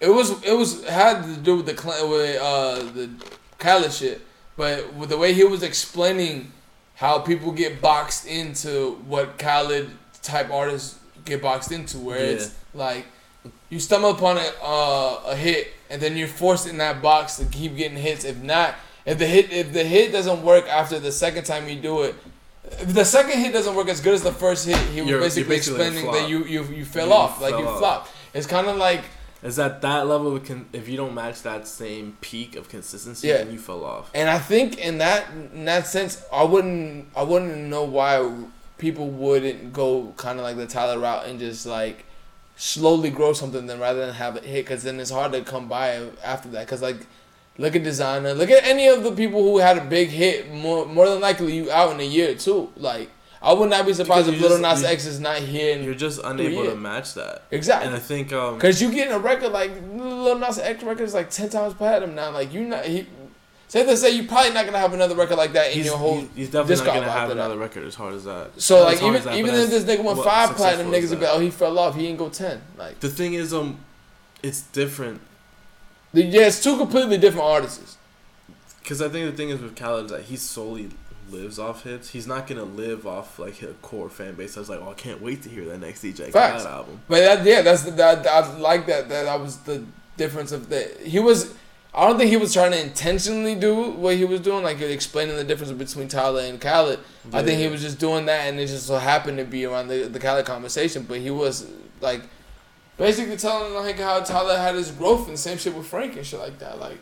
it 0.00 0.10
was 0.10 0.42
it 0.44 0.52
was 0.52 0.84
had 0.86 1.22
to 1.24 1.36
do 1.36 1.56
with 1.56 1.66
the 1.66 1.74
with 2.08 2.40
uh, 2.40 2.74
the 2.92 3.10
Khaled 3.58 3.92
shit, 3.92 4.20
but 4.56 4.92
with 4.94 5.08
the 5.08 5.16
way 5.18 5.32
he 5.32 5.44
was 5.44 5.62
explaining 5.62 6.52
how 6.96 7.18
people 7.18 7.52
get 7.52 7.80
boxed 7.80 8.26
into 8.26 8.96
what 9.06 9.38
Khaled 9.38 9.90
type 10.22 10.50
artists 10.50 10.98
get 11.24 11.40
boxed 11.42 11.72
into, 11.72 11.98
where 11.98 12.18
it's 12.18 12.54
like 12.74 13.06
you 13.70 13.80
stumble 13.80 14.10
upon 14.10 14.36
a 14.36 14.46
uh, 14.62 15.22
a 15.26 15.36
hit 15.36 15.72
and 15.90 16.00
then 16.02 16.16
you're 16.16 16.28
forced 16.28 16.66
in 16.66 16.76
that 16.78 17.00
box 17.00 17.36
to 17.36 17.44
keep 17.46 17.76
getting 17.76 17.96
hits. 17.96 18.24
If 18.26 18.42
not, 18.42 18.74
if 19.06 19.18
the 19.18 19.26
hit 19.26 19.52
if 19.52 19.72
the 19.72 19.84
hit 19.84 20.12
doesn't 20.12 20.42
work 20.42 20.66
after 20.68 20.98
the 20.98 21.12
second 21.12 21.44
time 21.44 21.68
you 21.68 21.76
do 21.76 22.02
it, 22.02 22.14
if 22.80 22.94
the 22.94 23.04
second 23.04 23.38
hit 23.40 23.52
doesn't 23.52 23.74
work 23.74 23.88
as 23.88 24.00
good 24.00 24.14
as 24.14 24.22
the 24.22 24.32
first 24.32 24.66
hit, 24.66 24.76
he 24.94 25.00
was 25.00 25.10
You're- 25.10 25.20
basically, 25.22 25.42
you're 25.42 25.58
basically 25.58 25.86
explaining 25.86 26.12
that 26.12 26.28
you 26.28 26.44
you 26.44 26.64
you 26.74 26.84
fell 26.84 27.08
You 27.08 27.12
off, 27.14 27.40
like 27.40 27.52
you 27.58 27.64
flopped. 27.78 28.10
It's 28.32 28.46
kind 28.46 28.66
of 28.66 28.76
like 28.76 29.04
Is 29.42 29.56
that 29.56 29.82
that 29.82 30.06
level 30.06 30.34
of 30.36 30.46
con- 30.46 30.66
if 30.72 30.88
you 30.88 30.96
don't 30.96 31.14
match 31.14 31.42
that 31.42 31.68
same 31.68 32.16
peak 32.22 32.56
of 32.56 32.68
consistency, 32.70 33.28
Yeah. 33.28 33.38
then 33.38 33.52
you 33.52 33.58
fell 33.58 33.84
off. 33.84 34.10
And 34.14 34.28
I 34.30 34.38
think 34.38 34.78
in 34.78 34.98
that 34.98 35.26
in 35.54 35.66
that 35.66 35.86
sense, 35.86 36.22
I 36.32 36.44
wouldn't 36.44 37.08
I 37.14 37.22
wouldn't 37.22 37.56
know 37.74 37.84
why 37.84 38.12
people 38.78 39.08
wouldn't 39.08 39.72
go 39.72 40.12
kind 40.16 40.38
of 40.38 40.44
like 40.44 40.56
the 40.56 40.66
Tyler 40.66 40.98
route 40.98 41.26
and 41.26 41.38
just 41.38 41.66
like 41.66 42.04
slowly 42.56 43.10
grow 43.10 43.32
something 43.32 43.66
then 43.66 43.78
rather 43.80 44.00
than 44.06 44.14
have 44.14 44.36
it 44.36 44.44
hit 44.44 44.64
because 44.64 44.82
then 44.82 44.98
it's 45.00 45.10
hard 45.10 45.32
to 45.32 45.40
come 45.42 45.68
by 45.68 46.00
after 46.24 46.48
that 46.48 46.64
because 46.66 46.80
like 46.82 47.06
look 47.58 47.76
at 47.76 47.82
designer 47.82 48.34
look 48.34 48.50
at 48.50 48.64
any 48.64 48.88
of 48.88 49.02
the 49.02 49.12
people 49.12 49.42
who 49.42 49.58
had 49.58 49.78
a 49.78 49.84
big 49.84 50.08
hit 50.08 50.52
more 50.52 50.86
more 50.86 51.08
than 51.08 51.20
likely 51.20 51.54
you 51.54 51.70
out 51.70 51.92
in 51.92 52.00
a 52.00 52.04
year 52.04 52.34
too 52.34 52.70
like 52.76 53.10
I 53.44 53.52
would 53.52 53.68
not 53.68 53.84
be 53.84 53.92
surprised 53.92 54.26
Because 54.26 54.42
if 54.42 54.50
Lil 54.50 54.58
Nas 54.58 54.82
X 54.82 55.04
is 55.04 55.20
not 55.20 55.36
here 55.36 55.78
You're 55.78 55.94
just 55.94 56.18
unable 56.24 56.64
to 56.64 56.74
match 56.74 57.12
that. 57.12 57.42
exactly 57.50 57.88
And 57.88 57.94
I 57.94 57.98
think 57.98 58.32
um 58.32 58.58
Cause 58.58 58.80
you 58.80 58.90
getting 58.90 59.12
a 59.12 59.18
record 59.18 59.52
like 59.52 59.70
Lil 59.92 60.38
Nas 60.38 60.58
X 60.58 60.82
record 60.82 61.04
is 61.04 61.12
like 61.12 61.28
ten 61.28 61.50
times 61.50 61.74
platinum 61.74 62.14
now. 62.14 62.30
Like 62.30 62.54
you 62.54 62.64
not 62.64 62.86
he, 62.86 63.06
safe 63.68 63.86
to 63.86 63.96
say 63.98 64.12
you're 64.16 64.26
probably 64.26 64.54
not 64.54 64.64
gonna 64.64 64.78
have 64.78 64.94
another 64.94 65.14
record 65.14 65.36
like 65.36 65.52
that 65.52 65.72
in 65.72 65.76
he's, 65.76 65.86
your 65.86 65.98
whole. 65.98 66.20
he's, 66.20 66.28
he's 66.34 66.50
definitely 66.50 66.86
not 66.86 66.94
gonna 66.94 67.10
have 67.10 67.30
another 67.30 67.58
record 67.58 67.84
as 67.84 67.94
hard 67.94 68.14
as 68.14 68.24
that. 68.24 68.58
So 68.58 68.78
Not 68.78 68.84
like 68.84 69.02
even 69.02 69.22
that, 69.24 69.36
even 69.36 69.54
if 69.54 69.68
this 69.68 69.84
nigga 69.84 70.02
went 70.02 70.24
five 70.24 70.56
platinum, 70.56 70.90
niggas 70.90 71.10
would 71.10 71.20
be 71.20 71.26
oh 71.26 71.38
he 71.38 71.50
fell 71.50 71.78
off. 71.78 71.96
He 71.96 72.06
ain't 72.06 72.18
go 72.18 72.30
ten. 72.30 72.62
Like 72.78 73.00
The 73.00 73.10
thing 73.10 73.34
is, 73.34 73.52
um, 73.52 73.78
it's 74.42 74.62
different 74.62 75.20
yeah, 76.14 76.46
it's 76.46 76.62
two 76.62 76.76
completely 76.76 77.18
different 77.18 77.46
artists. 77.46 77.96
because 78.82 79.02
I 79.02 79.08
think 79.08 79.30
the 79.30 79.36
thing 79.36 79.50
is 79.50 79.60
with 79.60 79.76
Khaled 79.76 80.06
is 80.06 80.10
that 80.12 80.22
he's 80.22 80.42
solely 80.42 80.90
lives 81.30 81.58
off 81.58 81.84
hits. 81.84 82.10
He's 82.10 82.26
not 82.26 82.46
gonna 82.46 82.64
live 82.64 83.06
off 83.06 83.38
like 83.38 83.62
a 83.62 83.74
core 83.82 84.08
fan 84.10 84.34
base. 84.34 84.56
I 84.56 84.60
was 84.60 84.68
like, 84.68 84.80
oh, 84.80 84.90
I 84.90 84.94
can't 84.94 85.20
wait 85.22 85.42
to 85.42 85.48
hear 85.48 85.64
that 85.66 85.78
next 85.78 86.02
DJ 86.02 86.30
Facts. 86.30 86.62
Khaled 86.64 86.66
album. 86.66 87.00
But 87.08 87.20
that, 87.20 87.44
yeah, 87.44 87.62
that's 87.62 87.82
the, 87.82 87.90
that. 87.92 88.26
I 88.26 88.56
like 88.58 88.86
that. 88.86 89.08
That 89.08 89.24
that 89.24 89.40
was 89.40 89.58
the 89.58 89.84
difference 90.16 90.52
of 90.52 90.68
the. 90.68 90.96
He 91.04 91.18
was. 91.18 91.54
I 91.96 92.08
don't 92.08 92.18
think 92.18 92.28
he 92.28 92.36
was 92.36 92.52
trying 92.52 92.72
to 92.72 92.82
intentionally 92.82 93.54
do 93.54 93.90
what 93.92 94.16
he 94.16 94.24
was 94.24 94.40
doing, 94.40 94.64
like 94.64 94.80
explaining 94.80 95.36
the 95.36 95.44
difference 95.44 95.70
between 95.72 96.08
Tyler 96.08 96.40
and 96.40 96.60
Khaled. 96.60 96.98
I 97.32 97.42
think 97.44 97.60
he 97.60 97.68
was 97.68 97.82
just 97.82 98.00
doing 98.00 98.26
that, 98.26 98.48
and 98.48 98.58
it 98.58 98.66
just 98.66 98.88
so 98.88 98.98
happened 98.98 99.38
to 99.38 99.44
be 99.44 99.64
around 99.64 99.88
the 99.88 100.08
the 100.08 100.18
Khaled 100.18 100.44
conversation. 100.44 101.04
But 101.04 101.20
he 101.20 101.30
was 101.30 101.70
like, 102.00 102.22
basically 102.96 103.36
telling 103.36 103.74
like 103.74 103.98
how 103.98 104.20
Tyler 104.20 104.56
had 104.56 104.74
his 104.74 104.90
growth 104.90 105.28
and 105.28 105.38
same 105.38 105.58
shit 105.58 105.74
with 105.74 105.86
Frank 105.86 106.16
and 106.16 106.26
shit 106.26 106.40
like 106.40 106.58
that. 106.58 106.78
Like, 106.78 106.98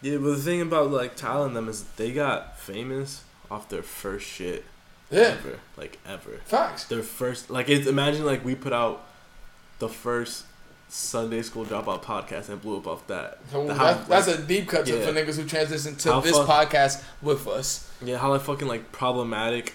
Yeah, 0.00 0.16
but 0.18 0.30
the 0.30 0.36
thing 0.36 0.60
about 0.60 0.90
like 0.90 1.16
Tyler 1.16 1.46
and 1.46 1.56
them 1.56 1.68
is 1.68 1.84
they 1.96 2.12
got 2.12 2.58
famous 2.58 3.24
off 3.50 3.68
their 3.68 3.82
first 3.82 4.26
shit 4.26 4.64
yeah, 5.10 5.36
ever, 5.38 5.58
like 5.76 5.98
ever. 6.06 6.40
facts. 6.44 6.84
Their 6.86 7.02
first, 7.02 7.50
like, 7.50 7.68
it's, 7.68 7.86
imagine 7.86 8.24
like 8.24 8.44
we 8.44 8.54
put 8.54 8.72
out 8.72 9.04
the 9.78 9.88
first 9.88 10.46
Sunday 10.88 11.42
school 11.42 11.64
dropout 11.64 12.02
podcast 12.02 12.48
and 12.48 12.60
blew 12.62 12.78
up 12.78 12.86
off 12.86 13.06
that. 13.08 13.38
So 13.50 13.68
how, 13.74 13.94
that's 13.94 14.26
like, 14.28 14.38
a 14.38 14.42
deep 14.42 14.68
cut 14.68 14.86
to, 14.86 14.98
yeah. 14.98 15.06
for 15.06 15.12
niggas 15.12 15.36
who 15.38 15.44
transition 15.46 15.96
to 15.96 16.12
How 16.12 16.20
this 16.20 16.36
fuck- 16.36 16.70
podcast 16.70 17.02
with 17.20 17.46
us. 17.46 17.90
yeah, 18.02 18.16
how 18.18 18.30
like 18.30 18.42
fucking 18.42 18.68
like 18.68 18.90
problematic. 18.92 19.74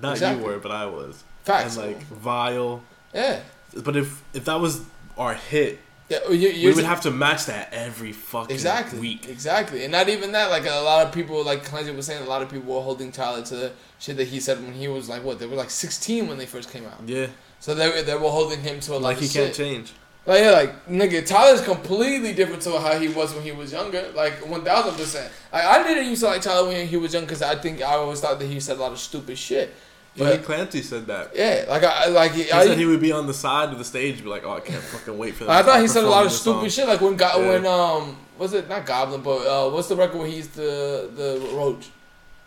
Not 0.00 0.12
Exactly. 0.12 0.42
you 0.44 0.50
were, 0.50 0.58
but 0.58 0.72
I 0.72 0.86
was. 0.86 1.22
Facts. 1.44 1.76
And 1.76 1.86
like 1.86 2.02
vile. 2.04 2.82
yeah. 3.14 3.40
But 3.74 3.96
if 3.96 4.22
if 4.34 4.44
that 4.46 4.60
was 4.60 4.82
our 5.16 5.34
hit, 5.34 5.78
Yeah, 6.08 6.28
you, 6.28 6.68
we 6.68 6.74
would 6.74 6.84
have 6.84 7.02
to 7.02 7.10
match 7.10 7.46
that 7.46 7.72
every 7.72 8.12
fucking 8.12 8.52
exactly 8.54 8.98
week. 8.98 9.28
exactly, 9.28 9.84
and 9.84 9.92
not 9.92 10.08
even 10.08 10.32
that. 10.32 10.50
Like 10.50 10.66
a 10.66 10.80
lot 10.82 11.06
of 11.06 11.12
people, 11.12 11.44
like 11.44 11.64
Clancy 11.64 11.92
was 11.92 12.06
saying, 12.06 12.22
a 12.22 12.28
lot 12.28 12.42
of 12.42 12.48
people 12.50 12.74
were 12.74 12.82
holding 12.82 13.12
Tyler 13.12 13.42
to 13.44 13.54
the 13.56 13.72
shit 13.98 14.16
that 14.16 14.28
he 14.28 14.40
said 14.40 14.60
when 14.62 14.72
he 14.72 14.88
was 14.88 15.08
like 15.08 15.22
what 15.24 15.38
they 15.38 15.46
were 15.46 15.56
like 15.56 15.70
sixteen 15.70 16.26
when 16.28 16.38
they 16.38 16.46
first 16.46 16.70
came 16.70 16.84
out. 16.86 17.00
Yeah, 17.06 17.28
So 17.60 17.74
they 17.74 18.02
they 18.02 18.14
were 18.14 18.30
holding 18.30 18.60
him 18.60 18.80
to 18.80 18.92
a 18.92 18.94
lot 18.94 19.02
like 19.02 19.18
he 19.18 19.26
shit. 19.28 19.44
can't 19.44 19.54
change. 19.54 19.92
Like 20.26 20.40
yeah, 20.42 20.50
like 20.50 20.86
nigga, 20.86 21.24
Tyler's 21.26 21.62
completely 21.62 22.32
different 22.34 22.62
to 22.62 22.78
how 22.78 22.98
he 22.98 23.08
was 23.08 23.32
when 23.34 23.42
he 23.42 23.52
was 23.52 23.72
younger. 23.72 24.10
Like 24.14 24.46
one 24.46 24.62
thousand 24.64 24.94
percent. 24.96 25.32
Like 25.52 25.64
I 25.64 25.82
didn't 25.82 26.06
used 26.08 26.22
to 26.22 26.28
like 26.28 26.42
Tyler 26.42 26.68
when 26.68 26.86
he 26.86 26.96
was 26.96 27.14
young 27.14 27.24
because 27.24 27.40
I 27.42 27.54
think 27.56 27.80
I 27.82 27.94
always 27.94 28.20
thought 28.20 28.38
that 28.38 28.46
he 28.46 28.58
said 28.60 28.76
a 28.76 28.80
lot 28.80 28.92
of 28.92 28.98
stupid 28.98 29.38
shit. 29.38 29.72
But 30.16 30.38
But 30.38 30.44
Clancy 30.44 30.82
said 30.82 31.06
that. 31.06 31.30
yeah, 31.36 31.64
like 31.68 31.84
I 31.84 32.06
like 32.08 32.32
He 32.32 32.50
I, 32.50 32.66
said 32.66 32.78
he 32.78 32.84
would 32.86 33.00
be 33.00 33.12
on 33.12 33.26
the 33.28 33.34
side 33.34 33.70
of 33.70 33.78
the 33.78 33.84
stage, 33.84 34.22
be 34.22 34.28
like, 34.28 34.44
"Oh, 34.44 34.52
I 34.52 34.60
can't 34.60 34.82
fucking 34.82 35.16
wait 35.16 35.34
for." 35.36 35.44
that." 35.44 35.52
I 35.52 35.62
thought 35.62 35.80
he 35.80 35.86
said 35.88 36.02
a 36.04 36.08
lot 36.08 36.26
of 36.26 36.32
stupid 36.32 36.60
song." 36.62 36.68
shit. 36.70 36.88
Like 36.88 37.00
when 37.00 37.16
go- 37.16 37.30
Yeah. 37.40 37.48
when 37.48 37.66
um 37.66 38.16
was 38.36 38.52
it 38.52 38.68
not 38.68 38.86
Goblin 38.86 39.20
but 39.22 39.38
uh 39.46 39.70
what's 39.70 39.88
the 39.88 39.96
record 39.96 40.18
where 40.18 40.26
he's 40.28 40.48
the 40.48 41.08
the 41.14 41.48
Roach. 41.54 41.90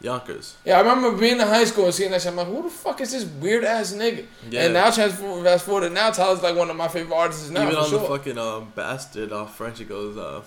Yonkers. 0.01 0.55
Yeah, 0.66 0.78
I 0.78 0.82
remember 0.82 1.14
being 1.18 1.39
in 1.39 1.47
high 1.47 1.64
school 1.64 1.86
and 1.86 1.93
seeing 1.93 2.11
that 2.11 2.22
shit. 2.22 2.32
I'm 2.32 2.36
like, 2.36 2.47
who 2.47 2.64
the 2.64 2.70
fuck 2.70 2.99
is 2.99 3.14
this 3.14 3.24
weird 3.24 3.64
ass 3.64 3.93
nigga? 3.93 4.26
Yeah. 4.49 4.66
And 4.66 4.74
now 4.74 4.91
transform 4.91 5.45
fast 5.45 5.64
forward, 5.66 5.86
and 5.86 5.95
now 5.95 6.11
Tyler's 6.11 6.43
like 6.43 6.57
one 6.57 6.70
of 6.70 6.76
my 6.76 6.89
favorite 6.89 7.16
artists 7.16 7.49
now 7.49 7.64
Even 7.64 7.78
on 7.78 7.89
sure. 7.89 7.99
the 8.01 8.07
fucking 8.09 8.38
um, 8.38 8.74
bastard 8.76 9.32
off 9.32 9.55
French, 9.55 9.80
it 9.80 9.88
goes, 9.88 10.18
uh, 10.18 10.41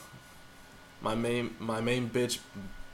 my 1.01 1.15
main 1.15 1.55
my 1.59 1.81
main 1.81 2.11
bitch 2.11 2.39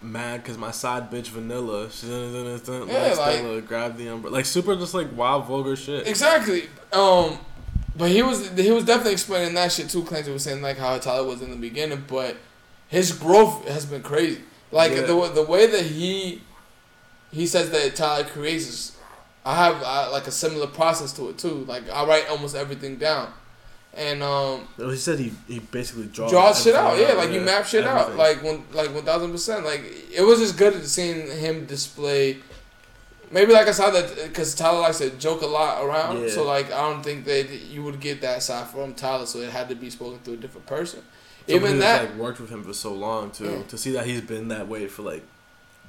mad 0.04 0.42
because 0.42 0.58
my 0.58 0.70
side 0.70 1.10
bitch 1.10 1.28
vanilla. 1.28 1.88
Yeah, 2.02 3.14
like- 3.18 3.36
Stella, 3.38 3.60
grab 3.60 3.96
the 3.96 4.08
umbrella. 4.08 4.34
Like 4.36 4.44
super, 4.46 4.74
just 4.76 4.94
like 4.94 5.08
wild 5.16 5.46
vulgar 5.46 5.76
shit. 5.76 6.06
Exactly. 6.06 6.64
Um, 6.92 7.38
but 7.96 8.10
he 8.10 8.22
was 8.22 8.50
he 8.58 8.70
was 8.70 8.84
definitely 8.84 9.12
explaining 9.12 9.54
that 9.54 9.72
shit 9.72 9.88
too. 9.88 10.02
Clancy 10.04 10.30
was 10.32 10.42
saying 10.44 10.62
like 10.62 10.78
how 10.78 10.96
Tyler 10.98 11.26
was 11.26 11.42
in 11.42 11.50
the 11.50 11.56
beginning, 11.56 12.04
but 12.08 12.36
his 12.88 13.12
growth 13.12 13.66
has 13.68 13.84
been 13.86 14.02
crazy. 14.02 14.40
Like 14.70 14.92
Yeah. 14.92 15.02
the 15.02 15.28
the 15.28 15.42
way 15.44 15.66
that 15.66 15.82
he 15.86 16.42
he 17.30 17.46
says 17.46 17.70
that 17.70 17.96
Tyler 17.96 18.24
creates, 18.24 18.66
is, 18.68 18.96
I 19.44 19.54
have 19.56 19.82
uh, 19.82 20.10
like 20.12 20.26
a 20.26 20.30
similar 20.30 20.66
process 20.66 21.12
to 21.14 21.28
it 21.30 21.38
too. 21.38 21.64
Like 21.66 21.88
I 21.90 22.04
write 22.06 22.28
almost 22.28 22.54
everything 22.54 22.96
down, 22.96 23.32
and 23.94 24.22
um, 24.22 24.66
he 24.78 24.96
said 24.96 25.18
he, 25.18 25.32
he 25.46 25.58
basically 25.58 26.06
draws 26.06 26.30
draw 26.30 26.54
shit 26.54 26.74
out. 26.74 26.98
Yeah, 26.98 27.12
like 27.12 27.30
you 27.30 27.40
map 27.40 27.66
shit 27.66 27.84
out. 27.84 28.16
Like 28.16 28.42
one 28.42 28.64
like 28.72 28.94
one 28.94 29.04
thousand 29.04 29.32
percent. 29.32 29.64
Like 29.64 29.82
it 30.10 30.22
was 30.22 30.38
just 30.38 30.56
good 30.56 30.86
seeing 30.86 31.30
him 31.30 31.66
display. 31.66 32.38
Maybe 33.30 33.52
like 33.52 33.66
I 33.66 33.72
saw 33.72 33.90
that 33.90 34.14
because 34.16 34.54
Tyler 34.54 34.80
likes 34.80 34.98
to 34.98 35.10
joke 35.10 35.42
a 35.42 35.46
lot 35.46 35.84
around. 35.84 36.22
Yeah. 36.22 36.28
So 36.28 36.44
like 36.44 36.72
I 36.72 36.90
don't 36.90 37.02
think 37.02 37.26
that 37.26 37.50
you 37.50 37.82
would 37.82 38.00
get 38.00 38.22
that 38.22 38.42
side 38.42 38.68
from 38.68 38.94
Tyler. 38.94 39.26
So 39.26 39.40
it 39.40 39.50
had 39.50 39.68
to 39.68 39.74
be 39.74 39.90
spoken 39.90 40.20
to 40.20 40.32
a 40.32 40.36
different 40.36 40.66
person. 40.66 41.02
Somebody 41.46 41.66
Even 41.66 41.80
that, 41.80 42.04
like 42.04 42.16
worked 42.16 42.40
with 42.40 42.50
him 42.50 42.62
for 42.62 42.72
so 42.72 42.94
long 42.94 43.30
too. 43.30 43.44
Yeah. 43.44 43.62
To 43.64 43.76
see 43.78 43.92
that 43.92 44.06
he's 44.06 44.20
been 44.20 44.48
that 44.48 44.68
way 44.68 44.86
for 44.86 45.02
like 45.02 45.24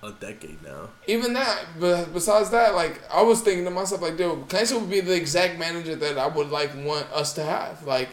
a 0.04 0.12
decade 0.12 0.62
now. 0.64 0.90
even 1.08 1.34
that. 1.34 1.66
But 1.80 2.14
besides 2.14 2.50
that, 2.52 2.76
like 2.76 3.02
I 3.12 3.22
was 3.22 3.42
thinking 3.42 3.66
to 3.66 3.72
myself, 3.72 4.02
like, 4.02 4.18
dude, 4.18 4.50
Clancy 4.50 4.76
would 4.76 4.90
be 4.90 5.00
the 5.00 5.16
exact 5.16 5.58
manager 5.58 5.96
that 5.96 6.18
I 6.18 6.28
would 6.28 6.50
like 6.50 6.72
want 6.76 7.08
us 7.14 7.34
to 7.34 7.44
have. 7.44 7.84
Like 7.86 8.10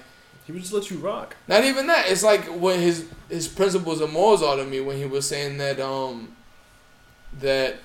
He 0.47 0.53
would 0.53 0.62
just 0.62 0.72
let 0.72 0.91
you 0.91 0.99
rock. 0.99 1.36
Not 1.49 1.64
even 1.64 1.86
that. 1.88 2.09
It's 2.09 2.22
like 2.22 2.45
when 2.47 2.80
his 2.80 3.07
his 3.28 3.49
principles 3.49 4.01
and 4.01 4.12
morals 4.12 4.43
are 4.43 4.57
to 4.57 4.64
me 4.64 4.80
when 4.80 4.97
he 4.97 5.07
was 5.07 5.28
saying 5.28 5.59
that 5.59 5.80
um 5.80 6.36
that 7.41 7.76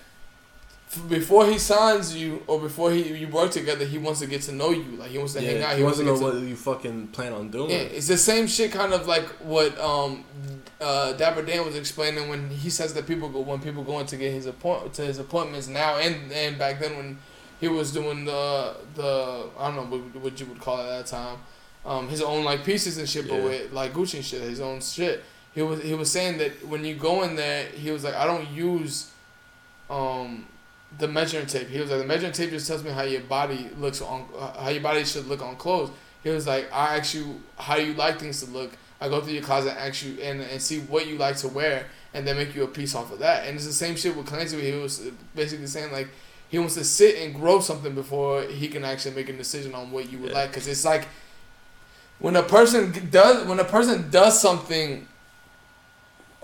before 1.09 1.45
he 1.45 1.57
signs 1.57 2.15
you 2.15 2.41
or 2.47 2.59
before 2.59 2.91
he 2.91 3.15
you 3.15 3.27
work 3.27 3.51
together, 3.51 3.85
he 3.85 3.97
wants 3.97 4.19
to 4.21 4.27
get 4.27 4.41
to 4.43 4.51
know 4.51 4.71
you. 4.71 4.83
Like 4.97 5.09
he 5.11 5.17
wants 5.17 5.33
to 5.33 5.41
hang 5.41 5.61
out. 5.63 5.71
he 5.71 5.77
He 5.77 5.83
wants 5.83 5.99
wants 5.99 6.19
to 6.19 6.25
know 6.25 6.31
to 6.31 6.37
what 6.39 6.47
you 6.47 6.55
fucking 6.55 7.07
plan 7.09 7.33
on 7.33 7.49
doing. 7.49 7.69
yeah, 7.71 7.77
it's 7.77 8.07
the 8.07 8.17
same 8.17 8.47
shit, 8.47 8.71
kind 8.71 8.93
of 8.93 9.07
like 9.07 9.25
what 9.39 9.77
um, 9.79 10.23
uh, 10.81 11.13
Dapper 11.13 11.41
Dan 11.43 11.65
was 11.65 11.75
explaining 11.75 12.29
when 12.29 12.49
he 12.49 12.69
says 12.69 12.93
that 12.93 13.07
people 13.07 13.29
go 13.29 13.39
when 13.41 13.59
people 13.59 13.83
go 13.83 13.99
in 13.99 14.05
to 14.07 14.17
get 14.17 14.31
his 14.31 14.45
appoint 14.45 14.93
to 14.95 15.01
his 15.03 15.19
appointments 15.19 15.67
now 15.67 15.97
and 15.97 16.31
and 16.31 16.57
back 16.57 16.79
then 16.79 16.95
when 16.97 17.17
he 17.59 17.67
was 17.67 17.91
doing 17.91 18.25
the 18.25 18.75
the 18.95 19.45
I 19.57 19.67
don't 19.71 19.89
know 19.89 19.97
what, 19.97 20.15
what 20.23 20.39
you 20.39 20.45
would 20.47 20.59
call 20.59 20.79
it 20.79 20.83
at 20.91 20.97
that 20.97 21.05
time, 21.07 21.37
um, 21.85 22.09
his 22.09 22.21
own 22.21 22.43
like 22.43 22.63
pieces 22.65 22.97
and 22.97 23.07
shit, 23.07 23.27
but 23.29 23.41
with 23.41 23.71
like 23.71 23.93
Gucci 23.93 24.15
and 24.15 24.25
shit, 24.25 24.41
his 24.41 24.59
own 24.61 24.81
shit. 24.81 25.23
He 25.53 25.61
was 25.61 25.81
he 25.81 25.93
was 25.93 26.11
saying 26.11 26.37
that 26.39 26.67
when 26.67 26.83
you 26.83 26.95
go 26.95 27.23
in 27.23 27.37
there, 27.37 27.67
he 27.69 27.89
was 27.89 28.03
like, 28.03 28.13
I 28.13 28.25
don't 28.25 28.49
use, 28.49 29.09
um, 29.89 30.45
the 30.97 31.07
measuring 31.07 31.45
tape. 31.45 31.67
He 31.69 31.79
was 31.79 31.89
like, 31.89 31.99
the 31.99 32.05
measuring 32.05 32.31
tape 32.31 32.49
just 32.51 32.67
tells 32.67 32.83
me 32.83 32.91
how 32.91 33.03
your 33.03 33.21
body 33.21 33.69
looks 33.77 34.01
on 34.01 34.25
how 34.59 34.69
your 34.69 34.81
body 34.81 35.03
should 35.03 35.27
look 35.27 35.41
on 35.41 35.55
clothes. 35.55 35.91
He 36.23 36.29
was 36.29 36.47
like, 36.47 36.71
I 36.73 36.97
ask 36.97 37.13
you 37.13 37.41
how 37.57 37.75
you 37.77 37.93
like 37.93 38.19
things 38.19 38.43
to 38.43 38.49
look. 38.49 38.71
I 39.01 39.09
go 39.09 39.21
through 39.21 39.33
your 39.33 39.43
closet 39.43 39.71
and 39.71 39.79
ask 39.79 40.03
you 40.05 40.17
and, 40.21 40.41
and 40.41 40.61
see 40.61 40.79
what 40.79 41.05
you 41.07 41.17
like 41.17 41.35
to 41.37 41.47
wear 41.49 41.85
and 42.13 42.25
then 42.25 42.37
make 42.37 42.55
you 42.55 42.63
a 42.63 42.67
piece 42.67 42.95
off 42.95 43.11
of 43.11 43.19
that. 43.19 43.45
And 43.45 43.55
it's 43.55 43.65
the 43.67 43.73
same 43.73 43.95
shit 43.95 44.15
with 44.15 44.25
Clancy. 44.25 44.59
He 44.61 44.77
was 44.77 45.01
basically 45.35 45.67
saying 45.67 45.91
like 45.91 46.07
he 46.49 46.57
wants 46.59 46.75
to 46.75 46.83
sit 46.83 47.17
and 47.21 47.35
grow 47.35 47.59
something 47.59 47.93
before 47.93 48.43
he 48.43 48.67
can 48.69 48.85
actually 48.85 49.15
make 49.15 49.27
a 49.29 49.33
decision 49.33 49.75
on 49.75 49.91
what 49.91 50.09
you 50.11 50.17
would 50.19 50.31
Yeah. 50.31 50.37
like. 50.37 50.49
Because 50.51 50.67
it's 50.67 50.85
like 50.85 51.07
when 52.19 52.35
a 52.37 52.43
person 52.43 53.09
does 53.11 53.45
when 53.45 53.59
a 53.59 53.65
person 53.65 54.09
does 54.09 54.39
something. 54.41 55.07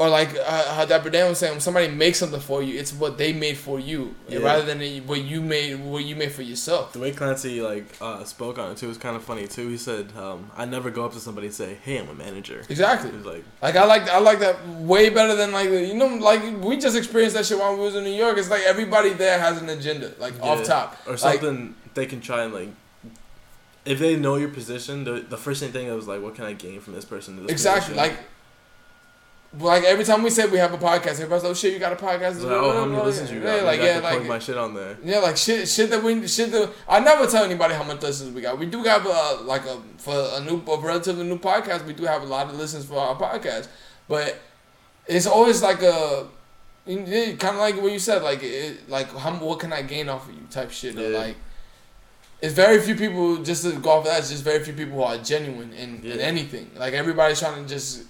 Or 0.02 0.10
like 0.10 0.30
uh, 0.36 0.74
how 0.74 0.86
Dapper 0.86 1.12
Dan 1.12 1.30
was 1.30 1.38
saying, 1.38 1.54
when 1.54 1.62
somebody 1.62 1.88
makes 1.88 2.18
something 2.18 2.40
for 2.40 2.64
you, 2.64 2.80
it's 2.80 2.92
what 2.92 3.20
they 3.20 3.34
made 3.34 3.56
for 3.56 3.80
you, 3.80 4.16
Yeah. 4.28 4.40
rather 4.40 4.64
than 4.66 4.80
what 5.06 5.22
you 5.22 5.42
made, 5.42 5.76
what 5.80 6.04
you 6.04 6.16
made 6.16 6.32
for 6.32 6.42
yourself. 6.42 6.94
The 6.94 7.00
way 7.00 7.12
Clancy 7.12 7.62
like 7.62 7.86
uh, 8.02 8.24
spoke 8.24 8.58
on 8.58 8.72
it 8.72 8.78
too 8.78 8.88
was 8.88 8.98
kind 8.98 9.16
of 9.16 9.24
funny 9.24 9.46
too. 9.46 9.68
He 9.68 9.78
said, 9.78 10.06
um, 10.18 10.50
"I 10.58 10.66
never 10.66 10.90
go 10.90 11.06
up 11.06 11.14
to 11.14 11.20
somebody 11.20 11.48
and 11.48 11.56
say, 11.56 11.78
hey, 11.86 11.98
I'm 12.00 12.10
a 12.10 12.16
manager.' 12.16 12.64
Exactly. 12.68 13.12
Like, 13.12 13.44
Like 13.62 13.76
I 13.76 13.86
like 13.86 14.10
I 14.10 14.18
like 14.18 14.40
that 14.40 14.58
way 14.94 15.10
better 15.10 15.36
than 15.36 15.52
like 15.52 15.70
you 15.70 15.94
know 15.94 16.08
like 16.32 16.42
we 16.68 16.78
just 16.78 16.98
experienced 16.98 17.36
that 17.36 17.46
shit 17.46 17.60
while 17.60 17.76
we 17.76 17.82
was 17.82 17.96
in 17.96 18.04
New 18.04 18.18
York. 18.24 18.40
It's 18.40 18.50
like 18.50 18.64
everybody 18.64 19.10
there 19.14 19.38
has 19.40 19.62
an 19.62 19.70
agenda, 19.70 20.14
like 20.18 20.34
off 20.42 20.64
top. 20.64 20.98
or 21.06 21.12
Like- 21.12 21.20
something 21.20 21.76
they 21.94 22.08
can 22.08 22.22
try 22.22 22.44
and 22.46 22.54
like. 22.56 22.70
If 23.86 24.00
they 24.00 24.16
know 24.16 24.36
your 24.36 24.50
position, 24.50 25.04
the, 25.04 25.14
the 25.34 25.38
first 25.38 25.64
thing 25.64 25.90
I 25.90 25.94
was 25.94 26.08
like, 26.08 26.22
what 26.24 26.34
can 26.36 26.46
I 26.46 26.54
gain 26.54 26.80
from 26.82 26.94
this 26.94 27.06
person? 27.06 27.30
This 27.44 27.52
Exactly. 27.52 27.94
position? 27.96 28.16
Like 28.16 28.26
like 29.60 29.84
every 29.84 30.06
time 30.06 30.24
we 30.24 30.30
say 30.30 30.46
we 30.48 30.58
have 30.58 30.74
a 30.74 30.78
podcast, 30.78 31.20
everybody's 31.20 31.44
like, 31.44 31.52
"Oh 31.52 31.54
shit, 31.54 31.74
you 31.74 31.80
got 31.80 31.92
a 31.92 31.98
podcast?" 31.98 32.42
Like, 32.42 32.52
oh, 32.52 32.72
how 32.72 32.86
many 32.86 33.04
listens 33.04 33.32
you 33.32 33.42
got? 33.42 33.58
Yeah, 33.58 33.64
like 33.64 33.82
I 33.82 33.86
yeah, 33.86 34.00
like 34.00 34.26
my 34.26 34.40
shit 34.40 34.58
on 34.58 34.74
there. 34.74 34.98
yeah, 35.04 35.20
like 35.20 35.36
shit, 35.36 35.68
shit 35.68 35.90
that 35.90 36.02
we 36.02 36.26
shit 36.28 36.52
that 36.54 36.70
I 36.88 37.00
never 37.00 37.28
tell 37.28 37.44
anybody 37.44 37.74
how 37.74 37.84
much 37.84 38.02
listens 38.02 38.34
we 38.34 38.42
got. 38.42 38.58
We 38.58 38.66
do 38.66 38.84
have 38.84 39.06
a 39.06 39.42
like 39.44 39.66
a 39.66 39.82
for 39.98 40.30
a 40.34 40.40
new 40.40 40.64
a 40.72 40.80
relatively 40.80 41.26
new 41.26 41.38
podcast. 41.38 41.86
We 41.86 41.94
do 41.94 42.06
have 42.06 42.24
a 42.24 42.26
lot 42.26 42.48
of 42.48 42.56
listens 42.56 42.86
for 42.86 42.98
our 42.98 43.16
podcast, 43.16 43.68
but 44.08 44.40
it's 45.06 45.28
always 45.28 45.62
like 45.62 45.82
a 45.82 46.28
kind 46.86 47.44
of 47.44 47.58
like 47.58 47.82
what 47.82 47.92
you 47.92 48.00
said, 48.00 48.24
like 48.24 48.44
it, 48.44 48.90
like 48.90 49.14
how 49.16 49.34
what 49.34 49.60
can 49.60 49.74
I 49.74 49.82
gain 49.82 50.08
off 50.08 50.30
of 50.30 50.34
you 50.34 50.42
type 50.50 50.72
shit. 50.72 50.98
Or 50.98 51.10
like 51.10 51.36
it's 52.42 52.54
very 52.54 52.80
few 52.80 52.96
people 52.96 53.38
just 53.44 53.64
to 53.64 53.74
go 53.74 53.92
off 53.92 54.00
of 54.00 54.06
that. 54.06 54.20
It's 54.20 54.30
just 54.30 54.44
very 54.44 54.64
few 54.64 54.74
people 54.74 54.96
who 54.96 55.04
are 55.04 55.18
genuine 55.18 55.74
in, 55.74 56.04
in 56.04 56.20
anything. 56.20 56.72
Like 56.76 56.94
everybody's 56.94 57.40
trying 57.40 57.62
to 57.62 57.70
just 57.70 58.06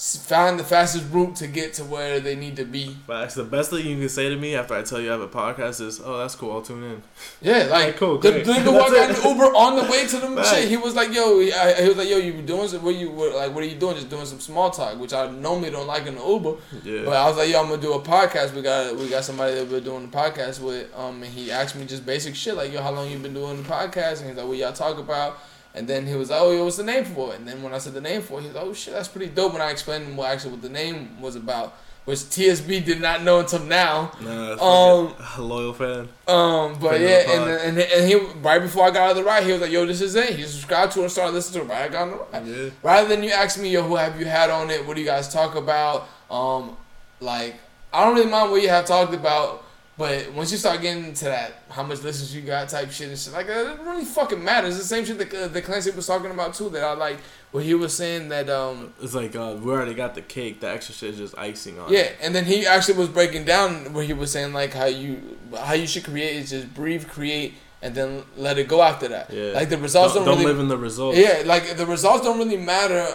find 0.00 0.58
the 0.58 0.64
fastest 0.64 1.04
route 1.10 1.36
to 1.36 1.46
get 1.46 1.74
to 1.74 1.84
where 1.84 2.20
they 2.20 2.34
need 2.34 2.56
to 2.56 2.64
be. 2.64 2.96
Facts. 3.06 3.34
The 3.34 3.44
best 3.44 3.70
thing 3.70 3.86
you 3.86 3.98
can 3.98 4.08
say 4.08 4.30
to 4.30 4.36
me 4.36 4.54
after 4.54 4.72
I 4.72 4.82
tell 4.82 4.98
you 4.98 5.08
I 5.08 5.12
have 5.12 5.20
a 5.20 5.28
podcast 5.28 5.82
is, 5.82 6.00
"Oh, 6.02 6.16
that's 6.16 6.34
cool. 6.34 6.52
I'll 6.52 6.62
tune 6.62 6.82
in." 6.82 7.02
Yeah, 7.42 7.64
like 7.64 7.96
cool, 7.96 8.16
the, 8.16 8.30
great. 8.30 8.44
the 8.46 8.52
nigga 8.52 8.72
walked 8.72 8.96
out 8.96 9.10
in 9.10 9.16
Uber 9.16 9.44
on 9.54 9.76
the 9.76 9.90
way 9.90 10.06
to 10.06 10.16
the 10.16 10.42
shit. 10.50 10.68
He 10.68 10.78
was 10.78 10.94
like, 10.94 11.12
"Yo," 11.12 11.40
he, 11.40 11.52
I, 11.52 11.82
he 11.82 11.88
was 11.88 11.98
like, 11.98 12.08
"Yo, 12.08 12.16
you 12.16 12.32
be 12.32 12.42
doing 12.42 12.66
some? 12.68 12.82
What 12.82 12.94
you 12.94 13.10
what, 13.10 13.34
like? 13.34 13.54
What 13.54 13.62
are 13.62 13.66
you 13.66 13.76
doing? 13.76 13.94
Just 13.94 14.08
doing 14.08 14.24
some 14.24 14.40
small 14.40 14.70
talk, 14.70 14.98
which 14.98 15.12
I 15.12 15.30
normally 15.30 15.70
don't 15.70 15.86
like 15.86 16.06
in 16.06 16.14
the 16.14 16.26
Uber." 16.26 16.54
Yeah. 16.82 17.04
But 17.04 17.16
I 17.16 17.28
was 17.28 17.36
like, 17.36 17.50
"Yo, 17.50 17.60
I'm 17.60 17.68
gonna 17.68 17.82
do 17.82 17.92
a 17.92 18.00
podcast. 18.00 18.54
We 18.54 18.62
got 18.62 18.96
we 18.96 19.10
got 19.10 19.24
somebody 19.24 19.54
that 19.56 19.68
we're 19.68 19.80
doing 19.80 20.10
the 20.10 20.16
podcast 20.16 20.60
with." 20.60 20.88
Um, 20.96 21.22
and 21.22 21.32
he 21.32 21.50
asked 21.50 21.76
me 21.76 21.84
just 21.84 22.06
basic 22.06 22.34
shit 22.34 22.56
like, 22.56 22.72
"Yo, 22.72 22.80
how 22.80 22.90
long 22.90 23.10
you 23.10 23.18
been 23.18 23.34
doing 23.34 23.62
the 23.62 23.68
podcast?" 23.68 24.20
And 24.20 24.28
he's 24.28 24.36
like, 24.38 24.46
"What 24.46 24.56
y'all 24.56 24.72
talk 24.72 24.98
about?" 24.98 25.38
And 25.74 25.86
then 25.86 26.06
he 26.06 26.14
was 26.14 26.30
like, 26.30 26.40
"Oh, 26.40 26.64
what's 26.64 26.76
the 26.78 26.82
name 26.82 27.04
for 27.04 27.32
it?" 27.32 27.38
And 27.38 27.46
then 27.48 27.62
when 27.62 27.72
I 27.72 27.78
said 27.78 27.94
the 27.94 28.00
name 28.00 28.22
for 28.22 28.38
it, 28.38 28.42
he 28.42 28.48
was 28.48 28.56
like, 28.56 28.64
"Oh 28.64 28.72
shit, 28.74 28.92
that's 28.94 29.08
pretty 29.08 29.28
dope." 29.32 29.54
And 29.54 29.62
I 29.62 29.70
explained 29.70 30.04
him 30.04 30.16
what 30.16 30.30
actually 30.30 30.52
what 30.52 30.62
the 30.62 30.68
name 30.68 31.20
was 31.20 31.36
about, 31.36 31.74
which 32.06 32.18
TSB 32.18 32.84
did 32.84 33.00
not 33.00 33.22
know 33.22 33.38
until 33.38 33.60
now. 33.60 34.10
Nah, 34.20 34.52
Um, 34.54 35.14
fucking 35.14 35.44
loyal 35.44 35.72
fan. 35.72 36.08
Um, 36.26 36.76
but 36.80 36.98
the 36.98 37.00
yeah, 37.00 37.30
and, 37.30 37.46
then- 37.48 37.68
and 37.68 37.78
and 37.78 38.08
he 38.08 38.16
right 38.40 38.60
before 38.60 38.86
I 38.86 38.90
got 38.90 39.02
out 39.04 39.10
of 39.12 39.16
the 39.18 39.22
ride, 39.24 39.44
he 39.44 39.52
was 39.52 39.60
like, 39.60 39.70
"Yo, 39.70 39.86
this 39.86 40.00
is 40.00 40.16
it." 40.16 40.30
He 40.34 40.42
subscribed 40.42 40.92
to 40.94 41.00
it 41.00 41.02
and 41.04 41.12
started 41.12 41.34
listening 41.34 41.66
to 41.68 41.72
it. 41.72 41.76
Right, 41.76 41.84
I 41.84 41.88
got 41.88 42.02
on 42.02 42.10
the 42.10 42.16
ride. 42.16 42.46
Yeah. 42.46 42.70
Rather 42.82 43.08
than 43.08 43.22
you 43.22 43.30
ask 43.30 43.56
me, 43.60 43.68
"Yo, 43.70 43.82
who 43.84 43.94
have 43.94 44.18
you 44.18 44.26
had 44.26 44.50
on 44.50 44.70
it? 44.70 44.84
What 44.84 44.94
do 44.96 45.00
you 45.00 45.06
guys 45.06 45.32
talk 45.32 45.54
about?" 45.54 46.08
Um, 46.30 46.76
like 47.20 47.54
I 47.92 48.04
don't 48.04 48.16
really 48.16 48.28
mind 48.30 48.50
what 48.50 48.60
you 48.62 48.68
have 48.70 48.86
talked 48.86 49.14
about, 49.14 49.62
but 50.00 50.32
once 50.32 50.50
you 50.50 50.56
start 50.56 50.80
getting 50.80 51.04
into 51.04 51.26
that, 51.26 51.52
how 51.68 51.82
much 51.82 52.02
listens 52.02 52.34
you 52.34 52.40
got 52.40 52.70
type 52.70 52.90
shit 52.90 53.10
and 53.10 53.18
shit 53.18 53.34
like 53.34 53.46
that, 53.48 53.66
it 53.66 53.82
really 53.82 54.06
fucking 54.06 54.42
matters. 54.42 54.78
It's 54.78 54.88
the 54.88 54.94
same 54.94 55.04
shit 55.04 55.18
that 55.18 55.34
uh, 55.34 55.48
that 55.48 55.62
Clancy 55.62 55.90
was 55.90 56.06
talking 56.06 56.30
about 56.30 56.54
too. 56.54 56.70
That 56.70 56.82
I 56.82 56.94
like 56.94 57.18
where 57.50 57.62
he 57.62 57.74
was 57.74 57.92
saying 57.92 58.30
that 58.30 58.48
um 58.48 58.94
It's 59.02 59.14
like 59.14 59.36
uh, 59.36 59.58
we 59.60 59.70
already 59.70 59.92
got 59.92 60.14
the 60.14 60.22
cake. 60.22 60.60
The 60.60 60.70
extra 60.70 60.94
shit 60.94 61.10
is 61.10 61.18
just 61.18 61.36
icing 61.36 61.78
on. 61.78 61.92
yeah, 61.92 62.00
it. 62.00 62.16
and 62.22 62.34
then 62.34 62.46
he 62.46 62.66
actually 62.66 62.96
was 62.96 63.10
breaking 63.10 63.44
down 63.44 63.92
where 63.92 64.02
he 64.02 64.14
was 64.14 64.32
saying 64.32 64.54
like 64.54 64.72
how 64.72 64.86
you 64.86 65.36
how 65.54 65.74
you 65.74 65.86
should 65.86 66.04
create 66.04 66.34
is 66.36 66.48
just 66.48 66.72
breathe, 66.72 67.06
create, 67.06 67.52
and 67.82 67.94
then 67.94 68.22
let 68.38 68.56
it 68.56 68.68
go 68.68 68.80
after 68.80 69.06
that. 69.08 69.30
Yeah. 69.30 69.52
Like 69.52 69.68
the 69.68 69.76
results 69.76 70.14
Don't, 70.14 70.24
don't, 70.24 70.36
don't 70.36 70.44
really 70.44 70.54
live 70.54 70.60
in 70.62 70.68
the 70.68 70.78
results. 70.78 71.18
yeah, 71.18 71.42
like 71.44 71.76
the 71.76 71.84
results 71.84 72.24
don't 72.24 72.38
really 72.38 72.56
matter. 72.56 73.06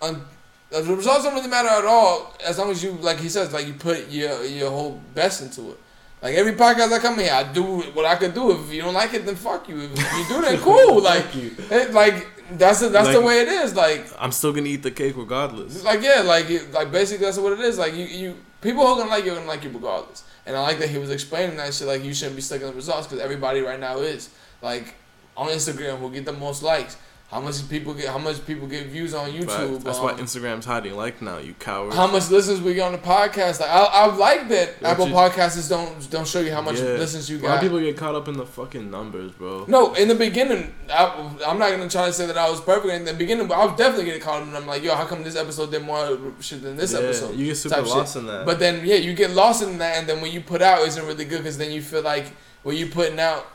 On, 0.00 0.24
the 0.70 0.94
results 0.94 1.24
don't 1.24 1.34
really 1.34 1.48
matter 1.48 1.70
at 1.70 1.84
all 1.84 2.36
as 2.46 2.56
long 2.56 2.70
as 2.70 2.84
you 2.84 2.92
like 2.92 3.18
he 3.18 3.28
says 3.28 3.52
like 3.52 3.66
you 3.66 3.74
put 3.74 4.08
your 4.10 4.44
your 4.44 4.70
whole 4.70 5.00
best 5.12 5.42
into 5.42 5.72
it. 5.72 5.78
Like 6.22 6.34
every 6.34 6.52
podcast 6.52 6.92
I 6.92 6.98
come 6.98 7.18
here, 7.18 7.32
I 7.32 7.44
do 7.44 7.80
what 7.94 8.04
I 8.04 8.16
could 8.16 8.34
do. 8.34 8.52
If 8.52 8.72
you 8.72 8.82
don't 8.82 8.94
like 8.94 9.14
it, 9.14 9.24
then 9.24 9.36
fuck 9.36 9.68
you. 9.68 9.80
If 9.80 9.90
you 9.90 10.28
do, 10.28 10.42
then 10.42 10.58
cool. 10.60 11.00
Like, 11.10 11.34
you. 11.34 11.54
it, 11.70 11.94
like 11.94 12.26
that's 12.52 12.80
the, 12.80 12.88
that's 12.88 13.12
the 13.12 13.20
way 13.20 13.40
it 13.40 13.48
is. 13.48 13.74
Like, 13.74 14.06
I'm 14.18 14.32
still 14.32 14.52
gonna 14.52 14.68
eat 14.68 14.82
the 14.82 14.90
cake 14.90 15.16
regardless. 15.16 15.82
like 15.82 16.02
yeah, 16.02 16.20
like 16.20 16.72
like 16.72 16.92
basically 16.92 17.24
that's 17.24 17.38
what 17.38 17.52
it 17.54 17.60
is. 17.60 17.78
Like 17.78 17.94
you, 17.94 18.04
you 18.04 18.36
people 18.60 18.84
who 18.84 18.92
are 18.92 18.98
gonna 18.98 19.10
like 19.10 19.24
you 19.24 19.32
are 19.32 19.36
gonna 19.36 19.48
like 19.48 19.64
you 19.64 19.70
regardless. 19.70 20.24
And 20.44 20.56
I 20.56 20.60
like 20.62 20.78
that 20.80 20.90
he 20.90 20.98
was 20.98 21.10
explaining 21.10 21.56
that 21.56 21.72
shit. 21.72 21.86
Like 21.86 22.04
you 22.04 22.12
shouldn't 22.12 22.36
be 22.36 22.42
stuck 22.42 22.60
in 22.60 22.66
the 22.66 22.74
results 22.74 23.06
because 23.06 23.22
everybody 23.22 23.60
right 23.60 23.80
now 23.80 23.98
is 23.98 24.28
like 24.62 24.94
on 25.36 25.48
Instagram 25.48 25.98
who 25.98 26.10
get 26.10 26.26
the 26.26 26.32
most 26.32 26.62
likes. 26.62 26.96
How 27.30 27.40
much 27.40 27.68
people 27.68 27.94
get? 27.94 28.08
How 28.08 28.18
much 28.18 28.44
people 28.44 28.66
get 28.66 28.86
views 28.86 29.14
on 29.14 29.30
YouTube? 29.30 29.46
Facts. 29.46 29.84
That's 29.84 29.98
um, 29.98 30.04
why 30.04 30.12
Instagram's 30.14 30.64
hiding 30.64 30.96
like 30.96 31.22
now. 31.22 31.38
You 31.38 31.54
coward. 31.54 31.94
how 31.94 32.08
much 32.08 32.28
listens 32.28 32.60
we 32.60 32.74
get 32.74 32.82
on 32.82 32.90
the 32.90 32.98
podcast? 32.98 33.60
Like 33.60 33.70
I, 33.70 33.84
I 33.84 34.06
like 34.16 34.48
that 34.48 34.82
What 34.82 34.90
Apple 34.90 35.08
you- 35.08 35.14
Podcasts 35.14 35.68
don't 35.68 36.10
don't 36.10 36.26
show 36.26 36.40
you 36.40 36.50
how 36.52 36.60
much 36.60 36.80
Yeah. 36.80 36.94
listens 36.94 37.30
you 37.30 37.38
got. 37.38 37.46
A 37.46 37.48
lot 37.50 37.54
of 37.58 37.62
people 37.62 37.78
get 37.78 37.96
caught 37.96 38.16
up 38.16 38.26
in 38.26 38.36
the 38.36 38.44
fucking 38.44 38.90
numbers, 38.90 39.30
bro. 39.30 39.64
No, 39.68 39.94
in 39.94 40.08
the 40.08 40.16
beginning, 40.16 40.74
I, 40.92 41.30
I'm 41.46 41.56
not 41.56 41.70
gonna 41.70 41.88
try 41.88 42.06
to 42.06 42.12
say 42.12 42.26
that 42.26 42.36
I 42.36 42.50
was 42.50 42.60
perfect. 42.60 42.92
In 42.92 43.04
the 43.04 43.14
beginning, 43.14 43.46
but 43.46 43.58
I 43.58 43.64
was 43.64 43.78
definitely 43.78 44.06
getting 44.06 44.22
caught 44.22 44.42
up, 44.42 44.48
and 44.48 44.56
I'm 44.56 44.66
like, 44.66 44.82
yo, 44.82 44.96
how 44.96 45.04
come 45.04 45.22
this 45.22 45.36
episode 45.36 45.70
did 45.70 45.84
more 45.84 46.18
shit 46.40 46.62
than 46.62 46.76
this 46.76 46.92
yeah, 46.92 46.98
episode? 46.98 47.36
you 47.36 47.46
get 47.46 47.56
super 47.56 47.76
type 47.76 47.84
shit. 47.84 47.94
lost 47.94 48.16
in 48.16 48.26
that. 48.26 48.44
But 48.44 48.58
then, 48.58 48.84
yeah, 48.84 48.96
you 48.96 49.14
get 49.14 49.30
lost 49.30 49.62
in 49.62 49.78
that, 49.78 49.98
and 49.98 50.08
then 50.08 50.20
when 50.20 50.32
you 50.32 50.40
put 50.40 50.62
out 50.62 50.80
isn't 50.80 51.06
really 51.06 51.26
good 51.26 51.38
because 51.38 51.58
then 51.58 51.70
you 51.70 51.80
feel 51.80 52.02
like 52.02 52.32
what 52.64 52.76
you're 52.76 52.88
putting 52.88 53.20
out 53.20 53.46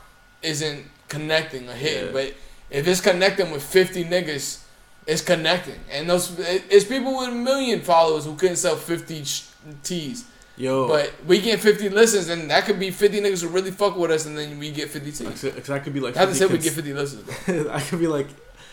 isn't 0.42 0.86
connecting 1.08 1.68
or 1.68 1.74
hitting. 1.74 2.06
Yeah. 2.06 2.12
But 2.12 2.34
if 2.70 2.86
it's 2.88 3.00
connecting 3.00 3.50
with 3.50 3.62
50 3.62 4.04
niggas, 4.04 4.62
it's 5.06 5.22
connecting. 5.22 5.78
And 5.90 6.08
those 6.10 6.36
it's 6.38 6.84
people 6.84 7.18
with 7.18 7.28
a 7.28 7.32
million 7.32 7.80
followers 7.80 8.24
who 8.24 8.34
couldn't 8.34 8.56
sell 8.56 8.76
50 8.76 9.24
sh- 9.24 9.44
tees. 9.82 10.24
Yo, 10.58 10.88
But 10.88 11.12
we 11.26 11.38
get 11.40 11.60
50 11.60 11.90
listens, 11.90 12.28
and 12.30 12.50
that 12.50 12.64
could 12.64 12.80
be 12.80 12.90
50 12.90 13.20
niggas 13.20 13.42
who 13.42 13.48
really 13.48 13.70
fuck 13.70 13.94
with 13.96 14.10
us, 14.10 14.24
and 14.24 14.38
then 14.38 14.58
we 14.58 14.70
get 14.70 14.88
50 14.88 15.12
tees. 15.12 15.42
because 15.42 15.70
I 15.70 15.78
could 15.80 15.92
be 15.92 16.00
like. 16.00 16.16
I 16.16 16.20
have 16.20 16.30
to 16.30 16.34
50 16.34 16.48
say 16.48 16.56
we 16.56 16.62
get 16.62 16.72
50 16.72 16.92
listens. 16.94 17.68
I 17.68 17.80
could 17.88 17.98
be 18.00 18.06
like, 18.06 18.26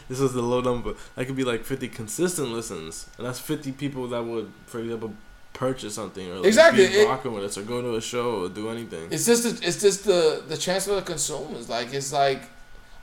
this 0.07 0.19
is 0.21 0.31
the 0.31 0.41
low 0.41 0.61
number. 0.61 0.93
I 1.17 1.25
could 1.25 1.35
be 1.35 1.43
like 1.43 1.65
50 1.65 1.89
consistent 1.89 2.49
listens, 2.49 3.07
and 3.17 3.27
that's 3.27 3.39
50 3.39 3.73
people 3.73 4.07
that 4.07 4.23
would, 4.23 4.49
for 4.65 4.79
example, 4.79 5.13
purchase 5.51 5.93
something 5.93 6.31
or 6.31 6.35
like 6.37 6.45
Exactly, 6.45 6.87
be 6.87 6.93
it- 6.93 7.07
rocking 7.07 7.33
with 7.33 7.43
us 7.43 7.57
or 7.57 7.63
go 7.63 7.81
to 7.81 7.95
a 7.95 8.01
show 8.01 8.43
or 8.45 8.49
do 8.49 8.69
anything. 8.69 9.09
It's 9.11 9.25
just 9.25 9.43
the, 9.43 9.67
it's 9.67 9.81
just 9.81 10.05
the 10.05 10.41
the 10.47 10.57
transfer 10.57 10.93
of 10.93 11.05
consumers. 11.05 11.67
Like 11.69 11.93
it's 11.93 12.11
like 12.13 12.43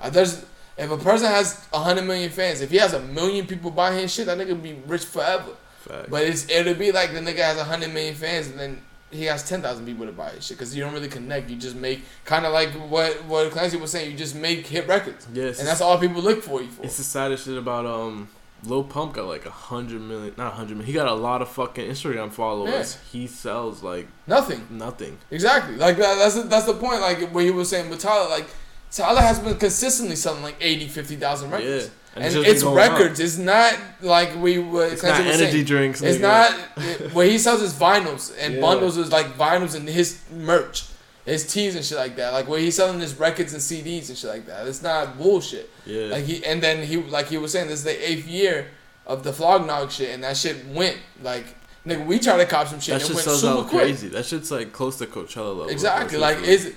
uh, 0.01 0.09
there's 0.11 0.43
if 0.81 0.91
a 0.91 0.97
person 0.97 1.29
has 1.29 1.67
a 1.73 1.79
hundred 1.79 2.05
million 2.07 2.31
fans, 2.31 2.61
if 2.61 2.71
he 2.71 2.79
has 2.79 2.93
a 2.93 3.01
million 3.01 3.47
people 3.47 3.71
buying 3.71 3.99
his 3.99 4.13
shit, 4.13 4.27
that 4.27 4.39
nigga 4.39 4.61
be 4.61 4.75
rich 4.87 5.05
forever. 5.05 5.53
Facts. 5.81 6.09
But 6.11 6.23
it's 6.25 6.49
it'll 6.51 6.75
be 6.75 6.93
like 6.93 7.13
the 7.13 7.21
nigga 7.21 7.39
has 7.39 7.57
a 7.59 7.65
hundred 7.65 7.93
million 7.93 8.15
fans 8.15 8.49
and 8.49 8.59
then 8.59 8.83
he 9.11 9.25
has 9.25 9.49
ten 9.49 9.61
thousand 9.63 9.87
people 9.87 10.07
to 10.07 10.13
buy 10.13 10.31
his 10.31 10.47
shit 10.47 10.57
because 10.59 10.77
you 10.77 10.83
don't 10.85 10.93
really 10.93 11.09
connect. 11.09 11.51
You 11.51 11.57
just 11.57 11.77
make 11.77 12.03
kind 12.25 12.45
of 12.47 12.53
like 12.53 12.71
what 12.71 13.25
what 13.25 13.51
Clancy 13.51 13.77
was 13.77 13.91
saying. 13.91 14.11
You 14.11 14.17
just 14.17 14.35
make 14.37 14.67
hit 14.67 14.87
records, 14.87 15.27
it's 15.35 15.59
and 15.59 15.67
that's 15.69 15.81
all 15.81 15.99
people 15.99 16.23
look 16.23 16.43
for 16.43 16.63
you 16.63 16.69
for. 16.69 16.85
It's 16.85 16.97
the 16.97 17.03
saddest 17.03 17.45
shit 17.47 17.57
about 17.59 17.87
um 17.87 18.29
Lil 18.63 18.85
Pump 18.85 19.15
got 19.15 19.27
like 19.27 19.47
a 19.47 19.51
hundred 19.51 20.03
million 20.03 20.35
not 20.37 20.53
a 20.53 20.57
hundred 20.57 20.77
million. 20.77 20.87
He 20.87 20.93
got 20.93 21.09
a 21.09 21.15
lot 21.15 21.41
of 21.43 21.49
fucking 21.49 21.91
Instagram 21.91 22.31
followers. 22.31 22.99
He 23.11 23.27
sells 23.27 23.83
like 23.83 24.07
Nothing. 24.27 24.67
nothing. 24.71 25.19
Exactly. 25.31 25.77
Like 25.77 25.97
that, 25.97 26.17
that's 26.19 26.35
the, 26.37 26.43
that's 26.43 26.67
the 26.67 26.75
point. 26.75 27.01
Like 27.01 27.31
what 27.35 27.43
he 27.45 27.51
was 27.51 27.69
saying 27.71 27.89
with 27.91 28.01
Tyler. 28.01 28.29
Like 28.29 28.47
Tyler 28.93 29.21
has 29.21 29.39
been 29.39 29.57
consistently 29.57 30.17
selling 30.17 30.43
like 30.43 30.57
80, 30.61 30.89
50,000 30.89 31.51
records. 31.51 31.85
Yeah. 31.85 31.91
And, 32.17 32.25
it's 32.25 32.35
just 32.35 32.49
it's 32.49 32.63
been 32.65 32.75
going 32.75 32.91
up. 32.91 32.99
records. 32.99 33.21
It's 33.21 33.39
not 33.39 33.79
like 34.01 34.35
we 34.37 34.59
were. 34.59 34.87
It's 34.87 35.03
not 35.05 35.21
energy 35.21 35.51
saying. 35.53 35.65
drinks. 35.65 36.03
It's 36.03 36.19
not 36.21 36.53
it- 36.79 37.13
what 37.15 37.27
he 37.29 37.39
sells 37.39 37.63
is 37.63 37.73
vinyls 37.73 38.33
and 38.39 38.55
Yeah. 38.55 38.61
bundles 38.61 38.97
is 38.97 39.13
like 39.13 39.37
vinyls 39.39 39.77
and 39.77 39.89
his 39.89 40.19
merch, 40.37 40.87
his 41.25 41.47
tees 41.47 41.77
and 41.77 41.85
shit 41.85 41.99
like 41.99 42.17
that. 42.17 42.33
Like 42.33 42.49
where 42.49 42.59
he's 42.59 42.75
selling 42.75 42.99
his 42.99 43.15
records 43.15 43.53
and 43.53 43.63
CDs 43.63 44.09
and 44.09 44.19
shit 44.19 44.29
like 44.29 44.47
that. 44.47 44.67
It's 44.67 44.83
not 44.83 45.19
bullshit. 45.19 45.71
Yeah. 45.87 46.07
Like 46.07 46.25
he 46.25 46.45
and 46.45 46.61
then 46.61 46.85
he 46.85 46.97
like 46.97 47.29
he 47.29 47.39
was 47.39 47.53
saying 47.53 47.69
this 47.69 47.79
is 47.79 47.85
the 47.85 48.11
eighth 48.11 48.27
year 48.27 48.67
of 49.07 49.23
the 49.23 49.33
Flog 49.33 49.65
Gnaw 49.67 49.87
shit 49.89 50.11
and 50.13 50.25
that 50.25 50.37
shit 50.37 50.67
went 50.67 50.97
like 51.23 51.47
nigga 51.87 52.05
we 52.07 52.19
tried 52.19 52.39
to 52.39 52.47
cop 52.47 52.67
some 52.67 52.81
shit 52.81 52.95
that 52.95 52.95
and 52.95 53.03
it 53.03 53.07
shit 53.07 53.15
went 53.15 53.25
sells 53.25 53.41
super 53.41 53.59
out 53.61 53.69
quick. 53.69 53.83
crazy. 53.83 54.09
That 54.09 54.27
shit's 54.27 54.51
like 54.51 54.73
close 54.73 54.99
to 54.99 55.07
Coachella 55.07 55.51
level. 55.57 55.69
Exactly. 55.69 56.19
Like 56.19 56.39
is 56.43 56.73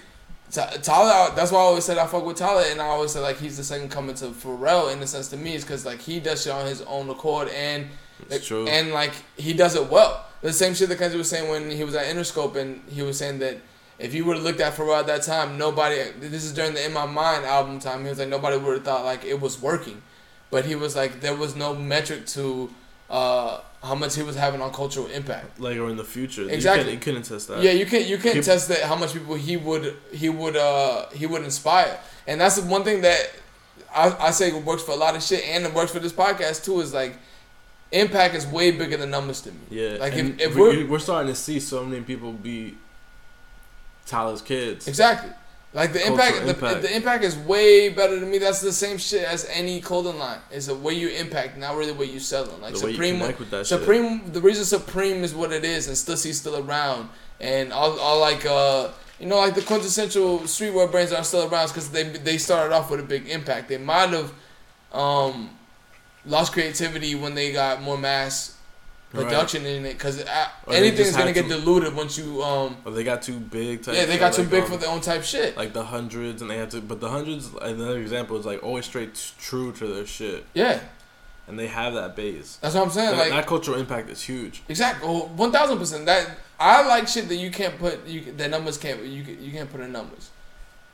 Ty- 0.53 0.77
Tyler. 0.83 1.33
That's 1.35 1.51
why 1.51 1.57
I 1.59 1.63
always 1.63 1.83
said 1.83 1.97
I 1.97 2.05
fuck 2.05 2.25
with 2.25 2.37
Tyler, 2.37 2.63
and 2.67 2.79
I 2.79 2.85
always 2.85 3.11
said 3.11 3.21
like 3.21 3.37
he's 3.37 3.57
the 3.57 3.63
second 3.63 3.89
coming 3.89 4.15
to 4.15 4.27
Pharrell 4.27 4.93
in 4.93 4.99
the 4.99 5.07
sense 5.07 5.27
to 5.29 5.37
me 5.37 5.55
is 5.55 5.63
because 5.63 5.85
like 5.85 5.99
he 5.99 6.19
does 6.19 6.43
shit 6.43 6.53
on 6.53 6.65
his 6.67 6.81
own 6.83 7.09
accord 7.09 7.49
and 7.49 7.87
true. 8.43 8.67
and 8.67 8.91
like 8.91 9.13
he 9.35 9.53
does 9.53 9.75
it 9.75 9.89
well. 9.89 10.25
The 10.41 10.53
same 10.53 10.73
shit 10.73 10.89
that 10.89 10.97
Kenzie 10.99 11.17
was 11.17 11.29
saying 11.29 11.49
when 11.49 11.71
he 11.71 11.83
was 11.83 11.95
at 11.95 12.05
Interscope, 12.05 12.55
and 12.55 12.81
he 12.89 13.01
was 13.01 13.17
saying 13.17 13.39
that 13.39 13.57
if 13.97 14.13
you 14.13 14.25
would 14.25 14.37
have 14.37 14.43
looked 14.45 14.59
at 14.59 14.73
Pharrell 14.73 14.99
at 14.99 15.07
that 15.07 15.23
time, 15.23 15.57
nobody. 15.57 16.11
This 16.19 16.43
is 16.43 16.53
during 16.53 16.73
the 16.73 16.85
In 16.85 16.93
My 16.93 17.05
Mind 17.05 17.45
album 17.45 17.79
time. 17.79 18.03
He 18.03 18.09
was 18.09 18.19
like 18.19 18.29
nobody 18.29 18.57
would 18.57 18.73
have 18.75 18.85
thought 18.85 19.05
like 19.05 19.23
it 19.23 19.41
was 19.41 19.61
working, 19.61 20.01
but 20.51 20.65
he 20.65 20.75
was 20.75 20.95
like 20.95 21.21
there 21.21 21.35
was 21.35 21.55
no 21.55 21.73
metric 21.73 22.25
to 22.27 22.69
uh, 23.13 23.61
how 23.83 23.95
much 23.95 24.15
he 24.15 24.23
was 24.23 24.35
having 24.35 24.61
on 24.61 24.71
cultural 24.73 25.07
impact. 25.07 25.59
like 25.59 25.77
or 25.77 25.89
in 25.89 25.97
the 25.97 26.03
future. 26.03 26.49
Exactly. 26.49 26.59
You, 26.59 26.65
couldn't, 26.75 26.93
you 26.93 26.99
couldn't 26.99 27.23
test 27.23 27.47
that. 27.49 27.61
Yeah, 27.63 27.71
you 27.71 27.85
can 27.85 28.01
you 28.07 28.17
can 28.17 28.33
Peop- 28.33 28.43
test 28.45 28.67
that 28.69 28.81
how 28.83 28.95
much 28.95 29.13
people 29.13 29.35
he 29.35 29.55
would 29.57 29.85
he 30.11 30.29
would 30.29 30.55
uh 30.57 31.09
he 31.09 31.25
would 31.25 31.43
inspire, 31.43 31.99
and 32.27 32.39
that's 32.41 32.55
the 32.59 32.63
one 32.75 32.83
thing 32.83 33.01
that 33.01 33.19
I, 33.95 34.27
I 34.27 34.31
say 34.31 34.51
works 34.53 34.83
for 34.83 34.91
a 34.93 34.95
lot 35.05 35.15
of 35.15 35.21
shit, 35.23 35.43
and 35.45 35.65
it 35.65 35.73
works 35.73 35.91
for 35.91 35.99
this 35.99 36.13
podcast 36.13 36.63
too. 36.65 36.79
Is 36.81 36.93
like 36.93 37.13
impact 37.91 38.33
is 38.35 38.47
way 38.47 38.71
bigger 38.71 38.97
than 38.97 39.09
numbers 39.11 39.41
to 39.41 39.51
me. 39.51 39.59
Yeah. 39.69 39.97
Like, 39.99 40.13
if- 40.13 40.39
if 40.41 40.55
we're- 40.55 40.83
we're 40.85 40.97
starting 40.97 41.31
to 41.31 41.35
see 41.39 41.59
so 41.59 41.85
many 41.85 42.01
people 42.03 42.31
be 42.33 42.75
Tyler's 44.07 44.41
kids. 44.41 44.87
Exactly. 44.87 45.29
Like 45.73 45.91
the 45.91 46.05
impact, 46.05 46.43
the, 46.43 46.49
impact. 46.49 46.81
the 46.83 46.95
impact 46.95 47.23
is 47.23 47.35
way 47.35 47.89
better 47.89 48.19
to 48.19 48.25
me. 48.25 48.37
That's 48.37 48.61
the 48.61 48.71
same 48.71 48.99
shit 48.99 49.23
as 49.23 49.47
any 49.49 49.81
clothing 49.81 50.19
line. 50.19 50.37
It's 50.51 50.67
the 50.67 50.75
way 50.75 50.93
you 50.93 51.09
impact, 51.09 51.57
not 51.57 51.75
really 51.75 51.93
what 51.93 52.09
you 52.09 52.19
selling. 52.19 52.61
Like 52.61 52.75
The 52.75 52.85
way 52.85 52.91
you 52.91 52.95
Supreme, 52.95 53.19
with 53.19 53.49
that 53.49 53.65
shit. 53.65 53.79
Supreme. 53.79 54.31
The 54.31 54.41
reason 54.41 54.65
Supreme 54.65 55.23
is 55.23 55.33
what 55.33 55.51
it 55.51 55.65
is, 55.65 55.87
and 55.87 55.97
Stussy's 55.97 56.39
still 56.39 56.57
around, 56.57 57.09
and 57.41 57.73
all, 57.73 57.99
all 57.99 58.19
like 58.19 58.45
uh, 58.45 58.89
you 59.19 59.25
know, 59.25 59.37
like 59.37 59.55
the 59.55 59.63
quintessential 59.63 60.41
streetwear 60.41 60.91
brands 60.91 61.11
are 61.11 61.23
still 61.23 61.51
around 61.51 61.69
because 61.69 61.89
they 61.89 62.03
they 62.03 62.37
started 62.37 62.71
off 62.71 62.91
with 62.91 62.99
a 62.99 63.03
big 63.03 63.27
impact. 63.27 63.67
They 63.67 63.79
might 63.79 64.09
have 64.09 64.31
um, 64.91 65.49
lost 66.23 66.53
creativity 66.53 67.15
when 67.15 67.33
they 67.33 67.51
got 67.51 67.81
more 67.81 67.97
mass 67.97 68.52
Right. 69.13 69.25
production 69.25 69.65
in 69.65 69.85
it 69.85 69.93
because 69.93 70.23
anything's 70.67 71.15
gonna 71.15 71.33
get 71.33 71.43
to- 71.43 71.49
diluted 71.59 71.95
once 71.95 72.17
you 72.17 72.41
um. 72.43 72.77
Or 72.83 72.91
they 72.91 73.03
got 73.03 73.21
too 73.21 73.39
big. 73.39 73.83
Type 73.83 73.95
Yeah, 73.95 74.05
they 74.05 74.17
got 74.17 74.33
too 74.33 74.41
like, 74.41 74.51
big 74.51 74.63
um, 74.63 74.71
for 74.71 74.77
their 74.77 74.89
own 74.89 75.01
type 75.01 75.23
shit. 75.23 75.55
like 75.55 75.73
the 75.73 75.83
hundreds, 75.83 76.41
and 76.41 76.49
they 76.49 76.57
had 76.57 76.71
to. 76.71 76.81
But 76.81 76.99
the 76.99 77.09
hundreds, 77.09 77.49
another 77.61 77.99
example 77.99 78.37
is 78.37 78.45
like 78.45 78.63
always 78.63 78.85
straight 78.85 79.13
true 79.39 79.71
to 79.73 79.85
their 79.87 80.05
shit. 80.07 80.45
Yeah. 80.55 80.79
and 81.47 81.59
they 81.59 81.67
have 81.67 81.93
that 81.93 82.15
base. 82.15 82.57
That's 82.61 82.73
what 82.73 82.85
I'm 82.85 82.89
saying. 82.89 83.11
That, 83.11 83.17
like 83.19 83.29
that 83.31 83.45
cultural 83.45 83.77
impact 83.77 84.09
is 84.09 84.21
huge. 84.23 84.63
exactly, 84.67 85.07
one 85.07 85.51
thousand 85.51 85.77
percent. 85.77 86.05
That 86.07 86.31
I 86.59 86.87
like 86.87 87.07
shit 87.07 87.27
that 87.27 87.35
you 87.35 87.51
can't 87.51 87.77
put. 87.77 88.07
You 88.07 88.31
the 88.31 88.47
numbers 88.47 88.77
can't. 88.79 89.03
You 89.03 89.23
you 89.23 89.51
can't 89.51 89.69
put 89.71 89.81
in 89.81 89.91
numbers. 89.91 90.31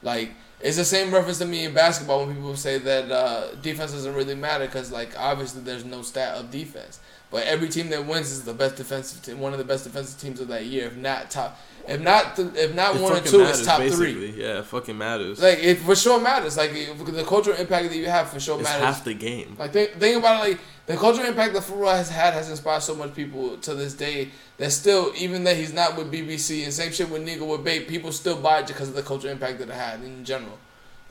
Like 0.01 0.31
it's 0.59 0.75
the 0.75 0.83
same 0.85 1.13
reference 1.13 1.37
to 1.37 1.45
me 1.45 1.63
in 1.65 1.73
basketball 1.73 2.25
when 2.25 2.35
people 2.35 2.55
say 2.57 2.79
that 2.79 3.09
uh, 3.11 3.55
defense 3.61 3.93
doesn't 3.93 4.13
really 4.13 4.35
matter 4.35 4.65
because 4.65 4.91
like 4.91 5.17
obviously 5.17 5.61
there's 5.61 5.85
no 5.85 6.01
stat 6.01 6.35
of 6.35 6.51
defense. 6.51 6.99
But 7.31 7.43
every 7.43 7.69
team 7.69 7.89
that 7.89 8.05
wins 8.07 8.31
is 8.31 8.43
the 8.43 8.53
best 8.53 8.75
defensive 8.75 9.21
team, 9.21 9.39
one 9.39 9.51
of 9.53 9.59
the 9.59 9.65
best 9.65 9.83
defensive 9.83 10.19
teams 10.19 10.39
of 10.39 10.47
that 10.47 10.65
year, 10.65 10.87
if 10.87 10.97
not 10.97 11.29
top, 11.29 11.59
if 11.87 12.01
not 12.01 12.35
th- 12.35 12.55
if 12.55 12.73
not 12.73 12.95
It 12.95 13.01
one 13.01 13.13
or 13.13 13.21
two, 13.21 13.39
matters, 13.39 13.59
it's 13.59 13.67
top 13.67 13.81
three. 13.81 14.31
Yeah, 14.31 14.59
it 14.59 14.65
fucking 14.65 14.97
matters. 14.97 15.39
Like 15.39 15.59
it 15.59 15.75
for 15.79 15.95
sure 15.95 16.19
matters. 16.19 16.57
Like 16.57 16.71
the 16.73 17.23
cultural 17.27 17.55
impact 17.57 17.89
that 17.89 17.95
you 17.95 18.07
have 18.07 18.29
for 18.29 18.39
sure 18.39 18.59
it's 18.59 18.67
matters. 18.67 18.83
half 18.83 19.03
the 19.03 19.13
game. 19.13 19.55
Like 19.59 19.73
think, 19.73 19.91
think 19.93 20.17
about 20.17 20.45
it. 20.45 20.51
Like 20.51 20.59
the 20.87 20.97
cultural 20.97 21.27
impact 21.27 21.53
that 21.53 21.61
Pharrell 21.61 21.95
has 21.95 22.09
had 22.09 22.33
has 22.33 22.49
inspired 22.49 22.81
so 22.81 22.95
much 22.95 23.13
people 23.13 23.57
to 23.57 23.75
this 23.75 23.93
day. 23.93 24.29
That 24.57 24.71
still, 24.71 25.13
even 25.15 25.43
that 25.43 25.55
he's 25.55 25.71
not 25.71 25.95
with 25.97 26.11
BBC 26.11 26.63
and 26.63 26.73
same 26.73 26.91
shit 26.91 27.09
with 27.09 27.25
Nigo 27.25 27.47
with 27.47 27.63
Bape, 27.63 27.87
people 27.87 28.11
still 28.11 28.41
buy 28.41 28.59
it 28.59 28.67
because 28.67 28.89
of 28.89 28.95
the 28.95 29.03
cultural 29.03 29.31
impact 29.31 29.59
that 29.59 29.69
it 29.69 29.75
had 29.75 30.01
in 30.01 30.25
general. 30.25 30.57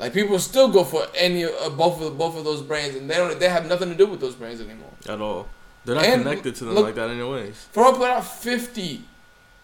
Like 0.00 0.12
people 0.12 0.38
still 0.38 0.68
go 0.68 0.84
for 0.84 1.06
any 1.14 1.44
uh, 1.44 1.70
both 1.70 2.00
of 2.02 2.18
both 2.18 2.36
of 2.36 2.44
those 2.44 2.60
brands, 2.62 2.96
and 2.96 3.08
they 3.08 3.14
don't 3.14 3.38
they 3.38 3.48
have 3.48 3.66
nothing 3.66 3.88
to 3.88 3.94
do 3.96 4.06
with 4.06 4.20
those 4.20 4.34
brands 4.34 4.60
anymore. 4.60 4.90
At 5.08 5.20
all. 5.20 5.48
They're 5.88 5.96
not 5.96 6.04
And 6.04 6.22
connected 6.22 6.54
to 6.56 6.64
them 6.66 6.74
look- 6.74 6.84
like 6.84 6.94
that 6.96 7.08
anyways. 7.10 7.66
Pharrell 7.74 7.96
put 7.96 8.08
out 8.10 8.24
fifty, 8.26 9.02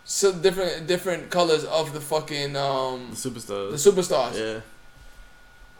so 0.04 0.32
different 0.32 0.86
different 0.86 1.28
colors 1.30 1.64
of 1.64 1.92
the 1.92 2.00
fucking 2.00 2.56
um 2.56 3.10
The 3.10 3.16
superstars. 3.16 3.70
the 3.84 3.90
superstars. 3.92 4.34
yeah. 4.38 4.60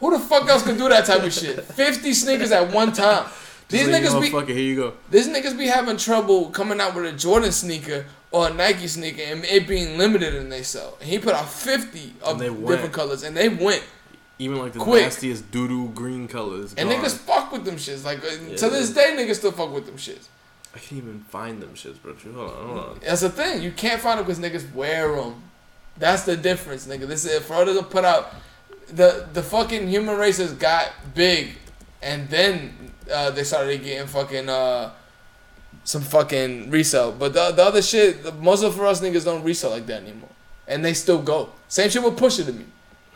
Who 0.00 0.10
the 0.10 0.18
fuck 0.18 0.46
else 0.48 0.62
can 0.62 0.76
do 0.76 0.88
that 0.90 1.06
type 1.06 1.22
of 1.22 1.32
shit? 1.40 1.64
Fifty 1.64 2.12
sneakers 2.12 2.52
at 2.52 2.72
one 2.72 2.92
time. 2.92 3.26
These 3.68 3.88
like, 3.88 4.02
niggas 4.02 4.14
oh, 4.14 4.20
be 4.20 4.30
fuck 4.30 4.48
it, 4.50 4.54
here 4.54 4.62
you 4.64 4.76
go. 4.76 4.92
These 5.10 5.28
niggas 5.28 5.56
be 5.56 5.66
having 5.66 5.96
trouble 5.96 6.50
coming 6.50 6.78
out 6.80 6.94
with 6.94 7.06
a 7.06 7.12
Jordan 7.16 7.50
sneaker 7.50 8.04
or 8.30 8.48
a 8.48 8.52
Nike 8.52 8.86
sneaker 8.88 9.22
and 9.22 9.42
it 9.46 9.66
being 9.66 9.96
limited 9.96 10.34
in 10.34 10.50
they 10.50 10.62
sell. 10.62 10.98
And 11.00 11.08
he 11.08 11.18
put 11.18 11.32
out 11.34 11.48
50 11.48 12.12
of 12.22 12.32
And 12.32 12.40
they 12.40 12.50
went. 12.50 12.66
different 12.68 12.92
colors 12.92 13.22
and 13.22 13.34
they 13.34 13.48
went. 13.48 13.82
Even 14.38 14.58
like 14.58 14.72
the 14.72 14.80
Quick. 14.80 15.04
nastiest 15.04 15.50
doo-doo 15.52 15.90
green 15.90 16.26
colors. 16.26 16.74
And 16.76 16.88
gone. 16.90 16.98
niggas 17.04 17.18
fuck 17.18 17.52
with 17.52 17.64
them 17.64 17.76
shits. 17.76 18.04
Like, 18.04 18.18
uh, 18.24 18.28
Yeah. 18.48 18.56
to 18.56 18.70
this 18.70 18.90
day, 18.90 19.14
niggas 19.16 19.36
still 19.36 19.52
fuck 19.52 19.72
with 19.72 19.86
them 19.86 19.96
shits. 19.96 20.26
I 20.74 20.78
can't 20.78 21.02
even 21.02 21.24
find 21.28 21.62
them 21.62 21.70
shits, 21.74 22.02
bro. 22.02 22.14
Hold 22.14 22.50
on, 22.50 22.66
hold 22.66 22.78
on. 22.78 23.00
That's 23.00 23.20
the 23.20 23.30
thing. 23.30 23.62
You 23.62 23.70
can't 23.70 24.00
find 24.00 24.18
them 24.18 24.26
because 24.26 24.40
niggas 24.40 24.74
wear 24.74 25.14
them. 25.14 25.34
That's 25.96 26.24
the 26.24 26.36
difference, 26.36 26.86
nigga. 26.88 27.06
This 27.06 27.24
is 27.24 27.32
if 27.32 27.48
Pharrell 27.48 27.66
doesn't 27.66 27.90
put 27.90 28.04
out 28.04 28.34
the 28.88 29.28
the 29.32 29.42
fucking 29.42 29.86
human 29.86 30.16
races 30.18 30.52
got 30.52 30.90
big, 31.14 31.50
and 32.02 32.28
then 32.28 32.92
uh, 33.12 33.30
they 33.30 33.44
started 33.44 33.84
getting 33.84 34.08
fucking 34.08 34.48
uh, 34.48 34.90
some 35.84 36.02
fucking 36.02 36.70
resell. 36.70 37.12
But 37.12 37.34
the, 37.34 37.52
the 37.52 37.62
other 37.62 37.80
shit, 37.82 38.24
the, 38.24 38.32
most 38.32 38.64
of 38.64 38.78
us 38.80 39.00
niggas 39.00 39.24
don't 39.24 39.44
resell 39.44 39.70
like 39.70 39.86
that 39.86 40.02
anymore, 40.02 40.30
and 40.66 40.84
they 40.84 40.92
still 40.94 41.22
go. 41.22 41.50
Same 41.68 41.88
shit 41.88 42.02
with 42.02 42.16
Pusha 42.18 42.44
to 42.46 42.52
me. 42.52 42.64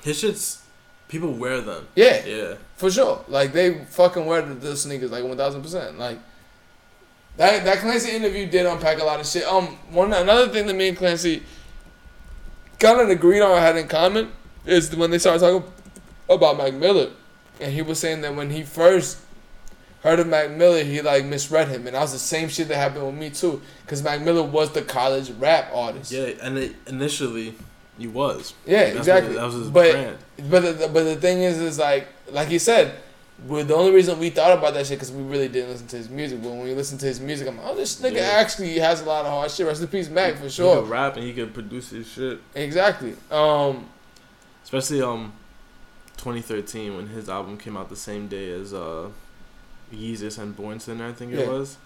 His 0.03 0.23
shits, 0.23 0.61
people 1.09 1.33
wear 1.33 1.61
them. 1.61 1.87
Yeah, 1.97 2.25
Yeah. 2.25 2.55
for 2.77 2.91
sure. 2.91 3.25
Like 3.29 3.53
they 3.53 3.85
fucking 3.87 4.25
wear 4.27 4.43
the, 4.43 4.55
the 4.55 4.77
sneakers 4.77 5.11
like 5.11 5.25
one 5.25 5.37
thousand 5.37 5.63
percent. 5.63 5.99
Like 5.99 6.19
that 7.37 7.65
that 7.65 7.79
Clancy 7.79 8.11
interview 8.13 8.47
did 8.47 8.67
unpack 8.67 9.01
a 9.01 9.05
lot 9.05 9.21
of 9.21 9.27
shit. 9.27 9.45
Um, 9.45 9.67
one 9.91 10.13
another 10.13 10.49
thing 10.49 10.67
that 10.67 10.75
me 10.77 10.89
and 10.89 10.97
Clancy 10.97 11.43
kind 12.79 13.01
of 13.01 13.09
agreed 13.09 13.41
on 13.41 13.51
or 13.51 13.61
had 13.61 13.77
in 13.77 13.89
common 13.89 14.31
is 14.67 14.95
when 14.95 15.11
they 15.11 15.19
started 15.19 15.41
talking 15.41 15.71
about 16.29 16.57
Mac 16.59 16.75
Miller, 16.75 17.11
and 17.61 17.73
he 17.73 17.83
was 17.83 17.99
saying 17.99 18.21
that 18.21 18.35
when 18.35 18.51
he 18.51 18.63
first 18.63 19.19
heard 20.03 20.21
of 20.21 20.27
Mac 20.29 20.51
Miller, 20.51 20.85
he 20.85 21.01
like 21.01 21.25
misread 21.25 21.69
him, 21.69 21.87
and 21.87 21.97
that 21.97 22.01
was 22.03 22.13
the 22.13 22.19
same 22.19 22.49
shit 22.49 22.69
that 22.69 22.77
happened 22.77 23.07
with 23.07 23.15
me 23.17 23.31
too, 23.31 23.63
because 23.85 24.03
Mac 24.03 24.21
Miller 24.21 24.43
was 24.43 24.71
the 24.73 24.83
college 24.83 25.31
rap 25.33 25.71
artist. 25.73 26.13
Yeah, 26.13 26.33
and 26.43 26.59
it, 26.59 26.77
initially, 26.87 27.55
he 27.99 28.07
was. 28.07 28.55
Yeah, 28.67 28.85
That's 28.85 28.97
exactly. 28.99 29.35
What, 29.35 29.41
that 29.41 29.47
was 29.47 29.55
his 29.55 29.71
but 29.71 29.91
brand. 29.93 30.19
but 30.51 30.61
the, 30.79 30.89
but 30.89 31.05
the 31.05 31.17
thing 31.17 31.43
is, 31.43 31.59
is 31.59 31.79
like 31.79 32.07
like 32.31 32.51
you 32.51 32.59
said, 32.59 32.95
we 33.47 33.63
the 33.63 33.75
only 33.75 33.93
reason 33.93 34.19
we 34.19 34.31
thought 34.31 34.57
about 34.57 34.75
that 34.75 34.87
shit 34.87 34.97
because 34.99 35.13
we 35.13 35.23
really 35.23 35.49
didn't 35.49 35.71
listen 35.71 35.87
to 35.89 35.97
his 35.97 36.09
music. 36.09 36.43
But 36.43 36.51
when 36.51 36.63
we 36.63 36.75
listen 36.75 36.99
to 36.99 37.07
his 37.07 37.21
music, 37.21 37.49
I'm 37.49 37.57
like, 37.57 37.67
oh, 37.67 37.75
this 37.75 38.01
nigga 38.01 38.15
Yeah. 38.17 38.23
actually 38.41 38.79
has 38.79 39.03
a 39.03 39.05
lot 39.05 39.25
of 39.27 39.33
hard 39.33 39.51
shit. 39.51 39.67
Rest 39.67 39.83
in 39.83 39.89
peace, 39.89 40.09
Mac, 40.09 40.37
for 40.37 40.49
sure. 40.49 40.77
He 40.77 40.81
could 40.83 40.91
rap 40.91 41.17
and 41.17 41.25
he 41.25 41.33
could 41.33 41.53
produce 41.55 41.91
his 41.91 42.09
shit. 42.09 42.41
Exactly. 42.55 43.15
Um, 43.31 43.89
Especially 44.65 45.01
um, 45.03 45.33
2013 46.19 46.97
when 46.97 47.07
his 47.09 47.29
album 47.29 47.57
came 47.57 47.77
out 47.77 47.89
the 47.89 47.97
same 47.97 48.29
day 48.29 48.51
as 48.51 48.75
uh, 48.75 49.09
Yeezus 49.93 50.39
and 50.39 50.55
Born 50.55 50.79
Sinner, 50.81 51.09
I 51.09 51.13
think 51.13 51.33
it 51.33 51.49
was. 51.49 51.79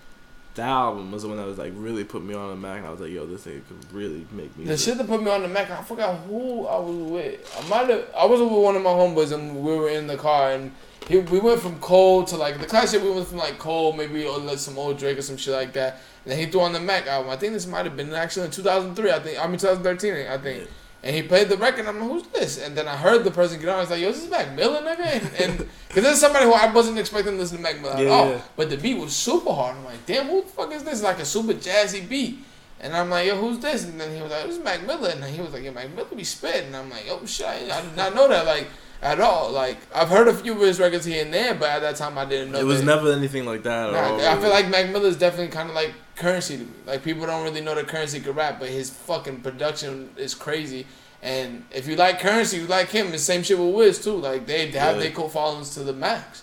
That 0.54 0.68
album 0.68 1.10
was 1.10 1.22
the 1.22 1.28
one 1.28 1.38
that 1.38 1.46
was 1.46 1.56
like 1.56 1.72
really 1.74 2.04
put 2.04 2.22
me 2.22 2.34
on 2.34 2.50
the 2.50 2.56
Mac, 2.56 2.78
and 2.78 2.86
I 2.86 2.90
was 2.90 3.00
like, 3.00 3.10
yo, 3.10 3.24
this 3.24 3.46
nigga 3.46 3.62
could 3.66 3.92
really 3.92 4.26
make 4.32 4.56
me. 4.58 4.66
the 4.66 4.76
shit 4.76 4.98
that 4.98 5.06
put 5.06 5.22
me 5.22 5.30
on 5.30 5.42
the 5.42 5.48
Mac, 5.48 5.70
I 5.70 5.82
forgot 5.82 6.18
who 6.26 6.66
I 6.66 6.78
was 6.78 6.96
with. 6.96 7.58
I 7.58 7.68
might 7.68 7.88
have. 7.88 8.06
I 8.14 8.26
was 8.26 8.40
with 8.40 8.52
one 8.52 8.76
of 8.76 8.82
my 8.82 8.90
homeboys, 8.90 9.32
and 9.32 9.56
we 9.64 9.74
were 9.74 9.88
in 9.88 10.06
the 10.06 10.16
car, 10.16 10.52
and 10.52 10.72
he, 11.08 11.18
we 11.18 11.40
went 11.40 11.60
from 11.60 11.78
Cole 11.80 12.24
to 12.24 12.36
like 12.36 12.60
the 12.60 12.66
classic. 12.66 13.02
We 13.02 13.10
went 13.10 13.28
from 13.28 13.38
like 13.38 13.58
Cole, 13.58 13.92
maybe 13.94 14.26
or 14.26 14.38
like 14.38 14.58
some 14.58 14.78
old 14.78 14.98
Drake 14.98 15.18
or 15.18 15.22
some 15.22 15.38
shit 15.38 15.54
like 15.54 15.72
that. 15.72 16.00
And 16.24 16.32
then 16.32 16.38
he 16.38 16.46
threw 16.46 16.60
on 16.60 16.72
the 16.72 16.80
Mac 16.80 17.06
album. 17.06 17.30
I 17.30 17.36
think 17.36 17.54
this 17.54 17.66
might 17.66 17.86
have 17.86 17.96
been 17.96 18.12
actually 18.12 18.46
in 18.46 18.52
2003. 18.52 19.10
I 19.10 19.18
think. 19.20 19.38
I 19.42 19.46
mean 19.46 19.58
2013. 19.58 20.26
I 20.26 20.38
think. 20.38 20.60
Yeah. 20.60 20.66
And 21.04 21.16
he 21.16 21.22
played 21.22 21.48
the 21.48 21.56
record. 21.56 21.86
I'm 21.86 21.98
like, 22.00 22.08
who's 22.08 22.22
this? 22.28 22.58
And 22.64 22.76
then 22.76 22.86
I 22.86 22.96
heard 22.96 23.24
the 23.24 23.30
person 23.32 23.58
get 23.58 23.68
on. 23.70 23.76
I 23.76 23.80
was 23.80 23.90
like, 23.90 24.00
yo, 24.00 24.12
this 24.12 24.22
is 24.22 24.30
Mac 24.30 24.54
Miller, 24.54 24.80
nigga. 24.82 25.42
And 25.44 25.58
because 25.88 26.04
this 26.04 26.14
is 26.14 26.20
somebody 26.20 26.44
who 26.44 26.52
I 26.52 26.72
wasn't 26.72 26.98
expecting 26.98 27.32
to 27.34 27.38
listen 27.40 27.56
to 27.56 27.62
Mac 27.62 27.80
Miller 27.80 27.94
at 27.94 28.06
all. 28.06 28.28
yeah. 28.30 28.40
But 28.56 28.70
the 28.70 28.76
beat 28.76 28.98
was 28.98 29.12
super 29.14 29.52
hard. 29.52 29.76
I'm 29.76 29.84
like, 29.84 30.06
damn, 30.06 30.26
who 30.26 30.42
the 30.42 30.48
fuck 30.48 30.70
is 30.72 30.84
this? 30.84 31.02
Like 31.02 31.18
a 31.18 31.24
super 31.24 31.54
jazzy 31.54 32.08
beat. 32.08 32.38
And 32.80 32.96
I'm 32.96 33.10
like, 33.10 33.26
yo, 33.26 33.36
who's 33.36 33.58
this? 33.58 33.84
And 33.84 34.00
then 34.00 34.14
he 34.14 34.22
was 34.22 34.30
like, 34.30 34.44
this 34.46 34.56
is 34.58 34.62
Mac 34.64 34.86
Miller. 34.86 35.10
And 35.10 35.24
he 35.24 35.40
was 35.40 35.52
like, 35.52 35.64
yo, 35.64 35.72
Mac 35.72 35.92
Miller 35.94 36.08
be 36.14 36.24
spitting. 36.24 36.66
And 36.68 36.76
I'm 36.76 36.90
like, 36.90 37.06
yo, 37.06 37.24
shit, 37.26 37.46
I, 37.46 37.78
I 37.78 37.82
did 37.82 37.96
not 37.96 38.14
know 38.14 38.28
that, 38.28 38.46
like, 38.46 38.68
at 39.02 39.18
all. 39.20 39.50
Like, 39.50 39.78
I've 39.92 40.08
heard 40.08 40.28
a 40.28 40.34
few 40.34 40.52
of 40.52 40.60
his 40.60 40.78
records 40.78 41.04
here 41.04 41.24
and 41.24 41.34
there, 41.34 41.54
but 41.54 41.68
at 41.68 41.80
that 41.80 41.96
time 41.96 42.16
I 42.16 42.24
didn't 42.24 42.52
know 42.52 42.60
it 42.60 42.64
was 42.64 42.78
that. 42.80 42.86
never 42.86 43.12
anything 43.12 43.44
like 43.44 43.64
that. 43.64 43.88
at 43.88 43.92
Nah, 43.92 44.24
all, 44.24 44.38
I 44.38 44.40
feel 44.40 44.50
like 44.50 44.68
Mac 44.68 44.90
Miller 44.90 45.08
is 45.08 45.16
definitely 45.16 45.48
kind 45.48 45.68
of 45.68 45.74
like 45.74 45.92
Curren$y 46.22 46.56
to 46.56 46.62
me. 46.62 46.68
Like 46.86 47.02
people 47.02 47.26
don't 47.26 47.42
really 47.42 47.60
know 47.60 47.74
that 47.74 47.88
Curren$y 47.88 48.20
could 48.20 48.36
rap, 48.36 48.60
but 48.60 48.68
his 48.68 48.90
fucking 48.90 49.40
production 49.40 50.10
is 50.16 50.34
crazy. 50.34 50.86
And 51.20 51.64
if 51.70 51.86
you 51.88 51.96
like 51.96 52.20
Curren$y, 52.20 52.58
you 52.58 52.66
like 52.66 52.88
him. 52.88 53.10
The 53.10 53.18
same 53.18 53.42
shit 53.42 53.58
with 53.58 53.74
Wiz 53.74 54.02
too. 54.02 54.16
Like 54.16 54.46
they 54.46 54.70
have 54.70 54.98
their 54.98 55.10
co 55.10 55.28
followings 55.28 55.74
to 55.74 55.84
the 55.84 55.92
max. 55.92 56.42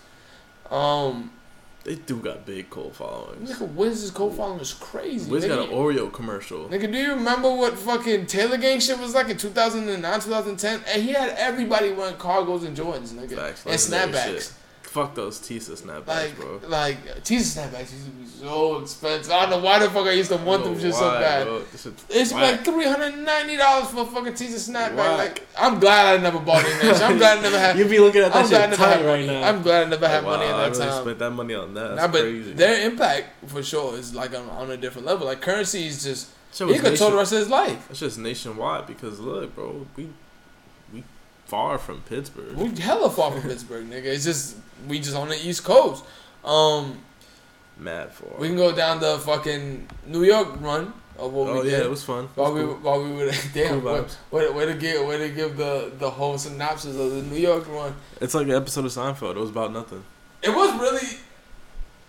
Um, 0.69 1.31
they 1.85 1.95
do 1.95 2.17
got 2.17 2.45
big 2.45 2.69
cult 2.69 2.95
followings. 2.95 3.49
nigga, 3.49 3.73
Wiz's 3.73 4.11
co 4.11 4.29
following 4.29 4.59
is 4.59 4.73
crazy. 4.73 5.31
Wiz 5.31 5.45
nigga, 5.45 5.55
got 5.55 5.69
an 5.69 5.75
Oreo 5.75 6.11
commercial. 6.11 6.67
Nigga, 6.67 6.91
do 6.91 6.97
you 6.97 7.13
remember 7.13 7.49
what 7.55 7.77
fucking 7.77 8.25
Taylor 8.27 8.57
Gang 8.57 8.79
shit 8.79 8.99
was 8.99 9.15
like 9.15 9.29
in 9.29 9.37
2009, 9.37 10.19
2010? 10.19 10.81
And 10.93 11.01
he 11.01 11.13
had 11.13 11.29
everybody 11.37 11.91
wearing 11.93 12.15
cargos 12.15 12.65
and 12.65 12.75
Jordans, 12.75 13.13
nigga. 13.13 13.35
Facts, 13.35 13.65
and 13.65 13.75
snapbacks. 13.75 14.53
Fuck 14.89 15.13
those 15.13 15.37
Tisa 15.39 15.77
snapbacks, 15.79 16.07
Like, 16.07 16.35
bro. 16.35 16.59
like, 16.67 17.23
Jesus 17.23 17.55
snapbacks 17.55 17.91
used 17.93 18.05
to 18.05 18.11
be 18.11 18.25
so 18.25 18.79
expensive. 18.79 19.31
I 19.31 19.41
don't 19.41 19.51
know 19.51 19.59
why 19.63 19.77
the 19.77 19.87
fuck 19.91 20.07
I 20.07 20.13
used 20.13 20.31
to 20.31 20.37
want 20.37 20.63
them 20.63 20.79
shit 20.79 20.95
so 20.95 21.11
bad. 21.11 21.45
bro? 21.45 21.61
It's 22.09 22.31
like 22.33 22.65
three 22.65 22.85
hundred 22.85 23.17
ninety 23.23 23.55
dollars 23.55 23.89
for 23.91 24.01
a 24.01 24.05
fucking 24.05 24.33
Tisa 24.33 24.57
snapback. 24.71 24.95
Whack. 24.95 25.17
Like, 25.19 25.47
I'm 25.59 25.79
glad 25.79 26.17
I 26.19 26.21
never 26.23 26.39
bought 26.39 26.65
any 26.65 26.89
of. 26.89 27.01
I'm 27.03 27.17
glad 27.19 27.37
I 27.37 27.41
never 27.41 27.59
had. 27.59 27.77
You'd 27.77 27.89
be 27.91 27.99
looking 27.99 28.23
at 28.23 28.33
that 28.33 28.45
I'm 28.45 28.49
glad 28.49 28.61
I 28.61 28.71
shit 28.71 28.79
never 28.79 28.83
had 28.91 28.97
tight 28.99 29.05
right 29.05 29.25
money. 29.27 29.39
now. 29.41 29.47
I'm 29.47 29.61
glad 29.61 29.85
I 29.85 29.89
never 29.89 30.07
had 30.07 30.23
Like, 30.23 30.39
money 30.39 30.45
wow, 30.51 30.51
at 30.51 30.55
I 30.55 30.69
that 30.69 30.77
really 30.79 30.89
time. 30.91 31.01
spent 31.03 31.19
that 31.19 31.31
money 31.31 31.53
on 31.53 31.73
that. 31.75 31.95
Nah, 31.95 32.07
but 32.07 32.21
crazy. 32.21 32.53
their 32.53 32.87
impact 32.89 33.25
for 33.47 33.61
sure 33.61 33.95
is 33.95 34.15
like 34.15 34.33
on, 34.33 34.49
on 34.49 34.71
a 34.71 34.77
different 34.77 35.05
level. 35.05 35.27
Like 35.27 35.41
Curren$y 35.41 35.79
is 35.81 36.03
just 36.03 36.29
he 36.57 36.79
could 36.79 36.97
tell 36.97 37.11
the 37.11 37.17
rest 37.17 37.31
of 37.31 37.37
his 37.37 37.49
life. 37.49 37.87
It's 37.91 37.99
just 37.99 38.17
nationwide 38.17 38.87
because 38.87 39.19
look, 39.19 39.53
bro, 39.53 39.85
we 39.95 40.09
far 41.49 41.77
from 41.79 42.01
Pittsburgh. 42.01 42.55
We 42.55 42.69
hella 42.79 43.09
far 43.09 43.31
from 43.31 43.41
Pittsburgh, 43.41 43.89
nigga. 43.89 44.05
It's 44.05 44.23
just 44.23 44.55
we 44.87 44.99
just 44.99 45.15
on 45.15 45.29
the 45.29 45.35
East 45.47 45.63
Coast. 45.63 46.03
Um, 46.45 46.99
Mad 47.77 48.11
for. 48.13 48.25
we 48.37 48.47
can 48.47 48.57
go 48.57 48.73
down 48.75 48.99
the 48.99 49.17
fucking 49.19 49.87
New 50.05 50.23
York 50.23 50.61
run 50.61 50.93
of 51.17 51.33
what 51.33 51.49
oh 51.49 51.61
we 51.61 51.71
yeah, 51.71 51.77
did. 51.77 51.85
it 51.87 51.89
was 51.89 52.03
fun. 52.03 52.25
It 52.25 52.29
While 52.35 52.53
was 52.53 52.61
we 52.63 52.67
cool. 52.69 52.77
while 52.81 53.03
we 53.03 53.11
were 53.11 53.31
damn, 53.53 53.81
Cool 53.81 54.05
way, 54.31 54.47
way, 54.47 54.49
way 54.51 54.65
to 54.67 54.73
give 54.75 55.05
way 55.05 55.17
to 55.17 55.29
give 55.29 55.57
the 55.57 55.91
the 55.97 56.09
whole 56.09 56.37
synopsis 56.37 56.95
of 56.97 57.11
the 57.11 57.23
New 57.23 57.37
York 57.39 57.67
run. 57.67 57.95
It's 58.21 58.33
like 58.35 58.45
an 58.47 58.53
episode 58.53 58.85
of 58.85 58.91
Seinfeld. 58.91 59.35
It 59.35 59.39
was 59.39 59.49
about 59.49 59.73
nothing. 59.73 60.03
It 60.41 60.49
was 60.55 60.71
really 60.79 61.17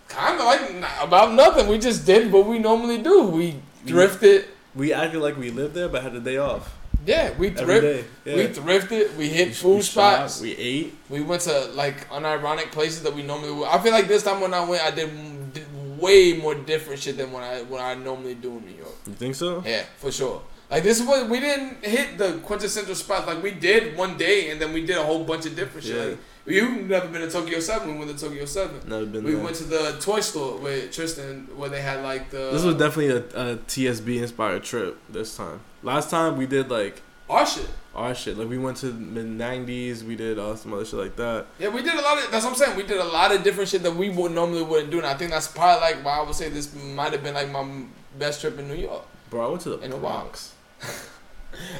kind 0.08 0.38
of 0.38 0.44
like 0.44 0.84
about 1.02 1.32
nothing. 1.32 1.66
We 1.66 1.78
just 1.78 2.04
did 2.06 2.30
what 2.30 2.46
we 2.46 2.58
normally 2.58 3.02
do. 3.02 3.22
We 3.24 3.56
drifted. 3.86 4.46
We 4.74 4.92
acted 4.92 5.20
like 5.20 5.36
we 5.36 5.50
lived 5.50 5.74
there, 5.74 5.88
but 5.88 6.02
had 6.02 6.14
a 6.14 6.20
day 6.20 6.36
off 6.36 6.76
Yeah, 7.06 7.32
we 7.38 7.50
thrift. 7.50 8.06
Yeah. 8.24 8.36
We 8.36 8.48
thrifted. 8.48 9.16
We 9.16 9.28
hit 9.28 9.48
We- 9.48 9.54
food 9.54 9.76
we 9.76 9.82
spots. 9.82 10.40
We 10.40 10.56
ate. 10.56 10.94
We 11.08 11.20
went 11.22 11.42
to 11.42 11.66
like 11.74 12.08
unironic 12.10 12.70
places 12.72 13.02
that 13.02 13.14
we 13.14 13.22
normally 13.22 13.52
would. 13.52 13.68
I 13.68 13.78
feel 13.82 13.92
like 13.92 14.06
this 14.08 14.22
time 14.22 14.40
when 14.40 14.52
I 14.54 14.62
went, 14.64 14.82
I 14.84 14.90
did, 14.90 15.52
did 15.54 15.66
way 15.98 16.34
more 16.34 16.54
different 16.54 17.00
shit 17.00 17.16
than 17.16 17.32
when 17.32 17.42
I 17.42 17.62
when 17.62 17.80
I 17.80 17.94
normally 17.94 18.34
do 18.34 18.50
in 18.58 18.64
New 18.66 18.76
York. 18.76 18.94
You 19.06 19.14
think 19.14 19.34
so? 19.34 19.62
Yeah, 19.66 19.82
for 19.98 20.12
sure. 20.12 20.42
Like 20.70 20.82
this 20.82 21.00
was 21.02 21.28
we 21.28 21.40
didn't 21.40 21.84
hit 21.84 22.16
the 22.18 22.34
quintessential 22.44 22.94
spots. 22.94 23.26
Like 23.26 23.42
we 23.42 23.50
did 23.50 23.96
one 23.96 24.16
day, 24.16 24.50
and 24.50 24.60
then 24.60 24.72
we 24.72 24.84
did 24.86 24.96
a 24.96 25.02
whole 25.02 25.24
bunch 25.24 25.46
of 25.46 25.56
different 25.56 25.86
shit. 25.86 25.96
Yeah. 25.96 26.04
Like, 26.04 26.18
you've 26.46 26.88
never 26.88 27.08
been 27.08 27.20
to 27.22 27.30
Tokyo 27.30 27.60
Seven. 27.60 27.92
We 27.98 28.04
went 28.04 28.18
to 28.18 28.24
Tokyo 28.26 28.44
Seven. 28.44 28.80
Never 28.88 29.06
been 29.06 29.24
We 29.24 29.32
there. 29.34 29.44
went 29.44 29.56
to 29.56 29.64
the 29.64 29.96
toy 30.00 30.20
store 30.20 30.58
with 30.58 30.92
Tristan, 30.92 31.48
where 31.56 31.68
they 31.68 31.80
had 31.80 32.02
like 32.02 32.30
the. 32.30 32.50
This 32.52 32.62
was 32.64 32.76
definitely 32.76 33.08
a, 33.08 33.52
a 33.52 33.56
TSB 33.56 34.20
inspired 34.22 34.62
trip 34.64 34.98
this 35.08 35.36
time. 35.36 35.60
Last 35.82 36.10
time 36.10 36.36
we 36.36 36.46
did 36.46 36.70
like 36.70 37.02
our 37.28 37.46
shit. 37.46 37.68
our 37.94 38.14
shit. 38.14 38.36
Like 38.36 38.48
we 38.48 38.58
went 38.58 38.76
to 38.78 38.86
mid 38.92 39.26
'90s. 39.26 40.02
We 40.02 40.16
did 40.16 40.38
uh, 40.38 40.56
some 40.56 40.72
other 40.74 40.84
shit 40.84 40.98
like 40.98 41.16
that. 41.16 41.46
Yeah, 41.58 41.68
we 41.68 41.82
did 41.82 41.94
a 41.94 42.02
lot 42.02 42.18
of. 42.22 42.30
That's 42.30 42.44
what 42.44 42.50
I'm 42.52 42.56
saying. 42.56 42.76
We 42.76 42.82
did 42.82 42.98
a 42.98 43.04
lot 43.04 43.34
of 43.34 43.42
different 43.44 43.68
shit 43.70 43.82
that 43.84 43.94
we 43.94 44.10
would 44.10 44.32
normally 44.32 44.62
wouldn't 44.62 44.90
do, 44.90 44.98
and 44.98 45.06
I 45.06 45.14
think 45.14 45.30
that's 45.30 45.48
probably 45.48 45.80
like 45.80 46.04
why 46.04 46.18
I 46.18 46.22
would 46.22 46.34
say 46.34 46.48
this 46.48 46.74
might 46.74 47.12
have 47.12 47.22
been 47.22 47.34
like 47.34 47.50
my 47.50 47.84
best 48.18 48.40
trip 48.40 48.58
in 48.58 48.66
New 48.68 48.74
York. 48.74 49.04
Bro, 49.30 49.46
I 49.46 49.48
went 49.50 49.60
to 49.62 49.70
the 49.70 49.78
In 49.80 49.92
a 49.92 49.96
Bronx. 49.96 50.54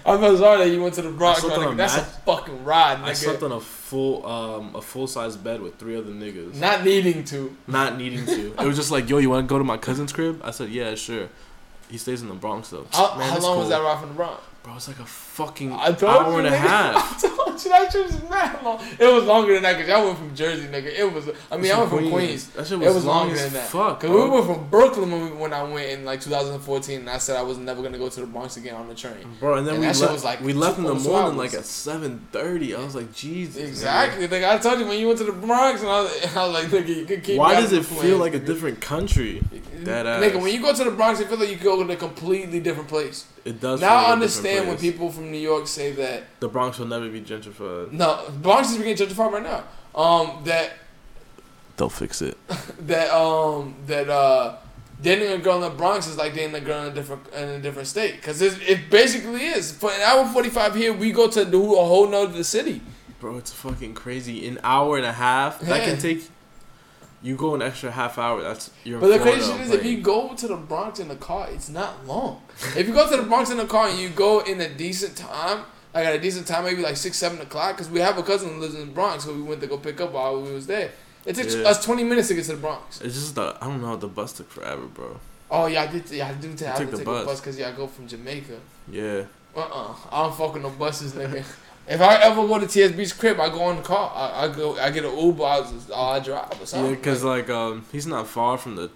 I'm 0.04 0.20
so 0.20 0.36
sorry 0.36 0.58
that 0.64 0.70
you 0.74 0.82
went 0.82 0.94
to 0.94 1.02
the 1.02 1.10
Bronx. 1.10 1.42
My 1.42 1.54
on 1.54 1.60
nigga. 1.60 1.72
a 1.72 1.76
That's 1.76 1.96
a 1.96 2.04
fucking 2.04 2.64
ride, 2.64 2.98
nigga. 2.98 3.04
I 3.04 3.12
slept 3.12 3.42
on 3.42 3.52
a 3.52 3.60
full 3.60 4.26
um 4.26 4.74
a 4.74 4.82
full 4.82 5.06
size 5.06 5.36
bed 5.36 5.60
with 5.60 5.76
three 5.78 5.96
other 5.96 6.10
niggas. 6.10 6.54
Not 6.54 6.84
needing 6.84 7.24
to. 7.24 7.56
Not 7.66 7.96
needing 7.96 8.24
to. 8.26 8.52
It 8.54 8.66
was 8.66 8.76
just 8.76 8.90
like, 8.90 9.08
yo, 9.08 9.18
you 9.18 9.30
want 9.30 9.46
to 9.46 9.48
go 9.48 9.58
to 9.58 9.64
my 9.64 9.76
cousin's 9.76 10.12
crib? 10.12 10.40
I 10.44 10.50
said, 10.50 10.70
yeah, 10.70 10.94
sure. 10.94 11.28
He 11.88 11.98
stays 11.98 12.22
in 12.22 12.28
the 12.28 12.34
Bronx 12.34 12.70
though. 12.70 12.86
How, 12.92 13.16
Man, 13.16 13.26
how 13.26 13.34
that's 13.34 13.44
long 13.44 13.58
was 13.58 13.68
that 13.68 13.82
ride 13.82 13.98
from 13.98 14.10
the 14.10 14.14
Bronx? 14.14 14.42
Bro, 14.62 14.74
it's 14.76 14.88
like 14.88 14.98
a 14.98 15.06
fucking 15.06 15.72
I 15.72 15.92
told 15.92 16.02
hour 16.26 16.32
you, 16.32 16.38
and 16.40 16.48
a 16.48 16.50
nigga. 16.50 16.56
half. 16.58 17.24
I 17.24 17.28
told 17.28 17.64
you 17.64 17.70
that 17.70 17.90
shit 17.90 18.04
was 18.06 18.22
mad 18.28 18.62
long. 18.62 18.78
It 18.98 19.06
was 19.10 19.24
longer 19.24 19.54
than 19.54 19.62
that 19.62 19.72
because 19.78 19.88
y'all 19.88 20.04
went 20.04 20.18
from 20.18 20.34
Jersey, 20.34 20.66
nigga. 20.66 20.86
It 20.98 21.10
was. 21.10 21.30
I 21.50 21.56
mean, 21.56 21.72
I 21.72 21.78
went 21.78 21.88
from 21.90 22.10
Queens. 22.10 22.48
That 22.50 22.66
shit 22.66 22.74
It 22.82 22.84
was, 22.84 22.96
was 22.96 23.04
long 23.06 23.28
longer 23.28 23.34
as 23.36 23.44
than 23.44 23.52
that. 23.54 23.68
fuck. 23.70 24.00
Cause 24.00 24.10
we 24.10 24.28
went 24.28 24.44
from 24.44 24.68
Brooklyn 24.68 25.10
when, 25.10 25.24
we, 25.24 25.30
when 25.30 25.54
I 25.54 25.62
went 25.62 25.88
in 25.88 26.04
like 26.04 26.20
2014, 26.20 27.00
and 27.00 27.08
I 27.08 27.16
said 27.16 27.38
I 27.38 27.42
was 27.42 27.56
never 27.56 27.82
gonna 27.82 27.96
go 27.96 28.10
to 28.10 28.20
the 28.20 28.26
Bronx 28.26 28.58
again 28.58 28.74
on 28.74 28.86
the 28.86 28.94
train. 28.94 29.14
Bro, 29.40 29.54
and 29.54 29.66
then 29.66 29.76
And 29.76 29.80
we 29.82 29.86
left. 29.86 30.12
was 30.12 30.24
like 30.24 30.42
we 30.42 30.52
left 30.52 30.76
in 30.76 30.84
the 30.84 30.94
morning 30.94 31.38
like 31.38 31.54
at 31.54 31.64
seven 31.64 32.26
thirty. 32.30 32.74
I 32.74 32.84
was 32.84 32.94
like, 32.94 33.14
Jesus. 33.14 33.56
Exactly. 33.66 34.26
Like 34.28 34.44
I 34.44 34.58
told 34.58 34.78
you 34.78 34.84
when 34.86 34.98
you 35.00 35.06
went 35.06 35.20
to 35.20 35.24
the 35.24 35.32
Bronx, 35.32 35.80
and 35.80 35.88
I 35.88 36.02
was, 36.02 36.26
I 36.36 36.46
was 36.46 36.52
like, 36.52 36.66
nigga, 36.84 36.94
you 36.96 37.06
can 37.06 37.22
keep. 37.22 37.38
Why 37.38 37.58
does 37.58 37.72
it 37.72 37.86
feel 37.86 38.18
like 38.18 38.34
a 38.34 38.38
different 38.38 38.82
country? 38.82 39.42
That 39.84 40.04
ass. 40.04 40.22
Nigga, 40.22 40.42
when 40.42 40.52
you 40.52 40.60
go 40.60 40.74
to 40.74 40.84
the 40.84 40.90
Bronx, 40.90 41.18
it 41.20 41.28
feel 41.28 41.38
like 41.38 41.48
you 41.48 41.56
go 41.56 41.82
to 41.82 41.90
a 41.90 41.96
completely 41.96 42.60
different 42.60 42.90
place. 42.90 43.24
It 43.44 43.60
does. 43.60 43.80
Now 43.80 43.96
I 44.06 44.12
understand 44.12 44.68
when 44.68 44.76
people 44.76 45.10
from 45.10 45.30
New 45.32 45.38
York 45.38 45.66
say 45.66 45.92
that 45.92 46.24
The 46.40 46.48
Bronx 46.48 46.78
will 46.78 46.86
never 46.86 47.08
be 47.08 47.20
gentrified. 47.20 47.92
no, 47.92 48.30
Bronx 48.42 48.70
is 48.70 48.78
being 48.78 48.96
gentrified 48.96 49.32
right 49.32 49.42
now. 49.42 49.64
Um, 49.94 50.42
that 50.44 50.72
They'll 51.76 51.88
fix 51.88 52.20
it. 52.20 52.36
that 52.86 53.10
um 53.10 53.74
that 53.86 54.10
uh 54.10 54.56
dating 55.02 55.32
a 55.32 55.38
girl 55.38 55.56
in 55.56 55.62
the 55.62 55.70
Bronx 55.70 56.06
is 56.06 56.18
like 56.18 56.34
dating 56.34 56.54
a 56.54 56.60
girl 56.60 56.82
in 56.82 56.92
a 56.92 56.94
different 56.94 57.26
in 57.34 57.48
a 57.48 57.58
different 57.58 57.88
state 57.88 58.16
because 58.16 58.42
it, 58.42 58.60
it 58.68 58.90
basically 58.90 59.46
is. 59.46 59.72
For 59.72 59.90
an 59.90 60.00
hour 60.02 60.26
forty 60.26 60.50
five 60.50 60.74
here, 60.74 60.92
we 60.92 61.10
go 61.10 61.28
to 61.30 61.44
do 61.44 61.74
a 61.78 61.84
whole 61.84 62.06
nother 62.08 62.44
city. 62.44 62.82
Bro, 63.18 63.38
it's 63.38 63.52
fucking 63.52 63.94
crazy. 63.94 64.46
An 64.46 64.60
hour 64.62 64.96
and 64.98 65.06
a 65.06 65.12
half. 65.12 65.60
That 65.60 65.80
Yeah. 65.80 65.90
can 65.90 65.98
take. 65.98 66.28
You 67.22 67.36
go 67.36 67.54
an 67.54 67.60
extra 67.62 67.90
half 67.90 68.16
hour. 68.18 68.42
That's 68.42 68.70
you're. 68.84 68.98
But 69.00 69.08
the 69.08 69.18
crazy 69.18 69.52
shit 69.52 69.60
is, 69.60 69.70
if 69.72 69.84
you 69.84 69.98
go 70.00 70.34
to 70.34 70.48
the 70.48 70.56
Bronx 70.56 70.98
in 71.00 71.08
the 71.08 71.16
car, 71.16 71.48
it's 71.50 71.68
not 71.68 72.06
long. 72.06 72.42
if 72.76 72.88
you 72.88 72.94
go 72.94 73.08
to 73.10 73.16
the 73.16 73.24
Bronx 73.24 73.50
in 73.50 73.58
the 73.58 73.66
car 73.66 73.88
and 73.88 73.98
you 73.98 74.08
go 74.08 74.40
in 74.40 74.60
a 74.60 74.68
decent 74.68 75.16
time, 75.16 75.64
like 75.92 76.06
at 76.06 76.14
a 76.14 76.18
decent 76.18 76.46
time, 76.46 76.64
maybe 76.64 76.80
like 76.80 76.96
six, 76.96 77.18
seven 77.18 77.38
o'clock, 77.40 77.76
because 77.76 77.90
we 77.90 78.00
have 78.00 78.16
a 78.16 78.22
cousin 78.22 78.54
who 78.54 78.60
lives 78.60 78.74
in 78.74 78.80
the 78.86 78.92
Bronx, 78.94 79.24
so 79.24 79.34
we 79.34 79.42
went 79.42 79.60
to 79.60 79.66
go 79.66 79.76
pick 79.76 80.00
up 80.00 80.12
while 80.12 80.40
we 80.40 80.50
was 80.52 80.66
there. 80.66 80.92
It 81.26 81.36
takes 81.36 81.54
Yeah. 81.54 81.68
us 81.68 81.84
twenty 81.84 82.04
minutes 82.04 82.28
to 82.28 82.34
get 82.34 82.44
to 82.46 82.52
the 82.52 82.56
Bronx. 82.58 83.02
It's 83.02 83.14
just 83.14 83.34
the 83.34 83.54
I 83.60 83.66
don't 83.66 83.82
know. 83.82 83.96
The 83.96 84.08
bus 84.08 84.32
took 84.32 84.50
forever, 84.50 84.86
bro. 84.86 85.20
Oh 85.50 85.66
yeah, 85.66 85.82
I 85.82 85.86
did. 85.88 86.10
Yeah, 86.10 86.28
I 86.28 86.32
do. 86.32 86.54
T- 86.54 86.64
I 86.64 86.68
have 86.70 86.78
took 86.78 86.86
to 86.86 86.92
the 86.92 86.96
take 86.98 87.06
bus. 87.06 87.22
a 87.22 87.26
bus 87.26 87.40
because 87.40 87.58
yeah, 87.58 87.68
I 87.68 87.72
go 87.72 87.86
from 87.86 88.08
Jamaica. 88.08 88.58
Yeah. 88.90 89.24
Uh 89.54 89.60
uh 89.60 89.94
I 90.10 90.22
don't 90.22 90.34
fuck 90.36 90.54
with 90.54 90.62
no 90.62 90.70
buses, 90.70 91.12
nigga. 91.12 91.44
If 91.90 92.00
I 92.00 92.14
ever 92.22 92.46
go 92.46 92.58
to 92.58 92.66
TSB's 92.66 93.12
crib, 93.12 93.40
I 93.40 93.48
go 93.48 93.62
on 93.64 93.76
the 93.76 93.82
car. 93.82 94.12
I, 94.14 94.44
I 94.44 94.48
go. 94.48 94.78
I 94.78 94.90
get 94.90 95.04
an 95.04 95.16
Uber. 95.18 95.42
I, 95.44 95.58
I 95.94 96.20
drive 96.20 96.52
or 96.72 96.76
Yeah, 96.84 96.90
because 96.90 97.24
like 97.24 97.50
um, 97.50 97.84
he's 97.92 98.06
not 98.06 98.26
far 98.28 98.56
from 98.56 98.76
the 98.76 98.90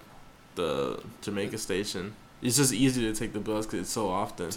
the 0.55 1.01
Jamaica 1.23 1.59
station. 1.59 2.15
It's 2.41 2.57
just 2.57 2.73
easy 2.73 3.03
to 3.03 3.13
take 3.19 3.33
the 3.33 3.41
bus 3.41 3.67
because 3.67 3.81
it's 3.81 3.91
so 3.91 4.09
often. 4.09 4.51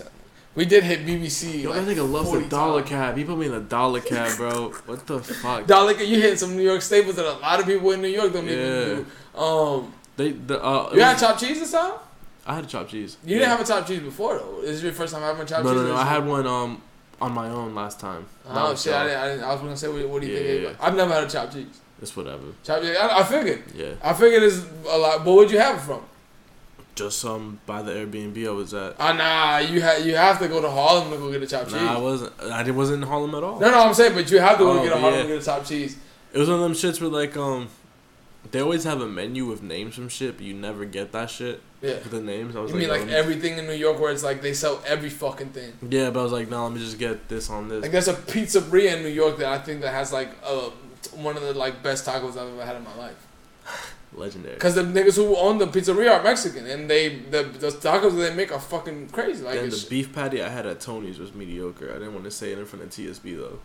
we 0.55 0.65
did 0.65 0.83
hit 0.83 1.05
BBC. 1.05 1.63
Yo, 1.63 1.69
like, 1.71 1.85
that 1.85 1.95
nigga 1.97 2.09
loves 2.09 2.29
40 2.29 2.43
the 2.43 2.49
dollar 2.49 2.79
times. 2.81 2.89
cab. 2.89 3.17
He 3.17 3.23
put 3.23 3.37
me 3.37 3.45
in 3.47 3.53
a 3.53 3.59
dollar 3.61 4.01
cab, 4.01 4.37
bro. 4.37 4.69
What 4.85 5.07
the 5.07 5.19
fuck? 5.19 5.65
Dollar 5.65 5.93
look, 5.93 5.99
you 6.07 6.19
hit 6.21 6.37
some 6.39 6.55
New 6.55 6.63
York 6.63 6.81
staples 6.81 7.15
that 7.15 7.25
a 7.25 7.37
lot 7.39 7.59
of 7.59 7.65
people 7.65 7.91
in 7.91 8.01
New 8.01 8.09
York 8.09 8.33
don't 8.33 8.45
Yeah. 8.45 8.53
even 8.53 9.05
do. 9.35 9.39
Um, 9.41 9.93
They 10.17 10.31
the 10.33 10.63
uh. 10.63 10.91
you 10.93 11.01
had 11.01 11.13
was- 11.13 11.21
chopped 11.21 11.39
cheese 11.39 11.59
this 11.59 11.71
time? 11.71 11.93
I 12.45 12.55
had 12.55 12.63
a 12.63 12.67
chopped 12.67 12.91
cheese. 12.91 13.17
You 13.25 13.39
didn't 13.39 13.49
have 13.49 13.59
a 13.61 13.65
chopped 13.65 13.87
cheese 13.89 13.99
before 13.99 14.37
though. 14.37 14.61
This 14.61 14.71
is 14.77 14.83
your 14.83 14.93
first 14.93 15.13
time 15.13 15.21
having 15.23 15.45
chopped 15.47 15.63
No, 15.65 15.71
cheese. 15.73 15.81
no, 15.81 15.87
no. 15.87 15.93
or 15.95 15.97
I 15.97 16.05
had 16.05 16.25
one 16.25 16.45
um 16.47 16.81
on 17.21 17.31
my 17.33 17.49
own 17.49 17.73
last 17.75 17.99
time. 17.99 18.25
Oh 18.47 18.75
shit! 18.75 18.93
I, 18.93 19.03
didn't. 19.07 19.19
I, 19.19 19.27
didn't, 19.29 19.43
I 19.43 19.51
was 19.53 19.61
gonna 19.61 19.77
say, 19.77 19.87
what, 19.87 20.07
what 20.09 20.21
do 20.21 20.27
you 20.27 20.33
Yeah, 20.33 20.39
think? 20.39 20.61
yeah, 20.63 20.69
about- 20.69 20.87
I've 20.87 20.95
never 20.95 21.13
had 21.13 21.23
a 21.23 21.29
chopped 21.29 21.53
cheese. 21.53 21.81
It's 22.01 22.15
whatever. 22.15 22.43
Chopped 22.63 22.83
cheese. 22.83 22.95
I, 22.97 23.19
I 23.19 23.23
figured. 23.23 23.63
Yeah. 23.75 23.93
I 24.03 24.13
figured 24.13 24.43
it's 24.43 24.63
a 24.87 24.97
lot. 24.97 25.25
But 25.25 25.33
where'd 25.33 25.49
you 25.51 25.59
have 25.59 25.77
it 25.77 25.81
from? 25.81 26.01
Just 26.95 27.23
um 27.25 27.59
by 27.65 27.81
the 27.83 27.91
Airbnb 27.91 28.47
I 28.47 28.51
was 28.51 28.73
at. 28.73 28.95
Ah, 28.99 29.13
nah. 29.13 29.57
You 29.59 29.81
had 29.81 30.03
you 30.05 30.15
have 30.15 30.39
to 30.39 30.47
go 30.47 30.61
to 30.61 30.69
Harlem 30.69 31.11
to 31.11 31.17
go 31.17 31.31
get 31.31 31.41
a 31.43 31.47
chopped 31.47 31.65
cheese. 31.71 31.75
Nah, 31.81 31.95
I 31.97 32.01
wasn't. 32.01 32.33
I 32.41 32.63
didn't- 32.63 32.75
wasn't 32.77 33.03
in 33.03 33.07
Harlem 33.09 33.33
at 33.35 33.43
all. 33.43 33.59
no, 33.59 33.69
no, 33.71 33.79
I'm 33.83 33.93
saying, 33.93 34.13
but 34.15 34.29
you 34.31 34.39
have 34.39 34.57
to 34.57 34.63
go 34.63 34.79
Oh, 34.79 34.83
get 34.83 34.93
a 34.93 34.97
Harlem 34.99 35.15
yeah. 35.15 35.21
to 35.23 35.27
get 35.27 35.41
a 35.41 35.45
chopped 35.45 35.67
cheese. 35.69 35.97
It 36.33 36.39
was 36.39 36.49
one 36.49 36.57
of 36.59 36.63
them 36.63 36.73
shits 36.73 36.99
where 37.01 37.09
like 37.09 37.35
um, 37.37 37.67
they 38.51 38.61
always 38.61 38.83
have 38.83 39.01
a 39.01 39.07
menu 39.07 39.45
with 39.45 39.61
names 39.61 39.95
from 39.95 40.09
shit, 40.09 40.37
but 40.37 40.45
you 40.45 40.53
never 40.53 40.85
get 40.85 41.11
that 41.11 41.29
shit. 41.29 41.61
Yeah. 41.81 41.97
For 41.99 42.09
the 42.09 42.21
names, 42.21 42.55
I 42.55 42.61
was 42.61 42.71
You 42.71 42.77
like, 42.77 42.89
mean 42.89 42.99
like 42.99 43.07
let 43.07 43.15
everything 43.17 43.57
in 43.57 43.67
New 43.67 43.73
York 43.73 43.99
where 43.99 44.11
it's 44.11 44.23
like 44.23 44.41
they 44.41 44.53
sell 44.53 44.81
every 44.85 45.09
fucking 45.09 45.49
thing? 45.49 45.73
Yeah, 45.87 46.09
but 46.09 46.21
I 46.21 46.23
was 46.23 46.31
like, 46.31 46.49
no, 46.49 46.63
let 46.63 46.73
me 46.73 46.79
just 46.79 46.97
get 46.97 47.27
this 47.29 47.49
on 47.49 47.67
this. 47.69 47.83
Like 47.83 47.91
there's 47.91 48.07
a 48.07 48.13
pizzeria 48.13 48.95
in 48.97 49.03
New 49.03 49.09
York 49.09 49.37
that 49.37 49.47
I 49.47 49.59
think 49.59 49.81
that 49.81 49.93
has 49.93 50.11
like 50.11 50.29
uh, 50.43 50.69
one 51.15 51.35
of 51.37 51.43
the 51.43 51.53
like 51.53 51.83
best 51.83 52.05
tacos 52.05 52.31
I've 52.31 52.51
ever 52.53 52.65
had 52.65 52.75
in 52.75 52.83
my 52.83 52.95
life. 52.95 53.27
Legendary. 54.13 54.57
Cause 54.57 54.73
the 54.75 54.81
niggas 54.83 55.15
who 55.17 55.35
own 55.35 55.59
the 55.59 55.67
pizzeria 55.67 56.17
are 56.17 56.23
Mexican, 56.23 56.65
and 56.65 56.89
they 56.89 57.09
the 57.19 57.43
the 57.43 57.67
tacos 57.69 58.15
that 58.15 58.29
they 58.29 58.33
make 58.35 58.51
are 58.51 58.59
fucking 58.59 59.09
crazy. 59.09 59.43
Like 59.43 59.55
then 59.55 59.65
it's, 59.65 59.83
the 59.83 59.89
beef 59.89 60.13
patty 60.13 60.41
I 60.41 60.49
had 60.49 60.65
at 60.65 60.79
Tony's 60.79 61.19
was 61.19 61.33
mediocre. 61.33 61.91
I 61.91 61.99
didn't 61.99 62.13
want 62.13 62.25
to 62.25 62.31
say 62.31 62.53
it 62.53 62.57
in 62.57 62.65
front 62.65 62.85
of 62.85 62.89
TSB 62.89 63.37
though. 63.37 63.59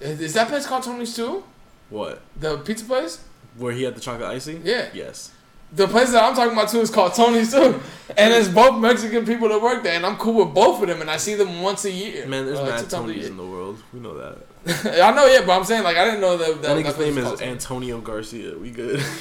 is 0.00 0.34
that 0.34 0.48
place 0.48 0.66
called 0.66 0.82
Tony's 0.82 1.14
too? 1.14 1.44
What? 1.90 2.22
The 2.40 2.58
pizza 2.58 2.84
place? 2.84 3.22
Where 3.56 3.72
he 3.72 3.82
had 3.84 3.94
the 3.94 4.00
chocolate 4.00 4.28
icing? 4.28 4.62
Yeah. 4.64 4.88
Yes. 4.92 5.32
The 5.72 5.88
place 5.88 6.12
that 6.12 6.22
I'm 6.22 6.34
talking 6.34 6.52
about 6.52 6.68
too 6.68 6.80
is 6.80 6.90
called 6.90 7.14
Tony's 7.14 7.52
too, 7.52 7.80
and 8.16 8.32
it's 8.32 8.48
both 8.48 8.80
Mexican 8.80 9.26
people 9.26 9.48
that 9.48 9.60
work 9.60 9.82
there, 9.82 9.94
and 9.94 10.06
I'm 10.06 10.16
cool 10.16 10.44
with 10.44 10.54
both 10.54 10.80
of 10.80 10.88
them, 10.88 11.00
and 11.00 11.10
I 11.10 11.16
see 11.16 11.34
them 11.34 11.62
once 11.62 11.84
a 11.84 11.90
year. 11.90 12.26
Man, 12.26 12.46
there's 12.46 12.60
like, 12.60 12.70
mad 12.70 12.84
Tonys 12.84 13.26
in 13.26 13.36
the 13.36 13.44
world. 13.44 13.82
We 13.92 13.98
know 13.98 14.14
that. 14.16 14.38
I 15.02 15.10
know, 15.10 15.26
yeah, 15.26 15.44
but 15.44 15.58
I'm 15.58 15.64
saying 15.64 15.82
like 15.82 15.96
I 15.96 16.04
didn't 16.04 16.20
know 16.20 16.36
that. 16.36 16.62
That 16.62 16.76
that, 16.76 16.84
nigga's 16.84 16.98
name 16.98 17.18
is. 17.18 17.42
Antonio 17.42 18.00
Garcia. 18.00 18.56
We 18.56 18.70
good. 18.70 19.02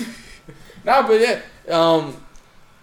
Nah, 0.85 1.07
but 1.07 1.19
yeah, 1.19 1.41
um, 1.69 2.15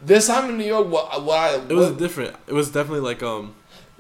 this 0.03 0.27
time 0.27 0.49
in 0.51 0.59
New 0.59 0.65
York, 0.65 0.89
what 0.89 1.23
what 1.23 1.39
I 1.39 1.55
It 1.57 1.73
was 1.73 1.93
different. 1.93 2.35
It 2.47 2.55
was 2.55 2.71
definitely 2.71 3.01
like 3.01 3.23
um 3.23 3.55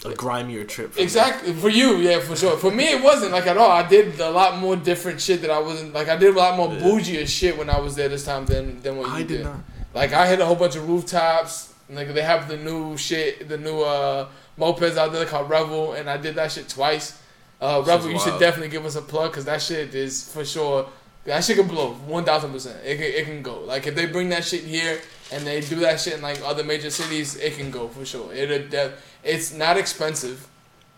a 0.05 0.15
grimier 0.15 0.65
trip. 0.65 0.93
for 0.93 0.99
me. 0.99 1.03
Exactly 1.03 1.53
for 1.53 1.69
you, 1.69 1.97
yeah, 1.97 2.21
for 2.21 2.35
sure. 2.37 2.57
For 2.57 2.71
me, 2.71 2.85
it 2.85 3.03
wasn't 3.03 3.33
like 3.33 3.47
at 3.47 3.57
all. 3.57 3.71
I 3.71 3.87
did 3.87 4.19
a 4.21 4.31
lot 4.31 4.59
more 4.59 4.77
different 4.77 5.21
shit 5.21 5.43
that 5.43 5.51
I 5.51 5.59
wasn't 5.59 5.93
like. 5.93 6.09
I 6.09 6.17
did 6.17 6.35
a 6.35 6.39
lot 6.39 6.57
more 6.57 6.73
Yeah. 6.73 6.83
bougie 6.83 7.27
shit 7.27 7.57
when 7.59 7.69
I 7.71 7.79
was 7.81 7.95
there 7.97 8.09
this 8.09 8.25
time 8.25 8.47
than 8.47 8.81
than 8.83 8.97
what 8.97 9.09
you 9.09 9.15
I 9.15 9.19
did 9.19 9.29
did. 9.29 9.45
not. 9.45 9.61
Like 9.95 10.13
I 10.13 10.27
hit 10.27 10.41
a 10.41 10.47
whole 10.47 10.57
bunch 10.57 10.77
of 10.77 10.89
rooftops. 10.89 11.75
Like 11.89 12.15
they 12.15 12.23
have 12.23 12.49
the 12.49 12.57
new 12.57 12.97
shit, 12.97 13.49
the 13.49 13.59
new 13.59 13.81
uh 13.83 14.29
mopeds 14.59 14.97
out 14.97 15.13
there 15.13 15.27
called 15.27 15.51
Revel, 15.51 15.95
and 15.95 16.09
I 16.09 16.17
did 16.17 16.35
that 16.37 16.53
shit 16.53 16.69
twice. 16.69 17.19
Uh, 17.61 17.83
Revel, 17.85 18.11
you 18.11 18.19
should 18.19 18.39
definitely 18.39 18.69
give 18.71 18.87
us 18.87 18.97
a 18.97 19.03
plug 19.03 19.33
because 19.33 19.45
that 19.45 19.61
shit 19.61 19.95
is 19.95 20.31
for 20.33 20.45
sure. 20.45 20.89
That 21.25 21.45
shit 21.45 21.59
can 21.59 21.67
blow 21.69 21.93
one 22.07 22.25
thousand 22.25 22.53
percent. 22.53 22.79
It 22.87 22.97
can 22.97 23.05
it 23.05 23.25
can 23.27 23.43
go. 23.43 23.61
Like 23.61 23.87
if 23.87 23.95
they 23.95 24.07
bring 24.07 24.29
that 24.31 24.45
shit 24.45 24.63
here 24.65 24.99
and 25.33 25.47
they 25.47 25.61
do 25.61 25.76
that 25.76 26.01
shit 26.01 26.14
in 26.14 26.22
like 26.22 26.41
other 26.45 26.64
major 26.64 26.91
cities, 26.91 27.37
it 27.37 27.57
can 27.57 27.70
go 27.70 27.89
for 27.89 28.05
sure. 28.05 28.33
It 28.33 28.72
it's 29.22 29.53
not 29.53 29.76
expensive, 29.76 30.47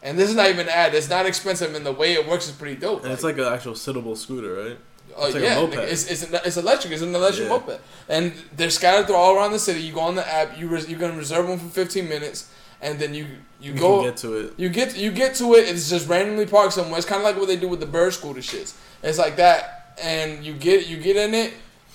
and 0.03 0.19
this 0.19 0.29
is 0.31 0.37
not 0.37 0.49
even 0.49 0.67
an 0.67 0.73
ad. 0.73 0.95
It's 0.95 1.09
not 1.11 1.27
expensive, 1.27 1.75
and 1.75 1.85
the 1.85 1.93
way 1.93 2.15
it 2.15 2.27
works 2.27 2.47
is 2.47 2.53
pretty 2.53 2.77
dope. 2.77 3.05
And 3.05 3.13
it's 3.13 3.25
like 3.25 3.39
an 3.39 3.45
actual 3.53 3.75
sittable 3.75 4.17
scooter, 4.17 4.55
right? 4.55 4.79
Oh 5.15 5.27
It's 5.27 5.35
like 5.35 5.43
a 5.45 5.47
yeah, 5.47 5.55
moped. 5.57 5.75
it's 5.75 6.11
it's 6.11 6.23
an, 6.23 6.41
it's 6.45 6.57
electric. 6.57 6.93
It's 6.93 7.03
an 7.03 7.15
electric 7.15 7.49
Yeah. 7.49 7.55
moped, 7.59 7.81
and 8.09 8.33
they're 8.57 8.71
scattered 8.71 9.07
through 9.07 9.17
all 9.17 9.37
around 9.37 9.53
the 9.53 9.59
city. 9.59 9.81
You 9.83 9.93
go 9.93 10.01
on 10.01 10.15
the 10.15 10.27
app. 10.27 10.59
You 10.59 10.69
res, 10.69 10.89
you 10.89 10.97
can 10.97 11.17
reserve 11.19 11.47
them 11.49 11.59
for 11.59 11.69
fifteen 11.69 12.09
minutes, 12.09 12.49
and 12.81 12.99
then 12.99 13.13
you 13.13 13.27
you 13.61 13.75
You 13.75 13.79
go. 13.79 14.03
get 14.03 14.17
to 14.19 14.37
it. 14.39 14.55
you 14.57 14.71
get 14.71 14.97
you 14.97 15.11
get 15.13 15.35
to 15.37 15.55
it. 15.55 15.69
It's 15.69 15.91
just 15.91 16.09
randomly 16.09 16.47
parked 16.47 16.73
somewhere. 16.73 16.97
It's 16.97 17.07
kind 17.07 17.21
of 17.21 17.25
like 17.25 17.37
what 17.37 17.47
they 17.49 17.57
do 17.57 17.69
with 17.69 17.81
the 17.81 17.87
bird 17.87 18.15
scooter 18.15 18.41
shits. 18.41 18.73
It's 19.03 19.19
like 19.19 19.37
that, 19.37 19.95
and 20.03 20.43
you 20.47 20.55
get 20.55 20.87
you 20.87 20.97
get 20.97 21.17
in 21.17 21.35
it. 21.35 21.53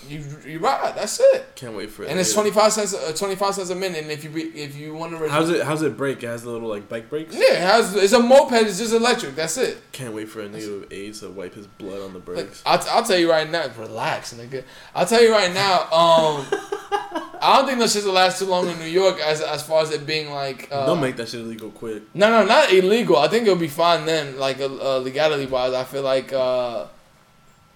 You 0.08 0.24
you 0.46 0.60
ride. 0.60 0.96
That's 0.96 1.20
it. 1.20 1.48
Can't 1.56 1.76
wait 1.76 1.90
for 1.90 2.04
it. 2.04 2.10
And 2.10 2.20
it's 2.20 2.32
twenty 2.34 2.52
five 2.52 2.72
cents 2.72 2.94
uh, 2.94 3.12
twenty 3.18 3.36
five 3.36 3.56
cents 3.56 3.72
a 3.72 3.76
minute. 3.76 4.04
And 4.04 4.12
if 4.12 4.24
you 4.24 4.30
be, 4.30 4.42
if 4.44 4.76
you 4.76 4.94
want 4.94 5.18
to 5.18 5.28
How's 5.30 5.50
it? 5.50 5.64
How's 5.66 5.82
it 5.82 5.98
break? 5.98 6.22
It 6.24 6.28
has 6.28 6.44
the 6.44 6.50
little 6.52 6.70
like 6.70 6.88
bike 6.88 7.10
brakes. 7.10 7.34
yeah, 7.36 7.54
it 7.54 7.58
has 7.62 7.96
it's 7.96 8.14
a 8.14 8.20
moped. 8.20 8.54
It's 8.54 8.78
just 8.78 8.94
electric. 8.94 9.36
That's 9.36 9.58
it. 9.58 9.80
Can't 9.92 10.14
wait 10.14 10.30
for 10.30 10.42
a 10.42 10.48
nigga 10.48 10.82
with 10.82 10.94
AIDS 10.94 11.22
to 11.22 11.30
wipe 11.30 11.56
his 11.56 11.68
blood 11.68 12.02
on 12.02 12.14
the 12.14 12.20
Like, 12.20 12.26
brakes. 12.26 12.62
I'll, 12.66 12.80
I'll 12.92 13.04
tell 13.04 13.18
you 13.18 13.30
right 13.30 13.50
now, 13.50 13.68
relax, 13.78 14.34
nigga. 14.34 14.64
I'll 14.94 15.06
tell 15.08 15.22
you 15.22 15.32
right 15.32 15.52
now, 15.54 15.82
um, 15.92 16.46
I 17.42 17.58
don't 17.58 17.66
think 17.68 17.80
those 17.80 17.96
shits 17.96 18.06
will 18.06 18.14
last 18.14 18.40
too 18.40 18.46
long 18.46 18.68
in 18.68 18.78
New 18.80 18.86
York 18.86 19.20
as 19.20 19.42
as 19.42 19.62
far 19.64 19.82
as 19.82 19.92
it 19.92 20.06
being 20.06 20.30
like. 20.32 20.70
Uh, 20.72 20.86
Don't 20.86 21.02
make 21.02 21.16
that 21.18 21.28
shit 21.28 21.42
illegal 21.42 21.72
quick. 21.72 22.04
No, 22.14 22.30
no, 22.30 22.46
not 22.46 22.72
illegal. 22.72 23.18
I 23.18 23.28
think 23.28 23.44
it'll 23.44 23.56
be 23.60 23.68
fine 23.68 24.06
then. 24.06 24.38
Like 24.38 24.60
uh, 24.62 24.66
uh, 24.66 25.00
legality 25.00 25.48
wise, 25.48 25.74
I 25.74 25.84
feel 25.84 26.04
like 26.04 26.32
uh, 26.32 26.86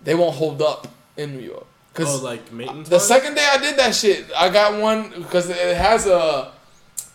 they 0.03 0.13
won't 0.15 0.35
hold 0.35 0.61
up 0.61 0.87
in 1.17 1.35
New 1.35 1.43
York. 1.43 1.65
Cause 1.93 2.21
Oh, 2.21 2.23
like 2.23 2.51
maintenance. 2.53 2.87
the 2.89 2.99
second 2.99 3.35
day 3.35 3.45
I 3.51 3.57
did 3.57 3.77
that 3.77 3.93
shit, 3.93 4.25
I 4.37 4.49
got 4.49 4.79
one 4.81 5.09
because 5.09 5.49
it 5.49 5.75
has 5.77 6.05
a, 6.07 6.51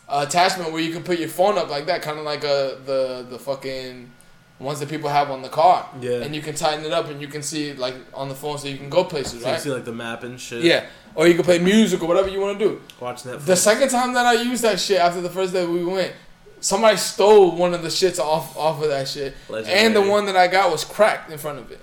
a 0.08 0.20
attachment 0.20 0.72
where 0.72 0.82
you 0.82 0.92
can 0.92 1.02
put 1.02 1.18
your 1.18 1.28
phone 1.30 1.56
up 1.56 1.70
like 1.70 1.86
that, 1.86 2.02
kind 2.02 2.18
of 2.18 2.24
like 2.24 2.44
a 2.44 2.78
the 2.84 3.26
the 3.30 3.38
fucking 3.38 4.10
ones 4.58 4.80
that 4.80 4.88
people 4.88 5.08
have 5.10 5.30
on 5.30 5.42
the 5.42 5.48
car. 5.48 5.88
Yeah. 6.00 6.22
And 6.22 6.34
you 6.34 6.42
can 6.42 6.54
tighten 6.54 6.84
it 6.84 6.92
up 6.92 7.08
and 7.08 7.20
you 7.20 7.28
can 7.28 7.42
see 7.42 7.72
like 7.74 7.94
on 8.14 8.28
the 8.28 8.34
phone, 8.34 8.58
so 8.58 8.68
you 8.68 8.76
can 8.76 8.90
go 8.90 9.04
places, 9.04 9.40
So 9.42 9.48
you 9.48 9.52
right? 9.54 9.60
see 9.60 9.70
like 9.70 9.84
the 9.86 9.92
map 9.92 10.22
and 10.24 10.38
shit. 10.40 10.62
Yeah. 10.62 10.84
Or 11.14 11.26
you 11.26 11.34
can 11.34 11.44
play 11.44 11.58
music 11.58 12.02
or 12.02 12.06
whatever 12.08 12.28
you 12.28 12.40
want 12.40 12.58
to 12.58 12.64
do. 12.68 12.80
Watch 13.00 13.22
Netflix. 13.22 13.46
The 13.46 13.56
second 13.56 13.88
time 13.88 14.12
that 14.12 14.26
I 14.26 14.34
used 14.34 14.62
that 14.62 14.78
shit 14.78 14.98
after 14.98 15.22
the 15.22 15.30
first 15.30 15.54
day 15.54 15.64
we 15.66 15.82
went, 15.84 16.12
somebody 16.60 16.98
stole 16.98 17.52
one 17.56 17.72
of 17.72 17.80
the 17.82 17.88
shits 17.88 18.18
off 18.18 18.54
off 18.58 18.82
of 18.82 18.88
that 18.90 19.08
shit, 19.08 19.34
and 19.66 19.96
the 19.96 20.02
one 20.02 20.26
that 20.26 20.36
I 20.36 20.48
got 20.48 20.70
was 20.70 20.84
cracked 20.84 21.30
in 21.32 21.38
front 21.38 21.58
of 21.60 21.70
it. 21.72 21.80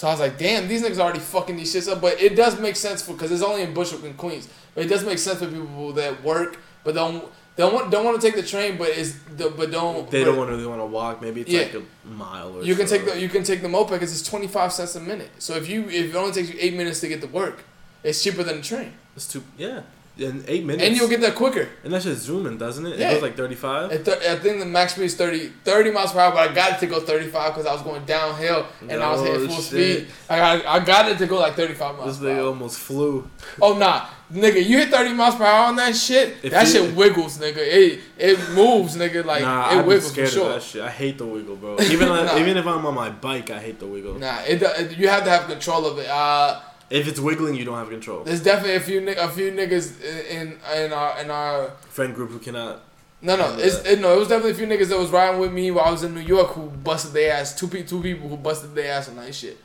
So 0.00 0.08
I 0.08 0.12
was 0.12 0.20
like, 0.20 0.38
damn, 0.38 0.66
these 0.66 0.82
niggas 0.82 0.98
already 0.98 1.18
fucking 1.18 1.56
these 1.58 1.74
shits 1.74 1.86
up. 1.86 2.00
But 2.00 2.22
it 2.22 2.34
does 2.34 2.58
make 2.58 2.74
sense 2.74 3.02
for 3.02 3.12
because 3.12 3.30
it's 3.30 3.42
only 3.42 3.60
in 3.60 3.74
Bushwick 3.74 4.02
and 4.02 4.16
Queens. 4.16 4.48
But 4.74 4.86
it 4.86 4.88
does 4.88 5.04
make 5.04 5.18
sense 5.18 5.40
for 5.40 5.46
people 5.46 5.92
that 5.92 6.24
work 6.24 6.58
but 6.84 6.94
don't 6.94 7.22
don't 7.58 7.74
want 7.74 7.90
don't 7.90 8.06
want 8.06 8.18
to 8.18 8.26
take 8.26 8.34
the 8.34 8.42
train, 8.42 8.78
but 8.78 8.88
is 8.88 9.18
the 9.36 9.50
but 9.50 9.70
don't 9.70 10.10
They 10.10 10.20
but 10.22 10.24
don't 10.30 10.38
want 10.38 10.48
to 10.48 10.56
really 10.56 10.66
want 10.66 10.80
to 10.80 10.86
walk. 10.86 11.20
Maybe 11.20 11.42
it's 11.42 11.50
Yeah. 11.50 11.60
like 11.64 11.74
a 11.74 11.82
mile 12.08 12.56
or 12.56 12.62
You 12.62 12.74
can 12.76 12.86
so. 12.86 12.96
take 12.96 13.12
the 13.12 13.20
you 13.20 13.28
can 13.28 13.44
take 13.44 13.60
the 13.60 13.68
moped 13.68 13.90
because 13.90 14.10
it's 14.18 14.26
twenty 14.26 14.46
five 14.46 14.72
cents 14.72 14.94
a 14.96 15.00
minute. 15.00 15.32
So 15.38 15.52
if 15.56 15.68
you 15.68 15.82
if 15.90 16.14
it 16.14 16.16
only 16.16 16.32
takes 16.32 16.48
you 16.48 16.56
eight 16.58 16.72
minutes 16.72 17.00
to 17.00 17.08
get 17.08 17.20
to 17.20 17.26
work, 17.26 17.64
it's 18.02 18.22
cheaper 18.22 18.42
than 18.42 18.56
the 18.56 18.62
train, 18.62 18.94
It's 19.14 19.28
too 19.30 19.44
yeah. 19.58 19.82
In 20.20 20.44
eight 20.48 20.64
minutes. 20.64 20.86
and 20.86 20.96
you'll 20.96 21.08
get 21.08 21.20
there 21.20 21.32
quicker. 21.32 21.68
And 21.82 21.92
that's 21.92 22.04
just 22.04 22.22
zooming, 22.22 22.58
doesn't 22.58 22.86
it? 22.86 22.98
Yeah. 22.98 23.10
It 23.10 23.14
goes 23.14 23.22
like 23.22 23.36
thirty 23.36 23.54
five. 23.54 23.90
At 23.90 24.04
th- 24.04 24.18
I 24.22 24.36
think 24.38 24.60
the 24.60 24.66
max 24.66 24.92
speed 24.94 25.04
is 25.04 25.14
30, 25.16 25.48
30 25.64 25.90
miles 25.92 26.12
per 26.12 26.20
hour, 26.20 26.32
but 26.32 26.50
I 26.50 26.54
got 26.54 26.74
it 26.74 26.80
to 26.80 26.86
go 26.86 27.00
35 27.00 27.52
because 27.54 27.66
I 27.66 27.72
was 27.72 27.82
going 27.82 28.04
downhill 28.04 28.66
and 28.88 29.02
I 29.02 29.12
was 29.12 29.22
hitting 29.22 29.46
full 29.48 29.56
shit. 29.56 29.64
speed. 29.64 30.06
I 30.28 30.36
got, 30.38 30.66
I 30.66 30.84
got 30.84 31.10
it 31.10 31.18
to 31.18 31.26
go 31.26 31.38
like 31.38 31.54
35 31.54 31.96
This 31.96 32.04
miles 32.04 32.20
nigga 32.20 32.38
hour. 32.38 32.46
almost 32.48 32.78
flew. 32.78 33.28
Oh, 33.62 33.76
nah. 33.78 34.06
Nigga, 34.32 34.64
you 34.64 34.78
hit 34.78 34.90
30 34.90 35.12
miles 35.14 35.34
per 35.34 35.44
hour 35.44 35.66
on 35.66 35.76
that 35.76 35.96
shit, 35.96 36.36
If 36.44 36.52
that 36.52 36.66
you- 36.66 36.72
shit 36.86 36.94
wiggles, 36.94 37.38
nigga. 37.38 37.56
It 37.58 38.00
it 38.16 38.38
moves, 38.50 38.96
nigga. 38.96 39.24
Like, 39.24 39.42
nah, 39.42 39.70
it 39.72 39.78
I'm 39.78 39.86
wiggles 39.86 40.12
scared 40.12 40.28
for 40.28 40.34
sure. 40.34 40.46
of 40.48 40.52
that 40.54 40.62
shit. 40.62 40.82
I 40.82 40.90
hate 40.90 41.18
the 41.18 41.26
wiggle, 41.26 41.56
bro. 41.56 41.76
Even 41.80 42.08
like, 42.16 42.26
Nah. 42.26 42.38
even 42.38 42.56
if 42.56 42.64
I'm 42.66 42.86
on 42.86 42.94
my 42.94 43.10
bike, 43.10 43.50
I 43.50 43.58
hate 43.58 43.80
the 43.80 43.86
wiggle. 43.88 44.14
Nah, 44.20 44.38
it, 44.46 44.62
it, 44.62 44.96
you 44.98 45.08
have 45.08 45.24
to 45.24 45.30
have 45.30 45.48
control 45.48 45.84
of 45.86 45.98
it. 45.98 46.06
Uh, 46.08 46.60
If 46.90 47.06
it's 47.06 47.20
wiggling, 47.20 47.54
you 47.54 47.64
don't 47.64 47.76
have 47.76 47.88
control. 47.88 48.24
there's 48.24 48.42
definitely 48.42 48.74
a 48.74 48.80
few 48.80 49.08
a 49.08 49.28
few 49.28 49.52
niggas 49.52 50.02
in 50.28 50.58
in 50.76 50.92
our 50.92 51.20
in 51.20 51.30
our 51.30 51.70
Friend 51.88 52.14
group 52.14 52.30
who 52.30 52.38
cannot. 52.38 52.82
No, 53.22 53.36
no, 53.36 53.56
it's 53.58 53.84
it, 53.84 54.00
no. 54.00 54.14
It 54.14 54.18
was 54.18 54.28
definitely 54.28 54.52
a 54.52 54.54
few 54.54 54.66
niggas 54.66 54.88
that 54.88 54.98
was 54.98 55.10
riding 55.10 55.40
with 55.40 55.52
me 55.52 55.70
while 55.70 55.84
I 55.84 55.90
was 55.90 56.02
in 56.02 56.14
New 56.14 56.20
York 56.20 56.48
who 56.48 56.62
busted 56.62 57.12
their 57.12 57.34
ass. 57.34 57.54
Two 57.54 57.68
pe- 57.68 57.82
two 57.82 58.00
people 58.00 58.28
who 58.28 58.36
busted 58.36 58.74
their 58.74 58.92
ass 58.92 59.08
on 59.08 59.16
that 59.16 59.34
shit. 59.34 59.58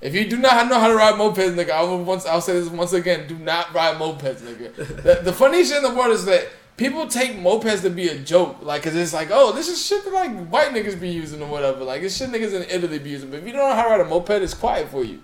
If 0.00 0.14
you 0.14 0.28
do 0.28 0.38
not 0.38 0.68
know 0.68 0.78
how 0.78 0.88
to 0.88 0.94
ride 0.94 1.14
mopeds, 1.14 1.54
nigga, 1.54 1.70
I 1.70 1.82
will 1.82 2.04
once 2.04 2.24
I'll 2.24 2.40
say 2.40 2.52
this 2.52 2.68
once 2.68 2.92
again: 2.92 3.26
do 3.26 3.36
not 3.36 3.74
ride 3.74 3.96
mopeds, 3.96 4.40
nigga. 4.40 4.74
the, 5.02 5.20
the 5.24 5.32
funny 5.32 5.64
shit 5.64 5.78
in 5.78 5.82
the 5.82 5.94
world 5.94 6.12
is 6.12 6.24
that 6.26 6.48
people 6.76 7.06
take 7.06 7.32
mopeds 7.36 7.82
to 7.82 7.90
be 7.90 8.08
a 8.08 8.18
joke, 8.18 8.58
like, 8.62 8.82
cause 8.82 8.94
it's 8.94 9.12
like, 9.12 9.28
oh, 9.30 9.52
this 9.52 9.68
is 9.68 9.84
shit 9.84 10.04
that 10.04 10.12
like 10.12 10.46
white 10.46 10.68
niggas 10.68 10.98
be 10.98 11.10
using 11.10 11.42
or 11.42 11.48
whatever. 11.48 11.84
Like, 11.84 12.00
this 12.00 12.16
shit 12.16 12.30
niggas 12.30 12.54
in 12.54 12.62
Italy 12.70 12.98
be 12.98 13.10
using. 13.10 13.30
But 13.30 13.40
if 13.40 13.46
you 13.46 13.52
don't 13.52 13.68
know 13.68 13.74
how 13.74 13.82
to 13.84 13.88
ride 13.90 14.00
a 14.00 14.04
moped, 14.04 14.30
it's 14.30 14.54
quiet 14.54 14.88
for 14.88 15.04
you. 15.04 15.22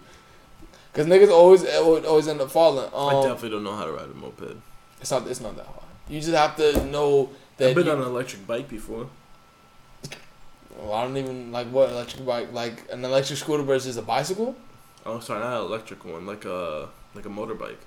Cause 0.97 1.05
niggas 1.07 1.31
always 1.31 1.63
always 2.07 2.27
end 2.27 2.41
up 2.41 2.51
falling. 2.51 2.89
I 2.95 3.15
Um, 3.15 3.23
definitely 3.23 3.51
don't 3.51 3.65
know 3.65 3.77
how 3.77 3.85
to 3.85 3.93
ride 3.93 4.09
a 4.11 4.15
moped. 4.15 4.57
it's 5.01 5.11
not 5.11 5.27
it's 5.29 5.41
not 5.43 5.55
that 5.57 5.67
hard. 5.67 5.81
You 6.09 6.21
just 6.21 6.33
have 6.35 6.57
to 6.57 6.85
know 6.87 7.29
that. 7.59 7.69
I've 7.69 7.75
been 7.75 7.87
you- 7.87 7.93
on 7.93 7.99
an 8.01 8.07
electric 8.09 8.47
bike 8.47 8.69
before. 8.69 9.07
Well, 10.79 10.93
I 10.95 11.05
don't 11.05 11.17
even 11.17 11.53
like 11.53 11.69
what 11.69 11.91
electric 11.91 12.25
bike 12.27 12.49
like 12.53 12.85
an 12.91 13.05
electric 13.05 13.39
scooter 13.39 13.63
versus 13.63 13.97
a 13.99 14.03
bicycle. 14.03 14.55
Oh, 15.05 15.21
sorry, 15.21 15.41
not 15.41 15.61
an 15.61 15.67
electric 15.67 16.05
one, 16.05 16.25
like 16.27 16.45
a 16.47 16.89
like 17.15 17.27
a 17.27 17.29
motorbike. 17.31 17.83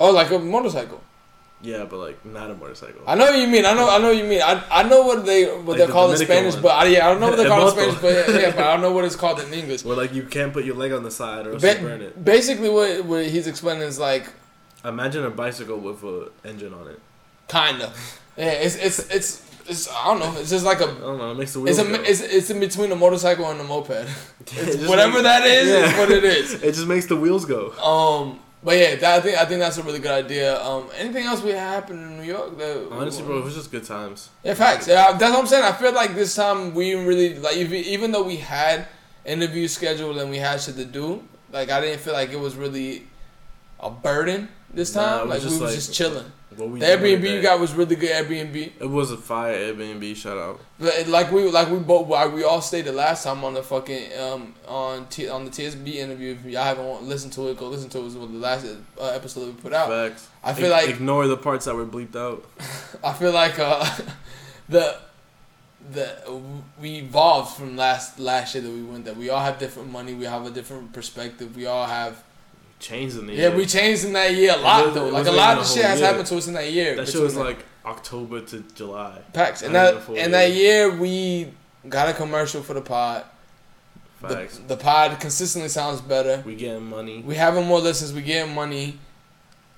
Oh, 0.00 0.10
like 0.12 0.30
a 0.30 0.38
motorcycle. 0.38 1.00
Yeah, 1.60 1.84
but 1.90 1.96
like 1.98 2.24
not 2.24 2.50
a 2.50 2.54
motorcycle. 2.54 3.02
I 3.06 3.16
know 3.16 3.24
what 3.26 3.38
you 3.38 3.48
mean. 3.48 3.64
I 3.66 3.74
know. 3.74 3.88
I 3.90 3.98
know 3.98 4.08
what 4.08 4.16
you 4.16 4.24
mean. 4.24 4.40
I, 4.42 4.62
I 4.70 4.82
know 4.84 5.02
what 5.02 5.26
they 5.26 5.44
what 5.46 5.66
Like 5.66 5.78
they're 5.78 5.86
the 5.88 5.92
called 5.92 6.12
in 6.12 6.18
Spanish, 6.18 6.54
one. 6.54 6.62
but 6.62 6.68
I, 6.68 6.84
yeah, 6.86 7.06
I 7.06 7.10
don't 7.10 7.20
know 7.20 7.28
what 7.30 7.36
they're 7.36 7.48
called 7.56 7.76
in 7.76 7.78
Spanish, 7.96 8.00
but 8.00 8.12
yeah, 8.14 8.38
yeah, 8.40 8.50
but 8.52 8.60
I 8.64 8.72
don't 8.74 8.80
know 8.82 8.92
what 8.92 9.04
it's 9.04 9.16
called 9.22 9.40
in 9.40 9.52
English. 9.52 9.84
Where 9.84 9.96
like 9.96 10.14
you 10.14 10.22
can't 10.22 10.52
put 10.52 10.64
your 10.64 10.76
leg 10.76 10.92
on 10.92 11.02
the 11.02 11.10
side 11.10 11.46
or 11.48 11.54
you 11.54 11.58
burn 11.58 12.00
it. 12.00 12.24
basically, 12.24 12.68
what 12.68 13.04
what 13.04 13.26
he's 13.26 13.46
explaining 13.48 13.82
is 13.82 13.98
like 13.98 14.28
Imagine 14.84 15.24
a 15.24 15.30
bicycle 15.30 15.78
with 15.78 16.04
a 16.04 16.30
engine 16.44 16.72
on 16.72 16.86
it. 16.88 17.00
kinda. 17.48 17.92
Yeah, 18.36 18.50
it's 18.52 18.76
it's 18.76 18.98
it's 19.10 19.42
it's 19.68 19.88
I 19.90 20.04
don't 20.04 20.20
know. 20.20 20.40
It's 20.40 20.50
just 20.50 20.64
like 20.64 20.80
I 20.80 20.84
a. 20.84 20.94
don't 20.94 21.18
know. 21.18 21.32
It 21.32 21.38
makes 21.38 21.54
the 21.54 21.64
It's 21.64 21.78
wheels 21.78 21.94
a 21.94 21.96
go. 21.98 22.04
it's, 22.04 22.20
it's 22.20 22.50
in 22.50 22.60
between 22.60 22.92
a 22.92 22.96
motorcycle 22.96 23.50
and 23.50 23.60
a 23.60 23.64
moped. 23.64 23.90
It's 24.52 24.86
whatever 24.88 25.14
makes- 25.14 25.22
that 25.24 25.44
is, 25.44 25.68
Yeah. 25.68 25.90
is 25.92 25.98
what 25.98 26.10
it 26.12 26.22
is. 26.22 26.54
It 26.62 26.74
just 26.74 26.86
makes 26.86 27.06
the 27.06 27.16
wheels 27.16 27.44
go. 27.44 27.72
Um, 27.82 28.38
but 28.62 28.76
yeah, 28.76 28.96
that, 28.96 29.18
I 29.18 29.20
think 29.20 29.38
I 29.38 29.44
think 29.44 29.60
that's 29.60 29.78
a 29.78 29.82
really 29.82 29.98
good 29.98 30.24
idea. 30.24 30.60
Um, 30.62 30.88
anything 30.96 31.24
else 31.24 31.42
we 31.42 31.50
happen 31.50 32.02
in 32.02 32.16
New 32.18 32.24
York? 32.24 32.58
That, 32.58 32.88
Honestly, 32.90 33.24
bro, 33.24 33.38
it 33.38 33.44
was 33.44 33.54
just 33.54 33.70
good 33.70 33.84
times. 33.84 34.30
Yeah, 34.42 34.54
facts. 34.54 34.88
Yeah, 34.88 35.12
that's 35.12 35.32
what 35.32 35.40
I'm 35.40 35.46
saying. 35.46 35.64
I 35.64 35.72
feel 35.72 35.92
like 35.92 36.14
this 36.14 36.34
time 36.34 36.74
we 36.74 36.94
really 36.94 37.36
like 37.38 37.56
even 37.56 37.76
even 37.84 38.12
though 38.12 38.24
we 38.24 38.36
had 38.36 38.88
interviews 39.24 39.74
scheduled 39.74 40.18
and 40.18 40.30
we 40.30 40.38
had 40.38 40.60
shit 40.60 40.76
to 40.76 40.84
do, 40.84 41.22
like 41.52 41.70
I 41.70 41.80
didn't 41.80 42.00
feel 42.00 42.14
like 42.14 42.30
it 42.30 42.40
was 42.40 42.56
really 42.56 43.06
a 43.80 43.90
burden 43.90 44.48
this 44.74 44.92
time. 44.92 45.28
was 45.28 45.42
like 45.44 45.50
we 45.50 45.58
was 45.58 45.60
like- 45.60 45.74
just 45.74 45.94
chilling. 45.94 46.32
We 46.56 46.80
The 46.80 46.86
Airbnb 46.86 47.34
you 47.34 47.40
got 47.40 47.60
was 47.60 47.72
really 47.72 47.94
good. 47.94 48.10
Airbnb, 48.10 48.72
It 48.80 48.90
was 48.90 49.12
a 49.12 49.16
fire 49.16 49.54
Airbnb. 49.72 50.16
Shout 50.16 50.36
out. 50.38 50.58
but 50.80 51.06
like 51.06 51.30
we 51.30 51.48
like 51.50 51.70
we 51.70 51.78
both 51.78 52.08
like 52.08 52.32
we 52.32 52.42
all 52.42 52.60
stayed 52.60 52.86
the 52.86 52.92
last 52.92 53.22
time 53.22 53.44
on 53.44 53.54
the 53.54 53.62
fucking 53.62 54.10
um 54.18 54.54
on 54.66 55.06
T, 55.06 55.28
on 55.28 55.44
the 55.44 55.52
TSB 55.52 55.94
interview. 55.96 56.32
If 56.32 56.44
y'all 56.46 56.64
haven't 56.64 57.04
listened 57.04 57.32
to 57.34 57.46
it, 57.48 57.58
go 57.58 57.68
listen 57.68 57.88
to 57.90 57.98
it. 57.98 58.00
It 58.00 58.04
was 58.06 58.14
the 58.14 58.20
last 58.26 58.66
uh, 59.00 59.04
episode 59.04 59.40
that 59.42 59.46
we 59.54 59.60
put 59.60 59.72
out. 59.72 59.88
Facts. 59.88 60.26
I 60.42 60.52
feel 60.52 60.64
Ig- 60.66 60.70
like 60.72 60.88
ignore 60.88 61.28
the 61.28 61.36
parts 61.36 61.66
that 61.66 61.76
were 61.76 61.86
bleeped 61.86 62.16
out. 62.16 62.44
I 63.04 63.12
feel 63.12 63.30
like 63.32 63.56
uh, 63.60 63.88
the 64.68 64.98
the 65.92 66.40
we 66.80 66.96
evolved 66.96 67.56
from 67.56 67.76
last 67.76 68.18
last 68.18 68.54
year 68.56 68.64
that 68.64 68.70
we 68.70 68.82
went. 68.82 69.04
That 69.04 69.16
we 69.16 69.30
all 69.30 69.40
have 69.44 69.58
different 69.60 69.92
money. 69.92 70.14
We 70.14 70.24
have 70.24 70.44
a 70.44 70.50
different 70.50 70.92
perspective. 70.92 71.54
We 71.54 71.66
all 71.66 71.86
have 71.86 72.20
Changed 72.80 73.18
in 73.18 73.26
the 73.26 73.32
yeah. 73.34 73.48
year. 73.48 73.56
We 73.56 73.66
changed 73.66 74.04
in 74.04 74.12
that 74.12 74.34
year 74.34 74.52
a 74.54 74.56
lot 74.56 74.86
was- 74.86 74.94
though. 74.94 75.08
Like 75.08 75.26
a 75.26 75.32
lot 75.32 75.58
of 75.58 75.66
shit 75.66 75.84
has 75.84 75.98
year. 75.98 76.08
happened 76.08 76.26
to 76.28 76.36
us 76.36 76.46
in 76.46 76.54
that 76.54 76.70
year. 76.72 76.94
that 76.96 77.08
shit 77.08 77.20
was 77.20 77.36
like 77.36 77.64
October 77.84 78.40
to 78.40 78.60
July. 78.74 79.18
packs. 79.32 79.62
And 79.62 79.74
that 79.74 79.94
even 79.94 80.06
a 80.06 80.10
in 80.10 80.16
year. 80.16 80.28
that 80.30 80.52
year 80.52 80.96
we 80.96 81.52
got 81.88 82.08
a 82.08 82.12
commercial 82.12 82.62
for 82.62 82.74
the 82.74 82.80
pod. 82.82 83.24
The, 84.20 84.48
the 84.66 84.76
pod 84.76 85.20
consistently 85.20 85.68
sounds 85.68 86.00
better. 86.00 86.42
we 86.44 86.56
getting 86.56 86.88
money. 86.88 87.22
We 87.24 87.36
having 87.36 87.66
more 87.66 87.78
listens. 87.80 88.12
We 88.12 88.22
getting 88.22 88.52
money. 88.54 88.98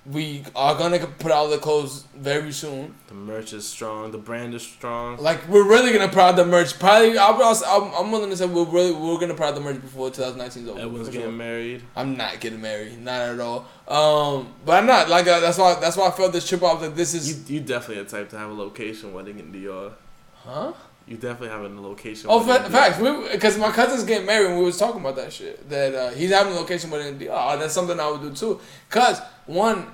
We 0.06 0.44
are 0.56 0.74
gonna 0.76 1.06
put 1.06 1.30
out 1.30 1.48
the 1.48 1.58
clothes 1.58 2.04
very 2.16 2.52
soon. 2.52 2.94
The 3.08 3.14
merch 3.14 3.52
is 3.52 3.68
strong. 3.68 4.10
The 4.12 4.18
brand 4.18 4.54
is 4.54 4.62
strong. 4.62 5.18
Like 5.18 5.46
we're 5.46 5.68
really 5.68 5.92
gonna 5.92 6.08
put 6.08 6.18
out 6.18 6.36
the 6.36 6.46
merch. 6.46 6.78
Probably, 6.78 7.18
I'll, 7.18 7.34
I'm, 7.66 7.92
I'm 7.94 8.10
willing 8.10 8.30
to 8.30 8.36
say 8.36 8.46
we're 8.46 8.64
really 8.64 8.92
we're 8.92 9.18
gonna 9.18 9.34
put 9.34 9.46
out 9.46 9.54
the 9.54 9.60
merch 9.60 9.80
before 9.80 10.10
2019 10.10 10.62
is 10.62 10.68
over. 10.70 10.80
Everyone's 10.80 11.08
getting 11.08 11.22
sure. 11.22 11.32
married. 11.32 11.82
I'm 11.94 12.16
not 12.16 12.40
getting 12.40 12.62
married, 12.62 12.98
not 13.02 13.20
at 13.20 13.40
all. 13.40 13.66
Um, 13.86 14.54
but 14.64 14.78
I'm 14.78 14.86
not 14.86 15.10
like 15.10 15.26
uh, 15.26 15.40
that's 15.40 15.58
why 15.58 15.78
that's 15.78 15.96
why 15.98 16.08
I 16.08 16.10
felt 16.12 16.32
this 16.32 16.48
trip. 16.48 16.62
I 16.62 16.72
was 16.72 16.82
like, 16.82 16.94
this 16.94 17.12
is 17.12 17.28
You 17.48 17.56
you 17.56 17.60
definitely 17.60 18.02
a 18.02 18.06
type 18.06 18.30
to 18.30 18.38
have 18.38 18.50
a 18.50 18.54
location 18.54 19.12
wedding 19.12 19.38
in 19.38 19.52
DR. 19.52 19.92
huh? 20.34 20.72
You 21.10 21.16
definitely 21.16 21.48
have 21.48 21.62
a 21.64 21.80
location. 21.80 22.30
Oh, 22.30 22.38
fa- 22.38 22.70
facts. 22.70 22.98
Because 23.32 23.58
my 23.58 23.72
cousin's 23.72 24.04
getting 24.04 24.26
married, 24.26 24.46
and 24.50 24.58
we 24.60 24.64
was 24.64 24.76
talking 24.78 25.00
about 25.00 25.16
that 25.16 25.32
shit. 25.32 25.68
That 25.68 25.92
uh, 25.92 26.10
he's 26.12 26.30
having 26.30 26.52
a 26.52 26.56
location 26.56 26.88
wedding 26.88 27.08
in 27.08 27.18
DR. 27.18 27.30
Oh, 27.32 27.58
that's 27.58 27.74
something 27.74 27.98
I 27.98 28.08
would 28.08 28.20
do 28.22 28.32
too. 28.32 28.60
Cause 28.88 29.20
one, 29.46 29.88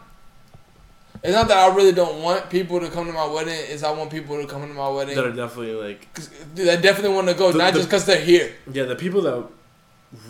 it's 1.25 1.33
not 1.33 1.49
that 1.49 1.57
I 1.57 1.75
really 1.75 1.93
don't 1.93 2.23
want 2.23 2.51
people 2.51 2.79
to 2.81 2.91
come 2.91 3.07
to 3.07 3.13
my 3.15 3.27
wedding. 3.27 3.55
It's 3.57 3.83
I 3.83 3.93
want 3.93 4.11
people 4.11 4.37
to 4.41 4.47
come 4.47 4.61
to 4.69 4.75
my 4.75 4.91
wedding. 4.91 5.15
That 5.15 5.25
are 5.25 5.33
definitely 5.33 5.73
like 5.73 6.13
'Cause 6.13 6.29
they 6.55 6.65
definitely 6.83 7.15
want 7.17 7.29
to 7.29 7.35
go, 7.35 7.51
The- 7.51 7.57
not 7.59 7.73
the- 7.73 7.79
just 7.79 7.89
because 7.89 8.05
they're 8.05 8.21
here. 8.21 8.53
yeah 8.71 8.85
the 8.85 8.95
people 8.95 9.23
that 9.23 9.43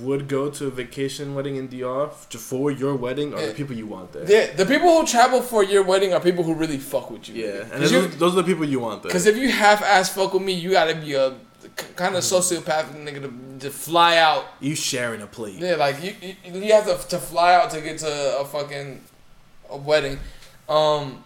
would 0.01 0.27
go 0.29 0.51
to 0.51 0.67
a 0.67 0.71
vacation 0.71 1.35
wedding 1.35 1.57
in 1.57 1.69
DR 1.69 2.09
for 2.11 2.71
your 2.71 2.95
wedding 2.97 3.35
are 3.35 3.41
Yeah. 3.41 3.47
the 3.49 3.55
people 3.55 3.77
you 3.77 3.87
want 3.87 4.13
there. 4.13 4.25
Yeah, 4.29 4.53
the 4.55 4.67
people 4.67 4.89
who 4.89 5.07
travel 5.07 5.43
for 5.43 5.63
your 5.63 5.83
wedding 5.83 6.13
are 6.15 6.21
people 6.21 6.43
who 6.45 6.55
really 6.55 6.79
fuck 6.79 7.11
with 7.11 7.29
you. 7.29 7.45
Yeah, 7.47 7.65
and 7.73 7.83
those, 7.83 8.17
those 8.17 8.33
are 8.33 8.43
the 8.43 8.45
people 8.45 8.65
you 8.65 8.81
want 8.81 9.03
there. 9.03 9.11
Because 9.11 9.27
if 9.27 9.37
you 9.37 9.51
half 9.51 9.83
ass 9.83 10.09
fuck 10.13 10.33
with 10.33 10.43
me, 10.43 10.55
you 10.55 10.71
gotta 10.73 10.95
be 10.95 11.15
a 11.15 11.35
kind 11.95 12.17
of 12.17 12.23
Mm-hmm. 12.25 12.37
sociopathic 12.37 13.05
nigga 13.05 13.21
to, 13.23 13.59
to 13.67 13.71
fly 13.71 14.17
out. 14.17 14.45
you 14.61 14.75
sharing 14.75 15.21
a 15.23 15.27
plate. 15.27 15.59
Yeah, 15.59 15.75
like 15.77 16.03
you, 16.03 16.15
you, 16.23 16.61
you 16.61 16.73
have 16.73 16.87
to, 16.87 17.09
to 17.09 17.19
fly 17.19 17.55
out 17.55 17.71
to 17.73 17.81
get 17.81 17.99
to 17.99 18.39
a 18.41 18.45
fucking 18.45 19.03
a 19.71 19.77
wedding. 19.77 20.19
Um, 20.69 21.23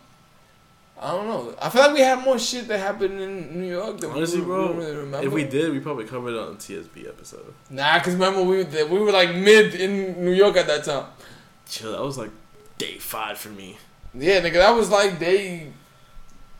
I 1.02 1.12
don't 1.12 1.28
know. 1.28 1.54
I 1.62 1.70
feel 1.70 1.80
like 1.80 1.94
we 1.94 2.00
had 2.00 2.22
more 2.22 2.38
shit 2.38 2.68
that 2.68 2.78
happened 2.78 3.18
in 3.18 3.58
New 3.58 3.70
York 3.72 3.98
than 3.98 4.10
Honestly, 4.10 4.40
we, 4.40 4.44
bro, 4.44 4.72
we 4.72 4.78
really 4.84 4.96
remember. 4.96 5.26
If 5.26 5.32
we 5.32 5.44
did, 5.44 5.72
we 5.72 5.80
probably 5.80 6.04
covered 6.04 6.34
it 6.34 6.38
on 6.38 6.52
the 6.52 6.58
TSB 6.58 7.08
episode. 7.08 7.54
nah, 7.70 7.98
cause 8.00 8.12
remember 8.12 8.42
we 8.42 8.58
were- 8.64 8.86
we 8.86 8.98
were 8.98 9.10
like 9.10 9.34
mid 9.34 9.74
in 9.74 10.22
New 10.22 10.32
York 10.32 10.56
at 10.58 10.66
that 10.66 10.84
time. 10.84 11.06
Chill, 11.66 11.92
that 11.92 12.02
was 12.02 12.18
like 12.18 12.30
day 12.76 12.98
five 12.98 13.38
for 13.38 13.48
me. 13.48 13.78
Yeah, 14.12 14.40
nigga, 14.40 14.54
that 14.54 14.72
was 14.72 14.90
like 14.90 15.18
day 15.18 15.72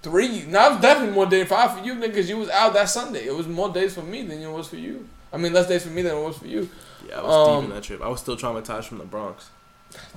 three. 0.03 0.47
Now 0.47 0.73
it's 0.73 0.81
definitely 0.81 1.15
more 1.15 1.27
day 1.27 1.45
five 1.45 1.79
for 1.79 1.85
you, 1.85 1.95
nigga, 1.97 2.15
cause 2.15 2.29
You 2.31 2.39
was 2.39 2.49
out 2.49 2.73
that 2.73 2.89
Sunday. 2.89 3.27
It 3.27 3.35
was 3.37 3.47
more 3.47 3.69
days 3.71 3.95
for 3.95 4.03
me 4.03 4.23
than 4.23 4.41
it 4.41 4.51
was 4.51 4.69
for 4.69 4.77
you. 4.77 5.07
I 5.33 5.37
mean, 5.37 5.53
less 5.53 5.69
days 5.69 5.83
for 5.83 5.91
me 5.91 6.01
than 6.03 6.17
it 6.17 6.23
was 6.23 6.39
for 6.39 6.47
you. 6.47 6.69
Yeah, 7.07 7.19
I 7.19 7.23
was 7.23 7.35
Um, 7.49 7.61
deep 7.65 7.71
in 7.71 7.77
that 7.77 7.83
trip. 7.85 8.01
I 8.03 8.09
was 8.09 8.21
still 8.21 8.37
traumatized 8.39 8.85
from 8.85 8.99
the 8.99 9.05
Bronx. 9.05 9.51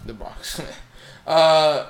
The 0.06 0.14
Bronx. 0.14 0.62
uh, 1.28 1.86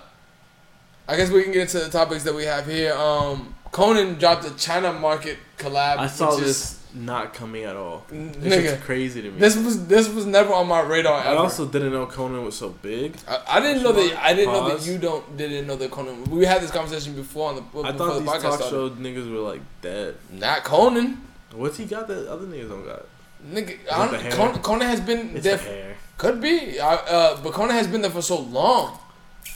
I 1.07 1.17
guess 1.17 1.29
we 1.29 1.43
can 1.43 1.51
get 1.51 1.63
into 1.63 1.79
the 1.79 1.89
topics 1.89 2.23
that 2.23 2.33
we 2.33 2.43
have 2.45 2.65
here. 2.65 2.93
Um, 2.93 3.53
Conan 3.71 4.15
dropped 4.19 4.45
a 4.45 4.55
China 4.55 4.93
market 4.93 5.37
collab. 5.57 5.97
I 5.97 6.07
saw 6.07 6.35
which 6.35 6.45
this 6.45 6.79
not 6.95 7.33
coming 7.33 7.63
at 7.63 7.75
all. 7.75 8.05
Is, 8.11 8.31
This 8.37 8.53
nigga, 8.53 8.77
is 8.77 8.83
crazy 8.83 9.21
to 9.23 9.31
me. 9.31 9.39
this 9.39 9.57
was 9.57 9.87
this 9.87 10.07
was 10.07 10.25
never 10.27 10.53
on 10.53 10.67
my 10.67 10.81
radar. 10.81 11.15
I 11.21 11.27
Ever. 11.31 11.37
also 11.37 11.65
didn't 11.65 11.91
know 11.91 12.05
Conan 12.05 12.45
was 12.45 12.55
so 12.55 12.69
big. 12.69 13.15
I, 13.27 13.41
I 13.47 13.59
didn't 13.59 13.81
know 13.83 13.91
that. 13.91 14.23
I 14.23 14.33
didn't 14.33 14.53
know 14.53 14.69
that 14.69 14.85
you 14.85 14.97
don't 14.99 15.35
didn't 15.35 15.65
know 15.67 15.75
that 15.75 15.89
Conan. 15.91 16.23
We 16.25 16.45
had 16.45 16.61
this 16.61 16.71
conversation 16.71 17.15
before 17.15 17.49
on 17.49 17.55
the 17.55 17.61
before 17.61 17.85
I 17.87 17.91
the 17.91 17.97
thought 17.97 18.19
these 18.19 18.29
podcast 18.29 18.41
talk 18.41 18.53
started. 18.61 18.69
show 18.69 18.89
niggas 18.91 19.31
were 19.31 19.39
like 19.39 19.61
dead. 19.81 20.15
Not 20.31 20.63
Conan, 20.63 21.19
What's 21.53 21.77
he 21.77 21.85
got 21.85 22.07
that 22.07 22.27
other 22.31 22.45
niggas 22.45 22.69
don't 22.69 22.85
got? 22.85 23.05
nigga. 23.51 23.77
I 23.91 24.07
don't? 24.11 24.31
Conan, 24.31 24.59
Conan 24.61 24.87
has 24.87 25.01
been 25.01 25.35
It's 25.35 25.43
there. 25.43 25.57
the 25.57 25.63
hair. 25.63 25.95
Could 26.19 26.39
be, 26.39 26.79
I, 26.79 26.93
uh, 26.95 27.41
but 27.43 27.53
Conan 27.53 27.71
has 27.75 27.87
been 27.87 28.01
there 28.01 28.11
for 28.11 28.21
so 28.21 28.39
long. 28.39 28.97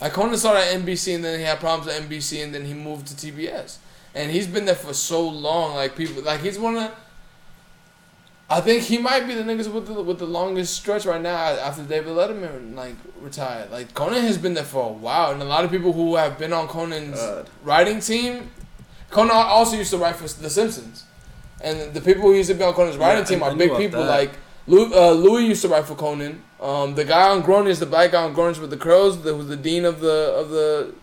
Like 0.02 0.14
Conan 0.14 0.38
started 0.38 0.61
at 0.61 0.80
NBC 0.82 1.15
and 1.15 1.24
then 1.26 1.40
he 1.40 1.45
had 1.45 1.60
problems 1.60 1.91
at 1.91 2.02
NBC 2.03 2.44
and 2.44 2.53
then 2.53 2.65
he 2.65 2.74
moved 2.74 3.07
to 3.07 3.15
TBS, 3.15 3.78
and 4.14 4.32
he's 4.32 4.48
been 4.48 4.65
there 4.65 4.76
for 4.76 4.94
so 4.94 5.28
long. 5.28 5.76
Like 5.76 5.95
people, 5.95 6.22
like 6.24 6.41
he's 6.41 6.60
one 6.60 6.76
of. 6.78 6.91
I 8.49 8.61
think 8.61 8.84
he 8.84 8.98
might 8.98 9.28
be 9.28 9.34
the 9.34 9.44
niggas 9.44 9.68
with 9.72 9.88
the 9.88 9.94
with 10.02 10.19
the 10.19 10.26
longest 10.26 10.74
stretch 10.76 11.06
right 11.06 11.22
now 11.22 11.36
after 11.36 11.84
David 11.84 12.14
Letterman 12.14 12.76
like 12.76 12.95
retired. 13.19 13.72
Like 13.72 13.94
Conan 13.94 14.22
has 14.22 14.38
been 14.38 14.53
there 14.53 14.64
for 14.64 14.90
a 14.90 14.94
while, 14.94 15.32
and 15.32 15.41
a 15.41 15.45
lot 15.45 15.65
of 15.65 15.72
people 15.72 15.91
who 15.91 16.15
have 16.15 16.38
been 16.38 16.53
on 16.53 16.68
Conan's 16.68 17.19
God. 17.19 17.49
writing 17.64 17.99
team. 17.99 18.52
Conan 19.10 19.32
also 19.36 19.76
used 19.78 19.91
to 19.91 19.98
write 19.98 20.15
for 20.15 20.28
The 20.41 20.49
Simpsons, 20.49 21.03
and 21.61 21.94
the 21.94 21.99
people 22.02 22.22
who 22.24 22.36
used 22.36 22.49
to 22.49 22.56
be 22.56 22.64
on 22.64 22.74
Conan's 22.74 22.98
writing 22.98 23.24
I- 23.24 23.28
team 23.28 23.44
I 23.44 23.48
are 23.48 23.52
knew 23.53 23.68
big 23.68 23.78
people. 23.78 24.03
that. 24.03 24.10
Like 24.10 24.32
Louis, 24.68 24.94
uh, 24.94 25.11
Louis 25.11 25.45
used 25.45 25.61
to 25.61 25.69
write 25.69 25.85
for 25.85 25.95
Conan. 25.95 26.44
Um, 26.60 26.95
the 26.95 27.06
guy 27.06 27.30
on 27.30 27.41
Grownish, 27.44 27.80
the 27.80 27.85
black 27.85 28.11
guy 28.11 28.23
on 28.23 28.35
Grownish 28.35 28.60
with 28.60 28.69
the 28.69 28.77
curls, 28.77 29.22
that 29.23 29.35
was 29.35 29.48
the 29.48 29.56
dean 29.56 29.85
of 29.85 29.99
the 30.02 30.34
of 30.35 30.49
the 30.49 30.94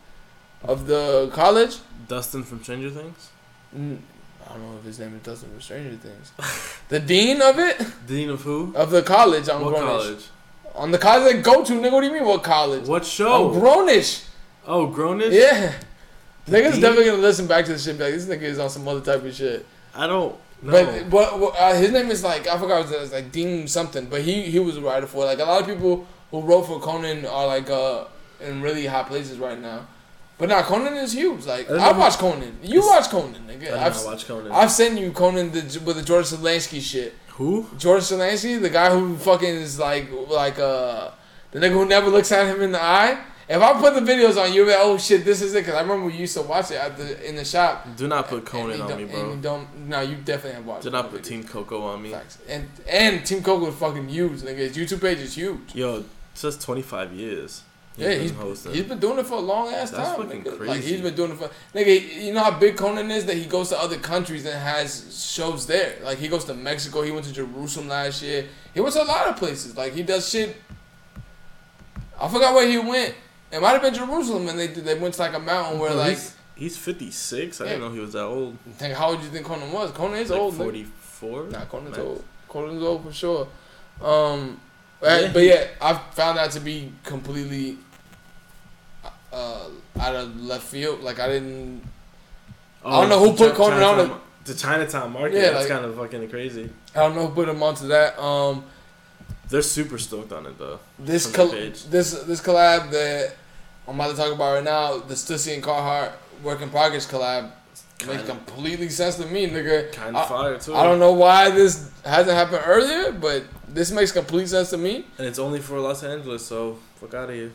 of 0.63 0.87
the 0.87 1.31
college. 1.33 1.79
Dustin 2.09 2.43
from 2.43 2.63
Stranger 2.63 2.91
Things. 2.91 3.31
Mm, 3.77 3.99
I 4.47 4.53
don't 4.53 4.71
know 4.73 4.79
if 4.79 4.85
his 4.85 4.99
name 4.99 5.15
is 5.17 5.23
Dustin 5.23 5.49
from 5.51 5.61
Stranger 5.61 5.97
Things. 5.97 6.33
the 6.89 7.01
dean 7.01 7.41
of 7.41 7.59
it 7.59 7.81
Dean 8.07 8.31
of 8.31 8.43
who? 8.43 8.73
of 8.77 8.91
the 8.91 9.03
college 9.03 9.49
on 9.49 9.65
What 9.65 9.77
college? 9.77 10.25
On 10.75 10.91
the 10.91 10.99
college 10.99 11.33
they 11.33 11.41
go 11.43 11.65
to, 11.65 11.73
nigga. 11.73 11.93
What 11.93 12.01
do 12.03 12.07
you 12.09 12.13
mean? 12.13 12.25
What 12.27 12.43
college? 12.43 12.87
What 12.87 13.03
On 13.03 13.09
show? 13.09 13.51
Grownish. 13.51 14.27
oh, 14.67 14.89
Grownish. 14.89 15.33
Yeah. 15.33 15.73
Niggas 16.49 16.73
dean? 16.73 16.81
definitely 16.83 17.07
gonna 17.07 17.23
listen 17.23 17.47
back 17.47 17.65
to 17.67 17.73
this 17.73 17.85
shit. 17.85 17.91
and 17.91 17.99
Be 18.01 18.05
like, 18.05 18.15
this 18.15 18.27
nigga 18.27 18.43
is 18.43 18.59
on 18.59 18.69
some 18.69 18.87
other 18.87 19.01
type 19.01 19.25
of 19.25 19.35
shit. 19.35 19.65
I 19.95 20.07
don't 20.07 20.37
But 20.65 21.11
but 21.11 21.39
what, 21.39 21.55
uh, 21.59 21.75
his 21.75 21.91
name 21.91 22.11
is 22.11 22.23
like 22.25 22.47
I 22.47 22.59
forgot 22.59 22.91
it 22.91 23.01
was 23.01 23.13
like 23.13 23.31
Dean 23.33 23.69
something. 23.69 24.07
But 24.07 24.23
he 24.23 24.43
he 24.43 24.59
was 24.59 24.77
a 24.77 24.81
writer 24.81 25.07
for 25.07 25.25
like 25.25 25.39
a 25.39 25.45
lot 25.45 25.61
of 25.63 25.67
people 25.67 26.07
who 26.31 26.41
wrote 26.41 26.63
for 26.63 26.81
Conan 26.81 27.27
are 27.27 27.47
like 27.47 27.69
uh 27.71 28.05
in 28.41 28.63
really 28.63 28.87
high 28.87 29.03
places 29.05 29.39
right 29.39 29.61
now. 29.61 29.87
But 30.39 30.49
now 30.49 30.63
Conan 30.63 30.95
is 30.95 31.13
huge. 31.13 31.47
Like 31.47 31.71
I 31.71 31.91
I 31.91 31.99
watch 31.99 32.17
Conan. 32.19 32.59
You 32.63 32.81
watch 32.81 33.09
Conan, 33.09 33.43
I 33.49 33.53
nigga. 33.53 33.61
did 33.61 33.73
I've 33.75 33.95
not 33.95 34.05
watch 34.07 34.27
Conan. 34.27 34.53
I've 34.53 34.71
sent 34.71 34.99
you 34.99 35.13
Conan 35.13 35.53
the, 35.53 35.61
with 35.85 35.97
the 35.97 36.03
George 36.03 36.27
Schlansky 36.27 36.81
shit. 36.81 37.15
who? 37.37 37.67
George 37.79 38.03
Schlansky, 38.03 38.61
the 38.61 38.71
guy 38.71 38.91
who 38.91 39.17
fucking 39.17 39.49
is 39.49 39.79
like 39.79 40.09
like 40.29 40.59
uh 40.59 41.11
the 41.53 41.61
nigga 41.61 41.73
who 41.73 41.85
never 41.87 42.09
looks 42.11 42.33
at 42.33 42.47
him 42.47 42.63
in 42.63 42.73
the 42.73 42.83
eye. 42.83 43.23
If 43.47 43.61
I 43.61 43.73
put 43.79 43.95
the 43.95 44.01
videos 44.01 44.43
on, 44.43 44.53
you'll 44.53 44.65
be 44.67 44.73
like, 44.73 44.81
oh 44.83 44.97
shit, 44.97 45.25
this 45.25 45.43
is 45.43 45.55
it. 45.55 45.59
Because 45.61 45.75
I 45.75 45.83
remember 45.83 46.07
we 46.07 46.15
used 46.15 46.35
to 46.35 46.43
watch 46.43 46.71
it 46.71 46.77
at 46.77 46.97
the 46.97 47.29
in 47.29 47.37
the 47.37 47.45
shop. 47.45 47.87
Do 47.97 48.07
not 48.09 48.29
put 48.29 48.47
Conan 48.47 48.81
on 48.81 48.97
me, 48.97 49.05
bro. 49.05 49.35
you 49.35 49.41
don't. 49.41 49.89
No, 49.89 50.01
you 50.01 50.17
definitely 50.17 50.53
have 50.53 50.67
watched. 50.67 50.85
Do 50.85 50.91
not 50.91 51.11
put 51.11 51.23
videos. 51.23 51.27
Team 51.27 51.45
Coco 51.45 51.83
on 51.83 52.03
me. 52.03 52.11
Facts. 52.11 52.39
And 52.49 52.69
and 52.89 53.25
Team 53.27 53.43
Coco 53.43 53.67
is 53.67 53.75
fucking 53.75 54.09
huge, 54.09 54.41
nigga. 54.41 54.57
His 54.57 54.77
YouTube 54.77 55.03
page 55.03 55.19
is 55.19 55.35
huge. 55.35 55.75
Yo, 55.75 56.05
says 56.33 56.57
25 56.59 57.13
years. 57.13 57.63
Yeah, 57.97 58.09
been 58.09 58.21
he's 58.23 58.33
hosting. 58.33 58.73
he's 58.75 58.83
been 58.85 58.99
doing 58.99 59.21
it 59.21 59.27
for 59.27 59.35
a 59.35 59.41
long 59.41 59.73
ass 59.73 59.93
That's 59.93 60.09
time. 60.09 60.23
fucking 60.27 60.43
nigga. 60.43 60.67
Like 60.67 60.81
he's 60.81 61.01
been 61.01 61.15
doing 61.15 61.31
it 61.31 61.39
for 61.39 61.49
nigga. 61.75 62.25
You 62.25 62.33
know 62.33 62.43
how 62.43 62.59
big 62.59 62.77
Conan 62.77 63.09
is 63.11 63.25
that 63.27 63.37
he 63.37 63.45
goes 63.45 63.69
to 63.69 63.79
other 63.81 63.99
countries 63.99 64.45
and 64.47 64.59
has 64.59 65.25
shows 65.33 65.67
there. 65.67 65.97
Like 66.03 66.19
he 66.19 66.27
goes 66.29 66.45
to 66.47 66.55
Mexico. 66.55 67.03
He 67.03 67.13
went 67.13 67.27
to 67.27 67.33
Jerusalem 67.33 67.89
last 67.89 68.21
year. 68.23 68.47
He 68.73 68.81
went 68.81 68.95
to 68.95 69.03
a 69.03 69.05
lot 69.05 69.29
of 69.29 69.37
places. 69.37 69.77
Like 69.77 69.93
he 69.93 70.03
does 70.03 70.29
shit. 70.29 70.57
I 72.21 72.27
forgot 72.29 72.55
where 72.55 72.67
he 72.69 72.79
went. 72.79 73.15
It 73.55 73.61
might 73.63 73.71
have 73.71 73.83
been 73.83 73.95
Jerusalem, 73.95 74.49
and 74.49 74.59
they 74.59 74.67
they 74.67 74.99
went 74.99 75.15
to 75.15 75.21
like 75.23 75.35
a 75.35 75.39
mountain 75.39 75.79
where 75.79 75.95
like. 75.95 76.11
he's, 76.17 76.35
he's 76.57 76.77
56. 76.77 77.61
I 77.61 77.65
Yeah. 77.65 77.71
didn't 77.71 77.85
know 77.89 77.93
he 77.95 78.01
was 78.01 78.13
that 78.15 78.25
old. 78.25 78.59
Think 78.79 78.95
how 78.95 79.11
old 79.11 79.21
do 79.21 79.27
you 79.27 79.31
think 79.33 79.47
Conan 79.47 79.71
was? 79.73 79.91
Conan 79.93 80.19
is 80.19 80.31
Like 80.31 80.41
old. 80.41 80.55
44. 80.57 81.45
Nah, 81.51 81.65
Conan's 81.67 81.99
old. 81.99 82.25
Conan's 82.49 82.83
old 82.83 83.05
for 83.05 83.13
sure. 83.13 83.49
Um, 84.03 84.61
but, 85.01 85.23
Yeah. 85.23 85.33
but 85.33 85.43
yeah, 85.43 85.67
I 85.81 85.95
found 86.13 86.39
that 86.39 86.51
to 86.53 86.61
be 86.61 86.93
completely 87.05 87.79
uh, 89.33 89.69
out 90.01 90.15
of 90.15 90.41
left 90.43 90.65
field. 90.65 91.01
Like 91.03 91.21
I 91.21 91.29
didn't. 91.29 91.83
I 92.85 93.01
don't 93.01 93.09
know 93.09 93.19
who 93.21 93.33
the 93.33 93.47
put 93.49 93.55
Conan 93.55 93.83
on 93.83 93.97
Chinatown- 93.97 94.21
The 94.45 94.55
Chinatown 94.55 95.13
market. 95.13 95.35
Yeah, 95.37 95.51
that's 95.51 95.61
like- 95.61 95.69
kind 95.69 95.85
of 95.85 95.97
fucking 95.97 96.29
crazy. 96.29 96.71
I 96.95 96.99
don't 97.01 97.15
know 97.15 97.27
who 97.29 97.35
put 97.35 97.49
him 97.49 97.63
onto 97.63 97.89
that. 97.89 98.19
Um, 98.21 98.65
They're 99.49 99.63
super 99.63 99.99
stoked 99.99 100.33
on 100.33 100.47
it 100.47 100.59
though. 100.59 100.81
this 100.99 101.27
col- 101.31 101.49
this 101.49 102.13
this 102.13 102.41
collab 102.41 102.91
that 102.91 103.35
I'm 103.87 103.95
about 103.97 104.11
to 104.13 104.17
talk 104.17 104.33
about 104.33 104.55
right 104.55 104.65
now, 104.65 104.99
the 104.99 105.15
Stussy 105.15 105.55
and 105.55 105.63
Carhartt 105.63 106.13
work 106.43 106.61
in 106.63 106.71
progress 106.71 107.07
collab, 107.07 107.51
makes 108.07 108.23
Kinda- 108.23 108.25
completely 108.27 108.89
sense 108.89 109.17
to 109.17 109.27
me, 109.27 109.49
nigga. 109.49 109.93
Kind 109.93 110.17
of 110.17 110.29
fire 110.29 110.59
too. 110.59 110.75
I 110.75 110.83
don't 110.85 110.99
know 110.99 111.13
why 111.13 111.51
this 111.51 111.91
hasn't 112.05 112.37
happened 112.37 112.63
earlier, 112.67 113.13
but 113.13 113.45
this 113.69 113.91
makes 113.91 114.13
complete 114.13 114.49
sense 114.49 114.71
to 114.71 114.79
me. 114.79 115.05
And 115.19 115.27
it's 115.27 115.39
only 115.39 115.61
for 115.61 115.79
Los 115.81 116.03
Angeles, 116.03 116.45
so 116.47 116.79
fuck 117.01 117.15
out 117.15 117.29
of 117.31 117.35
here. 117.35 117.53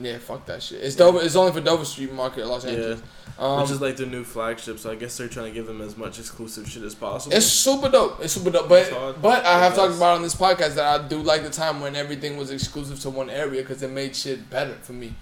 Yeah, 0.00 0.18
fuck 0.18 0.46
that 0.46 0.62
shit. 0.62 0.80
It's 0.82 0.94
Dover. 0.94 1.20
It's 1.22 1.34
only 1.34 1.50
for 1.52 1.60
Dover 1.60 1.84
Street 1.84 2.12
Market, 2.12 2.46
Los 2.46 2.64
Angeles. 2.64 3.00
Um, 3.36 3.62
Which 3.62 3.70
is 3.70 3.80
like 3.80 3.96
their 3.96 4.06
new 4.06 4.24
flagship, 4.24 4.78
so 4.80 4.90
I 4.90 4.96
guess 4.96 5.16
they're 5.16 5.28
trying 5.28 5.46
to 5.46 5.52
give 5.52 5.66
them 5.66 5.80
as 5.80 5.96
much 5.96 6.18
exclusive 6.18 6.68
shit 6.68 6.82
as 6.82 6.94
possible. 6.96 7.36
it's 7.36 7.46
super 7.46 7.88
dope. 7.88 8.18
It's 8.20 8.32
super 8.32 8.50
dope. 8.50 8.68
But 8.68 8.88
It's 8.88 9.18
but 9.22 9.44
I 9.44 9.58
have 9.60 9.76
talked 9.76 9.94
about 9.96 10.16
on 10.16 10.22
this 10.22 10.34
podcast 10.34 10.74
that 10.74 11.00
I 11.00 11.06
do 11.06 11.18
like 11.22 11.42
the 11.44 11.50
time 11.50 11.80
when 11.80 11.94
everything 11.94 12.36
was 12.36 12.50
exclusive 12.50 12.98
to 13.00 13.10
one 13.10 13.30
area 13.30 13.62
because 13.62 13.80
it 13.82 13.90
made 13.90 14.14
shit 14.16 14.48
better 14.50 14.74
for 14.82 14.92
me. 14.92 15.14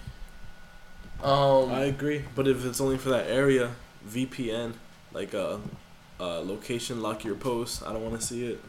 Um, 1.23 1.71
I 1.71 1.85
agree, 1.85 2.23
but 2.35 2.47
if 2.47 2.65
it's 2.65 2.79
only 2.79 2.97
for 2.97 3.09
that 3.09 3.27
area, 3.27 3.71
VPN, 4.07 4.73
like 5.13 5.33
a, 5.33 5.59
uh, 6.19 6.39
location 6.41 7.01
lock 7.01 7.23
your 7.23 7.35
post. 7.35 7.83
I 7.85 7.93
don't 7.93 8.03
want 8.03 8.19
to 8.19 8.25
see 8.25 8.47
it. 8.47 8.59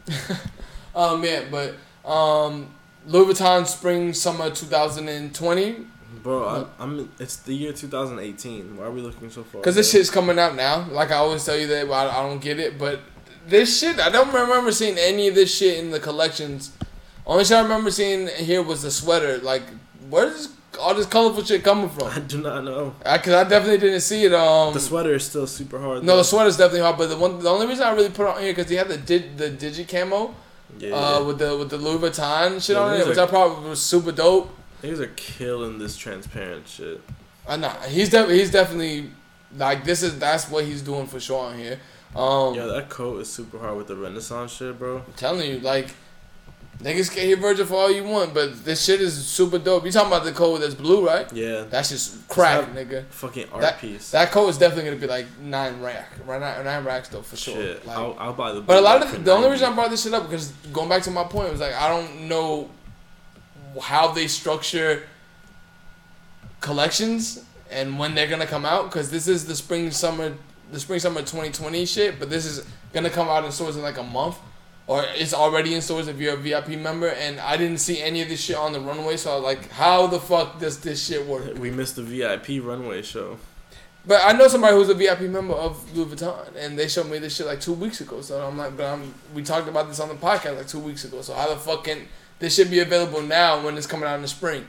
um, 0.95 1.23
yeah, 1.23 1.43
but 1.49 1.75
um, 2.09 2.69
Louis 3.05 3.33
Vuitton 3.33 3.65
Spring 3.65 4.13
Summer 4.13 4.49
2020 4.49 5.85
Bro, 6.23 6.47
I, 6.79 6.83
I'm. 6.83 7.11
It's 7.19 7.37
the 7.37 7.53
year 7.53 7.71
2018. 7.71 8.77
Why 8.77 8.85
are 8.85 8.91
we 8.91 9.01
looking 9.01 9.29
so 9.29 9.43
far? 9.43 9.61
because 9.61 9.75
this 9.75 9.91
shit's 9.91 10.09
coming 10.09 10.39
out 10.39 10.55
now. 10.55 10.87
Like 10.89 11.11
I 11.11 11.15
always 11.15 11.45
tell 11.45 11.57
you 11.57 11.67
that, 11.67 11.87
but 11.87 12.07
I, 12.07 12.19
I 12.19 12.27
don't 12.27 12.41
get 12.41 12.59
it. 12.59 12.77
But 12.77 13.01
this 13.47 13.79
shit, 13.79 13.99
I 13.99 14.09
don't 14.09 14.33
remember 14.33 14.71
seeing 14.71 14.97
any 14.97 15.27
of 15.27 15.35
this 15.35 15.55
shit 15.55 15.77
in 15.77 15.91
the 15.91 15.99
collections. 15.99 16.71
Only 17.25 17.45
shit 17.45 17.57
I 17.57 17.61
remember 17.61 17.91
seeing 17.91 18.27
here 18.27 18.61
was 18.61 18.81
the 18.81 18.91
sweater. 18.91 19.37
Like, 19.37 19.61
where's 20.09 20.49
all 20.79 20.93
this 20.95 21.05
colorful 21.05 21.43
shit 21.43 21.63
coming 21.63 21.89
from? 21.89 22.07
I 22.07 22.19
do 22.19 22.41
not 22.41 22.63
know. 22.63 22.95
I, 23.05 23.17
Cause 23.17 23.33
I 23.33 23.43
definitely 23.43 23.77
didn't 23.79 24.01
see 24.01 24.23
it. 24.25 24.33
Um, 24.33 24.73
The 24.73 24.79
sweater 24.79 25.13
is 25.15 25.25
still 25.25 25.47
super 25.47 25.79
hard. 25.79 26.03
no, 26.03 26.13
though. 26.13 26.17
the 26.17 26.23
sweater's 26.23 26.57
definitely 26.57 26.81
hot. 26.81 26.97
But 26.97 27.07
the 27.09 27.17
one, 27.17 27.39
the 27.39 27.49
only 27.49 27.67
reason 27.67 27.83
I 27.85 27.91
really 27.91 28.09
put 28.09 28.27
it 28.29 28.35
on 28.35 28.41
here 28.41 28.51
because 28.53 28.69
he 28.69 28.75
had 28.77 28.87
the 28.87 28.97
dig, 28.97 29.37
the 29.37 29.49
digi 29.49 29.87
camo, 29.87 30.33
Yeah, 30.77 30.95
uh, 30.95 31.23
with 31.23 31.39
the 31.39 31.55
with 31.57 31.69
the 31.69 31.77
Louis 31.77 31.99
Vuitton 32.09 32.63
shit 32.65 32.75
Yeah, 32.75 32.81
on 32.83 32.93
these 32.93 33.01
it, 33.05 33.09
which 33.09 33.17
are- 33.17 33.27
I 33.27 33.29
probably 33.29 33.69
was 33.69 33.81
super 33.81 34.11
dope. 34.11 34.49
niggas 34.81 34.99
are 34.99 35.07
killing 35.15 35.77
this 35.79 35.97
transparent 35.97 36.67
shit. 36.67 37.01
Uh, 37.47 37.55
nah, 37.57 37.73
he's 37.87 38.09
de- 38.09 38.27
he's 38.33 38.51
definitely 38.51 39.09
like 39.57 39.83
this 39.83 40.03
is 40.03 40.17
that's 40.19 40.49
what 40.49 40.63
he's 40.65 40.81
doing 40.81 41.07
for 41.07 41.19
sure 41.19 41.45
on 41.51 41.57
here. 41.57 41.79
Um, 42.15 42.53
Yeah, 42.55 42.65
that 42.65 42.89
coat 42.89 43.19
is 43.21 43.31
super 43.31 43.59
hard 43.59 43.77
with 43.77 43.87
the 43.87 43.95
Renaissance 43.95 44.51
shit, 44.53 44.77
bro. 44.79 44.97
I'm 44.97 45.13
telling 45.15 45.49
you, 45.49 45.59
like 45.59 45.89
niggas 46.81 47.11
can 47.13 47.23
hear 47.23 47.35
Virgil 47.37 47.65
for 47.65 47.75
all 47.75 47.91
you 47.91 48.03
want, 48.03 48.33
but 48.33 48.63
this 48.63 48.83
shit 48.85 49.01
is 49.01 49.13
super 49.27 49.57
dope. 49.59 49.85
You 49.85 49.91
talking 49.91 50.07
about 50.11 50.23
the 50.23 50.31
code 50.31 50.61
that's 50.61 50.73
blue, 50.75 51.05
right? 51.05 51.31
Yeah, 51.33 51.65
That's 51.69 51.89
just 51.89 52.27
crack, 52.29 52.65
have- 52.65 52.75
nigga. 52.75 53.05
fucking 53.07 53.47
art 53.51 53.61
That 53.61 53.79
piece. 53.79 54.11
that 54.11 54.31
code 54.31 54.49
is 54.49 54.57
definitely 54.57 54.85
gonna 54.91 55.01
be 55.01 55.07
like 55.07 55.25
nine 55.41 55.81
rack, 55.81 56.09
right? 56.25 56.39
Nine, 56.39 56.63
nine 56.63 56.83
racks 56.85 57.09
though 57.09 57.21
for 57.21 57.35
sure. 57.35 57.55
shit, 57.55 57.85
Like, 57.85 57.97
I'll, 57.97 58.15
I'll 58.19 58.33
buy 58.33 58.53
the. 58.53 58.61
but 58.61 58.77
a 58.77 58.81
lot 58.81 59.01
of 59.03 59.11
the, 59.11 59.17
the 59.19 59.31
only 59.31 59.49
reason 59.49 59.69
I 59.71 59.75
brought 59.75 59.89
this 59.89 60.03
shit 60.03 60.13
up 60.13 60.23
because 60.29 60.51
going 60.71 60.87
back 60.89 61.03
to 61.03 61.11
my 61.11 61.23
point 61.25 61.51
was 61.51 61.59
like 61.59 61.73
I 61.73 61.89
don't 61.89 62.27
know 62.29 62.69
how 63.81 64.11
they 64.11 64.27
structure 64.27 65.03
collections 66.61 67.43
and 67.71 67.99
when 67.99 68.15
they're 68.15 68.27
gonna 68.27 68.45
come 68.47 68.65
out 68.65 68.85
because 68.85 69.09
this 69.11 69.27
is 69.27 69.45
the 69.45 69.55
spring 69.55 69.91
summer 69.91 70.33
the 70.71 70.79
spring 70.79 70.99
summer 70.99 71.19
2020 71.21 71.85
shit, 71.85 72.19
but 72.19 72.29
this 72.29 72.45
is 72.45 72.65
gonna 72.93 73.09
come 73.09 73.27
out 73.27 73.43
in 73.43 73.51
stores 73.51 73.75
in 73.75 73.81
like 73.81 73.97
a 73.97 74.03
month 74.03 74.37
or 74.89 75.05
it's 75.13 75.35
already 75.35 75.75
in 75.75 75.81
stores 75.81 76.07
if 76.07 76.17
you're 76.19 76.33
a 76.33 76.37
VIP 76.37 76.69
member. 76.69 77.09
And 77.09 77.39
I 77.39 77.57
didn't 77.57 77.77
see 77.77 78.01
any 78.01 78.23
of 78.23 78.27
this 78.27 78.41
shit 78.41 78.55
on 78.55 78.73
the 78.73 78.79
runway, 78.79 79.17
so 79.17 79.31
I 79.31 79.35
was 79.35 79.43
like, 79.43 79.69
how 79.69 80.07
the 80.07 80.19
fuck 80.19 80.59
does 80.59 80.79
this 80.79 81.05
shit 81.05 81.27
work? 81.27 81.59
We 81.59 81.69
missed 81.69 81.95
the 81.95 82.01
VIP 82.01 82.63
runway 82.63 83.03
show. 83.03 83.37
But 84.07 84.21
I 84.23 84.31
know 84.31 84.47
somebody 84.47 84.75
who's 84.75 84.89
a 84.89 84.95
VIP 84.95 85.21
member 85.29 85.53
of 85.53 85.95
Louis 85.95 86.15
Vuitton, 86.15 86.55
and 86.57 86.79
they 86.79 86.87
showed 86.87 87.05
me 87.11 87.19
this 87.19 87.35
shit 87.35 87.45
like 87.45 87.61
two 87.61 87.73
weeks 87.73 88.01
ago. 88.01 88.21
So 88.21 88.41
I'm 88.43 88.57
like, 88.57 88.75
but 88.75 88.87
I'm, 88.87 89.13
we 89.35 89.43
talked 89.43 89.67
about 89.67 89.87
this 89.89 89.99
on 89.99 90.09
the 90.09 90.15
podcast 90.15 90.57
like 90.57 90.67
two 90.67 90.79
weeks 90.79 91.05
ago. 91.05 91.21
So 91.21 91.35
how 91.35 91.47
the 91.49 91.55
fuck 91.55 91.83
can 91.83 92.07
this 92.39 92.55
should 92.55 92.71
be 92.71 92.79
available 92.79 93.21
now 93.21 93.63
when 93.63 93.77
it's 93.77 93.85
coming 93.85 94.07
out 94.09 94.15
in 94.15 94.23
the 94.23 94.27
spring? 94.27 94.65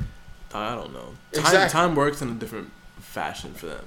I 0.53 0.75
don't 0.75 0.93
know. 0.93 1.15
Time, 1.33 1.45
Exactly. 1.45 1.71
time 1.71 1.95
works 1.95 2.21
in 2.21 2.29
a 2.29 2.35
different 2.35 2.71
fashion 2.99 3.55
for 3.55 3.67
them. 3.69 3.85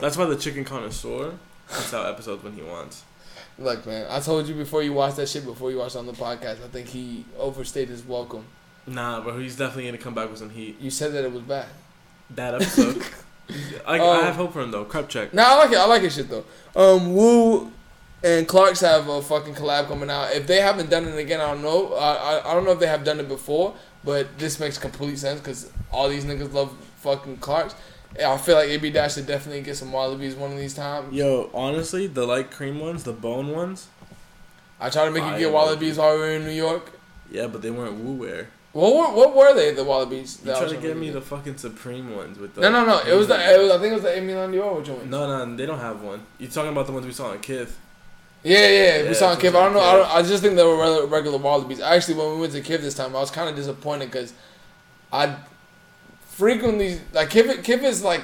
That's 0.00 0.16
why 0.16 0.24
the 0.24 0.36
chicken 0.36 0.64
connoisseur 0.64 1.34
puts 1.68 1.94
out 1.94 2.06
episodes 2.06 2.42
when 2.42 2.54
he 2.54 2.62
wants. 2.62 3.04
Look, 3.60 3.86
man, 3.86 4.06
I 4.08 4.20
told 4.20 4.48
you 4.48 4.54
before 4.54 4.82
you 4.82 4.94
watched 4.94 5.16
that 5.16 5.28
shit, 5.28 5.44
before 5.44 5.70
you 5.70 5.76
watched 5.78 5.94
on 5.94 6.06
the 6.06 6.12
podcast, 6.12 6.64
I 6.64 6.68
think 6.68 6.88
he 6.88 7.26
overstayed 7.38 7.90
his 7.90 8.02
welcome. 8.02 8.46
Nah, 8.86 9.20
but 9.20 9.38
he's 9.38 9.54
definitely 9.54 9.84
gonna 9.84 9.98
come 9.98 10.14
back 10.14 10.30
with 10.30 10.38
some 10.38 10.48
heat. 10.50 10.80
You 10.80 10.90
said 10.90 11.12
that 11.12 11.24
it 11.24 11.30
was 11.32 11.42
bad. 11.42 11.66
That 12.30 12.54
episode. 12.54 13.02
I, 13.86 13.98
Um, 13.98 14.20
I 14.20 14.22
have 14.24 14.36
hope 14.36 14.54
for 14.54 14.62
him 14.62 14.70
though. 14.70 14.84
Crep 14.84 15.08
check. 15.10 15.34
No, 15.34 15.42
I 15.44 15.54
like 15.56 15.72
it. 15.72 15.76
I 15.78 15.84
like 15.84 16.02
his 16.02 16.14
shit 16.14 16.28
though. 16.30 16.44
Um, 16.74 17.14
Wu 17.14 17.70
and 18.24 18.48
Clark's 18.48 18.80
have 18.80 19.08
a 19.08 19.20
fucking 19.20 19.54
collab 19.54 19.88
coming 19.88 20.08
out. 20.08 20.32
If 20.32 20.46
they 20.46 20.60
haven't 20.60 20.88
done 20.88 21.06
it 21.06 21.18
again, 21.18 21.40
I 21.40 21.52
don't 21.52 21.62
know. 21.62 21.92
I 21.94 22.14
I, 22.38 22.50
I 22.50 22.54
don't 22.54 22.64
know 22.64 22.72
if 22.72 22.80
they 22.80 22.86
have 22.86 23.04
done 23.04 23.20
it 23.20 23.28
before, 23.28 23.74
but 24.04 24.38
this 24.38 24.58
makes 24.58 24.78
complete 24.78 25.18
sense 25.18 25.38
because 25.40 25.70
all 25.92 26.08
these 26.08 26.24
niggas 26.24 26.52
love 26.54 26.72
fucking 26.96 27.36
Clark's. 27.38 27.74
Yeah, 28.18 28.32
I 28.32 28.38
feel 28.38 28.56
like 28.56 28.68
AB 28.68 28.90
Dash 28.90 29.14
should 29.14 29.26
definitely 29.26 29.62
get 29.62 29.76
some 29.76 29.92
Wallabies 29.92 30.34
one 30.34 30.52
of 30.52 30.58
these 30.58 30.74
times. 30.74 31.12
Yo, 31.14 31.48
honestly, 31.54 32.06
the 32.06 32.26
light 32.26 32.50
cream 32.50 32.80
ones, 32.80 33.04
the 33.04 33.12
bone 33.12 33.50
ones. 33.50 33.88
I 34.80 34.90
try 34.90 35.04
to 35.04 35.10
make 35.10 35.24
you 35.24 35.38
get 35.38 35.52
Wallabies 35.52 35.98
while 35.98 36.14
we 36.14 36.20
we're 36.20 36.36
in 36.36 36.44
New 36.44 36.50
York. 36.50 36.92
Yeah, 37.30 37.46
but 37.46 37.62
they 37.62 37.70
weren't 37.70 37.94
Wu 37.94 38.14
Wear. 38.14 38.48
What 38.72 38.94
were, 38.94 39.16
what 39.16 39.36
were 39.36 39.54
they? 39.54 39.72
The 39.72 39.84
Wallabies. 39.84 40.40
You 40.44 40.52
tried 40.52 40.68
to 40.68 40.76
get 40.76 40.96
me 40.96 41.06
get? 41.06 41.14
the 41.14 41.20
fucking 41.20 41.56
supreme 41.56 42.14
ones 42.14 42.38
with 42.38 42.54
the. 42.54 42.60
No, 42.62 42.70
no, 42.70 42.84
no. 42.84 43.00
It 43.00 43.16
was 43.16 43.28
the. 43.28 43.34
It 43.34 43.60
was, 43.60 43.72
I 43.72 43.78
think 43.78 43.92
it 43.92 43.94
was 43.94 44.02
the 44.02 44.10
Aimé 44.10 44.28
Leon 44.28 44.52
Dore 44.52 44.82
joint. 44.82 45.10
No, 45.10 45.44
no, 45.44 45.56
they 45.56 45.66
don't 45.66 45.78
have 45.78 46.02
one. 46.02 46.24
You 46.38 46.48
talking 46.48 46.70
about 46.70 46.86
the 46.86 46.92
ones 46.92 47.04
we 47.04 47.12
saw 47.12 47.32
in 47.32 47.40
Kith? 47.40 47.78
Yeah, 48.42 48.68
yeah, 48.68 49.08
we 49.08 49.14
saw 49.14 49.32
in 49.32 49.40
Kith. 49.40 49.54
I 49.54 49.64
don't 49.64 49.74
know. 49.74 49.80
I, 49.80 49.96
don't, 49.96 50.10
I 50.10 50.22
just 50.22 50.42
think 50.42 50.56
they 50.56 50.64
were 50.64 50.78
regular, 50.78 51.06
regular 51.06 51.38
Wallabies. 51.38 51.80
Actually, 51.80 52.14
when 52.14 52.34
we 52.34 52.40
went 52.40 52.52
to 52.52 52.60
Kith 52.60 52.80
this 52.80 52.94
time, 52.94 53.14
I 53.14 53.20
was 53.20 53.30
kind 53.30 53.50
of 53.50 53.56
disappointed 53.56 54.06
because 54.06 54.32
I 55.12 55.36
frequently 56.40 56.98
like 57.12 57.30
Kith. 57.30 57.62
Kith 57.62 57.82
is 57.84 58.02
like 58.02 58.22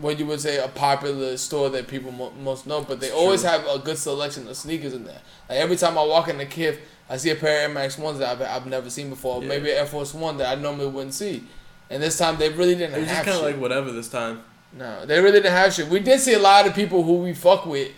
what 0.00 0.18
you 0.18 0.26
would 0.26 0.40
say 0.40 0.58
a 0.58 0.66
popular 0.68 1.36
store 1.36 1.70
that 1.70 1.86
people 1.86 2.10
mo- 2.10 2.32
most 2.42 2.66
know, 2.66 2.82
but 2.82 2.98
they 3.00 3.06
It's 3.06 3.14
always 3.14 3.42
true. 3.42 3.50
have 3.50 3.64
a 3.66 3.78
good 3.78 3.96
selection 3.96 4.46
of 4.48 4.56
sneakers 4.56 4.92
in 4.92 5.04
there. 5.04 5.20
Like 5.48 5.58
every 5.58 5.76
time 5.76 5.96
I 5.96 6.02
walk 6.04 6.28
into 6.28 6.46
Kith, 6.46 6.78
I 7.08 7.16
see 7.16 7.30
a 7.30 7.36
pair 7.36 7.64
of 7.64 7.70
Air 7.70 7.74
Max 7.74 7.96
ones 7.96 8.18
that 8.18 8.28
I've, 8.32 8.42
I've 8.62 8.66
never 8.66 8.90
seen 8.90 9.08
before, 9.08 9.40
Yeah. 9.40 9.48
maybe 9.48 9.70
an 9.70 9.76
Air 9.78 9.86
Force 9.86 10.12
One 10.12 10.36
that 10.38 10.48
I 10.58 10.60
normally 10.60 10.88
wouldn't 10.88 11.14
see. 11.14 11.44
And 11.90 12.02
this 12.02 12.18
time 12.18 12.36
they 12.38 12.48
really 12.48 12.74
didn't 12.74 12.96
It 12.96 13.00
was 13.00 13.08
just 13.08 13.16
have 13.18 13.24
kind 13.26 13.38
of 13.38 13.44
like 13.44 13.58
whatever 13.60 13.92
this 13.92 14.08
time. 14.08 14.42
no, 14.76 15.06
they 15.06 15.20
really 15.20 15.38
didn't 15.40 15.52
have 15.52 15.72
shit. 15.72 15.86
We 15.88 16.00
did 16.00 16.18
see 16.18 16.34
a 16.34 16.38
lot 16.40 16.66
of 16.66 16.74
people 16.74 17.04
who 17.04 17.14
we 17.18 17.32
fuck 17.32 17.64
with 17.66 17.92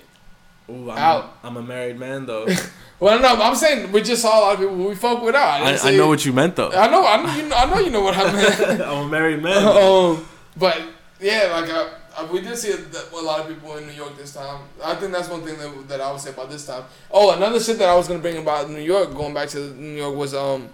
Ooh, 0.68 0.90
I'm, 0.90 0.98
Out. 0.98 1.38
I'm 1.42 1.56
a 1.56 1.62
married 1.62 1.98
man 1.98 2.26
though. 2.26 2.46
Well, 2.98 3.20
no, 3.20 3.42
I'm 3.42 3.54
saying 3.54 3.92
we 3.92 4.00
just 4.00 4.22
saw 4.22 4.38
a 4.38 4.40
lot 4.40 4.54
of 4.54 4.60
people 4.60 4.74
we 4.74 4.94
fuck 4.94 5.22
with 5.22 5.34
out. 5.34 5.60
I, 5.60 5.72
didn't 5.72 5.84
I 5.84 5.96
know 5.98 6.08
what 6.08 6.24
you 6.24 6.32
meant 6.32 6.56
though. 6.56 6.70
I 6.70 6.88
know, 6.88 7.06
I 7.06 7.22
know, 7.22 7.36
you 7.36 7.48
know, 7.48 7.56
I 7.56 7.64
know, 7.66 7.78
you 7.78 7.90
know 7.90 8.00
what 8.00 8.16
I 8.16 8.32
meant. 8.32 8.80
I'm 8.80 9.06
a 9.06 9.08
married 9.08 9.42
man. 9.42 9.66
um, 9.66 10.26
but 10.56 10.80
yeah, 11.20 11.50
like 11.52 11.68
I, 11.70 11.92
I, 12.16 12.24
we 12.32 12.40
did 12.40 12.56
see 12.56 12.70
a, 12.72 12.76
a 12.76 13.20
lot 13.20 13.40
of 13.40 13.48
people 13.48 13.76
in 13.76 13.86
New 13.86 13.92
York 13.92 14.16
this 14.16 14.32
time. 14.32 14.62
I 14.82 14.94
think 14.94 15.12
that's 15.12 15.28
one 15.28 15.42
thing 15.42 15.58
that, 15.58 15.88
that 15.88 16.00
I 16.00 16.10
would 16.10 16.22
say 16.22 16.30
about 16.30 16.48
this 16.48 16.66
time. 16.66 16.84
Oh, 17.10 17.36
another 17.36 17.60
shit 17.60 17.78
that 17.80 17.88
I 17.90 17.94
was 17.94 18.08
gonna 18.08 18.20
bring 18.20 18.38
about 18.38 18.70
New 18.70 18.80
York, 18.80 19.12
going 19.12 19.34
back 19.34 19.50
to 19.50 19.74
New 19.74 19.98
York, 19.98 20.16
was 20.16 20.32
um. 20.32 20.70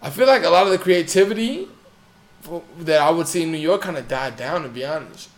I 0.00 0.10
feel 0.10 0.28
like 0.28 0.44
a 0.44 0.50
lot 0.50 0.66
of 0.66 0.70
the 0.70 0.78
creativity 0.78 1.66
that 2.78 3.00
I 3.00 3.10
would 3.10 3.26
see 3.26 3.42
in 3.42 3.50
New 3.50 3.58
York 3.58 3.82
kind 3.82 3.96
of 3.96 4.06
died 4.06 4.36
down. 4.36 4.62
To 4.62 4.68
be 4.68 4.84
honest, 4.84 5.28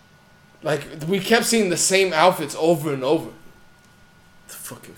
like 0.64 0.82
we 1.08 1.20
kept 1.20 1.44
seeing 1.46 1.68
the 1.70 1.76
same 1.76 2.12
outfits 2.12 2.56
over 2.58 2.92
and 2.92 3.04
over. 3.04 3.30
The 4.48 4.54
fucking 4.54 4.94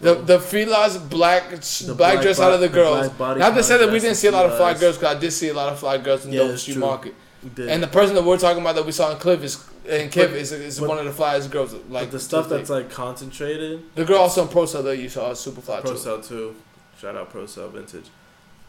The 0.00 0.14
bro. 0.14 0.22
the 0.22 0.38
Fila's 0.40 0.98
black 0.98 1.50
The 1.50 1.94
black, 1.94 2.12
black 2.14 2.22
dress 2.22 2.38
bo- 2.38 2.44
out 2.44 2.52
of 2.54 2.60
the 2.60 2.68
the 2.68 2.74
girls. 2.74 3.08
body 3.10 3.40
Not 3.40 3.54
to 3.54 3.62
say 3.62 3.76
that 3.78 3.90
we 3.92 3.98
didn't 4.00 4.16
see 4.16 4.28
a 4.28 4.32
lot 4.32 4.46
of 4.46 4.56
fly 4.56 4.74
girls, 4.74 4.96
because 4.96 5.16
I 5.16 5.18
did 5.20 5.32
see 5.32 5.48
a 5.48 5.54
lot 5.54 5.72
of 5.72 5.78
fly 5.78 5.98
girls 5.98 6.24
in 6.24 6.32
Yeah, 6.32 6.40
Dover 6.40 6.56
Street 6.56 6.74
true. 6.74 6.80
Market. 6.80 7.14
And 7.58 7.82
the 7.82 7.86
person 7.86 8.14
that 8.16 8.24
we're 8.24 8.36
talking 8.38 8.60
about 8.60 8.74
that 8.74 8.84
we 8.84 8.92
saw 8.92 9.10
in 9.12 9.18
Cliff 9.18 9.42
is 9.42 9.56
in 9.88 10.08
But- 10.10 10.16
is, 10.36 10.52
is 10.52 10.80
but- 10.80 10.88
one 10.88 10.98
of 10.98 11.04
the 11.06 11.22
flyest 11.22 11.50
girls. 11.50 11.72
Like 11.72 11.82
like 11.88 12.10
the 12.10 12.20
stuff 12.20 12.48
that's 12.48 12.68
like 12.70 12.90
concentrated. 12.90 13.82
the 13.94 14.04
girl 14.04 14.18
also 14.20 14.42
in 14.42 14.48
Procell 14.48 14.84
that 14.84 14.96
you 14.98 15.08
saw 15.08 15.30
is 15.30 15.38
super 15.40 15.60
fly 15.60 15.80
Pro 15.80 15.92
too. 15.92 15.98
Cell 15.98 16.20
too. 16.20 16.54
Shout 17.00 17.16
out 17.16 17.32
Procell 17.32 17.70
Vintage. 17.72 18.06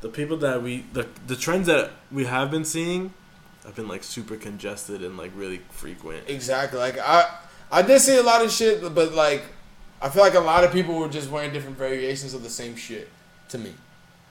The 0.02 0.10
people 0.10 0.38
that 0.38 0.64
we 0.64 0.86
the 0.94 1.08
the 1.28 1.36
trends 1.36 1.68
that 1.68 1.92
we 2.12 2.26
have 2.26 2.50
been 2.50 2.64
seeing 2.66 3.14
have 3.66 3.76
been 3.76 3.88
like 3.88 4.04
super 4.04 4.36
congested 4.36 5.04
and 5.04 5.18
like 5.18 5.32
really 5.36 5.62
frequent. 5.70 6.24
Exactly. 6.28 6.80
Like 6.80 6.98
I 7.00 7.30
I 7.72 7.82
did 7.82 8.00
see 8.02 8.18
a 8.18 8.24
lot 8.24 8.44
of 8.44 8.52
shit, 8.52 8.82
but 8.94 9.14
like 9.14 9.44
I 10.02 10.10
feel 10.10 10.24
like 10.24 10.34
a 10.34 10.40
lot 10.40 10.64
of 10.64 10.72
people 10.72 10.96
were 10.96 11.08
just 11.10 11.30
wearing 11.30 11.54
different 11.54 11.78
variations 11.78 12.34
of 12.34 12.44
the 12.44 12.50
same 12.50 12.76
shit 12.76 13.08
to 13.50 13.58
me. 13.58 13.74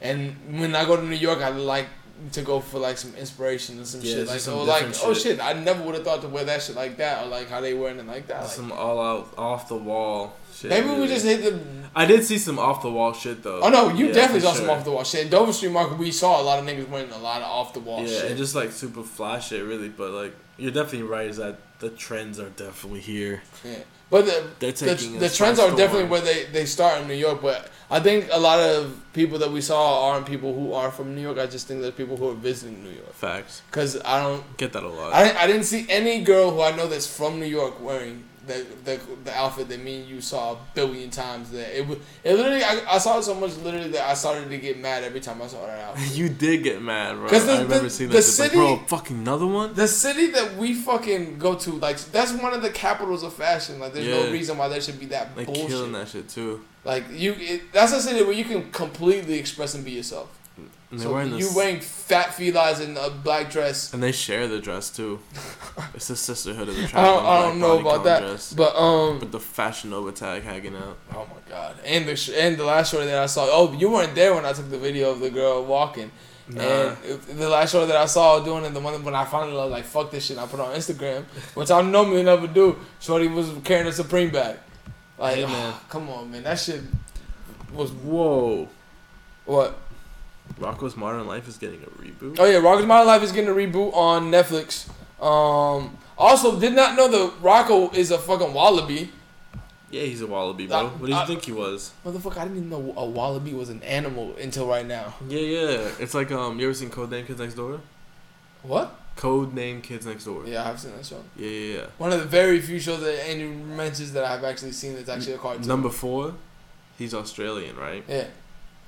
And 0.01 0.35
when 0.61 0.75
I 0.75 0.85
go 0.85 0.97
to 0.97 1.03
New 1.03 1.17
York, 1.17 1.41
I 1.41 1.51
like 1.51 1.87
to 2.33 2.43
go 2.43 2.61
for 2.61 2.79
like 2.79 2.99
some 2.99 3.15
inspiration 3.15 3.79
and 3.79 3.87
some 3.87 4.01
Yeah, 4.03 4.15
shit. 4.15 4.27
Like 4.27 4.49
oh 4.49 4.65
like 4.65 4.85
oh 5.05 5.15
shit. 5.15 5.23
shit, 5.23 5.41
I 5.41 5.53
never 5.55 5.83
would 5.85 5.95
have 5.95 6.05
thought 6.05 6.23
to 6.23 6.29
wear 6.29 6.45
that 6.45 6.63
shit 6.63 6.77
like 6.77 6.97
that 6.99 7.25
or 7.25 7.29
like 7.29 7.49
how 7.49 7.61
they 7.61 7.75
wearing 7.75 7.99
it 7.99 8.07
like 8.07 8.27
that. 8.29 8.43
Like, 8.43 8.51
Some 8.51 8.73
all 8.73 9.01
out 9.01 9.35
off 9.39 9.69
the 9.69 9.77
wall 9.77 10.37
shit. 10.61 10.71
maybe 10.71 10.89
we 11.01 11.07
just 11.07 11.25
hit 11.25 11.43
the 11.43 11.59
I 11.95 12.05
did 12.07 12.25
see 12.25 12.39
some 12.39 12.59
off 12.59 12.83
the 12.83 12.91
wall 12.91 13.13
shit 13.13 13.43
though. 13.43 13.61
Oh 13.63 13.69
no, 13.69 13.89
you 13.93 14.07
Yeah, 14.07 14.13
definitely 14.13 14.43
saw 14.43 14.53
some 14.55 14.71
off 14.71 14.85
the 14.85 14.93
wall 14.93 15.03
shit. 15.05 15.25
In 15.25 15.29
Dover 15.31 15.53
Street 15.53 15.73
Market, 15.73 15.99
we 15.99 16.13
saw 16.13 16.41
a 16.41 16.45
lot 16.45 16.59
of 16.61 16.65
niggas 16.65 16.89
wearing 16.89 17.11
a 17.11 17.19
lot 17.19 17.43
of 17.43 17.49
off 17.49 17.73
the 17.75 17.81
wall 17.81 18.03
Yeah, 18.03 18.07
shit. 18.21 18.25
and 18.31 18.39
just 18.39 18.55
like 18.55 18.71
super 18.71 19.03
fly 19.03 19.41
shit, 19.41 19.65
really. 19.65 19.89
But 19.89 20.13
like, 20.13 20.35
you're 20.57 20.71
definitely 20.71 21.09
right. 21.09 21.27
Is 21.27 21.39
that 21.39 21.59
the 21.81 21.91
trends 21.91 22.39
are 22.39 22.51
definitely 22.51 23.01
here. 23.01 23.43
yeah. 23.65 23.79
But 24.09 24.27
the 24.27 24.45
They're 24.59 24.73
the, 24.73 24.97
taking 24.97 25.19
the 25.19 25.29
trends 25.29 25.59
are 25.61 25.71
definitely 25.77 26.09
where 26.09 26.21
they, 26.21 26.45
they 26.47 26.65
start 26.67 27.01
in 27.01 27.07
New 27.09 27.15
York. 27.15 27.41
But 27.43 27.71
I 27.91 28.01
think 28.01 28.29
a 28.33 28.39
lot 28.41 28.59
of 28.59 29.01
people 29.13 29.39
that 29.39 29.51
we 29.53 29.61
saw 29.61 30.11
aren't 30.11 30.27
people 30.27 30.53
who 30.55 30.73
are 30.73 30.91
from 30.91 31.15
New 31.15 31.21
York. 31.23 31.39
I 31.39 31.47
just 31.47 31.69
think 31.69 31.81
they're 31.81 31.93
people 31.93 32.17
who 32.17 32.29
are 32.29 32.35
visiting 32.35 32.83
New 32.83 32.91
York. 32.91 33.13
Facts. 33.15 33.63
Cause 33.71 34.01
I 34.05 34.21
don't, 34.23 34.45
Get 34.57 34.73
that 34.75 34.83
a 34.83 34.89
lot. 34.89 35.13
I 35.13 35.37
I 35.43 35.47
didn't 35.47 35.63
see 35.65 35.87
any 35.89 36.23
girl 36.23 36.51
who 36.51 36.61
I 36.61 36.75
know 36.75 36.87
that's 36.89 37.07
from 37.07 37.39
New 37.39 37.47
York 37.47 37.81
wearing 37.81 38.25
the 38.47 38.67
the, 38.85 39.01
the 39.25 39.37
outfit 39.37 39.69
that 39.69 39.81
me 39.81 40.01
and 40.01 40.09
you 40.09 40.21
saw 40.21 40.53
a 40.53 40.57
billion 40.75 41.11
times. 41.11 41.51
That 41.51 41.77
it 41.79 41.87
was 41.87 41.99
it 42.25 42.35
literally 42.35 42.63
I, 42.65 42.81
I 42.91 42.99
saw 42.99 43.19
it 43.19 43.23
so 43.25 43.35
much 43.35 43.57
literally 43.59 43.91
that 43.91 44.09
I 44.09 44.15
started 44.15 44.49
to 44.49 44.59
get 44.59 44.79
mad 44.81 45.05
every 45.05 45.21
time 45.21 45.41
I 45.43 45.47
saw 45.47 45.67
that 45.67 45.79
outfit. 45.89 46.17
you 46.17 46.29
did 46.29 46.63
get 46.63 46.81
mad, 46.83 47.17
bro. 47.17 47.29
'Cause 47.29 47.47
the- 47.47 47.53
I 47.53 47.63
remember 47.63 47.85
the- 47.85 47.91
seeing 47.91 48.11
the 48.11 48.17
that. 48.17 48.23
shit, 48.25 48.39
like, 48.39 48.53
bro, 48.53 48.77
fucking 48.87 49.19
another 49.19 49.47
one. 49.47 49.75
The 49.75 49.89
city 49.89 50.29
that 50.33 50.57
we 50.57 50.75
fucking 50.75 51.39
go 51.39 51.55
to, 51.57 51.73
like 51.73 51.99
that's 52.13 52.33
one 52.33 52.53
of 52.53 52.63
the 52.63 52.71
capitals 52.71 53.23
of 53.23 53.33
fashion. 53.35 53.79
Like, 53.79 53.93
there's 53.95 54.07
no 54.07 54.31
reason 54.33 54.57
why 54.59 54.69
there 54.69 54.81
should 54.81 54.99
be 54.99 55.07
that 55.07 55.37
Like 55.37 55.47
bullshit. 55.47 55.69
killing 55.69 55.93
that 55.93 56.09
shit 56.09 56.29
too. 56.29 56.65
Like 56.85 57.05
you, 57.13 57.35
it, 57.39 57.73
that's 57.73 57.93
a 57.93 58.01
city 58.01 58.23
where 58.23 58.33
you 58.33 58.45
can 58.45 58.71
completely 58.73 59.39
express 59.39 59.75
and 59.75 59.85
be 59.85 59.91
yourself. 59.91 60.29
And 60.91 60.99
they're 60.99 61.07
So 61.07 61.15
wearing 61.15 61.31
you 61.33 61.39
this, 61.45 61.55
wearing 61.55 61.81
fat 61.81 62.35
felines 62.35 62.81
in 62.81 62.97
a 62.97 63.11
black 63.11 63.51
dress. 63.51 63.93
and 63.95 64.03
they 64.03 64.11
share 64.13 64.49
the 64.49 64.59
dress 64.59 64.91
too. 64.91 65.21
it's 65.95 66.09
the 66.09 66.17
sisterhood 66.17 66.69
of 66.69 66.77
the 66.77 66.83
I 66.85 66.87
trap. 66.87 67.05
don't, 67.05 67.25
I 67.25 67.41
don't 67.43 67.61
know 67.61 67.79
about 67.79 68.03
that, 68.05 68.21
Dress. 68.23 68.53
but 68.53 68.75
um, 68.75 69.21
With 69.21 69.31
the 69.31 69.39
Fashion 69.41 69.91
Nova 69.91 70.11
tag 70.13 70.43
hanging 70.43 70.75
out. 70.75 70.99
oh 71.15 71.27
my 71.31 71.49
god, 71.49 71.77
and 71.85 72.07
the 72.09 72.17
sh- 72.17 72.31
and 72.37 72.57
the 72.57 72.65
last 72.65 72.91
show 72.91 73.05
that 73.05 73.19
I 73.19 73.27
saw. 73.27 73.47
Oh, 73.51 73.73
you 73.73 73.89
weren't 73.91 74.15
there 74.17 74.35
when 74.35 74.45
I 74.45 74.53
took 74.53 74.69
the 74.69 74.79
video 74.79 75.11
of 75.13 75.21
the 75.21 75.31
girl 75.31 75.65
walking. 75.65 76.11
Nah. 76.49 76.63
And 76.65 76.97
the 77.39 77.49
last 77.49 77.71
show 77.71 77.87
that 77.87 77.95
I 77.97 78.07
saw 78.07 78.41
doing 78.41 78.65
it, 78.65 78.75
the 78.75 78.81
one 78.81 79.05
when 79.05 79.15
I 79.15 79.25
finally 79.25 79.53
was 79.57 79.71
like, 79.71 79.85
fuck 79.85 80.11
this 80.11 80.27
shit, 80.27 80.37
and 80.37 80.45
I 80.45 80.49
put 80.51 80.59
it 80.59 80.65
on 80.67 80.75
Instagram, 80.75 81.23
which 81.55 81.71
I 81.71 81.81
normally 81.83 82.25
never 82.25 82.49
do. 82.49 82.77
Shorty 82.99 83.29
was 83.29 83.49
carrying 83.63 83.87
a 83.87 83.93
Supreme 83.93 84.31
bag. 84.31 84.57
Like, 85.17 85.37
Hey, 85.37 85.47
man. 85.47 85.75
come 85.89 86.09
on, 86.11 86.29
man, 86.33 86.43
that 86.43 86.59
shit 86.59 86.81
was 87.73 87.93
Whoa. 87.93 88.69
what? 89.45 89.79
Rocko's 90.61 90.97
Modern 90.97 91.27
Life 91.27 91.49
is 91.49 91.57
getting 91.57 91.83
a 91.83 91.87
reboot. 91.87 92.39
Oh 92.39 92.45
yeah, 92.45 92.59
Rocko's 92.59 92.87
Modern 92.87 93.07
Life 93.07 93.23
is 93.23 93.33
getting 93.33 93.51
a 93.51 93.55
reboot 93.55 93.95
on 93.95 94.31
Netflix. 94.31 94.89
Um, 95.21 95.97
also, 96.17 96.61
did 96.61 96.75
not 96.75 96.97
know 96.97 97.09
that 97.09 97.33
Rocco 97.41 97.91
is 97.91 98.11
a 98.11 98.19
fucking 98.19 98.53
wallaby. 98.53 99.11
Yeah, 99.91 100.03
he's 100.03 100.21
a 100.21 100.27
wallaby, 100.27 100.67
bro. 100.67 100.79
Uh, 100.79 100.89
what 100.91 101.01
did 101.01 101.09
you 101.09 101.15
uh, 101.17 101.27
think 101.27 101.45
he 101.45 101.53
was? 101.53 101.93
Motherfucker, 102.05 102.37
I 102.37 102.45
didn't 102.45 102.59
even 102.59 102.71
know 102.71 102.95
a 102.97 103.05
wallaby 103.05 103.55
was 103.55 103.71
an 103.71 103.83
animal 103.83 104.37
until 104.37 104.69
right 104.69 104.87
now. 104.87 105.15
Yeah, 105.27 105.41
yeah. 105.41 105.91
It's 105.99 106.15
like 106.15 106.31
um, 106.31 106.61
you 106.61 106.67
ever 106.67 106.75
seen 106.75 106.91
Codename 106.91 107.27
Kids 107.27 107.41
Next 107.41 107.55
Door? 107.55 107.81
What? 108.63 108.97
Codename 109.17 109.83
Kids 109.83 110.07
Next 110.07 110.25
Door. 110.25 110.47
Yeah, 110.47 110.69
I've 110.69 110.79
seen 110.79 110.93
that 110.95 111.05
show. 111.05 111.23
Yeah, 111.37 111.49
yeah, 111.49 111.77
yeah. 111.79 111.87
One 111.99 112.13
of 112.13 112.21
the 112.21 112.27
very 112.27 112.61
few 112.61 112.79
shows 112.79 113.01
that 113.01 113.29
Andrew 113.29 113.51
mentions 113.51 114.13
that 114.13 114.25
I've 114.25 114.45
actually 114.45 114.73
seen 114.73 114.95
that's 114.95 115.09
actually 115.09 115.35
a 115.35 115.39
cartoon. 115.39 115.67
Number 115.67 115.89
four, 115.89 116.35
he's 116.97 117.13
Australian, 117.13 117.77
right? 117.77 118.05
Yeah. 118.07 118.27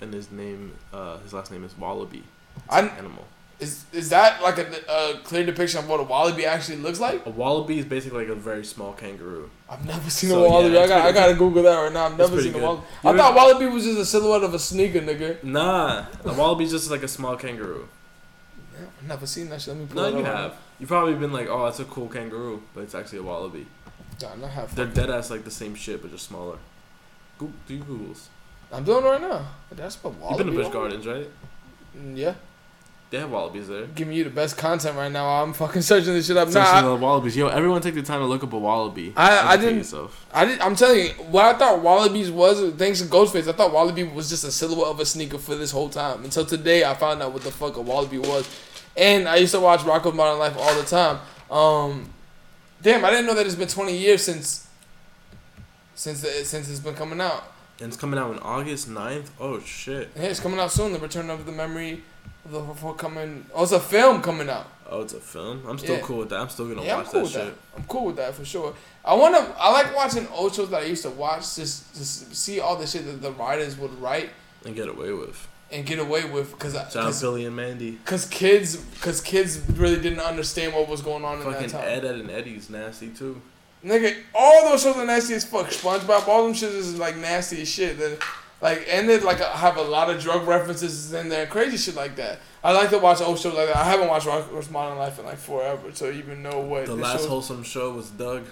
And 0.02 0.12
his 0.12 0.30
name, 0.32 0.72
uh, 0.92 1.18
his 1.18 1.32
last 1.32 1.50
name 1.52 1.62
is 1.64 1.78
Wallaby. 1.78 2.24
I'm, 2.68 2.88
Animal. 2.90 3.24
Is 3.60 3.84
is 3.92 4.08
that 4.10 4.42
like 4.42 4.58
a, 4.58 4.66
a 4.90 5.18
clear 5.22 5.46
depiction 5.46 5.78
of 5.78 5.88
what 5.88 6.00
a 6.00 6.02
wallaby 6.02 6.44
actually 6.44 6.78
looks 6.78 6.98
like? 6.98 7.24
A 7.24 7.30
wallaby 7.30 7.78
is 7.78 7.84
basically 7.84 8.24
like 8.26 8.28
a 8.28 8.34
very 8.34 8.64
small 8.64 8.92
kangaroo. 8.92 9.48
I've 9.70 9.86
never 9.86 10.10
seen 10.10 10.30
So, 10.30 10.44
a 10.44 10.48
wallaby. 10.50 10.74
yeah, 10.74 10.80
I 10.80 10.88
got 10.88 11.06
I 11.06 11.12
gotta 11.12 11.34
Google 11.34 11.62
that 11.62 11.76
right 11.76 11.92
now. 11.92 12.06
I've 12.06 12.18
never 12.18 12.42
seen 12.42 12.54
a 12.56 12.58
wallaby. 12.58 12.82
You 13.04 13.10
I 13.10 13.16
thought 13.16 13.34
wallaby 13.36 13.66
was 13.66 13.84
just 13.84 14.00
a 14.00 14.04
silhouette 14.04 14.42
of 14.42 14.52
a 14.52 14.58
sneaker, 14.58 15.00
nigga. 15.00 15.44
Nah, 15.44 16.06
a 16.24 16.32
wallaby's 16.32 16.72
just 16.72 16.90
like 16.90 17.04
a 17.04 17.08
small 17.08 17.36
kangaroo. 17.36 17.86
I've 18.76 19.06
never 19.06 19.26
seen 19.26 19.48
that 19.50 19.62
shit. 19.62 19.74
Let 19.74 19.80
me 19.80 19.86
pull 19.86 20.02
No, 20.02 20.08
you 20.08 20.16
up 20.18 20.24
right 20.24 20.36
have. 20.42 20.56
You've 20.80 20.88
probably 20.88 21.14
been 21.14 21.32
like, 21.32 21.46
oh, 21.48 21.64
that's 21.66 21.78
a 21.78 21.84
cool 21.84 22.08
kangaroo, 22.08 22.62
but 22.74 22.80
it's 22.82 22.96
actually 22.96 23.18
a 23.18 23.22
wallaby. 23.22 23.66
Nah, 24.20 24.34
not 24.34 24.50
have 24.50 24.74
They're 24.74 24.86
dead 24.86 25.08
ass 25.10 25.30
like 25.30 25.44
the 25.44 25.50
same 25.52 25.76
shit, 25.76 26.02
but 26.02 26.10
just 26.10 26.26
smaller. 26.26 26.58
Go, 27.38 27.52
do 27.68 27.78
Googles. 27.78 28.26
I'm 28.72 28.84
doing 28.84 29.04
it 29.04 29.08
right 29.08 29.20
now. 29.20 29.46
That's 29.70 29.96
what 30.02 30.14
You've 30.30 30.38
been 30.38 30.46
to 30.48 30.62
Busch. 30.62 30.72
Gardens, 30.72 31.06
right? 31.06 31.28
Mm, 31.96 32.16
Yeah, 32.16 32.34
They 33.10 33.18
have 33.18 33.30
wallabies 33.30 33.68
there. 33.68 33.84
giving 33.86 34.14
you 34.14 34.24
the 34.24 34.30
best 34.30 34.56
content 34.56 34.96
right 34.96 35.12
now. 35.12 35.26
I'm 35.42 35.52
fucking 35.52 35.82
searching 35.90 36.14
this 36.14 36.26
shit 36.26 36.36
up. 36.38 36.48
Nah, 36.48 36.52
Searching 36.64 36.74
I, 36.78 36.82
the 36.88 36.96
wallabies. 36.96 37.36
Yo, 37.36 37.48
everyone 37.48 37.82
take 37.82 37.94
the 37.94 38.02
time 38.02 38.20
to 38.20 38.26
look 38.26 38.42
up 38.42 38.52
a 38.52 38.58
wallaby. 38.58 39.12
I- 39.16 39.28
I 39.38 39.52
Educate 39.54 39.60
didn't- 39.60 39.78
Yourself. 39.78 40.26
I 40.32 40.44
did, 40.46 40.60
I'm 40.60 40.74
telling 40.74 41.00
you, 41.06 41.12
what 41.30 41.44
I 41.44 41.58
thought 41.58 41.82
Wallabies 41.82 42.30
was, 42.30 42.72
thanks 42.74 43.00
to 43.02 43.06
Ghostface, 43.06 43.46
I 43.48 43.52
thought 43.52 43.72
Wallaby 43.72 44.04
was 44.04 44.30
just 44.30 44.44
a 44.44 44.50
silhouette 44.50 44.88
of 44.88 45.00
a 45.00 45.04
sneaker 45.06 45.36
for 45.38 45.54
this 45.54 45.70
whole 45.70 45.90
time. 45.90 46.24
Until 46.24 46.46
today, 46.46 46.84
I 46.84 46.94
found 46.94 47.22
out 47.22 47.32
what 47.34 47.42
the 47.42 47.50
fuck 47.50 47.76
a 47.76 47.80
Wallaby 47.82 48.18
was. 48.18 48.48
And 48.96 49.28
I 49.28 49.36
used 49.36 49.52
to 49.52 49.60
watch 49.60 49.80
Rocko's 49.80 50.14
Modern 50.14 50.38
Life 50.38 50.56
all 50.58 50.74
the 50.74 50.84
time. 50.84 51.18
Um, 51.50 52.08
damn, 52.82 53.04
I 53.04 53.10
didn't 53.10 53.26
know 53.26 53.34
that 53.34 53.44
it's 53.46 53.54
been 53.54 53.68
20 53.68 53.94
years 53.96 54.22
since 54.22 54.66
since 55.94 56.22
the, 56.22 56.28
since 56.44 56.70
it's 56.70 56.80
been 56.80 56.94
coming 56.94 57.20
out. 57.20 57.44
And 57.82 57.88
it's 57.92 58.00
coming 58.00 58.18
out 58.18 58.30
on 58.30 58.38
August 58.38 58.88
9th. 58.88 59.30
Oh 59.40 59.58
shit. 59.60 60.10
Yeah, 60.14 60.22
it's 60.22 60.38
coming 60.38 60.60
out 60.60 60.70
soon. 60.70 60.92
The 60.92 61.00
Return 61.00 61.28
of 61.30 61.46
the 61.46 61.52
Memory 61.52 62.02
of 62.44 62.52
the 62.52 62.62
forthcoming. 62.74 63.44
Oh, 63.52 63.64
it's 63.64 63.72
a 63.72 63.80
film 63.80 64.22
coming 64.22 64.48
out. 64.48 64.68
Oh, 64.88 65.00
it's 65.02 65.14
a 65.14 65.20
film. 65.20 65.64
I'm 65.66 65.78
still 65.78 65.96
Yeah. 65.96 66.02
cool 66.02 66.18
with 66.18 66.28
that. 66.30 66.40
I'm 66.40 66.48
still 66.48 66.68
gonna 66.68 66.84
Yeah, 66.84 66.98
watch 66.98 67.06
cool 67.06 67.22
that 67.22 67.30
shit. 67.30 67.44
that. 67.46 67.54
I'm 67.76 67.84
cool 67.88 68.04
with 68.06 68.16
that 68.16 68.34
for 68.34 68.44
sure. 68.44 68.74
I 69.04 69.14
wanna. 69.14 69.52
I 69.58 69.72
like 69.72 69.96
watching 69.96 70.28
old 70.28 70.54
shows 70.54 70.70
that 70.70 70.82
I 70.82 70.84
used 70.84 71.02
to 71.02 71.10
watch 71.10 71.56
just 71.56 71.92
to 71.96 72.04
see 72.04 72.60
all 72.60 72.76
the 72.76 72.86
shit 72.86 73.04
that 73.06 73.20
the 73.20 73.32
writers 73.32 73.76
would 73.78 74.00
write 74.00 74.30
And 74.64 74.76
get 74.76 74.88
away 74.88 75.12
with. 75.12 75.48
and 75.72 75.84
get 75.84 75.98
away 75.98 76.24
with 76.24 76.52
because 76.52 76.76
out 76.76 76.92
Billy 77.20 77.46
and 77.46 77.56
Mandy. 77.56 77.92
because 77.92 78.26
kids 78.26 78.76
because 78.76 79.20
kids 79.20 79.58
really 79.74 80.00
didn't 80.00 80.20
understand 80.20 80.72
what 80.74 80.86
was 80.88 81.00
going 81.02 81.24
on 81.24 81.40
in 81.42 81.50
that 81.50 81.68
time. 81.70 81.82
Ed, 81.84 82.04
Ed, 82.04 82.14
and 82.20 82.30
Eddy's 82.30 82.70
nasty 82.70 83.08
too. 83.08 83.40
Nigga, 83.84 84.16
all 84.34 84.70
those 84.70 84.82
shows 84.82 84.96
are 84.96 85.04
nasty 85.04 85.34
as 85.34 85.44
fuck. 85.44 85.66
SpongeBob, 85.66 86.28
all 86.28 86.44
them 86.44 86.54
shit 86.54 86.70
is 86.72 86.98
like 86.98 87.16
nasty 87.16 87.62
as 87.62 87.68
shit. 87.68 87.98
Then, 87.98 88.16
like, 88.60 88.86
and 88.88 89.08
they 89.08 89.18
like 89.18 89.40
have 89.40 89.76
a 89.76 89.82
lot 89.82 90.08
of 90.08 90.20
drug 90.22 90.46
references 90.46 91.12
in 91.12 91.28
there, 91.28 91.46
crazy 91.46 91.76
shit 91.76 91.96
like 91.96 92.14
that. 92.16 92.38
I 92.62 92.70
like 92.72 92.90
to 92.90 92.98
watch 92.98 93.20
old 93.20 93.40
shows 93.40 93.54
like 93.54 93.66
that. 93.66 93.76
I 93.76 93.84
haven't 93.84 94.06
watched 94.08 94.26
Rock 94.26 94.70
Modern 94.70 94.98
Life 94.98 95.18
in 95.18 95.24
like 95.24 95.38
forever 95.38 95.90
so 95.92 96.10
even 96.12 96.42
know 96.44 96.60
what 96.60 96.86
The 96.86 96.94
last 96.94 97.22
show- 97.22 97.28
wholesome 97.30 97.64
show 97.64 97.90
was 97.92 98.08
Doug. 98.10 98.44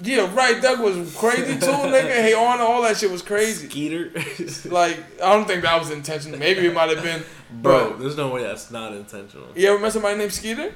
Yeah, 0.00 0.32
right. 0.32 0.62
Doug 0.62 0.78
was 0.80 1.14
crazy 1.16 1.58
too, 1.58 1.66
nigga. 1.66 2.04
Hey, 2.22 2.32
on 2.32 2.60
all 2.60 2.82
that 2.82 2.96
shit 2.96 3.10
was 3.10 3.20
crazy. 3.20 3.68
Skeeter. 3.68 4.12
Like, 4.70 4.96
I 5.22 5.34
don't 5.34 5.46
think 5.46 5.62
that 5.62 5.78
was 5.78 5.90
intentional. 5.90 6.38
Maybe 6.38 6.66
it 6.66 6.72
might 6.72 6.88
have 6.88 7.02
been. 7.02 7.22
Bro, 7.50 7.90
But 7.90 7.98
there's 7.98 8.16
no 8.16 8.28
way 8.28 8.44
that's 8.44 8.70
not 8.70 8.92
intentional. 8.94 9.48
you 9.56 9.68
ever 9.68 9.78
met 9.80 9.92
somebody 9.92 10.16
named 10.16 10.32
Skeeter? 10.32 10.72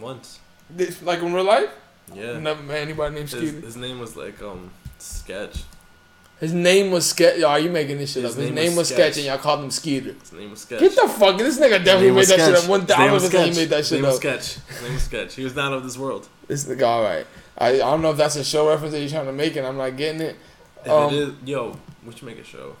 Once. 0.00 0.40
This- 0.70 1.02
Like 1.02 1.20
in 1.22 1.32
real 1.32 1.44
life? 1.44 1.70
Yeah. 2.14 2.38
Never 2.38 2.62
met 2.62 2.78
anybody 2.78 3.14
named 3.16 3.28
His, 3.30 3.48
Skeeter. 3.50 3.66
his 3.66 3.76
name 3.76 3.98
was 3.98 4.16
like 4.16 4.40
um 4.42 4.70
Sketch. 4.98 5.64
His 6.38 6.52
name 6.52 6.90
was 6.90 7.06
Sketch. 7.06 7.38
Yo, 7.38 7.48
are 7.48 7.58
you 7.58 7.70
making 7.70 7.98
this 7.98 8.12
shit 8.12 8.22
His 8.24 8.32
up? 8.34 8.38
His 8.38 8.46
name 8.50 8.54
name, 8.54 8.66
was 8.70 8.76
was 8.76 8.88
Sketch, 8.88 9.12
Sketch. 9.14 9.16
and 9.18 9.26
y'all 9.26 9.38
called 9.38 9.64
him 9.64 9.70
Skeeter. 9.70 10.12
His 10.20 10.32
name 10.32 10.50
was 10.50 10.60
Sketch. 10.60 10.80
Get 10.80 10.94
the 10.94 11.08
fuck. 11.08 11.38
This 11.38 11.58
nigga 11.58 11.78
His 11.78 11.84
definitely 11.84 12.10
made 12.12 12.26
that 12.26 12.26
shit 12.28 12.40
Sketch. 12.40 12.64
up. 12.64 12.68
One 12.70 12.80
His 12.80 12.88
name 12.90 12.96
thousand 12.98 13.12
was 13.14 13.24
percent 13.24 13.52
he 13.54 13.60
made 13.60 13.68
that 13.70 13.76
His 13.78 13.88
shit 13.88 14.00
name 14.00 14.06
was. 14.10 14.16
Sketch. 14.16 14.54
His 14.68 14.82
name 14.82 14.92
was 14.94 15.02
Sketch. 15.02 15.34
He 15.34 15.44
was 15.44 15.54
not 15.56 15.72
of 15.72 15.82
this 15.84 15.96
world. 15.98 16.28
This 16.46 16.64
nigga, 16.66 16.82
all 16.86 17.02
right. 17.02 17.26
I, 17.58 17.68
I 17.74 17.78
don't 17.78 18.02
know 18.02 18.10
if 18.10 18.18
that's 18.18 18.36
a 18.36 18.44
show 18.44 18.68
reference 18.68 18.92
that 18.92 19.00
you're 19.00 19.08
trying 19.08 19.26
to 19.26 19.32
make, 19.32 19.56
and 19.56 19.66
I'm 19.66 19.78
not 19.78 19.96
getting 19.96 20.20
it. 20.20 20.36
If 20.84 20.90
Um, 20.92 21.12
it 21.12 21.16
is, 21.18 21.34
yo, 21.46 21.76
we 22.04 22.12
should 22.12 22.24
make 22.24 22.38
a 22.38 22.44
show. 22.44 22.76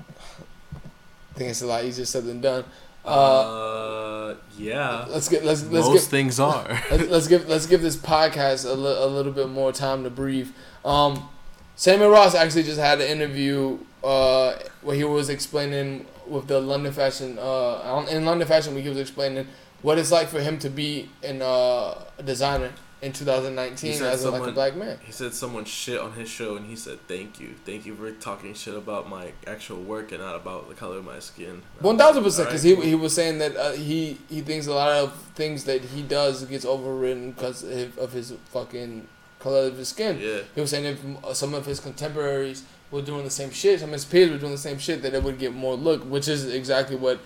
I 0.00 1.36
think 1.38 1.50
it's 1.50 1.62
a 1.62 1.66
lot 1.66 1.84
easier 1.84 2.04
said 2.06 2.24
than 2.24 2.40
done. 2.40 2.64
Uh, 3.04 3.10
Uh, 3.10 4.34
yeah. 4.58 5.04
let's 5.08 5.28
get 5.28 5.44
let's 5.44 5.62
let's 5.64 5.86
Most 5.88 5.92
get 6.04 6.10
things 6.10 6.40
are. 6.40 6.66
let's, 6.90 7.08
let's 7.08 7.28
give 7.28 7.48
let's 7.48 7.66
give 7.66 7.82
this 7.82 7.96
podcast 7.96 8.64
a, 8.68 8.72
li- 8.74 8.96
a 8.98 9.06
little 9.06 9.32
bit 9.32 9.48
more 9.48 9.72
time 9.72 10.04
to 10.04 10.10
breathe. 10.10 10.50
Um, 10.84 11.28
Samuel 11.76 12.10
Ross 12.10 12.34
actually 12.34 12.62
just 12.62 12.78
had 12.80 13.00
an 13.00 13.08
interview 13.08 13.78
uh, 14.02 14.54
where 14.82 14.96
he 14.96 15.04
was 15.04 15.28
explaining 15.28 16.06
with 16.26 16.46
the 16.46 16.60
London 16.60 16.92
Fashion 16.92 17.38
uh, 17.38 18.06
in 18.10 18.24
London 18.24 18.46
Fashion 18.48 18.74
Week. 18.74 18.84
He 18.84 18.88
was 18.88 18.98
explaining 18.98 19.46
what 19.82 19.98
it's 19.98 20.10
like 20.12 20.28
for 20.28 20.40
him 20.40 20.58
to 20.60 20.70
be 20.70 21.10
in 21.22 21.42
uh, 21.42 21.94
a 22.18 22.22
designer 22.24 22.72
in 23.04 23.12
2019 23.12 23.92
He 23.92 23.98
as 23.98 24.00
a, 24.00 24.04
like 24.06 24.14
a 24.14 24.18
someone- 24.18 24.54
black 24.54 24.76
man. 24.76 24.98
He 25.04 25.12
said 25.12 25.34
someone 25.34 25.64
shit 25.66 26.00
on 26.00 26.12
his 26.12 26.28
show, 26.28 26.56
and 26.56 26.66
he 26.66 26.74
said, 26.74 26.98
"Thank 27.06 27.38
you, 27.38 27.54
thank 27.66 27.84
you 27.84 27.94
for 27.94 28.10
talking 28.12 28.54
shit 28.54 28.74
about 28.74 29.08
my 29.08 29.32
actual 29.46 29.82
work 29.82 30.10
and 30.12 30.20
not 30.22 30.34
about 30.36 30.68
the 30.68 30.74
color 30.74 30.96
of 30.98 31.04
my 31.04 31.18
skin." 31.18 31.62
One 31.80 31.98
thousand 31.98 32.24
percent, 32.24 32.48
because 32.48 32.62
he 32.62 32.74
he 32.76 32.94
was 32.94 33.14
saying 33.14 33.38
that 33.38 33.56
uh, 33.56 33.72
he 33.72 34.18
he 34.30 34.40
thinks 34.40 34.66
a 34.66 34.74
lot 34.74 34.92
of 34.92 35.12
things 35.34 35.64
that 35.64 35.82
he 35.82 36.02
does 36.02 36.44
gets 36.46 36.64
overridden 36.64 37.32
because 37.32 37.62
of, 37.62 37.98
of 37.98 38.12
his 38.12 38.32
fucking 38.46 39.06
color 39.38 39.66
of 39.66 39.76
his 39.76 39.88
skin. 39.88 40.18
Yeah. 40.18 40.40
He 40.54 40.60
was 40.62 40.70
saying 40.70 40.84
if 40.86 41.24
uh, 41.24 41.34
some 41.34 41.52
of 41.52 41.66
his 41.66 41.78
contemporaries 41.80 42.64
were 42.90 43.02
doing 43.02 43.24
the 43.24 43.30
same 43.30 43.50
shit, 43.50 43.80
some 43.80 43.90
of 43.90 43.94
his 43.94 44.04
peers 44.06 44.30
were 44.30 44.38
doing 44.38 44.52
the 44.52 44.58
same 44.58 44.78
shit, 44.78 45.02
that 45.02 45.12
it 45.12 45.22
would 45.22 45.38
get 45.38 45.52
more 45.52 45.74
look, 45.76 46.02
which 46.04 46.26
is 46.28 46.46
exactly 46.46 46.96
what. 46.96 47.20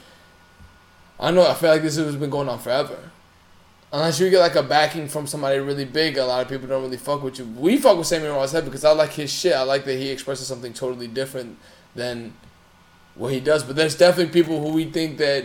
I 1.20 1.30
know. 1.30 1.46
I 1.46 1.54
feel 1.54 1.70
like 1.70 1.82
this 1.82 1.96
has 1.96 2.16
been 2.16 2.30
going 2.30 2.48
on 2.48 2.58
forever. 2.58 2.98
Unless 3.90 4.20
you 4.20 4.28
get 4.28 4.40
like 4.40 4.54
a 4.54 4.62
backing 4.62 5.08
from 5.08 5.26
somebody 5.26 5.58
really 5.58 5.86
big, 5.86 6.18
a 6.18 6.24
lot 6.24 6.42
of 6.42 6.48
people 6.48 6.68
don't 6.68 6.82
really 6.82 6.98
fuck 6.98 7.22
with 7.22 7.38
you. 7.38 7.46
We 7.46 7.78
fuck 7.78 7.96
with 7.96 8.06
Samuel 8.06 8.36
Ross 8.36 8.52
head 8.52 8.66
because 8.66 8.84
I 8.84 8.92
like 8.92 9.12
his 9.12 9.32
shit. 9.32 9.54
I 9.54 9.62
like 9.62 9.84
that 9.86 9.96
he 9.96 10.10
expresses 10.10 10.46
something 10.46 10.74
totally 10.74 11.08
different 11.08 11.58
than 11.94 12.34
what 13.14 13.32
he 13.32 13.40
does. 13.40 13.64
But 13.64 13.76
there's 13.76 13.96
definitely 13.96 14.32
people 14.32 14.60
who 14.60 14.74
we 14.74 14.84
think 14.84 15.16
that 15.18 15.44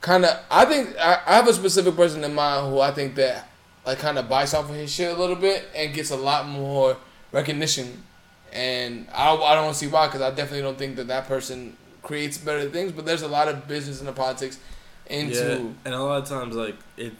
kind 0.00 0.24
of. 0.24 0.38
I 0.48 0.64
think 0.64 0.96
I, 0.96 1.20
I 1.26 1.34
have 1.34 1.48
a 1.48 1.52
specific 1.52 1.96
person 1.96 2.22
in 2.22 2.34
mind 2.34 2.72
who 2.72 2.80
I 2.80 2.92
think 2.92 3.16
that 3.16 3.48
like 3.84 3.98
kind 3.98 4.16
of 4.16 4.28
bites 4.28 4.54
off 4.54 4.70
of 4.70 4.76
his 4.76 4.92
shit 4.92 5.16
a 5.16 5.18
little 5.18 5.36
bit 5.36 5.68
and 5.74 5.92
gets 5.92 6.10
a 6.10 6.16
lot 6.16 6.46
more 6.46 6.98
recognition. 7.32 8.04
And 8.52 9.08
I, 9.12 9.34
I 9.34 9.56
don't 9.56 9.74
see 9.74 9.88
why 9.88 10.06
because 10.06 10.20
I 10.20 10.30
definitely 10.30 10.62
don't 10.62 10.78
think 10.78 10.94
that 10.96 11.08
that 11.08 11.26
person 11.26 11.76
creates 12.00 12.38
better 12.38 12.70
things. 12.70 12.92
But 12.92 13.06
there's 13.06 13.22
a 13.22 13.28
lot 13.28 13.48
of 13.48 13.66
business 13.66 13.98
and 13.98 14.06
the 14.06 14.12
politics 14.12 14.60
into. 15.08 15.34
Yeah, 15.34 15.68
and 15.84 15.94
a 15.94 16.02
lot 16.02 16.22
of 16.22 16.28
times, 16.28 16.54
like 16.54 16.76
it, 16.96 17.12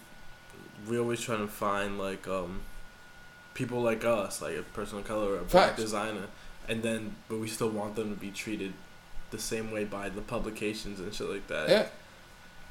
we 0.89 0.99
always 0.99 1.21
trying 1.21 1.41
to 1.41 1.49
find 1.49 1.99
like 1.99 2.27
um, 2.29 2.61
people 3.55 3.81
like 3.83 4.05
us, 4.05 4.41
like 4.41 4.57
a 4.57 4.63
person 4.63 4.99
of 4.99 5.05
color 5.05 5.33
or 5.35 5.39
a 5.39 5.43
black 5.43 5.71
Facts. 5.71 5.83
designer, 5.83 6.27
and 6.69 6.83
then 6.83 7.17
but 7.29 7.39
we 7.39 7.49
still 7.49 7.71
want 7.71 7.97
them 7.97 8.15
to 8.15 8.21
be 8.21 8.31
treated 8.31 8.73
the 9.31 9.39
same 9.39 9.71
way 9.71 9.85
by 9.85 10.09
the 10.09 10.23
publications 10.23 11.01
and 11.01 11.13
shit 11.13 11.29
like 11.29 11.47
that. 11.49 11.69
Yeah. 11.69 11.87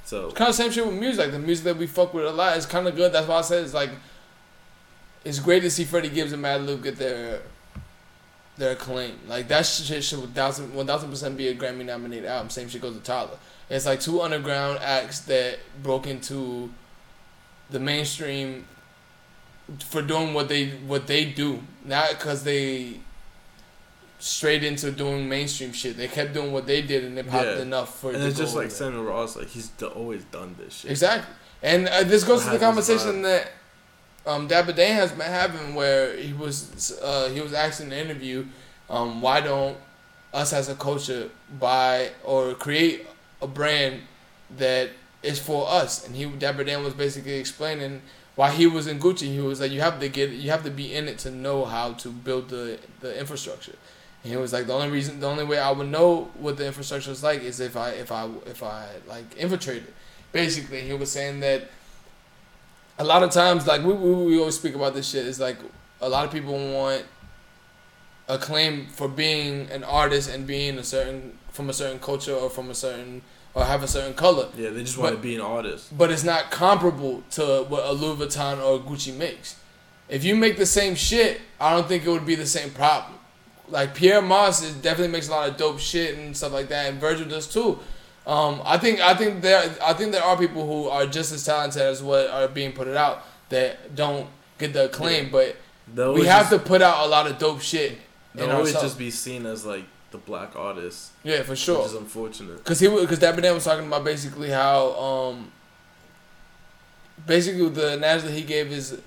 So 0.05 0.31
kind 0.31 0.49
of 0.49 0.55
same 0.55 0.71
shit 0.71 0.85
with 0.85 0.95
music. 0.95 1.25
Like 1.25 1.31
the 1.31 1.39
music 1.39 1.65
that 1.65 1.77
we 1.77 1.85
fuck 1.85 2.13
with 2.13 2.25
a 2.25 2.31
lot 2.31 2.57
is 2.57 2.65
kind 2.65 2.87
of 2.87 2.95
good. 2.95 3.11
That's 3.11 3.27
why 3.27 3.37
I 3.37 3.41
said 3.41 3.63
it's 3.63 3.73
like 3.73 3.89
it's 5.25 5.39
great 5.39 5.61
to 5.61 5.69
see 5.69 5.83
Freddie 5.83 6.09
Gibbs 6.09 6.31
and 6.31 6.43
Madlib 6.43 6.81
get 6.81 6.95
their 6.95 7.41
their 8.57 8.71
acclaim. 8.71 9.19
Like 9.27 9.49
that 9.49 9.65
shit 9.65 10.03
should 10.03 10.19
one 10.19 10.31
thousand 10.31 10.73
one 10.73 10.87
thousand 10.87 11.09
percent 11.09 11.37
be 11.37 11.49
a 11.49 11.55
Grammy 11.55 11.85
nominated 11.85 12.25
album. 12.25 12.49
Same 12.49 12.69
shit 12.69 12.81
goes 12.81 12.95
to 12.95 13.03
Tyler. 13.03 13.37
It's 13.69 13.85
like 13.85 13.99
two 13.99 14.21
underground 14.21 14.79
acts 14.81 15.19
that 15.21 15.59
broke 15.83 16.07
into 16.07 16.71
the 17.69 17.79
mainstream 17.79 18.65
for 19.79 20.01
doing 20.01 20.33
what 20.33 20.47
they 20.47 20.69
what 20.69 21.07
they 21.07 21.25
do, 21.25 21.61
not 21.83 22.11
because 22.11 22.43
they 22.43 22.99
straight 24.19 24.63
into 24.63 24.91
doing 24.91 25.27
mainstream 25.29 25.73
shit. 25.73 25.97
They 25.97 26.07
kept 26.07 26.33
doing 26.33 26.51
what 26.51 26.65
they 26.65 26.81
did 26.81 27.03
and 27.03 27.17
they 27.17 27.23
popped 27.23 27.45
Yeah. 27.45 27.61
enough 27.61 27.99
for 27.99 28.11
and 28.13 28.23
it's 28.23 28.37
just 28.37 28.55
like. 28.55 28.71
Samuel 28.71 29.03
Ross, 29.03 29.35
like 29.35 29.47
he's 29.49 29.67
d- 29.69 29.85
always 29.85 30.23
done 30.25 30.55
this 30.57 30.73
shit. 30.79 30.91
Exactly. 30.91 31.33
And 31.61 31.87
uh, 31.87 32.03
this 32.03 32.23
goes 32.23 32.43
to 32.45 32.51
the 32.51 32.59
conversation 32.59 33.21
that 33.23 33.51
um, 34.25 34.47
Dapper 34.47 34.73
Dan 34.73 34.95
has 34.95 35.11
been 35.11 35.21
having, 35.21 35.75
where 35.75 36.15
he 36.15 36.33
was 36.33 36.99
uh, 37.01 37.29
he 37.29 37.41
was 37.41 37.53
asked 37.53 37.81
in 37.81 37.89
the 37.89 37.99
interview, 37.99 38.45
um, 38.89 39.21
why 39.21 39.41
don't 39.41 39.77
us 40.33 40.53
as 40.53 40.69
a 40.69 40.75
culture 40.75 41.29
buy 41.59 42.11
or 42.23 42.53
create 42.53 43.06
a 43.41 43.47
brand 43.47 44.01
that 44.57 44.89
is 45.23 45.39
for 45.39 45.67
us? 45.69 46.05
And 46.05 46.15
he 46.15 46.25
Dapper 46.25 46.63
Dan 46.63 46.83
was 46.83 46.93
basically 46.93 47.35
explaining 47.35 48.01
why 48.35 48.51
he 48.51 48.67
was 48.67 48.87
in 48.87 48.99
Gucci. 48.99 49.33
He 49.33 49.39
was 49.39 49.59
like, 49.59 49.71
you 49.71 49.81
have 49.81 49.99
to 49.99 50.09
get 50.09 50.29
you 50.29 50.49
have 50.51 50.63
to 50.63 50.71
be 50.71 50.93
in 50.93 51.07
it 51.07 51.17
to 51.19 51.31
know 51.31 51.65
how 51.65 51.93
to 51.93 52.09
build 52.09 52.49
the 52.49 52.79
the 53.01 53.17
infrastructure. 53.19 53.75
And 54.23 54.31
he 54.31 54.37
was 54.37 54.51
like, 54.51 54.67
the 54.67 54.73
only 54.73 54.89
reason, 54.89 55.19
the 55.19 55.27
only 55.27 55.43
way 55.43 55.59
I 55.59 55.71
would 55.71 55.87
know 55.87 56.31
what 56.39 56.57
the 56.57 56.65
infrastructure 56.65 57.11
is 57.11 57.23
like 57.23 57.41
is 57.41 57.59
if 57.59 57.77
I 57.77 57.91
if 57.91 58.11
I 58.11 58.29
if 58.45 58.63
I 58.63 58.87
like 59.07 59.35
infiltrated 59.37 59.93
basically 60.31 60.81
he 60.81 60.93
was 60.93 61.11
saying 61.11 61.39
that 61.39 61.69
a 62.99 63.03
lot 63.03 63.23
of 63.23 63.31
times 63.31 63.67
like 63.67 63.83
we, 63.83 63.93
we, 63.93 64.13
we 64.25 64.39
always 64.39 64.55
speak 64.55 64.75
about 64.75 64.93
this 64.93 65.09
shit 65.09 65.25
is 65.25 65.39
like 65.39 65.57
a 66.01 66.09
lot 66.09 66.25
of 66.25 66.31
people 66.31 66.53
want 66.53 67.03
acclaim 68.27 68.87
for 68.87 69.07
being 69.07 69.69
an 69.71 69.83
artist 69.83 70.29
and 70.29 70.45
being 70.45 70.77
a 70.77 70.83
certain 70.83 71.37
from 71.57 71.69
a 71.69 71.73
certain 71.73 71.99
culture 71.99 72.33
or 72.33 72.49
from 72.49 72.69
a 72.69 72.75
certain 72.75 73.21
or 73.53 73.65
have 73.65 73.81
a 73.83 73.87
certain 73.87 74.13
color. 74.13 74.47
Yeah, 74.55 74.69
they 74.69 74.83
just 74.83 74.97
want 74.97 75.15
But- 75.15 75.21
to 75.21 75.27
be 75.27 75.35
an 75.35 75.41
artist. 75.41 75.97
but 75.97 76.11
it's 76.11 76.23
not 76.23 76.51
comparable 76.51 77.23
to 77.31 77.65
what 77.67 77.83
a 77.83 77.91
Louis 77.91 78.15
Vuitton 78.25 78.63
or 78.63 78.79
Gucci 78.79 79.13
makes. 79.13 79.55
If 80.07 80.23
you 80.23 80.35
make 80.35 80.57
the 80.57 80.65
same 80.65 80.95
shit, 80.95 81.41
I 81.59 81.73
don't 81.73 81.87
think 81.87 82.05
it 82.05 82.09
would 82.09 82.25
be 82.25 82.35
the 82.35 82.45
same 82.45 82.69
problem. 82.69 83.15
Like 83.67 83.97
Pyer 83.99 84.21
Moss 84.21 84.63
is 84.63 84.73
definitely 84.75 85.11
makes 85.11 85.27
a 85.27 85.31
lot 85.31 85.49
of 85.49 85.57
dope 85.57 85.79
shit 85.79 86.17
and 86.17 86.37
stuff 86.37 86.53
like 86.53 86.69
that, 86.69 86.89
and 86.89 87.01
Virgil 87.01 87.27
does 87.27 87.47
too. 87.47 87.79
Um, 88.25 88.61
I 88.63 88.77
think 88.77 88.99
I 89.01 89.13
think 89.15 89.41
there 89.41 89.75
I 89.83 89.93
think 89.93 90.11
there 90.13 90.23
are 90.23 90.37
people 90.37 90.65
who 90.65 90.87
are 90.89 91.05
just 91.05 91.31
as 91.33 91.43
talented 91.43 91.81
as 91.81 92.01
what 92.03 92.29
are 92.29 92.47
being 92.47 92.71
put 92.73 92.87
out 92.89 93.23
that 93.49 93.95
don't 93.95 94.27
get 94.59 94.71
the 94.73 94.85
acclaim, 94.85 95.29
but 95.31 95.55
They'll 95.93 96.13
we 96.13 96.25
have 96.25 96.49
just, 96.49 96.51
to 96.51 96.59
put 96.71 96.81
out 96.81 97.05
a 97.05 97.09
lot 97.09 97.25
of 97.27 97.37
dope 97.39 97.61
shit. 97.61 97.97
They'll 98.35 98.51
always 98.51 98.67
ourselves. 98.75 98.89
just 98.89 98.99
be 98.99 99.09
seen 99.11 99.45
as 99.45 99.65
like 99.65 99.85
the 100.11 100.17
black 100.17 100.55
artist, 100.55 101.11
yeah, 101.23 101.43
for 101.43 101.55
sure. 101.55 101.79
which 101.79 101.87
is 101.87 101.93
unfortunate. 101.95 102.63
Cause 102.63 102.79
he 102.79 102.87
because 102.87 103.19
Dapper 103.19 103.41
Dan 103.41 103.53
was 103.53 103.65
talking 103.65 103.87
about 103.87 104.03
basically 104.03 104.49
how 104.49 104.93
um 104.93 105.51
basically 107.25 107.67
the 107.69 107.93
analogy 107.93 108.27
that 108.27 108.33
he 108.33 108.43
gave 108.43 108.71
is 108.71 108.99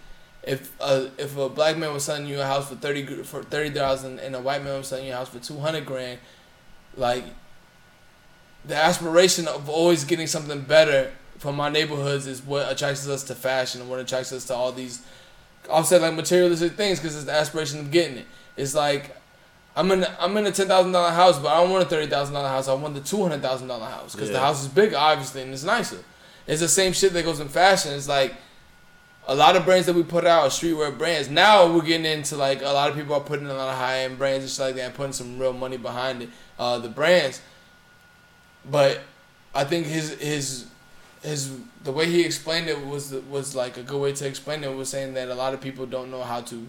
if 0.43 0.73
a 0.81 1.11
if 1.19 1.37
a 1.37 1.49
black 1.49 1.77
man 1.77 1.93
was 1.93 2.05
selling 2.05 2.27
you 2.27 2.41
a 2.41 2.45
house 2.45 2.69
for 2.69 2.75
thirty 2.77 3.05
for 3.23 3.43
thirty 3.43 3.71
thousand 3.71 4.19
and 4.21 4.35
a 4.35 4.41
white 4.41 4.63
man 4.63 4.79
was 4.79 4.89
selling 4.89 5.07
you 5.07 5.13
a 5.13 5.17
house 5.17 5.29
for 5.29 5.39
two 5.39 5.59
hundred 5.59 5.87
grand, 5.87 6.19
like 6.97 7.25
the 8.65 8.77
aspiration 8.77 9.49
of 9.49 9.69
always 9.69 10.05
getting 10.05 10.27
something 10.27 10.61
better 10.63 11.13
from 11.39 11.59
our 11.59 11.71
neighborhoods 11.71 12.27
is 12.27 12.43
what 12.43 12.71
attracts 12.71 13.09
us 13.09 13.25
to 13.25 13.35
fashion 13.35 13.81
and 13.81 13.89
what 13.89 13.99
attracts 13.99 14.33
us 14.33 14.45
to 14.45 14.55
all 14.55 14.73
these 14.73 15.03
say 15.85 15.99
like 15.99 16.15
materialistic 16.15 16.73
things 16.73 16.99
because 16.99 17.17
it's 17.17 17.25
the 17.25 17.33
aspiration 17.33 17.81
of 17.81 17.91
getting 17.91 18.19
it. 18.19 18.27
It's 18.57 18.75
like 18.75 19.17
I'm 19.77 19.91
in 19.93 20.07
I'm 20.19 20.37
in 20.37 20.47
a 20.47 20.53
ten 20.53 20.67
thousand 20.67 20.93
dollar 20.93 21.11
house, 21.11 21.39
but 21.39 21.49
I 21.49 21.61
don't 21.61 21.71
want 21.71 21.85
a 21.85 21.89
thirty 21.89 22.09
thousand 22.09 22.35
dollar 22.35 22.49
house. 22.49 22.69
I 22.69 22.75
want 22.75 22.95
the 22.95 23.01
two 23.01 23.23
hundred 23.23 23.43
thousand 23.43 23.69
dollar 23.69 23.87
house 23.87 24.15
because 24.15 24.31
the 24.31 24.41
house 24.41 24.63
is 24.63 24.69
bigger, 24.69 24.97
obviously, 24.97 25.43
and 25.43 25.53
it's 25.53 25.65
nicer. 25.65 25.99
It's 26.47 26.61
the 26.61 26.69
same 26.69 26.93
shit 26.93 27.13
that 27.13 27.25
goes 27.25 27.41
in 27.41 27.49
fashion. 27.49 27.93
It's 27.93 28.09
like 28.09 28.35
a 29.29 29.35
lot 29.35 29.55
of 29.55 29.65
brands 29.65 29.87
that 29.87 29.95
we 29.95 30.03
put 30.03 30.27
out 30.27 30.43
are 30.43 30.49
streetwear 30.49 30.97
brands. 30.97 31.29
Now 31.31 31.73
we're 31.73 31.83
getting 31.83 32.07
into 32.07 32.37
like 32.37 32.63
a 32.63 32.73
lot 32.73 32.91
of 32.91 32.97
people 32.97 33.15
are 33.15 33.21
putting 33.21 33.47
a 33.47 33.55
lot 33.55 33.69
of 33.69 33.77
high 33.77 34.01
end 34.01 34.19
brands 34.19 34.45
and 34.45 34.51
shit 34.51 34.61
like 34.61 34.75
that, 34.75 34.87
and 34.87 34.95
putting 34.95 35.13
some 35.13 35.39
real 35.39 35.53
money 35.53 35.77
behind 35.77 36.23
it. 36.23 36.31
Uh, 36.59 36.79
the 36.79 36.89
brands, 36.89 37.41
but 38.69 39.01
I 39.55 39.65
think 39.65 39.87
his 39.87 40.15
his 40.15 40.67
his 41.23 41.53
the 41.85 41.93
way 41.93 42.07
he 42.07 42.25
explained 42.25 42.69
it 42.69 42.85
was 42.85 43.13
was 43.31 43.55
like 43.55 43.77
a 43.77 43.83
good 43.83 44.01
way 44.01 44.13
to 44.13 44.27
explain 44.27 44.65
it. 44.65 44.75
Was 44.75 44.89
saying 44.89 45.15
that 45.15 45.29
a 45.29 45.35
lot 45.35 45.55
of 45.55 45.61
people 45.61 45.87
don't 45.87 46.11
know 46.11 46.23
how 46.23 46.41
to. 46.41 46.67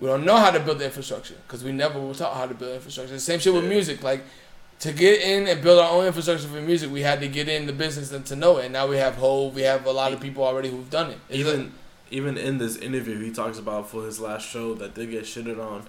We 0.00 0.06
don't 0.06 0.24
know 0.24 0.36
how 0.36 0.50
to 0.50 0.58
build 0.60 0.78
the 0.78 0.86
infrastructure 0.86 1.34
because 1.46 1.62
we 1.62 1.72
never 1.72 2.00
were 2.00 2.14
taught 2.14 2.34
how 2.34 2.46
to 2.46 2.54
build 2.54 2.72
infrastructure. 2.74 3.12
The 3.12 3.20
same 3.20 3.38
shit 3.38 3.52
with 3.52 3.64
music. 3.66 4.02
Like 4.02 4.22
to 4.80 4.92
get 4.92 5.20
in 5.20 5.46
and 5.46 5.62
build 5.62 5.78
our 5.78 5.90
own 5.90 6.06
infrastructure 6.06 6.48
for 6.48 6.60
music, 6.62 6.90
we 6.90 7.02
had 7.02 7.20
to 7.20 7.28
get 7.28 7.48
in 7.48 7.66
the 7.66 7.72
business 7.74 8.10
and 8.10 8.24
to 8.26 8.34
know 8.34 8.56
it. 8.58 8.64
And 8.64 8.72
now 8.72 8.86
we 8.86 8.96
have 8.96 9.16
Hov. 9.16 9.54
We 9.54 9.60
have 9.62 9.84
a 9.84 9.92
lot 9.92 10.12
of 10.14 10.20
people 10.20 10.42
already 10.42 10.70
who've 10.70 10.88
done 10.88 11.10
it. 11.10 11.18
It's 11.28 11.38
Even 11.38 11.72
even 12.10 12.36
in 12.38 12.58
this 12.58 12.76
interview, 12.76 13.20
he 13.22 13.30
talks 13.30 13.58
about 13.58 13.88
for 13.90 14.04
his 14.06 14.18
last 14.18 14.48
show 14.48 14.74
that 14.74 14.94
they 14.94 15.06
get 15.06 15.24
shitted 15.24 15.58
on. 15.62 15.84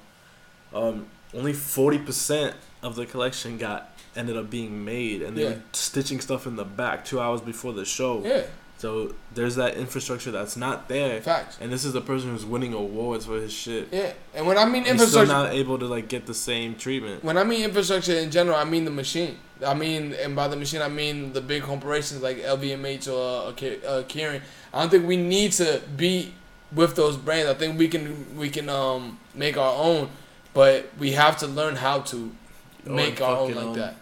Um, 0.74 1.06
only 1.34 1.54
forty 1.54 1.98
percent 1.98 2.56
of 2.84 2.96
the 2.96 3.06
collection 3.06 3.58
got 3.58 3.98
ended 4.16 4.36
up 4.36 4.50
being 4.50 4.84
made, 4.84 5.22
and 5.22 5.38
they 5.38 5.44
Yeah. 5.44 5.50
were 5.52 5.62
stitching 5.72 6.20
stuff 6.20 6.46
in 6.46 6.58
the 6.58 6.66
back 6.66 7.06
two 7.06 7.22
hours 7.22 7.40
before 7.40 7.72
the 7.72 7.86
show. 7.86 8.22
yeah, 8.26 8.44
So 8.82 9.14
there's 9.36 9.58
that 9.58 9.76
infrastructure 9.76 10.32
that's 10.32 10.58
not 10.58 10.90
there, 10.90 11.22
facts. 11.22 11.60
and 11.62 11.72
this 11.72 11.86
is 11.86 11.94
the 11.94 12.02
person 12.02 12.32
who's 12.32 12.48
winning 12.48 12.74
awards 12.74 13.28
for 13.28 13.36
his 13.40 13.54
shit. 13.54 13.90
Yeah, 13.92 14.14
and 14.34 14.48
when 14.48 14.58
I 14.58 14.66
mean 14.66 14.88
infrastructure, 14.88 15.20
He's 15.20 15.30
still 15.30 15.44
not 15.44 15.54
able 15.54 15.78
to 15.78 15.86
like 15.86 16.08
get 16.08 16.26
the 16.26 16.34
same 16.34 16.74
treatment. 16.74 17.24
when 17.24 17.38
I 17.38 17.44
mean 17.44 17.64
infrastructure 17.64 18.16
in 18.16 18.32
general, 18.32 18.58
I 18.58 18.64
mean 18.64 18.86
the 18.86 18.90
machine. 18.92 19.38
I 19.64 19.76
mean, 19.76 20.14
and 20.14 20.36
by 20.36 20.48
the 20.48 20.56
machine, 20.56 20.82
I 20.82 20.88
mean 20.88 21.32
the 21.34 21.42
big 21.42 21.62
corporations 21.62 22.24
like 22.24 22.38
LVMH 22.38 23.08
or 23.08 23.50
uh, 23.50 23.50
uh, 23.50 24.04
Kering. 24.06 24.42
I 24.74 24.82
don't 24.82 24.90
think 24.90 25.06
we 25.06 25.16
need 25.18 25.52
to 25.54 25.80
be 25.96 26.34
with 26.74 26.96
those 26.96 27.18
brands. 27.18 27.52
I 27.52 27.54
think 27.54 27.78
we 27.78 27.88
can 27.88 28.36
we 28.36 28.50
can 28.50 28.68
um 28.68 29.20
make 29.36 29.58
our 29.58 29.76
own, 29.76 30.10
but 30.56 30.90
we 30.98 31.12
have 31.12 31.38
to 31.38 31.46
learn 31.46 31.76
how 31.76 32.00
to 32.00 32.32
make 32.84 33.22
our 33.22 33.38
own 33.38 33.54
like 33.54 33.66
um, 33.66 33.74
that. 33.76 33.96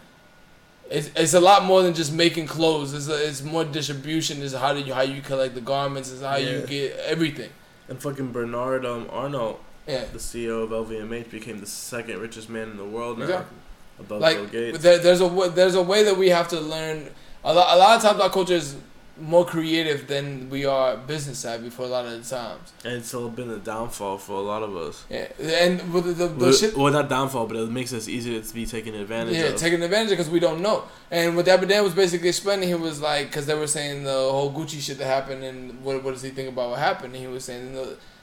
It's, 0.90 1.10
it's 1.14 1.34
a 1.34 1.40
lot 1.40 1.64
more 1.64 1.82
than 1.82 1.94
just 1.94 2.12
making 2.12 2.46
clothes. 2.46 2.92
It's, 2.94 3.08
a, 3.08 3.28
it's 3.28 3.42
more 3.42 3.64
distribution. 3.64 4.42
It's 4.42 4.54
how 4.54 4.74
do 4.74 4.80
you 4.80 4.92
how 4.92 5.02
you 5.02 5.22
collect 5.22 5.54
the 5.54 5.60
garments. 5.60 6.10
It's 6.12 6.22
how 6.22 6.36
you 6.36 6.66
get 6.66 6.96
everything. 7.06 7.50
And 7.88 8.00
fucking 8.00 8.32
Bernard 8.32 8.84
um, 8.84 9.08
Arnault, 9.10 9.60
Yeah. 9.86 10.04
the 10.12 10.18
CEO 10.18 10.64
of 10.64 10.70
LVMH, 10.70 11.30
became 11.30 11.60
the 11.60 11.66
second 11.66 12.18
richest 12.20 12.48
man 12.50 12.70
in 12.70 12.76
the 12.76 12.84
world 12.84 13.18
now, 13.18 13.24
Exactly. 13.24 13.56
above 14.00 14.08
Bill 14.08 14.42
like 14.42 14.52
Gates. 14.52 14.78
there, 14.78 14.98
there's 14.98 15.20
a 15.20 15.28
there's 15.54 15.74
a 15.76 15.82
way 15.82 16.02
that 16.04 16.16
we 16.16 16.28
have 16.30 16.48
to 16.48 16.60
learn 16.60 17.08
a 17.44 17.54
lot, 17.54 17.74
a 17.74 17.78
lot 17.78 17.96
of 17.96 18.02
times 18.02 18.20
our 18.20 18.30
culture 18.30 18.54
is 18.54 18.76
more 19.20 19.44
creative 19.44 20.06
than 20.06 20.48
we 20.50 20.64
are 20.64 20.96
business 20.96 21.38
savvy 21.38 21.70
for 21.70 21.82
a 21.82 21.86
lot 21.86 22.06
of 22.06 22.12
the 22.12 22.36
times 22.36 22.72
and 22.84 22.94
it's 22.94 23.08
still 23.08 23.28
been 23.28 23.50
a 23.50 23.58
downfall 23.58 24.18
for 24.18 24.32
a 24.32 24.40
lot 24.40 24.62
of 24.62 24.76
us. 24.76 25.04
yeah 25.10 25.28
and 25.40 25.92
with 25.92 26.04
the, 26.04 26.12
the, 26.12 26.28
the 26.28 26.52
shit 26.52 26.76
well, 26.76 26.92
not 26.92 27.08
downfall, 27.08 27.46
but 27.46 27.56
it 27.56 27.70
makes 27.70 27.92
us 27.92 28.08
easier 28.08 28.40
to 28.40 28.54
be 28.54 28.66
taken 28.66 28.94
advantage 28.94 29.36
yeah 29.36 29.44
of. 29.44 29.56
taking 29.56 29.82
advantage 29.82 30.10
because 30.10 30.30
we 30.30 30.40
don't 30.40 30.60
know 30.60 30.84
and 31.10 31.36
what 31.36 31.44
Dapper 31.44 31.66
Dan 31.66 31.84
was 31.84 31.94
basically 31.94 32.28
explaining 32.28 32.68
he 32.68 32.74
was 32.74 33.00
like 33.00 33.26
because 33.26 33.46
they 33.46 33.54
were 33.54 33.66
saying 33.66 34.04
the 34.04 34.10
whole 34.10 34.52
Gucci 34.52 34.80
shit 34.80 34.98
that 34.98 35.06
happened 35.06 35.44
and 35.44 35.82
what, 35.84 36.02
what 36.02 36.12
does 36.12 36.22
he 36.22 36.30
think 36.30 36.48
about 36.48 36.70
what 36.70 36.78
happened 36.78 37.14
and 37.14 37.22
he 37.22 37.28
was 37.28 37.44
saying 37.44 37.78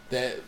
that 0.10 0.40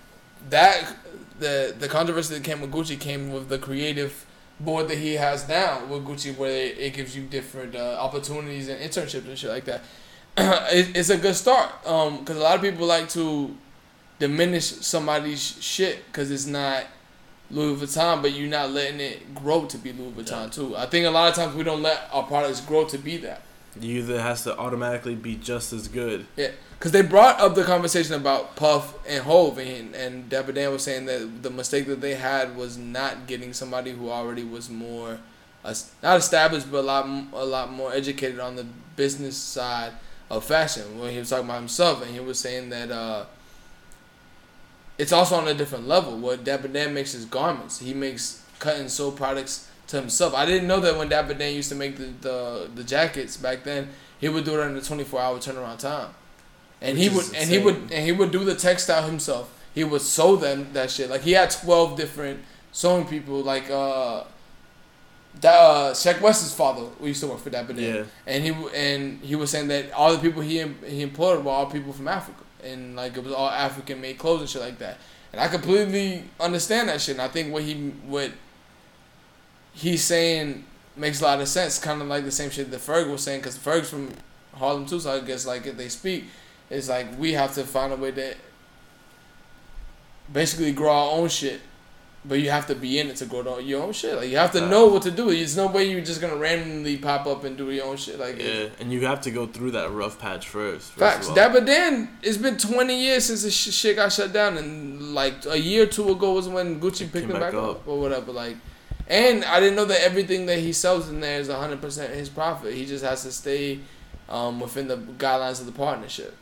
that 0.49 0.95
the 1.39 1.75
the 1.77 1.87
controversy 1.87 2.33
that 2.33 2.43
came 2.43 2.61
with 2.61 2.71
Gucci 2.71 2.99
came 2.99 3.31
with 3.31 3.49
the 3.49 3.57
creative 3.57 4.25
board 4.59 4.87
that 4.89 4.97
he 4.97 5.13
has 5.13 5.47
now 5.47 5.85
with 5.85 6.05
Gucci, 6.05 6.35
where 6.35 6.51
it, 6.51 6.77
it 6.77 6.93
gives 6.93 7.15
you 7.15 7.23
different 7.23 7.75
uh, 7.75 7.97
opportunities 7.99 8.67
and 8.67 8.79
internships 8.81 9.27
and 9.27 9.37
shit 9.37 9.49
like 9.49 9.65
that. 9.65 9.81
it, 10.71 10.95
it's 10.95 11.09
a 11.09 11.17
good 11.17 11.35
start 11.35 11.69
um, 11.87 12.19
because 12.19 12.37
a 12.37 12.41
lot 12.41 12.55
of 12.55 12.61
people 12.61 12.85
like 12.85 13.09
to 13.09 13.55
diminish 14.19 14.65
somebody's 14.65 15.41
shit 15.61 16.05
because 16.07 16.29
it's 16.31 16.45
not 16.45 16.85
Louis 17.51 17.75
Vuitton, 17.81 18.21
but 18.21 18.33
you're 18.33 18.49
not 18.49 18.71
letting 18.71 18.99
it 18.99 19.33
grow 19.33 19.65
to 19.65 19.77
be 19.77 19.91
Louis 19.93 20.11
Vuitton 20.11 20.43
Yeah. 20.45 20.49
too. 20.49 20.77
I 20.77 20.85
think 20.85 21.05
a 21.05 21.09
lot 21.09 21.29
of 21.29 21.35
times 21.35 21.55
we 21.55 21.63
don't 21.63 21.81
let 21.81 22.07
our 22.11 22.23
products 22.23 22.61
grow 22.61 22.85
to 22.85 22.97
be 22.97 23.17
that. 23.17 23.41
You 23.79 23.99
either 23.99 24.21
has 24.21 24.43
to 24.43 24.57
automatically 24.57 25.15
be 25.15 25.35
just 25.35 25.71
as 25.73 25.87
good. 25.87 26.25
Yeah, 26.35 26.51
because 26.77 26.91
they 26.91 27.01
brought 27.01 27.39
up 27.39 27.55
the 27.55 27.63
conversation 27.63 28.15
about 28.15 28.55
Puff 28.55 28.95
and 29.07 29.23
Hov, 29.23 29.57
and 29.59 29.95
and 29.95 30.27
Dapper 30.27 30.51
Dan 30.51 30.71
was 30.71 30.83
saying 30.83 31.05
that 31.05 31.43
the 31.43 31.49
mistake 31.51 31.85
that 31.87 32.01
they 32.01 32.15
had 32.15 32.55
was 32.57 32.77
not 32.77 33.27
getting 33.27 33.53
somebody 33.53 33.91
who 33.91 34.09
already 34.09 34.43
was 34.43 34.69
more, 34.69 35.19
uh, 35.63 35.69
as- 35.69 35.91
not 36.03 36.17
established, 36.17 36.69
but 36.71 36.79
a 36.79 36.81
lot 36.81 37.05
a 37.33 37.45
lot 37.45 37.71
more 37.71 37.93
educated 37.93 38.39
on 38.39 38.55
the 38.55 38.65
business 38.95 39.37
side 39.37 39.93
of 40.29 40.43
fashion. 40.43 40.99
When 40.99 41.11
he 41.11 41.19
was 41.19 41.29
talking 41.29 41.45
about 41.45 41.59
himself, 41.59 42.03
and 42.03 42.11
he 42.11 42.19
was 42.19 42.39
saying 42.39 42.69
that 42.69 42.91
uh, 42.91 43.25
it's 44.97 45.11
also 45.11 45.35
on 45.35 45.47
a 45.47 45.53
different 45.53 45.87
level. 45.87 46.17
What 46.17 46.43
Dapper 46.43 46.67
Dan 46.67 46.93
makes 46.93 47.13
is 47.13 47.25
garments. 47.25 47.79
He 47.79 47.93
makes 47.93 48.43
cut 48.59 48.77
and 48.77 48.91
sew 48.91 49.11
products 49.11 49.69
to 49.87 49.99
himself. 49.99 50.33
I 50.33 50.45
didn't 50.45 50.67
know 50.67 50.79
that 50.81 50.97
when 50.97 51.09
Dapper 51.09 51.33
Dan 51.33 51.53
used 51.55 51.69
to 51.69 51.75
make 51.75 51.97
the, 51.97 52.07
the, 52.21 52.69
the 52.75 52.83
jackets 52.83 53.37
back 53.37 53.63
then, 53.63 53.89
he 54.19 54.29
would 54.29 54.43
do 54.43 54.59
it 54.59 54.65
in 54.65 54.75
a 54.75 54.81
24 54.81 55.19
hour 55.19 55.37
turnaround 55.37 55.79
time. 55.79 56.09
And 56.81 56.97
Which 56.97 57.09
he 57.09 57.15
would 57.15 57.35
and 57.35 57.49
he 57.49 57.57
would 57.57 57.75
and 57.91 58.05
he 58.05 58.11
would 58.11 58.31
do 58.31 58.43
the 58.43 58.55
textile 58.55 59.05
himself. 59.05 59.53
He 59.73 59.83
would 59.83 60.01
sew 60.01 60.35
them 60.35 60.69
that 60.73 60.91
shit. 60.91 61.09
Like 61.09 61.21
he 61.21 61.31
had 61.33 61.51
12 61.51 61.97
different 61.97 62.39
sewing 62.71 63.05
people 63.05 63.41
like 63.41 63.69
uh 63.69 64.23
that 65.41 65.53
uh 65.53 65.93
Shaq 65.93 66.21
West's 66.21 66.53
father 66.53 66.87
we 66.99 67.09
used 67.09 67.21
to 67.21 67.27
work 67.27 67.39
for 67.39 67.49
Dapper 67.49 67.73
Dan. 67.73 67.95
Yeah. 67.95 68.03
And 68.27 68.43
he 68.43 68.51
and 68.75 69.19
he 69.21 69.35
was 69.35 69.51
saying 69.51 69.67
that 69.69 69.91
all 69.93 70.13
the 70.13 70.19
people 70.19 70.41
he 70.41 70.65
he 70.85 71.01
employed 71.01 71.43
were 71.43 71.51
all 71.51 71.67
people 71.67 71.93
from 71.93 72.07
Africa, 72.07 72.43
and 72.63 72.95
like 72.95 73.15
it 73.15 73.23
was 73.23 73.33
all 73.33 73.49
African 73.49 74.01
made 74.01 74.17
clothes 74.17 74.41
and 74.41 74.49
shit 74.49 74.61
like 74.61 74.79
that. 74.79 74.97
And 75.31 75.39
I 75.41 75.47
completely 75.47 76.25
understand 76.39 76.89
that 76.89 77.01
shit. 77.01 77.15
And 77.15 77.21
I 77.21 77.27
think 77.27 77.53
what 77.53 77.63
he 77.63 77.93
what 78.05 78.31
he's 79.73 80.03
saying 80.03 80.65
makes 80.95 81.21
a 81.21 81.23
lot 81.23 81.39
of 81.39 81.47
sense. 81.47 81.79
Kind 81.79 82.01
of 82.01 82.07
like 82.07 82.23
the 82.25 82.31
same 82.31 82.49
shit 82.49 82.71
that 82.71 82.79
Ferg 82.79 83.09
was 83.09 83.23
saying, 83.23 83.41
because 83.41 83.57
Ferg's 83.57 83.89
from 83.89 84.11
Harlem 84.53 84.85
too, 84.85 84.99
so 84.99 85.11
I 85.11 85.19
guess 85.21 85.45
like 85.45 85.65
if 85.65 85.77
they 85.77 85.89
speak, 85.89 86.25
it's 86.69 86.89
like 86.89 87.17
we 87.17 87.33
have 87.33 87.53
to 87.55 87.63
find 87.63 87.93
a 87.93 87.95
way 87.95 88.11
to 88.11 88.35
basically 90.31 90.71
grow 90.71 90.91
our 90.91 91.11
own 91.11 91.29
shit. 91.29 91.61
But 92.25 92.41
you 92.41 92.49
have 92.49 92.67
to 92.67 92.75
be 92.75 92.99
in 92.99 93.07
it 93.07 93.15
to 93.17 93.25
grow 93.25 93.43
the- 93.43 93.63
your 93.63 93.81
own 93.81 93.93
shit. 93.93 94.15
Like 94.17 94.29
you 94.29 94.35
have 94.37 94.51
to 94.51 94.67
know 94.67 94.87
what 94.87 95.03
to 95.03 95.11
do. 95.11 95.31
There's 95.33 95.55
no 95.55 95.67
way 95.67 95.89
you're 95.89 96.01
just 96.01 96.19
gonna 96.19 96.35
randomly 96.35 96.97
pop 96.97 97.25
up 97.25 97.45
and 97.45 97.57
do 97.57 97.71
your 97.71 97.85
own 97.85 97.95
shit. 97.95 98.19
Like 98.19 98.37
Yeah, 98.39 98.65
and 98.81 98.91
you 98.91 99.05
have 99.05 99.21
to 99.21 99.31
go 99.31 99.47
through 99.47 99.71
that 99.71 99.89
rough 99.93 100.19
patch 100.19 100.47
first. 100.49 100.89
first 100.91 100.99
Facts. 100.99 101.25
of 101.27 101.29
all. 101.29 101.35
Dapper 101.35 101.61
Dan, 101.61 102.09
it's 102.21 102.35
been 102.35 102.57
20 102.57 102.99
years 103.01 103.25
since 103.25 103.43
the 103.43 103.51
sh- 103.51 103.71
shit 103.73 103.95
got 103.95 104.11
shut 104.11 104.33
down, 104.33 104.57
and 104.57 105.13
like 105.15 105.45
a 105.47 105.57
year 105.57 105.83
or 105.83 105.85
two 105.85 106.09
ago 106.11 106.33
was 106.33 106.49
when 106.49 106.81
Gucci 106.81 107.09
picked 107.11 107.25
him 107.27 107.31
back, 107.31 107.39
back 107.39 107.53
up. 107.53 107.69
up. 107.69 107.87
or 107.87 107.99
whatever. 108.01 108.33
Like, 108.33 108.57
and 109.07 109.45
I 109.45 109.61
didn't 109.61 109.77
know 109.77 109.85
that 109.85 110.01
everything 110.03 110.45
that 110.47 110.59
he 110.59 110.73
sells 110.73 111.07
in 111.07 111.21
there 111.21 111.39
is 111.39 111.47
100% 111.47 112.09
his 112.13 112.27
profit. 112.27 112.73
He 112.73 112.85
just 112.85 113.03
has 113.05 113.23
to 113.23 113.31
stay 113.31 113.79
um, 114.27 114.59
within 114.59 114.89
the 114.89 114.97
guidelines 114.97 115.61
of 115.61 115.67
the 115.67 115.71
partnership. 115.71 116.35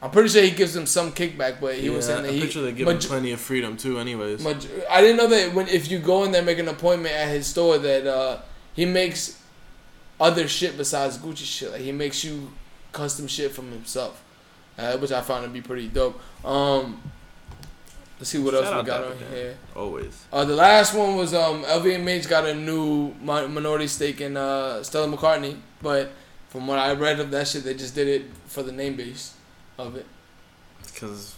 I'm 0.00 0.10
pretty 0.10 0.28
sure 0.28 0.42
he 0.42 0.52
gives 0.52 0.74
them 0.74 0.86
some 0.86 1.10
kickback, 1.10 1.60
but 1.60 1.74
he 1.74 1.88
yeah, 1.88 1.96
was 1.96 2.06
saying 2.06 2.22
that 2.22 2.28
I'm 2.28 2.34
he. 2.34 2.40
pretty 2.40 2.52
sure 2.52 2.62
they 2.62 2.72
give 2.72 2.86
him 2.86 2.98
plenty 2.98 3.32
of 3.32 3.40
freedom 3.40 3.76
too. 3.76 3.98
Anyways, 3.98 4.42
maj- 4.44 4.68
I 4.88 5.00
didn't 5.00 5.16
know 5.16 5.26
that 5.26 5.54
when 5.54 5.66
if 5.68 5.90
you 5.90 5.98
go 5.98 6.22
in 6.24 6.30
there 6.30 6.42
make 6.42 6.58
an 6.58 6.68
appointment 6.68 7.14
at 7.14 7.28
his 7.28 7.46
store 7.48 7.78
that 7.78 8.06
uh, 8.06 8.40
he 8.74 8.84
makes 8.84 9.42
other 10.20 10.46
shit 10.46 10.76
besides 10.76 11.18
Gucci 11.18 11.44
shit. 11.44 11.72
Like 11.72 11.80
he 11.80 11.90
makes 11.90 12.22
you 12.22 12.52
custom 12.92 13.26
shit 13.26 13.50
from 13.50 13.72
himself, 13.72 14.22
uh, 14.78 14.96
which 14.98 15.10
I 15.10 15.20
found 15.20 15.44
to 15.44 15.50
be 15.50 15.60
pretty 15.60 15.88
dope. 15.88 16.20
Um, 16.44 17.02
let's 18.20 18.30
see 18.30 18.38
what 18.38 18.54
Shout 18.54 18.64
else 18.64 18.82
we 18.84 18.86
got 18.86 19.02
on 19.02 19.16
here. 19.32 19.56
Always. 19.74 20.24
Uh, 20.32 20.44
the 20.44 20.54
last 20.54 20.94
one 20.94 21.16
was 21.16 21.34
um, 21.34 21.64
LVMH 21.64 22.28
got 22.28 22.46
a 22.46 22.54
new 22.54 23.14
mi- 23.20 23.48
minority 23.48 23.88
stake 23.88 24.20
in 24.20 24.36
uh, 24.36 24.80
Stella 24.84 25.08
McCartney, 25.08 25.56
but 25.82 26.12
from 26.50 26.68
what 26.68 26.78
I 26.78 26.92
read 26.92 27.18
of 27.18 27.32
that 27.32 27.48
shit, 27.48 27.64
they 27.64 27.74
just 27.74 27.96
did 27.96 28.06
it 28.06 28.26
for 28.46 28.62
the 28.62 28.72
name 28.72 28.94
base 28.94 29.34
of 29.78 29.96
it. 29.96 30.06
Because, 30.84 31.36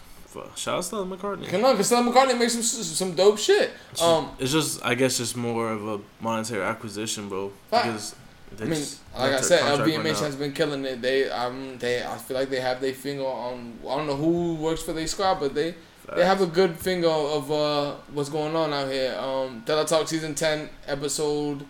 shout 0.57 0.75
out 0.75 0.77
to 0.79 0.83
Stella 0.83 1.05
McCartney. 1.07 1.53
On, 1.53 1.73
because 1.73 1.87
Stella 1.87 2.11
McCartney 2.11 2.39
makes 2.39 2.53
some 2.55 2.63
some 2.63 3.15
dope 3.15 3.39
shit. 3.39 3.71
It's 3.93 4.03
Um, 4.03 4.31
just- 4.39 4.41
it's 4.43 4.53
just, 4.53 4.85
I 4.87 4.95
guess, 4.95 5.19
just 5.19 5.37
more 5.37 5.71
of 5.71 5.87
a 5.87 6.01
monetary 6.21 6.63
acquisition, 6.63 7.29
bro. 7.29 7.53
Because 7.71 8.15
I 8.61 8.65
mean, 8.65 8.85
like 9.17 9.33
I 9.33 9.41
said, 9.41 9.61
LVMH 9.79 10.21
has 10.21 10.35
been 10.37 10.53
killing 10.53 10.85
it. 10.85 11.01
They, 11.01 11.31
um, 11.31 11.79
they, 11.79 12.03
I 12.05 12.17
feel 12.19 12.37
like 12.37 12.51
they 12.51 12.61
have 12.61 12.81
their 12.81 12.93
finger 12.95 13.25
on. 13.25 13.79
I 13.89 13.97
don't 13.97 14.07
know 14.07 14.17
who 14.17 14.55
works 14.57 14.83
for 14.83 14.93
their 14.93 15.07
squad, 15.07 15.39
but 15.41 15.55
they, 15.55 15.75
they 16.17 16.25
have 16.25 16.41
a 16.41 16.47
good 16.47 16.77
finger 16.77 17.09
of 17.09 17.51
uh, 17.53 17.95
what's 18.13 18.29
going 18.29 18.57
on 18.57 18.73
out 18.73 18.89
here. 18.91 19.17
Um, 19.17 19.63
Tela 19.65 19.85
Talk 19.87 20.09
season 20.09 20.35
ten 20.35 20.69
episode, 20.89 21.65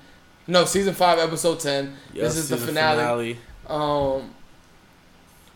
no 0.46 0.64
season 0.64 0.94
five 0.94 1.18
episode 1.18 1.60
ten. 1.60 1.94
Yes, 2.14 2.34
this 2.34 2.44
is 2.44 2.48
the 2.48 2.56
season 2.56 2.74
finale. 2.74 3.38
Um, 3.66 4.34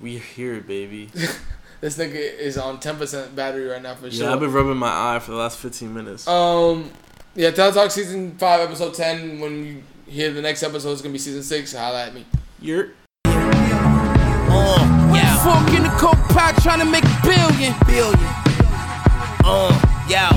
We 0.04 0.18
here, 0.18 0.60
baby. 0.60 1.06
this 1.80 1.96
nigga 1.96 2.12
is 2.14 2.58
on 2.58 2.78
ten 2.78 2.96
percent 2.96 3.34
battery 3.34 3.64
right 3.64 3.80
now 3.80 3.94
for 3.94 4.10
sure. 4.10 4.26
Yeah, 4.26 4.34
I've 4.34 4.40
been 4.40 4.52
rubbing 4.52 4.76
my 4.76 5.14
eye 5.14 5.18
for 5.18 5.30
the 5.30 5.38
last 5.38 5.56
15 5.56 5.94
minutes. 5.94 6.28
Um, 6.28 6.90
yeah, 7.34 7.50
Tela 7.52 7.72
Talk 7.72 7.90
season 7.90 8.36
five 8.36 8.60
episode 8.60 8.92
ten. 8.92 9.40
When 9.40 9.64
you 9.64 9.82
hear 10.06 10.30
the 10.30 10.42
next 10.42 10.62
episode, 10.62 10.92
it's 10.92 11.00
gonna 11.00 11.14
be 11.14 11.18
season 11.18 11.42
six. 11.42 11.72
Holla 11.72 12.04
at 12.04 12.12
me. 12.12 12.26
You're. 12.60 12.90
Uh, 13.24 15.10
yeah. 15.14 15.42
Fork 15.42 15.74
in 15.74 15.84
the 15.84 15.94
coke 15.96 16.20
pot 16.28 16.54
trying 16.62 16.80
to 16.80 16.84
make 16.84 17.04
a 17.04 17.20
billion. 17.22 17.72
Billion. 17.86 18.28
Uh, 19.42 19.72
yeah. 20.06 20.28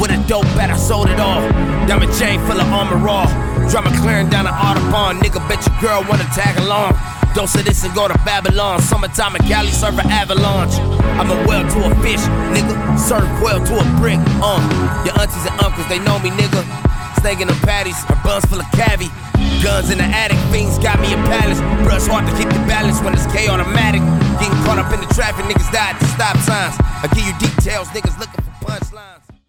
With 0.00 0.12
a 0.12 0.24
dope 0.28 0.44
bet, 0.54 0.70
I 0.70 0.76
sold 0.76 1.10
it 1.10 1.18
all. 1.18 1.40
Diamond 1.88 2.16
chain 2.16 2.38
full 2.46 2.60
of 2.60 2.72
armor 2.72 3.04
raw. 3.04 3.26
Drama 3.68 3.90
clearing 3.98 4.28
down 4.28 4.44
the 4.44 4.54
Audubon. 4.54 5.18
Nigga, 5.18 5.42
bet 5.48 5.66
your 5.66 5.80
girl 5.80 6.06
wanna 6.08 6.22
tag 6.32 6.56
along. 6.58 6.96
Dose 7.38 7.54
of 7.54 7.64
this 7.66 7.84
and 7.84 7.94
go 7.94 8.08
to 8.08 8.18
Babylon. 8.26 8.82
Summertime 8.82 9.36
in 9.36 9.42
Cali, 9.46 9.70
serve 9.70 9.96
an 10.00 10.10
avalanche. 10.10 10.74
I'm 11.22 11.30
a 11.30 11.38
well 11.46 11.62
to 11.62 11.78
a 11.86 11.94
fish, 12.02 12.18
nigga. 12.50 12.74
Serve 12.98 13.30
quail 13.38 13.62
to 13.62 13.78
a 13.78 13.86
brick. 14.02 14.18
Um, 14.42 14.58
your 15.06 15.14
aunties 15.14 15.46
and 15.46 15.54
uncles, 15.62 15.86
they 15.86 16.02
know 16.02 16.18
me, 16.18 16.34
nigga. 16.34 16.66
Snaking 17.22 17.46
them 17.46 17.54
patties, 17.62 17.94
her 18.10 18.18
buns 18.26 18.44
full 18.46 18.58
of 18.58 18.66
cavi. 18.74 19.06
Guns 19.62 19.94
in 19.94 19.98
the 19.98 20.08
attic, 20.10 20.36
fiends 20.50 20.82
got 20.82 20.98
me 20.98 21.14
a 21.14 21.20
palace. 21.30 21.62
Brush 21.86 22.10
hard 22.10 22.26
to 22.26 22.34
keep 22.34 22.48
the 22.50 22.58
balance 22.66 22.98
when 23.06 23.14
it's 23.14 23.30
K 23.30 23.46
automatic. 23.46 24.02
Getting 24.42 24.58
caught 24.66 24.82
up 24.82 24.90
in 24.90 24.98
the 24.98 25.06
traffic, 25.14 25.46
niggas 25.46 25.70
die 25.70 25.94
at 25.94 26.00
the 26.00 26.10
stop 26.18 26.34
signs. 26.42 26.74
I 26.74 27.06
give 27.14 27.22
you 27.22 27.38
details, 27.38 27.86
niggas 27.94 28.18
looking 28.18 28.42
for 28.42 28.66
punchlines. 28.66 29.07